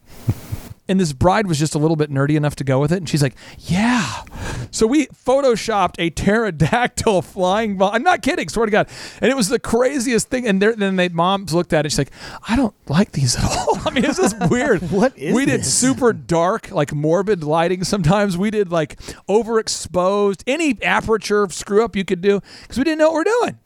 And 0.87 1.01
this 1.01 1.14
bride 1.14 1.47
was 1.47 1.59
just 1.59 1.74
a 1.74 1.78
little 1.78 1.97
bit 1.97 2.11
nerdy 2.11 2.37
enough 2.37 2.57
to 2.57 2.64
go 2.64 2.78
with 2.78 2.93
it, 2.93 2.99
and 2.99 3.09
she's 3.09 3.22
like, 3.22 3.35
"Yeah." 3.59 4.22
So 4.70 4.87
we 4.87 5.07
photoshopped 5.07 5.95
a 5.99 6.11
pterodactyl 6.11 7.22
flying. 7.22 7.78
By. 7.78 7.91
I'm 7.91 8.03
not 8.03 8.20
kidding. 8.20 8.49
Swear 8.51 8.66
to 8.66 8.72
God. 8.72 8.89
And 9.22 9.30
it 9.30 9.35
was 9.35 9.49
the 9.49 9.59
craziest 9.59 10.28
thing. 10.28 10.47
And 10.47 10.61
there, 10.61 10.74
then 10.76 10.97
they 10.97 11.09
moms 11.09 11.55
looked 11.55 11.72
at 11.72 11.87
it. 11.87 11.91
She's 11.93 11.99
like, 11.99 12.11
"I 12.49 12.55
don't 12.57 12.74
like 12.89 13.12
these 13.12 13.35
at 13.37 13.45
all." 13.45 13.78
I 13.87 13.91
mean, 13.91 14.05
it's 14.05 14.18
just 14.18 14.37
weird. 14.51 14.91
What 14.91 15.16
is 15.16 15.35
We 15.35 15.47
did 15.47 15.61
this? 15.61 15.72
super 15.72 16.12
dark, 16.12 16.70
like 16.70 16.93
morbid 16.93 17.43
lighting. 17.43 17.82
Sometimes 17.85 18.37
we 18.37 18.51
did 18.51 18.70
like 18.70 19.01
overexposed, 19.28 20.43
any 20.47 20.76
aperture 20.82 21.47
screw 21.51 21.82
up 21.85 21.97
you 21.97 22.05
could 22.05 22.20
do 22.20 22.41
because 22.62 22.76
we 22.76 22.85
didn't 22.85 22.99
know 22.99 23.11
what 23.11 23.14
we're 23.14 23.24
doing. 23.41 23.59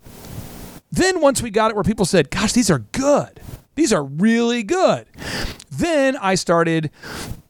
Then 0.93 1.21
once 1.21 1.43
we 1.43 1.51
got 1.51 1.71
it 1.71 1.75
where 1.75 1.85
people 1.85 2.05
said, 2.05 2.31
"Gosh, 2.31 2.53
these 2.53 2.71
are 2.71 2.79
good. 2.93 3.41
These 3.75 3.93
are 3.93 4.05
really 4.05 4.63
good." 4.63 5.07
Then 5.79 6.17
I 6.17 6.35
started 6.35 6.91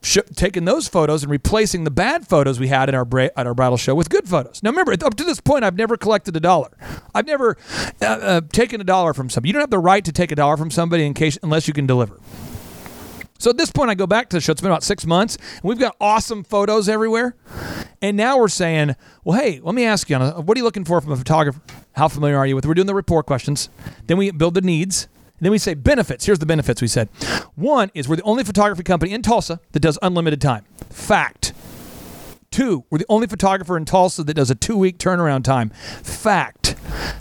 sh- 0.03 0.19
taking 0.35 0.65
those 0.65 0.87
photos 0.87 1.23
and 1.23 1.31
replacing 1.31 1.83
the 1.83 1.91
bad 1.91 2.27
photos 2.27 2.59
we 2.59 2.67
had 2.67 2.87
in 2.87 2.93
our 2.93 3.05
bra- 3.05 3.29
at 3.35 3.47
our 3.47 3.55
bridal 3.55 3.77
show 3.77 3.95
with 3.95 4.09
good 4.09 4.29
photos. 4.29 4.61
Now 4.61 4.69
remember, 4.69 4.93
up 5.03 5.15
to 5.15 5.23
this 5.23 5.39
point, 5.39 5.63
I've 5.63 5.75
never 5.75 5.97
collected 5.97 6.35
a 6.35 6.39
dollar. 6.39 6.69
I've 7.15 7.25
never 7.25 7.57
uh, 8.01 8.05
uh, 8.05 8.41
taken 8.51 8.79
a 8.81 8.83
dollar 8.83 9.15
from 9.15 9.31
somebody. 9.31 9.49
You 9.49 9.53
don't 9.53 9.61
have 9.61 9.71
the 9.71 9.79
right 9.79 10.05
to 10.05 10.11
take 10.11 10.31
a 10.31 10.35
dollar 10.35 10.57
from 10.57 10.69
somebody 10.69 11.05
in 11.05 11.15
case 11.15 11.39
unless 11.41 11.67
you 11.67 11.73
can 11.73 11.87
deliver. 11.87 12.19
So 13.39 13.49
at 13.49 13.57
this 13.57 13.71
point, 13.71 13.89
I 13.89 13.95
go 13.95 14.05
back 14.05 14.29
to 14.29 14.37
the 14.37 14.41
show. 14.41 14.51
It's 14.51 14.61
been 14.61 14.69
about 14.69 14.83
six 14.83 15.05
months, 15.05 15.37
and 15.37 15.63
we've 15.63 15.79
got 15.79 15.95
awesome 15.99 16.43
photos 16.43 16.87
everywhere. 16.87 17.35
And 18.01 18.15
now 18.15 18.37
we're 18.37 18.49
saying, 18.49 18.95
well, 19.23 19.39
hey, 19.39 19.59
let 19.63 19.73
me 19.73 19.85
ask 19.85 20.09
you, 20.09 20.17
Anna, 20.17 20.41
what 20.41 20.55
are 20.55 20.59
you 20.59 20.65
looking 20.65 20.85
for 20.85 20.99
from 21.01 21.13
a 21.13 21.17
photographer? 21.17 21.61
How 21.93 22.09
familiar 22.09 22.37
are 22.37 22.45
you 22.45 22.55
with? 22.55 22.65
We're 22.65 22.73
doing 22.73 22.85
the 22.87 22.93
report 22.93 23.25
questions. 23.25 23.69
Then 24.07 24.17
we 24.17 24.29
build 24.31 24.53
the 24.53 24.61
needs. 24.61 25.07
And 25.39 25.45
then 25.45 25.51
we 25.53 25.57
say 25.57 25.73
benefits. 25.73 26.25
Here's 26.25 26.39
the 26.39 26.45
benefits 26.45 26.81
we 26.81 26.89
said. 26.89 27.07
One 27.55 27.91
is 27.93 28.09
we're 28.09 28.17
the 28.17 28.23
only 28.23 28.43
photography 28.43 28.83
company 28.83 29.13
in 29.13 29.21
Tulsa 29.21 29.61
that 29.71 29.79
does 29.79 29.97
unlimited 30.01 30.41
time. 30.41 30.65
Fact. 30.89 31.53
Two, 32.51 32.83
we're 32.89 32.97
the 32.97 33.05
only 33.07 33.27
photographer 33.27 33.77
in 33.77 33.85
Tulsa 33.85 34.23
that 34.25 34.33
does 34.33 34.51
a 34.51 34.55
two 34.55 34.75
week 34.75 34.97
turnaround 34.97 35.45
time. 35.45 35.69
Fact. 35.69 36.75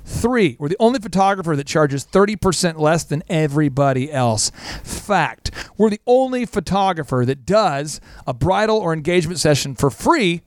Three, 0.04 0.56
we're 0.58 0.68
the 0.68 0.76
only 0.80 0.98
photographer 0.98 1.54
that 1.54 1.68
charges 1.68 2.04
30% 2.04 2.78
less 2.78 3.04
than 3.04 3.22
everybody 3.28 4.10
else. 4.10 4.50
Fact. 4.82 5.52
We're 5.76 5.90
the 5.90 6.00
only 6.04 6.44
photographer 6.44 7.24
that 7.24 7.46
does 7.46 8.00
a 8.26 8.34
bridal 8.34 8.78
or 8.78 8.92
engagement 8.92 9.38
session 9.38 9.76
for 9.76 9.90
free 9.90 10.42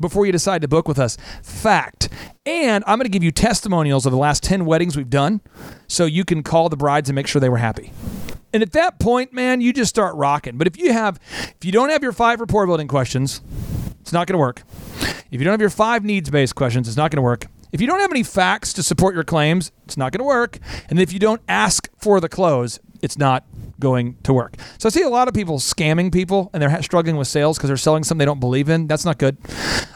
before 0.00 0.26
you 0.26 0.32
decide 0.32 0.62
to 0.62 0.68
book 0.68 0.88
with 0.88 0.98
us. 0.98 1.16
Fact. 1.42 2.08
And 2.46 2.82
I'm 2.86 2.98
going 2.98 3.04
to 3.04 3.10
give 3.10 3.22
you 3.22 3.30
testimonials 3.30 4.06
of 4.06 4.12
the 4.12 4.18
last 4.18 4.42
10 4.42 4.64
weddings 4.64 4.96
we've 4.96 5.10
done 5.10 5.40
so 5.86 6.04
you 6.04 6.24
can 6.24 6.42
call 6.42 6.68
the 6.68 6.76
brides 6.76 7.08
and 7.08 7.14
make 7.14 7.26
sure 7.26 7.40
they 7.40 7.48
were 7.48 7.58
happy. 7.58 7.92
And 8.52 8.62
at 8.62 8.72
that 8.72 8.98
point, 8.98 9.32
man, 9.32 9.60
you 9.60 9.72
just 9.72 9.90
start 9.90 10.14
rocking. 10.16 10.58
But 10.58 10.66
if 10.66 10.76
you 10.76 10.92
have 10.92 11.20
if 11.32 11.64
you 11.64 11.70
don't 11.70 11.90
have 11.90 12.02
your 12.02 12.12
five 12.12 12.40
rapport 12.40 12.66
building 12.66 12.88
questions, 12.88 13.40
it's 14.00 14.12
not 14.12 14.26
going 14.26 14.34
to 14.34 14.38
work. 14.38 14.62
If 15.30 15.40
you 15.40 15.44
don't 15.44 15.52
have 15.52 15.60
your 15.60 15.70
five 15.70 16.04
needs 16.04 16.30
based 16.30 16.56
questions, 16.56 16.88
it's 16.88 16.96
not 16.96 17.10
going 17.10 17.18
to 17.18 17.22
work. 17.22 17.46
If 17.72 17.80
you 17.80 17.86
don't 17.86 18.00
have 18.00 18.10
any 18.10 18.24
facts 18.24 18.72
to 18.72 18.82
support 18.82 19.14
your 19.14 19.22
claims, 19.22 19.70
it's 19.84 19.96
not 19.96 20.10
going 20.10 20.18
to 20.18 20.24
work. 20.24 20.58
And 20.88 20.98
if 20.98 21.12
you 21.12 21.20
don't 21.20 21.40
ask 21.48 21.88
for 21.96 22.20
the 22.20 22.28
close, 22.28 22.80
it's 23.02 23.18
not 23.18 23.44
going 23.78 24.16
to 24.22 24.32
work. 24.32 24.56
So 24.78 24.88
I 24.88 24.90
see 24.90 25.02
a 25.02 25.08
lot 25.08 25.28
of 25.28 25.34
people 25.34 25.58
scamming 25.58 26.12
people 26.12 26.50
and 26.52 26.62
they're 26.62 26.82
struggling 26.82 27.16
with 27.16 27.28
sales 27.28 27.56
because 27.58 27.68
they're 27.68 27.76
selling 27.76 28.04
something 28.04 28.18
they 28.18 28.26
don't 28.26 28.40
believe 28.40 28.68
in. 28.68 28.86
That's 28.86 29.04
not 29.04 29.18
good. 29.18 29.38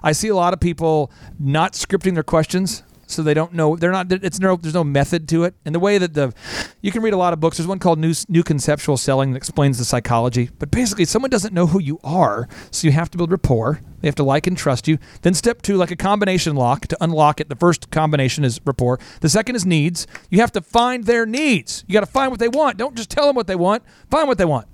I 0.03 0.13
see 0.13 0.29
a 0.29 0.37
lot 0.37 0.53
of 0.53 0.61
people 0.61 1.13
not 1.39 1.73
scripting 1.75 2.15
their 2.15 2.23
questions 2.23 2.83
so 3.07 3.23
they 3.23 3.35
don't 3.35 3.53
know 3.53 3.77
they're 3.77 3.93
not 3.93 4.11
it's 4.11 4.41
no 4.41 4.57
there's 4.57 4.75
no 4.75 4.85
method 4.85 5.29
to 5.29 5.45
it. 5.45 5.55
And 5.65 5.75
the 5.75 5.81
way 5.81 5.99
that 5.99 6.15
the 6.15 6.33
you 6.81 6.93
can 6.93 7.03
read 7.03 7.15
a 7.15 7.17
lot 7.17 7.33
of 7.33 7.41
books. 7.41 7.57
There's 7.57 7.67
one 7.67 7.79
called 7.79 7.99
new, 7.99 8.13
new 8.29 8.43
conceptual 8.43 8.97
selling 8.97 9.33
that 9.33 9.39
explains 9.39 9.79
the 9.79 9.85
psychology. 9.85 10.51
But 10.59 10.71
basically 10.71 11.05
someone 11.07 11.31
doesn't 11.31 11.55
know 11.55 11.67
who 11.67 11.81
you 11.81 11.99
are 12.05 12.49
so 12.71 12.87
you 12.87 12.93
have 12.93 13.11
to 13.11 13.19
build 13.19 13.31
rapport. 13.31 13.81
They 14.01 14.09
have 14.09 14.15
to 14.17 14.23
like 14.23 14.47
and 14.47 14.57
trust 14.57 14.87
you. 14.87 14.99
Then 15.23 15.33
step 15.33 15.63
two 15.63 15.77
like 15.77 15.91
a 15.91 15.97
combination 15.97 16.57
lock 16.57 16.87
to 16.89 16.97
unlock 17.01 17.41
it. 17.41 17.49
The 17.49 17.57
first 17.57 17.91
combination 17.91 18.45
is 18.45 18.61
rapport. 18.67 19.01
The 19.21 19.31
second 19.31 19.57
is 19.57 19.65
needs. 19.65 20.07
You 20.29 20.41
have 20.41 20.53
to 20.53 20.61
find 20.61 21.05
their 21.05 21.25
needs. 21.25 21.85
You 21.87 21.95
got 21.95 22.01
to 22.01 22.07
find 22.07 22.31
what 22.31 22.39
they 22.39 22.49
want. 22.49 22.77
Don't 22.77 22.95
just 22.95 23.09
tell 23.09 23.27
them 23.27 23.35
what 23.35 23.47
they 23.47 23.57
want. 23.57 23.83
Find 24.11 24.29
what 24.29 24.37
they 24.37 24.45
want. 24.45 24.69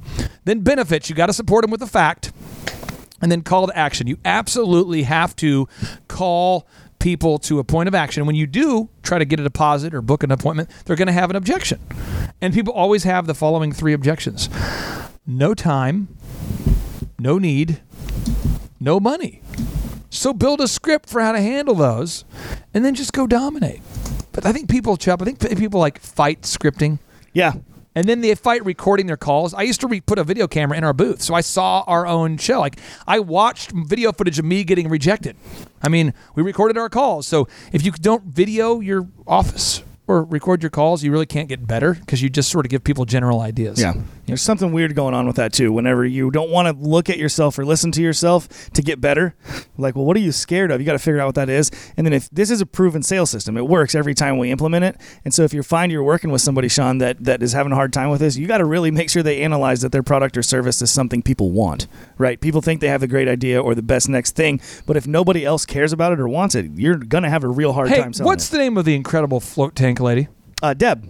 Then 0.45 0.63
benefits. 0.63 1.09
You 1.09 1.15
got 1.15 1.27
to 1.27 1.33
support 1.33 1.63
them 1.63 1.71
with 1.71 1.83
a 1.83 1.87
fact. 1.87 2.33
And 3.23 3.31
then 3.31 3.43
call 3.43 3.67
to 3.67 3.77
action. 3.77 4.07
You 4.07 4.19
absolutely 4.25 5.05
have 5.05 5.37
to 5.37 5.69
call 6.09 6.67
people 7.01 7.39
to 7.39 7.59
a 7.59 7.65
point 7.65 7.89
of 7.89 7.95
action. 7.95 8.27
When 8.27 8.37
you 8.37 8.47
do 8.47 8.89
try 9.03 9.19
to 9.19 9.25
get 9.25 9.41
a 9.41 9.43
deposit 9.43 9.93
or 9.95 10.03
book 10.03 10.23
an 10.23 10.31
appointment, 10.31 10.71
they're 10.85 10.97
going 10.97 11.07
to 11.07 11.13
have 11.13 11.31
an 11.31 11.37
objection. 11.37 11.81
And 12.41 12.55
people 12.55 12.73
always 12.73 13.05
have 13.05 13.27
the 13.27 13.35
following 13.35 13.73
three 13.73 13.93
objections 13.93 14.49
no 15.27 15.55
time, 15.55 16.09
no 17.19 17.39
need, 17.39 17.81
no 18.79 19.01
money. 19.01 19.43
So 20.11 20.33
build 20.33 20.61
a 20.61 20.69
script 20.69 21.09
for 21.09 21.21
how 21.21 21.33
to 21.33 21.41
handle 21.41 21.75
those 21.75 22.25
and 22.75 22.85
then 22.85 22.95
just 22.95 23.13
go 23.13 23.27
dominate. 23.27 23.81
But 24.33 24.47
I 24.47 24.53
think 24.53 24.69
people, 24.69 24.97
Chupp, 24.97 25.23
I 25.23 25.25
think 25.25 25.59
people 25.59 25.81
like 25.81 26.01
fight 26.01 26.43
scripting. 26.43 26.99
Yeah. 27.33 27.55
And 27.95 28.09
then 28.09 28.21
they 28.21 28.35
fight 28.37 28.65
recording 28.65 29.07
their 29.07 29.17
calls. 29.17 29.53
I 29.53 29.63
used 29.63 29.81
to 29.81 29.89
re- 29.89 30.01
put 30.01 30.19
a 30.19 30.25
video 30.25 30.47
camera 30.47 30.79
in 30.79 30.85
our 30.85 30.93
booth, 30.93 31.23
so 31.23 31.35
I 31.35 31.41
saw 31.41 31.83
our 31.87 32.07
own 32.07 32.37
show. 32.39 32.61
Like 32.61 32.79
I 33.07 33.19
watched 33.19 33.73
video 33.73 34.13
footage 34.13 34.39
of 34.39 34.45
me 34.45 34.63
getting 34.65 34.89
rejected. 34.89 35.37
I 35.83 35.89
mean, 35.89 36.15
we 36.35 36.43
recorded 36.43 36.79
our 36.79 36.89
calls. 36.89 37.27
So 37.27 37.49
if 37.73 37.85
you 37.85 37.91
don't 37.91 38.25
video 38.25 38.79
your 38.81 39.09
office 39.27 39.83
or 40.07 40.23
record 40.25 40.63
your 40.63 40.71
calls, 40.71 41.03
you 41.03 41.11
really 41.11 41.27
can't 41.27 41.49
get 41.49 41.67
better 41.67 41.95
because 41.95 42.23
you 42.23 42.29
just 42.29 42.51
sort 42.51 42.65
of 42.65 42.71
give 42.71 42.85
people 42.85 43.05
general 43.05 43.41
ideas. 43.41 43.81
Yeah. 43.81 43.95
There's 44.31 44.43
something 44.43 44.73
weird 44.73 44.95
going 44.95 45.15
on 45.15 45.27
with 45.27 45.37
that 45.37 45.53
too. 45.53 45.73
Whenever 45.73 46.05
you 46.05 46.31
don't 46.31 46.51
want 46.51 46.67
to 46.69 46.85
look 46.89 47.11
at 47.11 47.19
yourself 47.19 47.59
or 47.59 47.65
listen 47.65 47.93
to 47.93 48.03
yourself 48.03 48.71
to 48.73 48.83
get 48.83 49.01
better, 49.01 49.35
like, 49.77 49.95
well, 49.97 50.05
what 50.05 50.17
are 50.17 50.21
you 50.21 50.33
scared 50.33 50.71
of? 50.71 50.81
You 50.81 50.87
got 50.87 50.93
to 50.93 50.99
figure 50.99 51.21
out 51.21 51.27
what 51.27 51.35
that 51.37 51.49
is. 51.49 51.71
And 51.97 52.07
then 52.07 52.13
if 52.13 52.29
this 52.31 52.51
is 52.51 52.61
a 52.61 52.67
proven 52.67 53.03
sales 53.03 53.31
system, 53.31 53.57
it 53.57 53.67
works 53.67 53.95
every 53.95 54.15
time 54.15 54.39
we 54.39 54.51
implement 54.51 54.85
it. 54.85 54.97
And 55.25 55.33
so 55.35 55.43
if 55.43 55.53
you 55.53 55.63
find 55.63 55.93
you're 55.93 56.03
working 56.03 56.31
with 56.31 56.41
somebody, 56.41 56.69
Sean, 56.69 56.99
that 56.99 57.23
that 57.25 57.43
is 57.43 57.53
having 57.53 57.73
a 57.73 57.75
hard 57.77 57.93
time 57.93 58.11
with 58.11 58.21
this, 58.21 58.37
you 58.37 58.47
got 58.47 58.59
to 58.59 58.65
really 58.65 58.91
make 58.91 59.11
sure 59.11 59.23
they 59.23 59.43
analyze 59.43 59.81
that 59.83 59.93
their 59.93 60.03
product 60.03 60.37
or 60.37 60.43
service 60.43 60.81
is 60.83 60.91
something 60.91 61.23
people 61.23 61.51
want. 61.51 61.87
Right? 62.19 62.41
People 62.41 62.61
think 62.63 62.81
they 62.81 62.89
have 62.89 63.01
the 63.01 63.09
great 63.09 63.29
idea 63.29 63.61
or 63.61 63.75
the 63.75 63.83
best 63.83 64.09
next 64.09 64.37
thing, 64.37 64.61
but 64.87 64.97
if 64.97 65.07
nobody 65.07 65.45
else 65.45 65.67
cares 65.67 65.93
about 65.93 66.13
it 66.13 66.21
or 66.21 66.29
wants 66.29 66.55
it, 66.55 66.71
you're 66.75 66.97
gonna 66.97 67.31
have 67.31 67.45
a 67.45 67.49
real 67.49 67.73
hard 67.73 67.89
Hey, 67.89 68.01
time 68.01 68.13
selling 68.13 68.27
it. 68.27 68.31
what's 68.31 68.49
it. 68.49 68.53
the 68.53 68.59
name 68.59 68.77
of 68.77 68.85
the 68.85 68.95
incredible 68.95 69.41
float 69.41 69.75
tank 69.75 70.01
lady? 70.01 70.29
Uh, 70.63 70.75
Deb? 70.75 71.07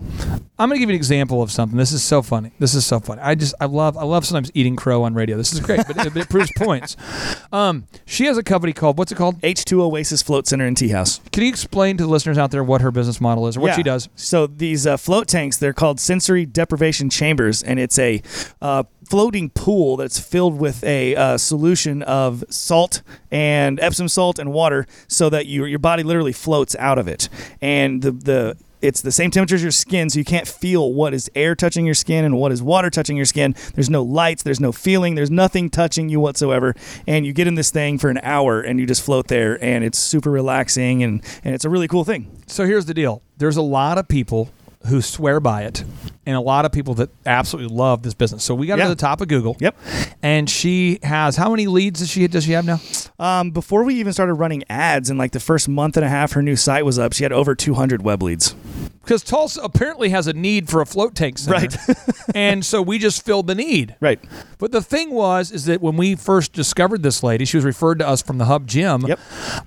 I'm 0.59 0.69
gonna 0.69 0.79
give 0.79 0.91
you 0.91 0.95
an 0.95 0.97
example 0.99 1.41
of 1.41 1.51
something. 1.51 1.79
This 1.79 1.91
is 1.91 2.03
so 2.03 2.21
funny. 2.21 2.53
This 2.59 2.75
is 2.75 2.85
so 2.85 3.01
funny. 3.01 3.23
I 3.23 3.35
just 3.35 3.55
I 3.61 3.65
love 3.65 3.97
I 3.97 4.03
love 4.05 4.27
sometimes 4.27 4.51
eating 4.53 4.77
crow 4.77 5.05
on 5.05 5.15
radio. 5.15 5.39
This 5.39 5.55
is 5.55 5.61
great, 5.61 5.87
but 5.87 5.97
it, 5.97 6.13
but 6.13 6.23
it 6.23 6.29
proves 6.29 6.51
points. 6.57 6.97
Um, 7.53 7.89
she 8.07 8.27
has 8.27 8.39
a 8.39 8.45
company 8.45 8.73
called 8.73 8.97
what's 8.97 9.11
it 9.11 9.17
called? 9.17 9.41
H2 9.41 9.81
Oasis 9.81 10.23
Float 10.23 10.47
Center 10.47 10.67
and 10.67 10.77
Tea 10.77 10.91
House. 10.91 11.21
Can 11.33 11.43
you 11.43 11.49
explain 11.49 11.97
to 11.97 12.05
the 12.05 12.09
listeners 12.09 12.39
out 12.39 12.53
there 12.53 12.63
what 12.63 12.81
her 12.81 12.93
business 12.93 13.21
model 13.21 13.49
is 13.49 13.57
or 13.57 13.61
what 13.61 13.69
Yeah. 13.69 13.77
she 13.77 13.83
does? 13.83 14.09
So 14.15 14.47
these 14.47 14.87
uh, 14.87 14.97
float 14.97 15.27
tanks, 15.27 15.57
they're 15.57 15.73
called 15.73 15.99
sensory 15.99 16.47
deprivation 16.47 17.11
chambers, 17.11 17.61
and 17.65 17.81
it's 17.81 17.99
a 17.99 18.23
uh, 18.63 18.85
floating 19.09 19.51
pool 19.51 19.97
that's 19.97 20.21
filled 20.21 20.61
with 20.61 20.85
a 20.85 21.17
uh, 21.17 21.39
solution 21.39 22.03
of 22.03 22.45
salt 22.51 23.03
and 23.33 23.81
Epsom 23.81 24.07
salt 24.07 24.39
and 24.39 24.53
water, 24.53 24.87
so 25.09 25.29
that 25.29 25.47
your 25.47 25.67
your 25.67 25.81
body 25.81 26.05
literally 26.05 26.33
floats 26.33 26.77
out 26.79 26.99
of 26.99 27.09
it, 27.09 27.29
and 27.61 28.03
the 28.03 28.13
the 28.13 28.57
it's 28.81 29.01
the 29.03 29.13
same 29.13 29.31
temperature 29.31 29.57
as 29.57 29.63
your 29.63 29.71
skin, 29.71 30.11
so 30.11 30.19
you 30.19 30.25
can't 30.25 30.49
feel 30.49 30.93
what 30.93 31.15
is 31.15 31.31
air 31.35 31.55
touching 31.55 31.85
your 31.85 31.95
skin 31.95 32.25
and 32.25 32.37
what 32.37 32.53
is 32.53 32.63
water 32.63 32.91
touching 32.91 33.17
your 33.17 33.27
skin. 33.27 33.55
There's 33.75 33.91
no 33.91 34.03
lights, 34.03 34.43
there's 34.43 34.61
no 34.61 34.73
feeling, 34.73 35.15
there's 35.15 35.31
nothing 35.31 35.71
touching 35.71 36.09
you 36.09 36.21
whatsoever. 36.21 36.75
And 37.07 37.27
you 37.27 37.33
get 37.33 37.47
in 37.47 37.55
this 37.55 37.71
thing 37.71 37.99
for 37.99 38.11
an 38.11 38.19
hour 38.23 38.61
and 38.61 38.81
you 38.81 38.87
just 38.87 39.03
float 39.03 39.29
there, 39.29 39.63
and 39.63 39.85
it's 39.85 39.99
super 39.99 40.31
relaxing 40.31 41.03
and, 41.03 41.23
and 41.45 41.55
it's 41.55 41.65
a 41.65 41.71
really 41.71 41.89
cool 41.89 42.05
thing. 42.05 42.31
So 42.47 42.65
here's 42.67 42.87
the 42.87 42.95
deal. 42.95 43.23
There's 43.39 43.57
a 43.57 43.63
lot 43.63 43.99
of 43.99 44.09
people 44.09 44.51
who 44.87 45.03
swear 45.03 45.41
by 45.41 45.63
it 45.65 45.85
and 46.25 46.37
a 46.37 46.41
lot 46.41 46.65
of 46.65 46.73
people 46.73 46.95
that 46.95 47.11
absolutely 47.27 47.75
love 47.75 48.03
this 48.03 48.15
business. 48.15 48.43
So 48.45 48.55
we 48.55 48.67
got 48.67 48.79
Yeah. 48.79 48.85
to 48.85 48.91
the 48.91 48.97
top 48.97 49.21
of 49.21 49.29
Google. 49.29 49.57
Yep. 49.61 49.77
And 50.23 50.49
she 50.49 50.99
has 51.03 51.37
how 51.37 51.51
many 51.51 51.67
leads 51.67 52.01
does 52.01 52.09
she 52.09 52.27
does 52.29 52.45
she 52.45 52.53
have 52.53 52.65
now? 52.65 52.81
Um, 53.19 53.51
before 53.51 53.85
we 53.85 53.95
even 53.97 54.13
started 54.15 54.35
running 54.35 54.65
ads 54.71 55.11
in 55.11 55.19
like 55.19 55.33
the 55.33 55.41
first 55.41 55.69
month 55.69 55.97
and 55.99 56.05
a 56.05 56.09
half 56.09 56.33
her 56.33 56.43
new 56.43 56.57
site 56.57 56.85
was 56.87 56.99
up, 56.99 57.13
she 57.13 57.25
had 57.25 57.33
over 57.33 57.55
200 57.55 58.03
web 58.03 58.23
leads. 58.23 58.55
because 59.03 59.23
Tulsa 59.23 59.61
apparently 59.63 60.11
has 60.11 60.27
a 60.27 60.33
need 60.33 60.69
for 60.71 60.81
a 60.81 60.87
float 60.87 61.15
tank 61.15 61.37
center, 61.39 61.59
Right. 61.59 61.77
and 62.35 62.65
so 62.65 62.81
we 62.81 62.99
just 62.99 63.23
filled 63.25 63.49
the 63.49 63.55
need. 63.55 63.97
Right. 64.01 64.21
But 64.59 64.73
the 64.73 64.83
thing 64.83 65.11
was, 65.11 65.51
is 65.53 65.65
that 65.67 65.81
when 65.83 65.97
we 65.97 66.15
first 66.17 66.53
discovered 66.53 67.03
this 67.03 67.23
lady, 67.23 67.45
she 67.45 67.57
was 67.57 67.65
referred 67.65 67.99
to 67.99 68.09
us 68.09 68.23
from 68.23 68.39
the 68.39 68.45
Hub 68.47 68.67
Gym. 68.67 69.03
Yep. 69.07 69.19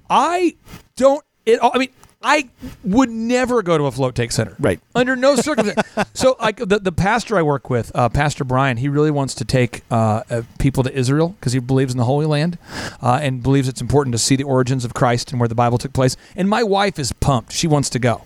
I 0.10 0.56
don't. 0.96 1.24
It. 1.46 1.60
I 1.62 1.78
mean. 1.78 1.90
I 2.24 2.50
would 2.84 3.10
never 3.10 3.62
go 3.62 3.78
to 3.78 3.86
a 3.86 3.92
float 3.92 4.16
tank 4.16 4.32
center. 4.32 4.56
Right. 4.60 4.80
Under 4.96 5.16
no 5.16 5.36
circumstance. 5.36 5.88
so, 6.14 6.38
like 6.40 6.58
the, 6.58 6.80
the 6.80 6.92
pastor 6.92 7.38
I 7.38 7.42
work 7.42 7.70
with, 7.70 7.92
uh, 7.94 8.10
Pastor 8.10 8.44
Brian, 8.46 8.78
he 8.78 8.88
really 8.88 9.12
wants 9.12 9.36
to 9.36 9.46
take 9.46 9.84
uh, 9.92 10.24
uh, 10.30 10.42
people 10.58 10.84
to 10.84 10.94
Israel 10.98 11.36
because 11.40 11.52
he 11.52 11.60
believes 11.60 11.94
in 11.94 11.98
the 11.98 12.06
Holy 12.06 12.26
Land 12.26 12.58
uh, 13.02 13.20
and 13.22 13.44
believes 13.44 13.68
it's 13.68 13.82
important 13.82 14.14
to 14.14 14.20
see 14.20 14.38
the 14.38 14.44
origins 14.44 14.86
of 14.86 14.94
Christ 14.94 15.32
and 15.32 15.40
where 15.40 15.50
the 15.50 15.56
Bible 15.56 15.78
took 15.78 15.92
place. 15.92 16.16
And 16.36 16.48
my 16.50 16.64
wife 16.64 16.98
is 16.98 17.12
pumped; 17.12 17.52
she 17.52 17.68
wants 17.68 17.90
to 17.92 18.00
go. 18.00 18.22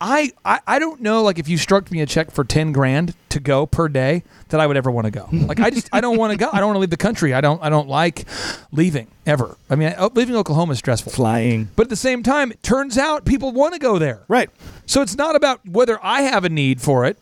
I, 0.00 0.32
I, 0.44 0.60
I 0.66 0.78
don't 0.78 1.00
know 1.00 1.22
like 1.22 1.38
if 1.38 1.48
you 1.48 1.58
struck 1.58 1.90
me 1.90 2.00
a 2.00 2.06
check 2.06 2.30
for 2.30 2.44
10 2.44 2.72
grand 2.72 3.14
to 3.30 3.40
go 3.40 3.66
per 3.66 3.88
day 3.88 4.22
that 4.48 4.60
I 4.60 4.66
would 4.66 4.76
ever 4.76 4.90
want 4.90 5.06
to 5.06 5.10
go. 5.10 5.28
Like 5.32 5.58
I 5.60 5.70
just 5.70 5.88
I 5.92 6.00
don't 6.00 6.16
want 6.16 6.32
to 6.32 6.36
go. 6.38 6.48
I 6.52 6.58
don't 6.58 6.68
want 6.68 6.76
to 6.76 6.80
leave 6.80 6.90
the 6.90 6.96
country. 6.96 7.34
I 7.34 7.40
don't 7.40 7.60
I 7.62 7.68
don't 7.68 7.88
like 7.88 8.24
leaving 8.72 9.08
ever. 9.26 9.56
I 9.68 9.74
mean, 9.74 9.92
uh, 9.96 10.08
leaving 10.14 10.36
Oklahoma 10.36 10.72
is 10.72 10.78
stressful. 10.78 11.12
Flying. 11.12 11.68
But 11.76 11.84
at 11.86 11.90
the 11.90 11.96
same 11.96 12.22
time, 12.22 12.52
it 12.52 12.62
turns 12.62 12.96
out 12.96 13.24
people 13.24 13.50
want 13.52 13.74
to 13.74 13.80
go 13.80 13.98
there. 13.98 14.22
Right. 14.28 14.50
So 14.86 15.02
it's 15.02 15.16
not 15.16 15.34
about 15.36 15.66
whether 15.68 15.98
I 16.02 16.22
have 16.22 16.44
a 16.44 16.48
need 16.48 16.80
for 16.80 17.04
it 17.04 17.18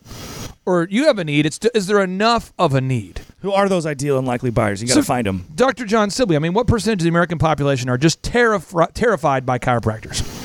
or 0.66 0.87
you 0.91 1.07
have 1.07 1.18
a 1.18 1.24
need. 1.24 1.47
It's 1.47 1.59
is 1.74 1.87
there 1.87 2.03
enough 2.03 2.53
of 2.59 2.74
a 2.74 2.81
need? 2.81 3.22
Who 3.41 3.53
are 3.53 3.68
those 3.68 3.87
ideal 3.87 4.18
and 4.18 4.27
likely 4.27 4.51
buyers? 4.51 4.83
You 4.83 4.89
got 4.89 4.95
to 4.95 5.03
So- 5.03 5.07
find 5.07 5.27
them. 5.27 5.47
Dr. 5.55 5.85
John 5.87 6.11
Sibley, 6.11 6.37
I 6.37 6.41
mean, 6.41 6.53
what 6.53 6.66
percentage 6.66 7.01
of 7.01 7.05
the 7.05 7.09
American 7.11 7.39
population 7.39 7.89
are 7.89 7.97
just 7.99 8.20
terrif- 8.22 8.91
terrified 8.95 9.47
by 9.47 9.59
chiropractors? 9.59 10.36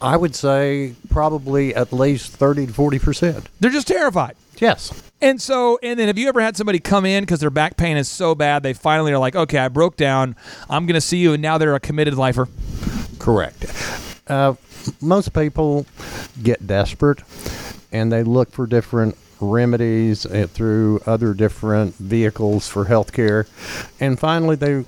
I 0.00 0.16
would 0.16 0.34
say 0.34 0.94
probably 1.08 1.74
at 1.74 1.92
least 1.92 2.32
30 2.32 2.68
to 2.68 2.72
40%. 2.72 3.46
They're 3.60 3.70
just 3.70 3.88
terrified. 3.88 4.36
Yes. 4.58 5.02
And 5.20 5.40
so, 5.40 5.78
and 5.82 5.98
then 5.98 6.06
have 6.06 6.18
you 6.18 6.28
ever 6.28 6.40
had 6.40 6.56
somebody 6.56 6.78
come 6.78 7.04
in 7.04 7.24
because 7.24 7.40
their 7.40 7.50
back 7.50 7.76
pain 7.76 7.96
is 7.96 8.08
so 8.08 8.34
bad 8.34 8.62
they 8.62 8.72
finally 8.72 9.12
are 9.12 9.18
like, 9.18 9.34
okay, 9.34 9.58
I 9.58 9.68
broke 9.68 9.96
down. 9.96 10.36
I'm 10.70 10.86
going 10.86 10.94
to 10.94 11.00
see 11.00 11.18
you, 11.18 11.32
and 11.32 11.42
now 11.42 11.58
they're 11.58 11.74
a 11.74 11.80
committed 11.80 12.14
lifer. 12.14 12.48
Correct. 13.18 13.66
Uh, 14.28 14.54
most 15.00 15.32
people 15.32 15.86
get 16.42 16.66
desperate 16.66 17.22
and 17.90 18.12
they 18.12 18.22
look 18.22 18.52
for 18.52 18.66
different 18.66 19.16
remedies 19.40 20.26
uh, 20.26 20.46
through 20.52 21.00
other 21.06 21.34
different 21.34 21.94
vehicles 21.96 22.68
for 22.68 22.84
healthcare. 22.84 23.46
And 24.00 24.18
finally, 24.18 24.56
they 24.56 24.84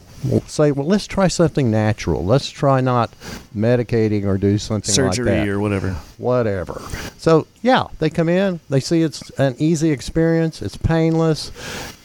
say, 0.47 0.73
well, 0.73 0.87
let's 0.87 1.07
try 1.07 1.29
something 1.29 1.71
natural. 1.71 2.25
Let's 2.25 2.51
try 2.51 2.81
not 2.81 3.11
medicating 3.57 4.25
or 4.25 4.39
do 4.39 4.59
something 4.59 4.89
like 5.05 5.15
Surgery 5.15 5.31
that. 5.31 5.49
or 5.49 5.61
whatever. 5.61 5.93
whatever. 6.19 6.83
So 7.19 7.47
yeah, 7.63 7.85
they 7.99 8.11
come 8.11 8.29
in, 8.29 8.61
they 8.69 8.81
see 8.81 9.03
it's 9.03 9.29
an 9.39 9.55
easy 9.59 9.91
experience, 9.91 10.63
it's 10.63 10.77
painless, 10.77 11.51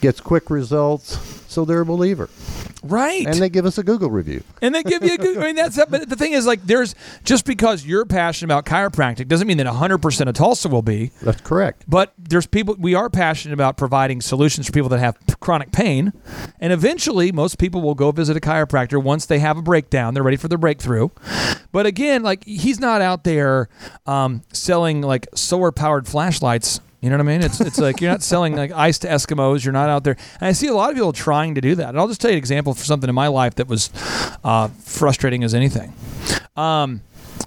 gets 0.02 0.20
quick 0.22 0.50
results, 0.50 1.18
so 1.48 1.64
they're 1.64 1.82
a 1.82 1.86
believer, 1.86 2.30
Right. 2.84 3.26
and 3.26 3.36
they 3.36 3.48
give 3.50 3.66
us 3.66 3.78
a 3.78 3.84
Google 3.84 4.10
review. 4.10 4.44
and 4.62 4.76
they 4.76 4.84
give 4.84 5.04
you 5.04 5.14
a 5.14 5.18
good. 5.18 5.38
I 5.38 5.42
mean, 5.44 5.56
that's 5.56 5.78
but 5.90 6.10
the 6.10 6.18
thing 6.18 6.34
is, 6.34 6.46
like, 6.46 6.62
there's 6.64 6.94
just 7.24 7.46
because 7.46 7.86
you're 7.86 8.04
passionate 8.06 8.48
about 8.54 8.66
chiropractic 8.66 9.28
doesn't 9.30 9.48
mean 9.48 9.58
that 9.58 9.66
100 9.66 10.00
percent 10.00 10.28
of 10.30 10.36
Tulsa 10.36 10.68
will 10.68 10.82
be. 10.82 11.12
That's 11.22 11.40
correct. 11.42 11.86
But 11.88 12.14
there's 12.18 12.46
people 12.46 12.76
we 12.78 12.94
are 12.94 13.10
passionate 13.10 13.54
about 13.54 13.78
providing 13.78 14.20
solutions 14.22 14.68
for 14.68 14.74
people 14.74 14.90
that 14.90 15.00
have 15.00 15.18
chronic 15.40 15.72
pain, 15.72 16.12
and 16.60 16.74
eventually 16.74 17.32
most 17.32 17.58
people 17.58 17.82
will 17.82 17.96
go 17.96 18.05
visit 18.12 18.38
a 18.38 18.40
chiropractor 18.40 19.02
once 19.02 19.26
they 19.26 19.40
have 19.40 19.58
a 19.58 19.62
breakdown. 19.62 20.14
They're 20.14 20.24
ready 20.24 20.38
for 20.38 20.48
the 20.48 20.58
breakthrough. 20.58 21.10
But 21.72 21.86
again, 21.86 22.24
like 22.24 22.44
he's 22.46 22.80
not 22.80 23.02
out 23.02 23.24
there 23.24 23.70
um, 24.06 24.44
selling 24.52 25.02
like 25.02 25.28
solar 25.36 25.72
powered 25.72 26.08
flashlights. 26.08 26.82
You 27.02 27.10
know 27.10 27.18
what 27.18 27.28
I 27.28 27.32
mean? 27.32 27.44
It's 27.44 27.62
it's 27.62 27.78
like 27.78 28.02
you're 28.02 28.10
not 28.10 28.24
selling 28.24 28.56
like 28.56 28.72
ice 28.72 28.98
to 29.00 29.08
Eskimos. 29.08 29.64
You're 29.64 29.74
not 29.74 29.90
out 29.90 30.04
there. 30.04 30.18
And 30.40 30.48
I 30.48 30.54
see 30.54 30.68
a 30.68 30.74
lot 30.74 30.90
of 30.90 30.96
people 30.96 31.14
trying 31.14 31.56
to 31.56 31.62
do 31.62 31.76
that. 31.76 31.90
And 31.90 32.00
I'll 32.00 32.08
just 32.08 32.22
tell 32.22 32.32
you 32.32 32.36
an 32.36 32.40
example 32.40 32.74
for 32.74 32.84
something 32.84 33.10
in 33.10 33.16
my 33.16 33.28
life 33.28 33.56
that 33.56 33.68
was 33.68 33.92
uh, 34.44 34.70
frustrating 34.80 35.44
as 35.44 35.54
anything. 35.54 35.94
Um, 36.56 37.02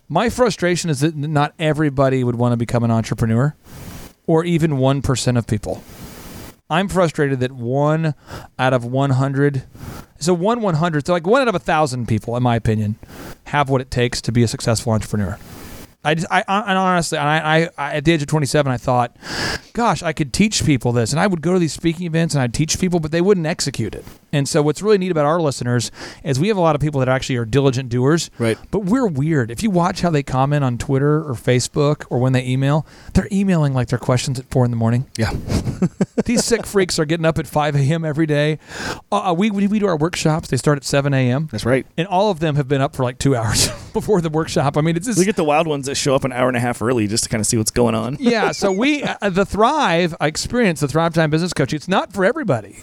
my 0.08 0.30
frustration 0.30 0.90
is 0.90 1.00
that 1.00 1.16
not 1.16 1.54
everybody 1.58 2.22
would 2.22 2.36
want 2.36 2.52
to 2.52 2.56
become 2.56 2.84
an 2.84 2.90
entrepreneur 2.90 3.56
or 4.26 4.44
even 4.44 4.72
1% 4.72 5.38
of 5.38 5.46
people. 5.46 5.82
I'm 6.70 6.88
frustrated 6.88 7.40
that 7.40 7.52
one 7.52 8.14
out 8.58 8.74
of 8.74 8.84
100, 8.84 9.64
so 10.18 10.34
one 10.34 10.60
100, 10.60 11.06
so 11.06 11.12
like 11.12 11.26
one 11.26 11.42
out 11.42 11.48
of 11.48 11.54
a 11.54 11.60
thousand 11.60 12.08
people, 12.08 12.36
in 12.36 12.42
my 12.42 12.56
opinion, 12.56 12.96
have 13.44 13.68
what 13.68 13.80
it 13.80 13.90
takes 13.90 14.20
to 14.22 14.32
be 14.32 14.42
a 14.42 14.48
successful 14.48 14.92
entrepreneur. 14.92 15.38
I, 16.04 16.14
just, 16.14 16.28
I, 16.30 16.44
and 16.46 16.78
honestly, 16.78 17.18
and 17.18 17.28
I, 17.28 17.38
I, 17.38 17.68
I, 17.76 17.96
at 17.96 18.04
the 18.04 18.12
age 18.12 18.22
of 18.22 18.28
27, 18.28 18.70
I 18.70 18.76
thought, 18.76 19.16
gosh, 19.72 20.02
I 20.02 20.12
could 20.12 20.32
teach 20.32 20.64
people 20.64 20.92
this. 20.92 21.10
And 21.10 21.18
I 21.18 21.26
would 21.26 21.42
go 21.42 21.52
to 21.52 21.58
these 21.58 21.72
speaking 21.72 22.06
events 22.06 22.34
and 22.34 22.42
I'd 22.42 22.54
teach 22.54 22.78
people, 22.78 23.00
but 23.00 23.10
they 23.10 23.20
wouldn't 23.20 23.46
execute 23.46 23.94
it. 23.94 24.04
And 24.32 24.48
so, 24.48 24.62
what's 24.62 24.82
really 24.82 24.98
neat 24.98 25.10
about 25.10 25.24
our 25.26 25.40
listeners 25.40 25.90
is 26.22 26.38
we 26.38 26.48
have 26.48 26.56
a 26.56 26.60
lot 26.60 26.74
of 26.74 26.80
people 26.80 27.00
that 27.00 27.08
actually 27.08 27.36
are 27.36 27.44
diligent 27.44 27.88
doers. 27.88 28.30
Right. 28.38 28.58
But 28.70 28.80
we're 28.80 29.06
weird. 29.06 29.50
If 29.50 29.62
you 29.62 29.70
watch 29.70 30.00
how 30.02 30.10
they 30.10 30.22
comment 30.22 30.64
on 30.64 30.78
Twitter 30.78 31.16
or 31.18 31.34
Facebook 31.34 32.04
or 32.10 32.18
when 32.18 32.32
they 32.32 32.44
email, 32.44 32.86
they're 33.14 33.28
emailing 33.32 33.74
like 33.74 33.88
their 33.88 33.98
questions 33.98 34.38
at 34.38 34.50
four 34.50 34.64
in 34.64 34.70
the 34.70 34.76
morning. 34.76 35.06
Yeah. 35.16 35.32
These 36.24 36.44
sick 36.44 36.66
freaks 36.66 36.98
are 36.98 37.04
getting 37.04 37.24
up 37.24 37.38
at 37.38 37.46
5 37.46 37.76
a.m. 37.76 38.04
every 38.04 38.26
day. 38.26 38.58
Uh, 39.10 39.34
we, 39.36 39.50
we, 39.50 39.66
we 39.66 39.78
do 39.78 39.86
our 39.86 39.96
workshops, 39.96 40.48
they 40.48 40.56
start 40.56 40.76
at 40.76 40.84
7 40.84 41.14
a.m. 41.14 41.48
That's 41.50 41.64
right. 41.64 41.86
And 41.96 42.06
all 42.08 42.30
of 42.30 42.40
them 42.40 42.56
have 42.56 42.68
been 42.68 42.80
up 42.80 42.94
for 42.96 43.02
like 43.04 43.18
two 43.18 43.34
hours 43.36 43.68
before 43.92 44.20
the 44.20 44.28
workshop. 44.28 44.76
I 44.76 44.80
mean, 44.80 44.96
it's 44.96 45.06
just. 45.06 45.18
We 45.18 45.24
get 45.24 45.36
the 45.36 45.44
wild 45.44 45.66
ones 45.66 45.86
that 45.86 45.94
show 45.94 46.14
up 46.14 46.24
an 46.24 46.32
hour 46.32 46.48
and 46.48 46.56
a 46.56 46.60
half 46.60 46.82
early 46.82 47.06
just 47.06 47.24
to 47.24 47.30
kind 47.30 47.40
of 47.40 47.46
see 47.46 47.56
what's 47.56 47.70
going 47.70 47.94
on. 47.94 48.16
yeah, 48.20 48.52
so 48.52 48.70
we 48.72 49.02
uh, 49.22 49.30
the 49.30 49.46
Thrive 49.46 50.14
I 50.20 50.26
experienced 50.26 50.80
the 50.80 50.88
Thrive 50.88 51.14
Time 51.14 51.30
Business 51.30 51.52
Coaching. 51.52 51.76
It's 51.76 51.88
not 51.88 52.12
for 52.12 52.24
everybody. 52.24 52.78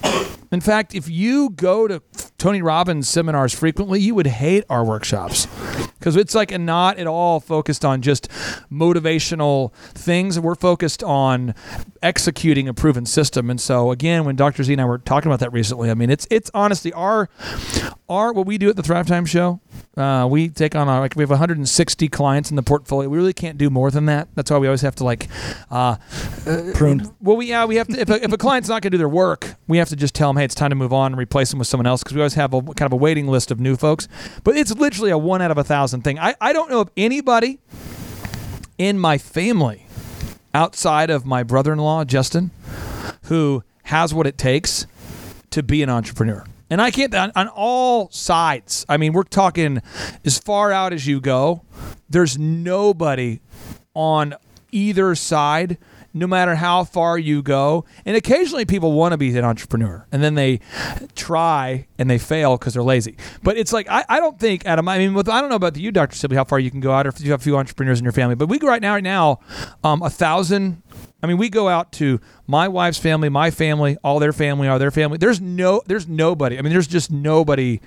In 0.55 0.61
fact, 0.61 0.95
if 0.95 1.09
you 1.09 1.49
go 1.49 1.85
to 1.85 2.01
Tony 2.37 2.61
Robbins 2.61 3.09
seminars 3.09 3.53
frequently, 3.53 3.99
you 3.99 4.15
would 4.15 4.25
hate 4.25 4.63
our 4.69 4.85
workshops 4.85 5.47
because 5.99 6.15
it's 6.15 6.33
like 6.33 6.57
not 6.57 6.97
at 6.97 7.07
all 7.07 7.41
focused 7.41 7.83
on 7.83 8.01
just 8.01 8.29
motivational 8.71 9.73
things. 9.73 10.39
We're 10.39 10.55
focused 10.55 11.03
on 11.03 11.55
executing 12.01 12.69
a 12.69 12.73
proven 12.73 13.05
system. 13.05 13.49
And 13.49 13.59
so 13.59 13.91
again, 13.91 14.23
when 14.23 14.37
Dr. 14.37 14.63
Z 14.63 14.71
and 14.71 14.81
I 14.81 14.85
were 14.85 14.99
talking 14.99 15.29
about 15.29 15.41
that 15.41 15.51
recently, 15.51 15.91
I 15.91 15.93
mean, 15.93 16.09
it's 16.09 16.25
it's 16.31 16.49
honestly 16.53 16.93
our 16.93 17.27
our 18.07 18.31
what 18.31 18.45
we 18.45 18.57
do 18.57 18.69
at 18.69 18.77
the 18.77 18.83
Thrive 18.83 19.07
Time 19.07 19.25
Show. 19.25 19.59
Uh, 19.97 20.27
we 20.29 20.49
take 20.49 20.75
on 20.75 20.87
our, 20.89 20.99
like 20.99 21.15
we 21.15 21.23
have 21.23 21.29
160 21.29 22.07
clients 22.09 22.49
in 22.49 22.55
the 22.55 22.63
portfolio. 22.63 23.09
We 23.09 23.17
really 23.17 23.33
can't 23.33 23.57
do 23.57 23.69
more 23.69 23.91
than 23.91 24.05
that. 24.07 24.27
That's 24.35 24.51
why 24.51 24.57
we 24.57 24.67
always 24.67 24.81
have 24.81 24.95
to 24.95 25.03
like 25.03 25.27
uh, 25.71 25.95
Pruned. 26.73 27.11
well, 27.21 27.37
we 27.37 27.47
yeah, 27.47 27.65
we 27.65 27.77
have 27.77 27.87
to. 27.87 27.99
If 27.99 28.09
a, 28.09 28.23
if 28.23 28.31
a 28.31 28.37
client's 28.37 28.69
not 28.69 28.81
going 28.81 28.91
to 28.91 28.97
do 28.97 28.97
their 28.97 29.09
work, 29.09 29.55
we 29.67 29.77
have 29.77 29.89
to 29.89 29.95
just 29.95 30.13
tell 30.13 30.29
them, 30.29 30.37
hey, 30.37 30.44
it's 30.45 30.55
time 30.55 30.69
to 30.69 30.75
move 30.75 30.93
on 30.93 31.11
and 31.11 31.19
replace 31.19 31.49
them 31.49 31.59
with 31.59 31.67
someone 31.67 31.85
else 31.85 32.01
because 32.01 32.15
we 32.15 32.21
always 32.21 32.35
have 32.35 32.53
a 32.53 32.61
kind 32.61 32.83
of 32.83 32.93
a 32.93 32.97
waiting 32.97 33.27
list 33.27 33.51
of 33.51 33.59
new 33.59 33.75
folks. 33.75 34.07
But 34.43 34.55
it's 34.55 34.73
literally 34.73 35.11
a 35.11 35.17
one 35.17 35.41
out 35.41 35.51
of 35.51 35.57
a 35.57 35.63
thousand 35.63 36.03
thing. 36.03 36.17
I 36.17 36.35
I 36.39 36.53
don't 36.53 36.69
know 36.69 36.81
if 36.81 36.89
anybody 36.95 37.59
in 38.77 38.97
my 38.97 39.17
family 39.17 39.85
outside 40.53 41.09
of 41.09 41.25
my 41.25 41.43
brother-in-law 41.43 42.05
Justin 42.05 42.51
who 43.23 43.63
has 43.83 44.13
what 44.13 44.25
it 44.25 44.37
takes 44.37 44.87
to 45.51 45.63
be 45.63 45.83
an 45.83 45.89
entrepreneur. 45.89 46.45
And 46.69 46.81
I 46.81 46.91
can't 46.91 47.13
on, 47.13 47.31
on 47.35 47.47
all 47.49 48.09
sides. 48.09 48.85
I 48.89 48.97
mean, 48.97 49.13
we're 49.13 49.23
talking 49.23 49.81
as 50.23 50.39
far 50.39 50.71
out 50.71 50.93
as 50.93 51.05
you 51.05 51.21
go. 51.21 51.63
There's 52.09 52.37
nobody 52.37 53.41
on 53.93 54.35
either 54.71 55.15
side, 55.15 55.77
no 56.15 56.25
matter 56.25 56.55
how 56.55 56.85
far 56.85 57.19
you 57.19 57.43
go. 57.43 57.85
And 58.05 58.15
occasionally 58.15 58.65
people 58.65 58.93
want 58.93 59.11
to 59.11 59.17
be 59.17 59.37
an 59.37 59.43
entrepreneur 59.43 60.07
and 60.11 60.23
then 60.23 60.35
they 60.35 60.61
try 61.13 61.87
and 61.99 62.09
they 62.09 62.17
fail 62.17 62.57
because 62.57 62.73
they're 62.73 62.81
lazy. 62.81 63.17
But 63.43 63.57
it's 63.57 63.73
like, 63.73 63.87
I, 63.89 64.05
I 64.07 64.19
don't 64.19 64.39
think, 64.39 64.65
Adam, 64.65 64.87
I 64.87 64.97
mean, 64.97 65.13
with, 65.13 65.27
I 65.27 65.41
don't 65.41 65.49
know 65.49 65.57
about 65.57 65.75
you, 65.75 65.91
Dr. 65.91 66.15
Sibley, 66.15 66.37
how 66.37 66.45
far 66.45 66.57
you 66.57 66.71
can 66.71 66.79
go 66.79 66.93
out 66.93 67.05
or 67.05 67.09
if 67.09 67.19
you 67.19 67.31
have 67.31 67.41
a 67.41 67.43
few 67.43 67.57
entrepreneurs 67.57 67.99
in 67.99 68.05
your 68.05 68.13
family, 68.13 68.35
but 68.35 68.47
we 68.47 68.57
go 68.57 68.67
right 68.67 68.81
now, 68.81 68.93
right 68.93 69.03
now, 69.03 69.39
um, 69.83 70.01
a 70.01 70.09
thousand. 70.09 70.81
I 71.23 71.27
mean, 71.27 71.37
we 71.37 71.49
go 71.49 71.67
out 71.67 71.91
to 71.93 72.19
my 72.45 72.67
wife's 72.67 72.99
family, 72.99 73.29
my 73.29 73.49
family, 73.49 73.97
all 74.03 74.19
their 74.19 74.33
family, 74.33 74.67
all 74.67 74.77
their 74.77 74.91
family. 74.91 75.17
There's 75.17 75.41
no, 75.41 75.81
there's 75.87 76.07
nobody. 76.07 76.59
I 76.59 76.61
mean, 76.61 76.71
there's 76.71 76.87
just 76.87 77.09
nobody 77.09 77.79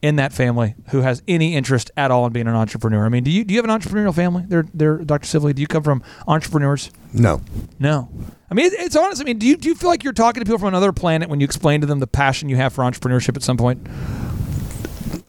in 0.00 0.16
that 0.16 0.32
family 0.32 0.76
who 0.90 1.02
has 1.02 1.22
any 1.28 1.54
interest 1.54 1.90
at 1.96 2.10
all 2.10 2.26
in 2.26 2.32
being 2.32 2.46
an 2.46 2.54
entrepreneur. 2.54 3.04
I 3.04 3.08
mean, 3.08 3.24
do 3.24 3.30
you 3.30 3.44
do 3.44 3.52
you 3.52 3.60
have 3.60 3.68
an 3.68 3.80
entrepreneurial 3.80 4.14
family? 4.14 4.44
There, 4.48 4.64
there, 4.72 4.96
Dr. 4.98 5.26
Sibley, 5.26 5.52
do 5.52 5.60
you 5.60 5.66
come 5.66 5.82
from 5.82 6.02
entrepreneurs? 6.26 6.90
No. 7.12 7.42
No. 7.78 8.08
I 8.50 8.54
mean, 8.54 8.66
it, 8.66 8.74
it's 8.74 8.96
honest. 8.96 9.20
I 9.20 9.24
mean, 9.24 9.38
do 9.38 9.46
you 9.46 9.56
do 9.56 9.68
you 9.68 9.74
feel 9.74 9.90
like 9.90 10.02
you're 10.04 10.12
talking 10.12 10.40
to 10.40 10.46
people 10.46 10.58
from 10.58 10.68
another 10.68 10.92
planet 10.92 11.28
when 11.28 11.40
you 11.40 11.44
explain 11.44 11.80
to 11.82 11.86
them 11.86 11.98
the 11.98 12.06
passion 12.06 12.48
you 12.48 12.56
have 12.56 12.72
for 12.72 12.82
entrepreneurship 12.82 13.36
at 13.36 13.42
some 13.42 13.56
point? 13.56 13.86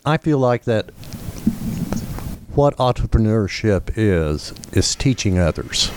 I 0.05 0.17
feel 0.17 0.37
like 0.37 0.63
that 0.65 0.91
what 2.55 2.77
entrepreneurship 2.77 3.91
is 3.97 4.53
is 4.71 4.95
teaching 4.95 5.37
others. 5.37 5.91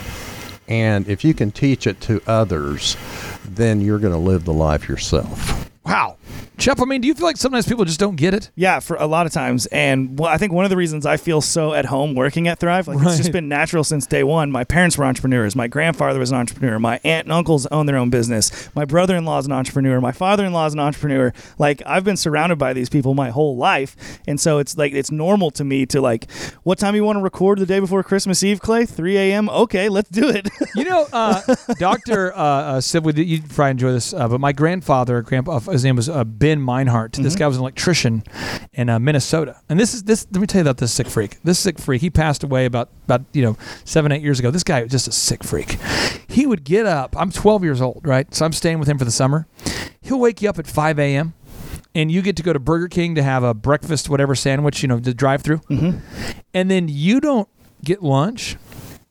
And 0.71 1.09
if 1.09 1.25
you 1.25 1.35
can 1.35 1.51
teach 1.51 1.87
it 1.87 2.01
to 2.03 2.23
others, 2.27 2.97
then 3.45 3.81
you're 3.81 3.99
going 3.99 4.13
to 4.15 4.19
live 4.19 4.45
the 4.45 4.53
life 4.53 4.89
yourself. 4.89 5.69
Wow. 5.85 6.17
Chef, 6.61 6.79
I 6.79 6.85
mean, 6.85 7.01
do 7.01 7.09
you 7.09 7.15
feel 7.15 7.25
like 7.25 7.39
sometimes 7.39 7.67
people 7.67 7.87
just 7.87 7.99
don't 7.99 8.17
get 8.17 8.35
it? 8.35 8.51
Yeah, 8.55 8.81
for 8.81 8.97
a 8.97 9.07
lot 9.07 9.25
of 9.25 9.33
times. 9.33 9.65
And 9.67 10.19
well, 10.19 10.29
I 10.29 10.37
think 10.37 10.53
one 10.53 10.67
of 10.67 10.71
the 10.71 10.77
reasons 10.77 11.07
I 11.07 11.17
feel 11.17 11.41
so 11.41 11.73
at 11.73 11.87
home 11.87 12.15
working 12.15 12.49
at 12.49 12.59
Thrive, 12.59 12.87
like 12.87 12.99
it's 13.01 13.17
just 13.17 13.33
been 13.33 13.49
natural 13.49 13.83
since 13.83 14.07
day 14.07 14.23
one. 14.25 14.51
My 14.51 14.65
parents 14.65 14.99
were 14.99 15.07
entrepreneurs. 15.07 15.57
My 15.57 15.69
grandfather 15.69 16.19
was 16.19 16.31
an 16.31 16.37
entrepreneur. 16.37 16.79
My 16.79 17.01
aunt 17.03 17.25
and 17.25 17.33
uncles 17.33 17.65
own 17.69 17.87
their 17.87 17.97
own 17.97 18.11
business. 18.11 18.69
My 18.75 18.85
brother 18.85 19.17
in 19.17 19.25
law 19.25 19.39
is 19.39 19.47
an 19.47 19.53
entrepreneur. 19.53 20.03
My 20.03 20.13
father 20.13 20.45
in 20.45 20.53
law 20.53 20.67
is 20.67 20.75
an 20.75 20.81
entrepreneur. 20.81 21.33
Like 21.59 21.81
I've 21.87 22.05
been 22.05 22.19
surrounded 22.19 22.57
by 22.57 22.75
these 22.75 22.91
people 22.91 23.15
my 23.15 23.31
whole 23.31 23.57
life. 23.57 23.97
And 24.27 24.39
so 24.39 24.59
it's 24.59 24.77
like 24.77 24.93
it's 24.93 25.11
normal 25.11 25.51
to 25.53 25.65
me 25.65 25.87
to 25.87 26.03
like, 26.03 26.31
what 26.65 26.79
time 26.79 26.95
you 26.95 27.05
want 27.05 27.17
to 27.17 27.23
record 27.23 27.59
the 27.59 27.65
day 27.65 27.81
before 27.81 28.03
Christmas 28.03 28.43
Eve, 28.43 28.61
Clay? 28.61 28.85
3 28.85 29.17
a.m. 29.17 29.49
Okay, 29.49 29.89
let's 29.89 30.11
do 30.11 30.29
it. 30.29 30.49
You 30.77 30.85
know, 30.85 31.07
uh, 31.13 31.41
Doctor 31.79 32.33
uh, 32.33 32.37
uh, 32.37 32.81
Sibley, 32.81 33.25
you'd 33.25 33.51
probably 33.51 33.73
enjoy 33.73 33.93
this, 33.93 34.15
uh, 34.15 34.29
but 34.29 34.41
my 34.41 34.53
grandfather, 34.53 35.21
grandpa, 35.21 35.59
his 35.59 35.83
name 35.85 35.97
was 35.97 36.09
uh, 36.09 36.23
Ben 36.23 36.50
Meinhardt. 36.59 37.13
This 37.17 37.37
guy 37.37 37.47
was 37.47 37.57
an 37.57 37.63
electrician 37.63 38.25
in 38.73 38.89
uh, 38.89 38.99
Minnesota, 38.99 39.61
and 39.69 39.79
this 39.79 39.95
is 39.95 40.03
this. 40.05 40.27
Let 40.33 40.41
me 40.41 40.47
tell 40.47 40.59
you 40.59 40.65
about 40.65 40.79
this 40.79 40.93
sick 40.93 41.07
freak. 41.07 41.39
This 41.45 41.59
sick 41.59 41.79
freak, 41.79 42.01
he 42.01 42.11
passed 42.11 42.43
away 42.43 42.65
about 42.65 42.91
about 43.05 43.23
you 43.33 43.43
know 43.43 43.57
seven 43.85 44.11
eight 44.11 44.23
years 44.23 44.39
ago. 44.41 44.51
This 44.51 44.65
guy 44.65 44.83
was 44.83 44.91
just 44.91 45.07
a 45.07 45.13
sick 45.13 45.45
freak. 45.45 45.79
He 46.29 46.47
would 46.47 46.65
get 46.65 46.87
up. 46.87 47.17
I'm 47.17 47.31
12 47.31 47.65
years 47.65 47.81
old, 47.81 48.03
right? 48.05 48.33
So 48.35 48.45
I'm 48.45 48.53
staying 48.53 48.79
with 48.79 48.89
him 48.89 48.99
for 48.99 49.05
the 49.05 49.11
summer. 49.11 49.47
He'll 50.01 50.21
wake 50.21 50.43
you 50.43 50.49
up 50.49 50.59
at 50.59 50.67
5 50.67 50.99
a.m. 50.99 51.35
And 51.95 52.11
you 52.11 52.23
get 52.23 52.37
to 52.37 52.43
go 52.45 52.53
to 52.53 52.61
Burger 52.61 52.87
King 52.89 53.17
to 53.17 53.23
have 53.23 53.43
a 53.43 53.53
breakfast, 53.53 54.09
whatever 54.09 54.37
sandwich, 54.37 54.81
you 54.83 54.89
know, 54.89 54.99
the 55.01 55.13
drive 55.13 55.43
through. 55.43 55.61
And 56.55 56.71
then 56.71 56.87
you 56.89 57.21
don't 57.21 57.49
get 57.85 58.01
lunch 58.03 58.57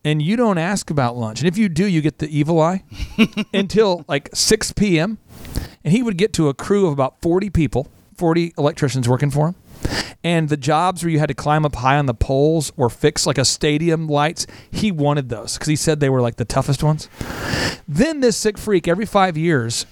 and 0.05 0.21
you 0.21 0.37
don't 0.37 0.57
ask 0.57 0.89
about 0.89 1.17
lunch. 1.17 1.41
And 1.41 1.47
if 1.49 1.57
you 1.57 1.67
do, 1.67 1.85
you 1.85 1.99
get 2.01 2.19
the 2.19 2.29
evil 2.29 2.61
eye 2.61 2.83
until 3.53 4.05
like 4.07 4.29
6 4.33 4.71
p.m. 4.73 5.17
And 5.83 5.93
he 5.93 6.03
would 6.03 6.17
get 6.17 6.33
to 6.33 6.49
a 6.49 6.53
crew 6.53 6.85
of 6.85 6.93
about 6.93 7.21
40 7.21 7.49
people, 7.49 7.87
40 8.15 8.53
electricians 8.57 9.07
working 9.07 9.31
for 9.31 9.47
him. 9.49 9.55
And 10.23 10.49
the 10.49 10.57
jobs 10.57 11.03
where 11.03 11.09
you 11.09 11.19
had 11.19 11.29
to 11.29 11.33
climb 11.33 11.65
up 11.65 11.75
high 11.75 11.97
on 11.97 12.05
the 12.05 12.13
poles 12.13 12.73
or 12.75 12.89
fix 12.89 13.25
like 13.25 13.37
a 13.37 13.45
stadium 13.45 14.07
lights, 14.07 14.45
he 14.69 14.91
wanted 14.91 15.29
those 15.29 15.53
because 15.53 15.69
he 15.69 15.77
said 15.77 15.99
they 15.99 16.09
were 16.09 16.21
like 16.21 16.35
the 16.35 16.45
toughest 16.45 16.83
ones. 16.83 17.07
Then 17.87 18.19
this 18.19 18.35
sick 18.35 18.57
freak 18.57 18.87
every 18.87 19.05
five 19.05 19.37
years 19.37 19.85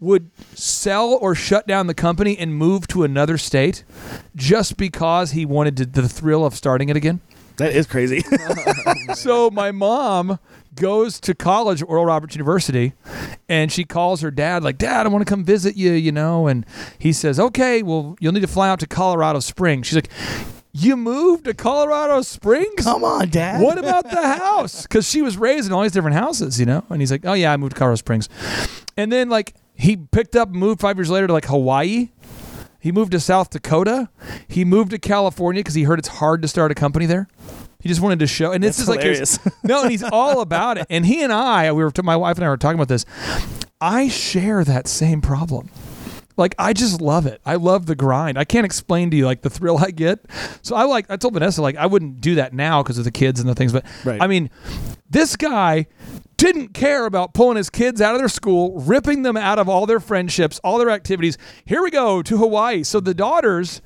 would 0.00 0.30
sell 0.54 1.18
or 1.20 1.34
shut 1.34 1.66
down 1.66 1.86
the 1.86 1.94
company 1.94 2.38
and 2.38 2.54
move 2.54 2.86
to 2.88 3.04
another 3.04 3.36
state 3.36 3.84
just 4.34 4.78
because 4.78 5.32
he 5.32 5.44
wanted 5.44 5.76
to, 5.76 5.86
the 5.86 6.08
thrill 6.08 6.46
of 6.46 6.54
starting 6.54 6.88
it 6.88 6.96
again. 6.96 7.20
That 7.56 7.74
is 7.74 7.86
crazy. 7.86 8.24
so 9.14 9.50
my 9.50 9.70
mom 9.72 10.38
goes 10.74 11.20
to 11.20 11.34
college 11.34 11.82
at 11.82 11.88
Oral 11.88 12.06
Roberts 12.06 12.34
University 12.34 12.94
and 13.48 13.70
she 13.70 13.84
calls 13.84 14.22
her 14.22 14.30
dad 14.32 14.64
like 14.64 14.76
dad 14.76 15.06
I 15.06 15.08
want 15.08 15.24
to 15.24 15.30
come 15.30 15.44
visit 15.44 15.76
you 15.76 15.92
you 15.92 16.10
know 16.10 16.48
and 16.48 16.66
he 16.98 17.12
says 17.12 17.38
okay 17.38 17.80
well 17.84 18.16
you'll 18.18 18.32
need 18.32 18.40
to 18.40 18.48
fly 18.48 18.68
out 18.68 18.80
to 18.80 18.86
Colorado 18.88 19.38
Springs 19.38 19.86
she's 19.86 19.94
like 19.94 20.10
you 20.72 20.96
moved 20.96 21.44
to 21.44 21.54
Colorado 21.54 22.22
Springs 22.22 22.82
Come 22.82 23.04
on, 23.04 23.28
Dad. 23.28 23.62
what 23.62 23.78
about 23.78 24.10
the 24.10 24.20
house 24.20 24.82
because 24.88 25.08
she 25.08 25.22
was 25.22 25.36
raised 25.36 25.68
in 25.68 25.72
all 25.72 25.82
these 25.82 25.92
different 25.92 26.16
houses 26.16 26.58
you 26.58 26.66
know 26.66 26.84
and 26.90 27.00
he's 27.00 27.12
like 27.12 27.24
oh 27.24 27.34
yeah 27.34 27.52
I 27.52 27.56
moved 27.56 27.74
to 27.76 27.78
Colorado 27.78 27.94
Springs 27.96 28.28
and 28.96 29.12
then 29.12 29.28
like 29.28 29.54
he 29.76 29.96
picked 29.96 30.34
up 30.34 30.48
and 30.48 30.56
moved 30.58 30.80
five 30.80 30.96
years 30.98 31.10
later 31.10 31.28
to 31.28 31.32
like 31.32 31.44
Hawaii 31.44 32.08
he 32.84 32.92
moved 32.92 33.12
to 33.12 33.18
South 33.20 33.48
Dakota. 33.48 34.10
He 34.46 34.62
moved 34.62 34.90
to 34.90 34.98
California 34.98 35.60
because 35.60 35.72
he 35.72 35.84
heard 35.84 35.98
it's 35.98 36.08
hard 36.08 36.42
to 36.42 36.48
start 36.48 36.70
a 36.70 36.74
company 36.74 37.06
there. 37.06 37.28
He 37.80 37.88
just 37.88 38.02
wanted 38.02 38.18
to 38.18 38.26
show, 38.26 38.52
and 38.52 38.62
this 38.62 38.76
That's 38.76 38.82
is 38.82 38.88
like 38.90 39.00
his- 39.00 39.40
no, 39.64 39.80
and 39.80 39.90
he's 39.90 40.02
all 40.12 40.42
about 40.42 40.76
it. 40.76 40.86
And 40.90 41.06
he 41.06 41.22
and 41.22 41.32
I, 41.32 41.72
we 41.72 41.82
were 41.82 41.90
my 42.02 42.14
wife 42.14 42.36
and 42.36 42.44
I 42.44 42.50
were 42.50 42.58
talking 42.58 42.74
about 42.74 42.88
this. 42.88 43.06
I 43.80 44.08
share 44.08 44.64
that 44.64 44.86
same 44.86 45.22
problem. 45.22 45.70
Like 46.36 46.54
I 46.58 46.72
just 46.72 47.00
love 47.00 47.26
it. 47.26 47.40
I 47.44 47.56
love 47.56 47.86
the 47.86 47.94
grind. 47.94 48.38
I 48.38 48.44
can't 48.44 48.64
explain 48.64 49.10
to 49.10 49.16
you 49.16 49.24
like 49.26 49.42
the 49.42 49.50
thrill 49.50 49.78
I 49.82 49.90
get. 49.90 50.20
So 50.62 50.74
I 50.76 50.84
like. 50.84 51.06
I 51.10 51.16
told 51.16 51.34
Vanessa 51.34 51.62
like 51.62 51.76
I 51.76 51.86
wouldn't 51.86 52.20
do 52.20 52.36
that 52.36 52.52
now 52.52 52.82
because 52.82 52.98
of 52.98 53.04
the 53.04 53.10
kids 53.12 53.40
and 53.40 53.48
the 53.48 53.54
things. 53.54 53.72
But 53.72 53.84
Right. 54.04 54.20
I 54.20 54.26
mean, 54.26 54.50
this 55.08 55.36
guy 55.36 55.86
didn't 56.36 56.74
care 56.74 57.06
about 57.06 57.32
pulling 57.32 57.56
his 57.56 57.70
kids 57.70 58.00
out 58.00 58.14
of 58.14 58.20
their 58.20 58.28
school, 58.28 58.78
ripping 58.80 59.22
them 59.22 59.36
out 59.36 59.58
of 59.58 59.68
all 59.68 59.86
their 59.86 60.00
friendships, 60.00 60.60
all 60.64 60.78
their 60.78 60.90
activities. 60.90 61.38
Here 61.64 61.80
we 61.82 61.90
go 61.90 62.22
to 62.22 62.36
Hawaii. 62.36 62.82
So 62.82 62.98
the 63.00 63.14
daughters, 63.14 63.80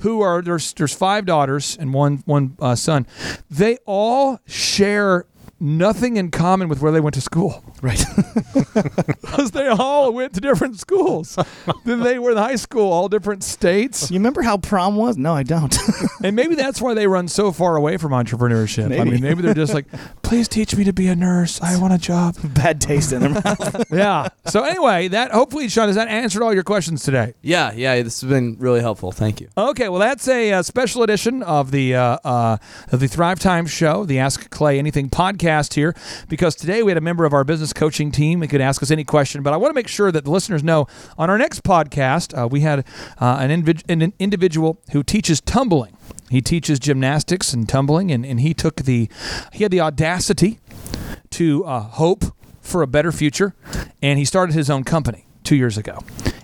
who 0.00 0.20
are 0.20 0.42
there's 0.42 0.74
there's 0.74 0.94
five 0.94 1.24
daughters 1.24 1.76
and 1.80 1.94
one 1.94 2.22
one 2.26 2.56
uh, 2.60 2.74
son, 2.74 3.06
they 3.50 3.78
all 3.86 4.38
share 4.46 5.26
nothing 5.60 6.16
in 6.16 6.30
common 6.30 6.68
with 6.68 6.80
where 6.80 6.92
they 6.92 7.00
went 7.00 7.14
to 7.14 7.20
school 7.20 7.64
right. 7.82 8.04
because 8.74 9.50
they 9.52 9.66
all 9.68 10.12
went 10.12 10.34
to 10.34 10.40
different 10.40 10.78
schools. 10.78 11.38
then 11.84 12.00
they 12.00 12.18
were 12.18 12.32
in 12.32 12.36
high 12.36 12.56
school, 12.56 12.92
all 12.92 13.08
different 13.08 13.42
states, 13.44 14.10
you 14.10 14.18
remember 14.18 14.42
how 14.42 14.56
prom 14.56 14.96
was? 14.96 15.16
No, 15.16 15.34
I 15.34 15.42
don't. 15.42 15.76
and 16.24 16.34
maybe 16.36 16.54
that's 16.54 16.80
why 16.80 16.94
they 16.94 17.06
run 17.06 17.28
so 17.28 17.52
far 17.52 17.76
away 17.76 17.96
from 17.96 18.12
entrepreneurship. 18.12 18.86
I 18.86 18.88
Maybe. 18.88 19.10
mean, 19.12 19.20
maybe 19.22 19.42
they're 19.42 19.54
just 19.54 19.74
like, 19.74 19.86
"Please 20.22 20.48
teach 20.48 20.76
me 20.76 20.84
to 20.84 20.92
be 20.92 21.08
a 21.08 21.16
nurse. 21.16 21.60
I 21.62 21.78
want 21.80 21.92
a 21.92 21.98
job." 21.98 22.36
Bad 22.54 22.80
taste 22.80 23.12
in 23.12 23.20
their 23.20 23.30
mouth. 23.30 23.84
yeah. 23.92 24.28
So 24.46 24.64
anyway, 24.64 25.08
that 25.08 25.30
hopefully, 25.32 25.68
Sean, 25.68 25.86
has 25.88 25.96
that 25.96 26.08
answered 26.08 26.42
all 26.42 26.52
your 26.52 26.62
questions 26.62 27.02
today? 27.02 27.34
Yeah, 27.42 27.72
yeah, 27.72 28.02
this 28.02 28.20
has 28.20 28.30
been 28.30 28.56
really 28.58 28.80
helpful. 28.80 29.12
Thank 29.12 29.40
you. 29.40 29.48
Okay, 29.56 29.88
well, 29.88 30.00
that's 30.00 30.26
a, 30.28 30.52
uh 30.52 30.62
special 30.62 31.02
edition 31.02 31.42
of 31.42 31.70
the 31.70 31.94
uh, 31.94 32.18
uh, 32.24 32.56
of 32.92 33.00
the 33.00 33.08
Thrive 33.08 33.38
Time 33.38 33.66
Show, 33.66 34.04
the 34.04 34.18
Ask 34.18 34.50
Clay 34.50 34.78
Anything 34.78 35.10
podcast 35.10 35.43
here, 35.74 35.94
because 36.28 36.54
today 36.54 36.82
we 36.82 36.90
had 36.90 36.98
a 36.98 37.00
member 37.00 37.24
of 37.24 37.32
our 37.32 37.44
business 37.44 37.72
coaching 37.72 38.10
team. 38.10 38.42
He 38.42 38.48
could 38.48 38.60
ask 38.60 38.82
us 38.82 38.90
any 38.90 39.04
question, 39.04 39.42
but 39.42 39.52
I 39.52 39.56
want 39.56 39.70
to 39.70 39.74
make 39.74 39.88
sure 39.88 40.10
that 40.10 40.24
the 40.24 40.30
listeners 40.30 40.62
know 40.62 40.86
on 41.16 41.30
our 41.30 41.38
next 41.38 41.62
podcast 41.62 42.36
uh, 42.36 42.48
we 42.48 42.60
had 42.60 42.84
uh, 43.20 43.38
an, 43.40 43.50
invid- 43.50 43.84
an 43.88 44.12
individual 44.18 44.80
who 44.92 45.02
teaches 45.02 45.40
tumbling. 45.40 45.96
He 46.30 46.40
teaches 46.40 46.78
gymnastics 46.78 47.52
and 47.52 47.68
tumbling, 47.68 48.10
and, 48.10 48.24
and 48.24 48.40
he 48.40 48.54
took 48.54 48.76
the 48.76 49.08
he 49.52 49.62
had 49.62 49.70
the 49.70 49.80
audacity 49.80 50.58
to 51.30 51.64
uh, 51.64 51.80
hope 51.80 52.24
for 52.60 52.82
a 52.82 52.86
better 52.86 53.12
future, 53.12 53.54
and 54.02 54.18
he 54.18 54.24
started 54.24 54.54
his 54.54 54.70
own 54.70 54.84
company 54.84 55.26
two 55.44 55.56
years 55.56 55.78
ago. 55.78 55.98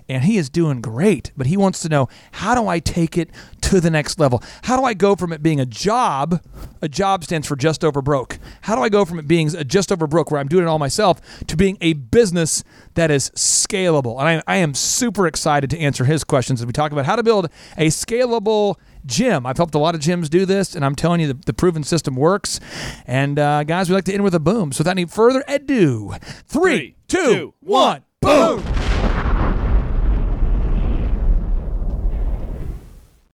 And 0.09 0.25
he 0.25 0.39
is 0.39 0.51
doing 0.51 0.81
great, 0.81 1.31
but 1.37 1.47
he 1.47 1.57
wants 1.57 1.81
to 1.81 1.89
know 1.89 2.09
how 2.33 2.55
do 2.55 2.67
I 2.67 2.81
take 2.81 3.17
it 3.17 3.31
to 3.63 3.81
the 3.81 3.91
next 3.91 4.19
level? 4.19 4.43
How 4.63 4.77
do 4.77 4.85
I 4.85 4.93
go 4.93 5.15
from 5.15 5.33
it 5.33 5.43
being 5.43 5.61
a 5.61 5.67
job? 5.67 6.43
A 6.83 6.89
job 6.89 7.23
stands 7.23 7.47
for 7.47 7.55
just 7.55 7.85
over 7.85 8.03
broke. 8.03 8.39
How 8.63 8.75
do 8.75 8.83
I 8.83 8.89
go 8.89 9.05
from 9.05 9.21
it 9.21 9.29
being 9.29 9.55
a 9.55 9.63
just 9.63 9.93
over 9.93 10.07
broke 10.09 10.31
where 10.31 10.41
I'm 10.41 10.49
doing 10.49 10.65
it 10.65 10.69
all 10.69 10.79
myself 10.81 11.21
to 11.47 11.57
being 11.57 11.79
a 11.81 11.93
business 11.93 12.65
that 12.95 13.11
is 13.11 13.31
scalable? 13.31 14.19
And 14.19 14.29
I, 14.29 14.55
I 14.55 14.57
am 14.57 14.75
super 14.75 15.27
excited 15.29 15.71
to 15.71 15.79
answer 15.79 16.05
his 16.05 16.25
questions 16.25 16.61
as 16.61 16.67
we 16.67 16.73
talk 16.73 16.91
about 16.91 17.07
how 17.07 17.15
to 17.15 17.23
build 17.23 17.49
a 17.77 17.87
scalable 17.87 18.77
gym. 19.07 19.47
I've 19.47 19.57
helped 19.57 19.75
a 19.75 19.79
lot 19.79 19.95
of 19.95 20.01
gyms 20.01 20.29
do 20.29 20.45
this, 20.45 20.75
and 20.75 20.85
I'm 20.85 20.95
telling 20.97 21.21
you, 21.21 21.29
the, 21.29 21.39
the 21.47 21.53
proven 21.53 21.85
system 21.85 22.17
works. 22.17 22.59
And 23.07 23.39
uh, 23.39 23.65
guys, 23.65 23.89
we 23.89 23.95
like 23.95 24.05
to 24.05 24.13
end 24.13 24.25
with 24.25 24.35
a 24.35 24.41
boom. 24.41 24.73
So 24.73 24.81
without 24.81 24.93
any 24.93 25.07
further 25.07 25.45
ado, 25.47 26.15
three, 26.47 26.97
two, 27.09 27.55
one, 27.61 28.03
boom. 28.21 28.65